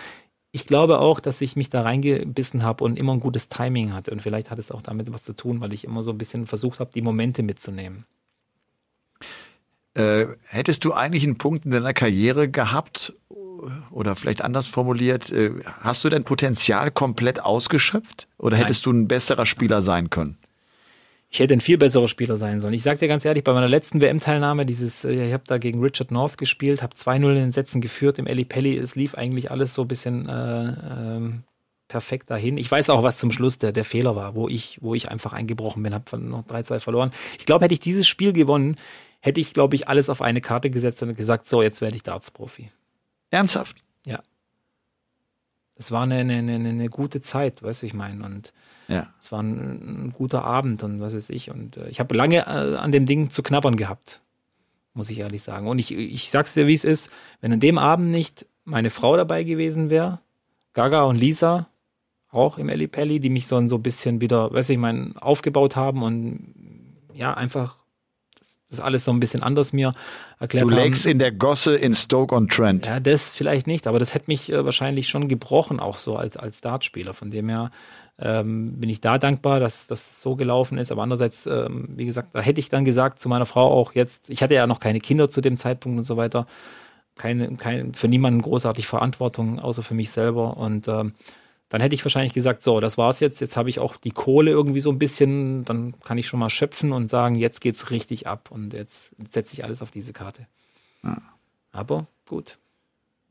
ich 0.51 0.65
glaube 0.65 0.99
auch, 0.99 1.21
dass 1.21 1.39
ich 1.39 1.55
mich 1.55 1.69
da 1.69 1.81
reingebissen 1.81 2.61
habe 2.61 2.83
und 2.83 2.99
immer 2.99 3.13
ein 3.13 3.21
gutes 3.21 3.47
Timing 3.47 3.93
hatte. 3.93 4.11
Und 4.11 4.21
vielleicht 4.21 4.51
hat 4.51 4.59
es 4.59 4.69
auch 4.69 4.81
damit 4.81 5.13
was 5.13 5.23
zu 5.23 5.33
tun, 5.33 5.61
weil 5.61 5.71
ich 5.71 5.85
immer 5.85 6.03
so 6.03 6.11
ein 6.11 6.17
bisschen 6.17 6.45
versucht 6.45 6.81
habe, 6.81 6.91
die 6.93 7.01
Momente 7.01 7.43
mitzunehmen. 7.43 8.05
Äh, 9.93 10.25
hättest 10.43 10.83
du 10.83 10.91
eigentlich 10.91 11.23
einen 11.23 11.37
Punkt 11.37 11.63
in 11.63 11.71
deiner 11.71 11.93
Karriere 11.93 12.49
gehabt, 12.49 13.13
oder 13.91 14.15
vielleicht 14.17 14.41
anders 14.41 14.67
formuliert, 14.67 15.31
äh, 15.31 15.51
hast 15.79 16.03
du 16.03 16.09
dein 16.09 16.25
Potenzial 16.25 16.91
komplett 16.91 17.39
ausgeschöpft 17.39 18.27
oder 18.37 18.57
Nein. 18.57 18.65
hättest 18.65 18.85
du 18.85 18.91
ein 18.91 19.07
besserer 19.07 19.45
Spieler 19.45 19.81
sein 19.81 20.09
können? 20.09 20.37
Ich 21.30 21.39
hätte 21.39 21.53
ein 21.53 21.61
viel 21.61 21.78
besserer 21.78 22.07
Spieler 22.07 22.38
sein 22.38 22.61
sollen. 22.61 22.73
Ich 22.73 22.84
sage 22.84 22.99
dir 22.99 23.07
ganz 23.07 23.25
ehrlich, 23.25 23.43
bei 23.43 23.53
meiner 23.53 23.67
letzten 23.67 23.99
WM-Teilnahme, 23.99 24.65
dieses, 24.65 25.03
äh, 25.03 25.28
ich 25.28 25.34
habe 25.34 25.43
da 25.45 25.57
gegen 25.57 25.82
Richard 25.82 26.11
North 26.11 26.38
gespielt, 26.38 26.82
habe 26.82 26.95
2-0 26.95 27.30
in 27.30 27.36
den 27.36 27.51
Sätzen 27.51 27.82
geführt 27.82 28.17
im 28.17 28.28
Eli 28.28 28.45
Pelli. 28.45 28.78
Es 28.78 28.95
lief 28.95 29.15
eigentlich 29.15 29.51
alles 29.51 29.73
so 29.73 29.82
ein 29.84 29.88
bisschen 29.88 30.30
äh, 30.30 30.73
ähm, 30.89 31.43
perfekt 31.88 32.30
dahin. 32.30 32.57
Ich 32.57 32.71
weiß 32.71 32.89
auch, 32.89 33.03
was 33.03 33.17
zum 33.17 33.32
Schluss 33.32 33.59
der, 33.59 33.73
der 33.73 33.86
Fehler 33.86 34.15
war, 34.15 34.36
wo 34.36 34.47
ich, 34.47 34.80
wo 34.82 34.95
ich 34.95 35.09
einfach 35.09 35.34
eingebrochen 35.34 35.84
bin, 35.84 35.93
habe 35.93 36.17
noch 36.17 36.45
3-2 36.45 36.80
verloren. 36.80 37.11
Ich 37.38 37.45
glaube, 37.45 37.65
hätte 37.65 37.73
ich 37.73 37.80
dieses 37.82 38.07
Spiel 38.07 38.32
gewonnen, 38.32 38.78
hätte 39.19 39.41
ich, 39.41 39.53
glaube 39.53 39.75
ich, 39.75 39.88
alles 39.88 40.09
auf 40.09 40.21
eine 40.21 40.41
Karte 40.41 40.69
gesetzt 40.69 41.03
und 41.03 41.15
gesagt, 41.15 41.47
so, 41.47 41.61
jetzt 41.61 41.82
werde 41.82 41.95
ich 41.95 42.03
Darts-Profi. 42.03 42.71
Ernsthaft? 43.32 43.75
Ja. 44.05 44.21
Es 45.75 45.91
war 45.91 46.03
eine, 46.03 46.15
eine, 46.15 46.38
eine, 46.38 46.55
eine 46.55 46.89
gute 46.89 47.21
Zeit, 47.21 47.61
weißt 47.61 47.82
du, 47.82 47.86
ich 47.86 47.93
meine. 47.93 48.23
Und 48.25 48.53
ja. 48.88 49.07
es 49.19 49.31
war 49.31 49.41
ein, 49.41 50.05
ein, 50.05 50.13
guter 50.13 50.43
Abend 50.43 50.83
und 50.83 50.99
was 50.99 51.13
weiß 51.13 51.29
ich. 51.29 51.51
Und 51.51 51.77
äh, 51.77 51.89
ich 51.89 51.99
habe 51.99 52.15
lange 52.15 52.47
äh, 52.47 52.77
an 52.77 52.91
dem 52.91 53.05
Ding 53.05 53.29
zu 53.29 53.43
knabbern 53.43 53.75
gehabt, 53.75 54.21
muss 54.93 55.09
ich 55.09 55.19
ehrlich 55.19 55.41
sagen. 55.41 55.67
Und 55.67 55.79
ich, 55.79 55.91
ich 55.91 56.29
sag's 56.29 56.53
dir, 56.53 56.67
wie 56.67 56.73
es 56.73 56.85
ist, 56.85 57.11
wenn 57.41 57.53
an 57.53 57.59
dem 57.59 57.77
Abend 57.77 58.11
nicht 58.11 58.45
meine 58.63 58.89
Frau 58.89 59.15
dabei 59.15 59.43
gewesen 59.43 59.89
wäre, 59.89 60.19
Gaga 60.73 61.03
und 61.03 61.17
Lisa, 61.17 61.67
auch 62.29 62.57
im 62.57 62.67
Pelli, 62.67 63.19
die 63.19 63.29
mich 63.29 63.47
so, 63.47 63.57
ein 63.57 63.67
bisschen 63.81 64.21
wieder, 64.21 64.53
weißt 64.53 64.69
du, 64.69 64.73
ich 64.73 64.79
meine, 64.79 65.13
aufgebaut 65.19 65.75
haben 65.75 66.03
und 66.03 66.53
ja, 67.13 67.33
einfach 67.33 67.77
das 68.70 68.80
alles 68.80 69.05
so 69.05 69.11
ein 69.11 69.20
bisschen 69.20 69.43
anders 69.43 69.72
mir 69.72 69.93
erklärt 70.39 70.65
du 70.65 70.70
lägst 70.70 71.05
in 71.05 71.20
der 71.20 71.32
Gosse 71.32 71.76
in 71.76 71.93
Stoke-on-Trent. 71.93 72.86
Ja, 72.86 72.99
das 72.99 73.30
vielleicht 73.30 73.65
nicht, 73.65 73.88
aber 73.88 73.97
das 73.97 74.13
hätte 74.13 74.26
mich 74.28 74.51
äh, 74.51 74.65
wahrscheinlich 74.65 75.07
schon 75.07 75.28
gebrochen, 75.28 75.80
auch 75.80 75.99
so 75.99 76.18
als, 76.18 76.36
als 76.36 76.59
Dartspieler. 76.59 77.13
Von 77.13 77.32
dem 77.32 77.47
her 77.47 77.72
ähm, 78.20 78.80
bin 78.80 78.89
ich 78.89 78.99
da 78.99 79.18
dankbar, 79.18 79.59
dass 79.59 79.88
das 79.88 80.22
so 80.22 80.36
gelaufen 80.36 80.78
ist. 80.78 80.91
Aber 80.91 81.03
andererseits, 81.03 81.45
ähm, 81.45 81.88
wie 81.95 82.05
gesagt, 82.05 82.30
da 82.34 82.41
hätte 82.41 82.59
ich 82.59 82.70
dann 82.70 82.84
gesagt 82.84 83.20
zu 83.20 83.30
meiner 83.30 83.45
Frau 83.45 83.72
auch 83.72 83.93
jetzt, 83.93 84.30
ich 84.30 84.43
hatte 84.43 84.55
ja 84.55 84.68
noch 84.68 84.80
keine 84.80 84.99
Kinder 84.99 85.30
zu 85.30 85.39
dem 85.39 85.57
Zeitpunkt 85.57 85.97
und 85.97 86.03
so 86.03 86.18
weiter, 86.18 86.45
keine, 87.15 87.55
keine, 87.55 87.93
für 87.93 88.07
niemanden 88.07 88.41
großartig 88.41 88.86
Verantwortung, 88.86 89.59
außer 89.59 89.82
für 89.82 89.93
mich 89.93 90.11
selber. 90.11 90.57
Und 90.57 90.88
ähm, 90.88 91.13
dann 91.70 91.82
hätte 91.82 91.95
ich 91.95 92.05
wahrscheinlich 92.05 92.34
gesagt, 92.34 92.63
so, 92.63 92.80
das 92.80 92.97
war's 92.97 93.20
jetzt, 93.20 93.41
jetzt 93.41 93.57
habe 93.57 93.70
ich 93.70 93.80
auch 93.80 93.97
die 93.97 94.11
Kohle 94.11 94.51
irgendwie 94.51 94.80
so 94.80 94.91
ein 94.91 94.99
bisschen, 94.99 95.65
dann 95.65 95.99
kann 96.01 96.18
ich 96.18 96.28
schon 96.28 96.39
mal 96.39 96.49
schöpfen 96.49 96.93
und 96.93 97.09
sagen, 97.09 97.36
jetzt 97.36 97.61
geht's 97.61 97.91
richtig 97.91 98.28
ab 98.28 98.51
und 98.51 98.74
jetzt 98.74 99.15
setze 99.30 99.53
ich 99.53 99.63
alles 99.63 99.82
auf 99.82 99.91
diese 99.91 100.13
Karte. 100.13 100.47
Ja. 101.03 101.22
Aber 101.72 102.07
gut. 102.26 102.57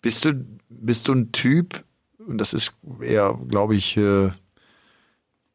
Bist 0.03 0.25
du, 0.25 0.35
bist 0.69 1.09
du 1.09 1.15
ein 1.15 1.33
Typ, 1.33 1.85
und 2.19 2.39
das 2.39 2.53
ist 2.53 2.77
eher, 3.01 3.39
glaube 3.49 3.75
ich, 3.75 3.97
äh, 3.97 4.31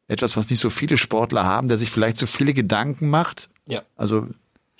etwas, 0.07 0.35
was 0.35 0.49
nicht 0.49 0.59
so 0.59 0.69
viele 0.69 0.97
Sportler 0.97 1.45
haben, 1.45 1.67
der 1.67 1.77
sich 1.77 1.91
vielleicht 1.91 2.17
zu 2.17 2.25
viele 2.25 2.53
Gedanken 2.53 3.09
macht? 3.09 3.49
Ja. 3.67 3.83
Also 3.95 4.27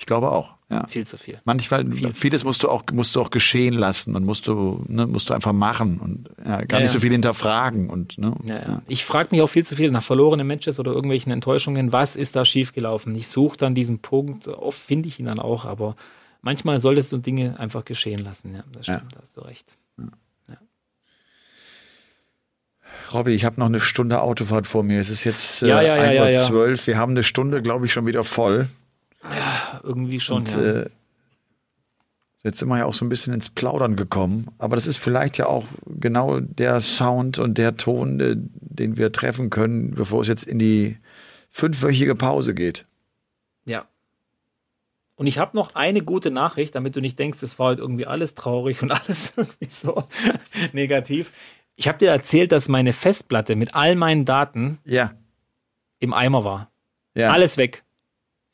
ich 0.01 0.07
glaube 0.07 0.31
auch. 0.31 0.55
Ja. 0.67 0.87
Viel 0.87 1.05
zu 1.05 1.15
viel. 1.15 1.39
Manchmal, 1.43 1.85
viel 1.85 2.11
vieles 2.15 2.43
musst 2.43 2.63
du 2.63 2.69
auch, 2.69 2.83
musst 2.91 3.15
du 3.15 3.21
auch 3.21 3.29
geschehen 3.29 3.75
lassen 3.75 4.15
und 4.15 4.25
musst 4.25 4.47
du, 4.47 4.83
ne, 4.87 5.05
musst 5.05 5.29
du 5.29 5.35
einfach 5.35 5.53
machen 5.53 5.99
und 5.99 6.29
ja, 6.43 6.63
gar 6.63 6.79
ja, 6.79 6.85
nicht 6.85 6.91
so 6.91 6.99
viel 6.99 7.11
hinterfragen 7.11 7.87
und, 7.87 8.17
ne. 8.17 8.33
Ja, 8.45 8.81
Ich 8.87 9.05
frage 9.05 9.27
mich 9.29 9.43
auch 9.43 9.47
viel 9.47 9.63
zu 9.63 9.75
viel 9.75 9.91
nach 9.91 10.01
verlorenen 10.01 10.47
Matches 10.47 10.79
oder 10.79 10.91
irgendwelchen 10.91 11.31
Enttäuschungen, 11.31 11.91
was 11.91 12.15
ist 12.15 12.35
da 12.35 12.43
schiefgelaufen? 12.43 13.13
Ich 13.15 13.27
suche 13.27 13.57
dann 13.57 13.75
diesen 13.75 13.99
Punkt, 13.99 14.47
oft 14.47 14.79
finde 14.79 15.07
ich 15.07 15.19
ihn 15.19 15.27
dann 15.27 15.37
auch, 15.37 15.65
aber 15.65 15.95
manchmal 16.41 16.81
solltest 16.81 17.11
du 17.11 17.17
Dinge 17.17 17.59
einfach 17.59 17.85
geschehen 17.85 18.23
lassen, 18.23 18.55
ja, 18.55 18.63
das 18.71 18.85
stimmt, 18.85 19.13
da 19.13 19.21
hast 19.21 19.37
du 19.37 19.41
recht. 19.41 19.77
Robby, 23.13 23.33
ich 23.33 23.45
habe 23.45 23.59
noch 23.59 23.67
eine 23.67 23.79
Stunde 23.79 24.21
Autofahrt 24.21 24.65
vor 24.65 24.83
mir. 24.83 24.99
Es 24.99 25.09
ist 25.09 25.25
jetzt 25.25 25.63
äh, 25.63 25.67
ja, 25.67 25.81
ja, 25.81 26.11
ja, 26.11 26.29
ja, 26.29 26.39
12. 26.39 26.87
Wir 26.87 26.97
haben 26.97 27.11
eine 27.11 27.23
Stunde, 27.23 27.61
glaube 27.61 27.85
ich, 27.85 27.93
schon 27.93 28.05
wieder 28.05 28.23
voll. 28.23 28.69
Ja, 29.23 29.81
irgendwie 29.83 30.19
schon. 30.19 30.37
Und, 30.37 30.53
ja. 30.53 30.61
äh, 30.61 30.89
jetzt 32.43 32.59
sind 32.59 32.69
wir 32.69 32.79
ja 32.79 32.85
auch 32.85 32.93
so 32.93 33.05
ein 33.05 33.09
bisschen 33.09 33.33
ins 33.33 33.49
Plaudern 33.49 33.95
gekommen. 33.95 34.47
Aber 34.57 34.75
das 34.75 34.87
ist 34.87 34.97
vielleicht 34.97 35.37
ja 35.37 35.45
auch 35.45 35.65
genau 35.85 36.39
der 36.39 36.81
Sound 36.81 37.39
und 37.39 37.57
der 37.57 37.77
Ton, 37.77 38.19
äh, 38.19 38.35
den 38.35 38.97
wir 38.97 39.11
treffen 39.11 39.49
können, 39.49 39.91
bevor 39.91 40.21
es 40.21 40.27
jetzt 40.27 40.43
in 40.43 40.59
die 40.59 40.97
fünfwöchige 41.49 42.15
Pause 42.15 42.53
geht. 42.53 42.85
Ja. 43.65 43.85
Und 45.15 45.27
ich 45.27 45.37
habe 45.37 45.55
noch 45.55 45.75
eine 45.75 46.01
gute 46.01 46.31
Nachricht, 46.31 46.73
damit 46.73 46.95
du 46.95 47.01
nicht 47.01 47.19
denkst, 47.19 47.43
es 47.43 47.59
war 47.59 47.67
heute 47.67 47.81
irgendwie 47.81 48.07
alles 48.07 48.33
traurig 48.33 48.81
und 48.81 48.91
alles 49.05 49.33
irgendwie 49.35 49.69
so 49.69 50.05
negativ. 50.73 51.31
Ich 51.75 51.87
habe 51.87 51.99
dir 51.99 52.09
erzählt, 52.09 52.51
dass 52.51 52.67
meine 52.67 52.93
Festplatte 52.93 53.55
mit 53.55 53.75
all 53.75 53.95
meinen 53.95 54.25
Daten 54.25 54.79
ja. 54.83 55.11
im 55.99 56.13
Eimer 56.13 56.43
war. 56.43 56.71
Ja. 57.13 57.31
Alles 57.31 57.57
weg 57.57 57.83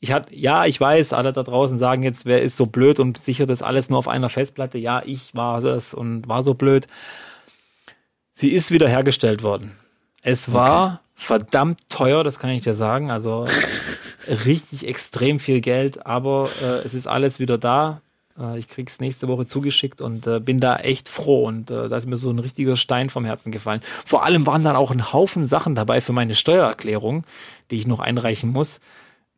ich 0.00 0.12
hatte, 0.12 0.34
ja, 0.34 0.64
ich 0.66 0.80
weiß, 0.80 1.12
alle 1.12 1.32
da 1.32 1.42
draußen 1.42 1.78
sagen 1.78 2.02
jetzt, 2.02 2.24
wer 2.24 2.42
ist 2.42 2.56
so 2.56 2.66
blöd 2.66 3.00
und 3.00 3.18
sichert 3.18 3.50
das 3.50 3.62
alles 3.62 3.90
nur 3.90 3.98
auf 3.98 4.08
einer 4.08 4.28
Festplatte. 4.28 4.78
Ja, 4.78 5.02
ich 5.04 5.34
war 5.34 5.60
das 5.60 5.92
und 5.92 6.28
war 6.28 6.42
so 6.42 6.54
blöd. 6.54 6.86
Sie 8.32 8.50
ist 8.50 8.70
wieder 8.70 8.88
hergestellt 8.88 9.42
worden. 9.42 9.72
Es 10.22 10.52
war 10.52 10.86
okay. 10.86 11.00
verdammt 11.14 11.80
teuer, 11.88 12.22
das 12.22 12.38
kann 12.38 12.50
ich 12.50 12.62
dir 12.62 12.74
sagen. 12.74 13.10
Also 13.10 13.46
richtig 14.46 14.86
extrem 14.86 15.40
viel 15.40 15.60
Geld, 15.60 16.06
aber 16.06 16.48
äh, 16.62 16.86
es 16.86 16.94
ist 16.94 17.08
alles 17.08 17.40
wieder 17.40 17.58
da. 17.58 18.00
Äh, 18.38 18.56
ich 18.60 18.68
krieg's 18.68 19.00
nächste 19.00 19.26
Woche 19.26 19.46
zugeschickt 19.46 20.00
und 20.00 20.28
äh, 20.28 20.38
bin 20.38 20.60
da 20.60 20.76
echt 20.76 21.08
froh. 21.08 21.44
Und 21.44 21.72
äh, 21.72 21.88
da 21.88 21.96
ist 21.96 22.06
mir 22.06 22.16
so 22.16 22.30
ein 22.30 22.38
richtiger 22.38 22.76
Stein 22.76 23.10
vom 23.10 23.24
Herzen 23.24 23.50
gefallen. 23.50 23.80
Vor 24.06 24.24
allem 24.24 24.46
waren 24.46 24.62
dann 24.62 24.76
auch 24.76 24.92
ein 24.92 25.12
Haufen 25.12 25.48
Sachen 25.48 25.74
dabei 25.74 26.00
für 26.00 26.12
meine 26.12 26.36
Steuererklärung, 26.36 27.24
die 27.72 27.78
ich 27.78 27.88
noch 27.88 27.98
einreichen 27.98 28.50
muss 28.50 28.78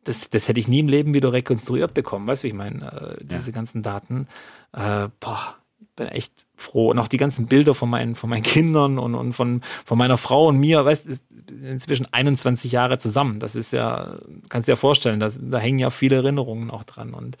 das, 0.03 0.29
das 0.29 0.47
hätte 0.47 0.59
ich 0.59 0.67
nie 0.67 0.79
im 0.79 0.87
Leben 0.87 1.13
wieder 1.13 1.33
rekonstruiert 1.33 1.93
bekommen. 1.93 2.27
Weißt 2.27 2.43
du, 2.43 2.47
ich 2.47 2.53
meine, 2.53 3.17
äh, 3.19 3.23
diese 3.23 3.51
ja. 3.51 3.55
ganzen 3.55 3.83
Daten, 3.83 4.27
äh, 4.73 5.07
boah, 5.19 5.55
bin 5.95 6.07
echt 6.07 6.33
froh. 6.55 6.89
Und 6.89 6.99
auch 6.99 7.07
die 7.07 7.17
ganzen 7.17 7.47
Bilder 7.47 7.73
von 7.73 7.89
meinen, 7.89 8.15
von 8.15 8.29
meinen 8.29 8.43
Kindern 8.43 8.97
und, 8.99 9.15
und 9.15 9.33
von, 9.33 9.61
von 9.85 9.97
meiner 9.97 10.17
Frau 10.17 10.47
und 10.47 10.59
mir, 10.59 10.85
weißt 10.85 11.05
du, 11.07 11.55
inzwischen 11.55 12.11
21 12.11 12.71
Jahre 12.71 12.97
zusammen. 12.97 13.39
Das 13.39 13.55
ist 13.55 13.73
ja, 13.73 14.17
kannst 14.49 14.67
du 14.67 14.71
dir 14.71 14.73
ja 14.73 14.77
vorstellen, 14.77 15.19
das, 15.19 15.39
da 15.41 15.57
hängen 15.59 15.79
ja 15.79 15.89
viele 15.89 16.17
Erinnerungen 16.17 16.71
auch 16.71 16.83
dran. 16.83 17.13
Und 17.13 17.37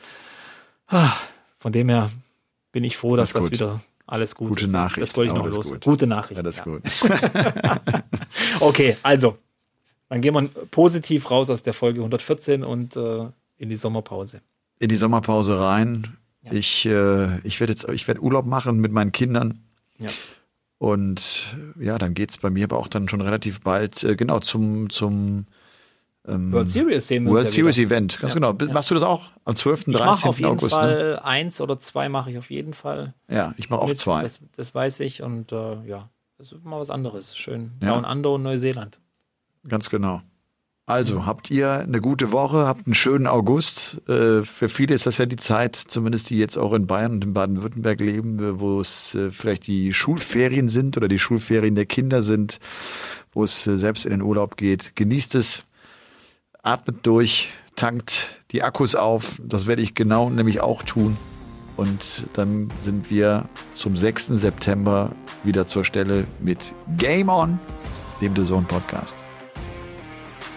ah, 0.87 1.13
von 1.59 1.71
dem 1.71 1.89
her 1.89 2.11
bin 2.71 2.83
ich 2.83 2.97
froh, 2.97 3.15
dass 3.15 3.33
das, 3.33 3.45
das 3.45 3.51
wieder 3.51 3.81
alles 4.07 4.35
gut 4.35 4.49
Gute 4.49 4.65
ist. 4.65 4.71
Nachricht. 4.71 5.01
Das 5.01 5.15
wollte 5.15 5.31
ich 5.31 5.37
noch 5.37 5.47
los. 5.47 5.69
Gut. 5.69 5.83
Gute 5.83 6.07
Nachricht. 6.07 6.37
Ja, 6.37 6.43
das 6.43 6.59
ist 6.59 6.65
ja. 6.65 6.71
gut. 6.71 8.03
okay, 8.59 8.97
also 9.03 9.37
dann 10.11 10.19
gehen 10.19 10.33
wir 10.33 10.49
positiv 10.71 11.31
raus 11.31 11.49
aus 11.49 11.63
der 11.63 11.73
Folge 11.73 12.01
114 12.01 12.65
und 12.65 12.97
äh, 12.97 13.29
in 13.55 13.69
die 13.69 13.77
Sommerpause. 13.77 14.41
In 14.77 14.89
die 14.89 14.97
Sommerpause 14.97 15.57
rein. 15.57 16.17
Ja. 16.41 16.51
Ich, 16.51 16.85
äh, 16.85 17.39
ich 17.45 17.61
werde 17.61 17.71
jetzt, 17.71 17.87
ich 17.87 18.09
werde 18.09 18.21
Urlaub 18.21 18.45
machen 18.45 18.81
mit 18.81 18.91
meinen 18.91 19.13
Kindern. 19.13 19.63
Ja. 19.99 20.09
Und 20.79 21.55
ja, 21.79 21.97
dann 21.97 22.13
geht 22.13 22.31
es 22.31 22.39
bei 22.39 22.49
mir 22.49 22.65
aber 22.65 22.77
auch 22.77 22.89
dann 22.89 23.07
schon 23.07 23.21
relativ 23.21 23.61
bald, 23.61 24.03
äh, 24.03 24.17
genau, 24.17 24.39
zum, 24.39 24.89
zum 24.89 25.45
ähm, 26.27 26.51
World 26.51 26.71
Series 26.71 27.07
sehen 27.07 27.23
wir 27.23 27.31
World 27.31 27.45
ja 27.45 27.49
Series 27.51 27.77
wieder. 27.77 27.95
Event, 27.95 28.19
ganz 28.19 28.33
ja. 28.33 28.51
genau. 28.51 28.73
Machst 28.73 28.91
du 28.91 28.95
das 28.95 29.03
auch 29.03 29.27
am 29.45 29.55
12. 29.55 29.87
und 29.87 29.93
13. 29.93 30.03
August? 30.09 30.23
Ich 30.23 30.29
auf 30.29 30.39
jeden 30.39 30.51
August, 30.51 30.75
Fall 30.75 31.11
ne? 31.11 31.23
eins 31.23 31.61
oder 31.61 31.79
zwei 31.79 32.09
mache 32.09 32.31
ich 32.31 32.37
auf 32.37 32.51
jeden 32.51 32.73
Fall. 32.73 33.13
Ja, 33.29 33.53
ich 33.55 33.69
mache 33.69 33.79
auch 33.79 33.93
zwei. 33.93 34.23
Das, 34.23 34.41
das, 34.57 34.75
weiß 34.75 34.99
ich 34.99 35.23
und 35.23 35.53
äh, 35.53 35.85
ja, 35.85 36.09
das 36.37 36.51
ist 36.51 36.65
mal 36.65 36.81
was 36.81 36.89
anderes. 36.89 37.37
Schön. 37.37 37.71
Ja. 37.81 37.93
Down 37.93 38.03
Under 38.03 38.31
und 38.31 38.43
Neuseeland. 38.43 38.99
Ganz 39.67 39.89
genau. 39.89 40.21
Also, 40.87 41.25
habt 41.25 41.49
ihr 41.51 41.71
eine 41.71 42.01
gute 42.01 42.31
Woche, 42.31 42.67
habt 42.67 42.85
einen 42.85 42.95
schönen 42.95 43.27
August. 43.27 44.01
Äh, 44.09 44.43
für 44.43 44.67
viele 44.67 44.93
ist 44.93 45.05
das 45.05 45.19
ja 45.19 45.25
die 45.25 45.37
Zeit, 45.37 45.75
zumindest 45.75 46.29
die 46.29 46.37
jetzt 46.37 46.57
auch 46.57 46.73
in 46.73 46.87
Bayern 46.87 47.13
und 47.13 47.23
in 47.23 47.33
Baden-Württemberg 47.33 48.01
leben, 48.01 48.39
äh, 48.39 48.59
wo 48.59 48.81
es 48.81 49.15
äh, 49.15 49.31
vielleicht 49.31 49.67
die 49.67 49.93
Schulferien 49.93 50.69
sind 50.69 50.97
oder 50.97 51.07
die 51.07 51.19
Schulferien 51.19 51.75
der 51.75 51.85
Kinder 51.85 52.23
sind, 52.23 52.59
wo 53.31 53.43
es 53.43 53.63
selbst 53.63 54.05
in 54.05 54.11
den 54.11 54.21
Urlaub 54.21 54.57
geht. 54.57 54.95
Genießt 54.95 55.35
es, 55.35 55.63
atmet 56.61 57.05
durch, 57.05 57.49
tankt 57.75 58.43
die 58.51 58.63
Akkus 58.63 58.95
auf. 58.95 59.39
Das 59.41 59.67
werde 59.67 59.83
ich 59.83 59.93
genau 59.93 60.29
nämlich 60.29 60.59
auch 60.59 60.83
tun. 60.83 61.15
Und 61.77 62.25
dann 62.33 62.69
sind 62.81 63.09
wir 63.09 63.47
zum 63.73 63.95
6. 63.95 64.27
September 64.27 65.13
wieder 65.43 65.67
zur 65.67 65.85
Stelle 65.85 66.25
mit 66.39 66.73
Game 66.97 67.29
On, 67.29 67.59
dem 68.19 68.35
The 68.35 68.45
Zone 68.45 68.65
Podcast. 68.67 69.20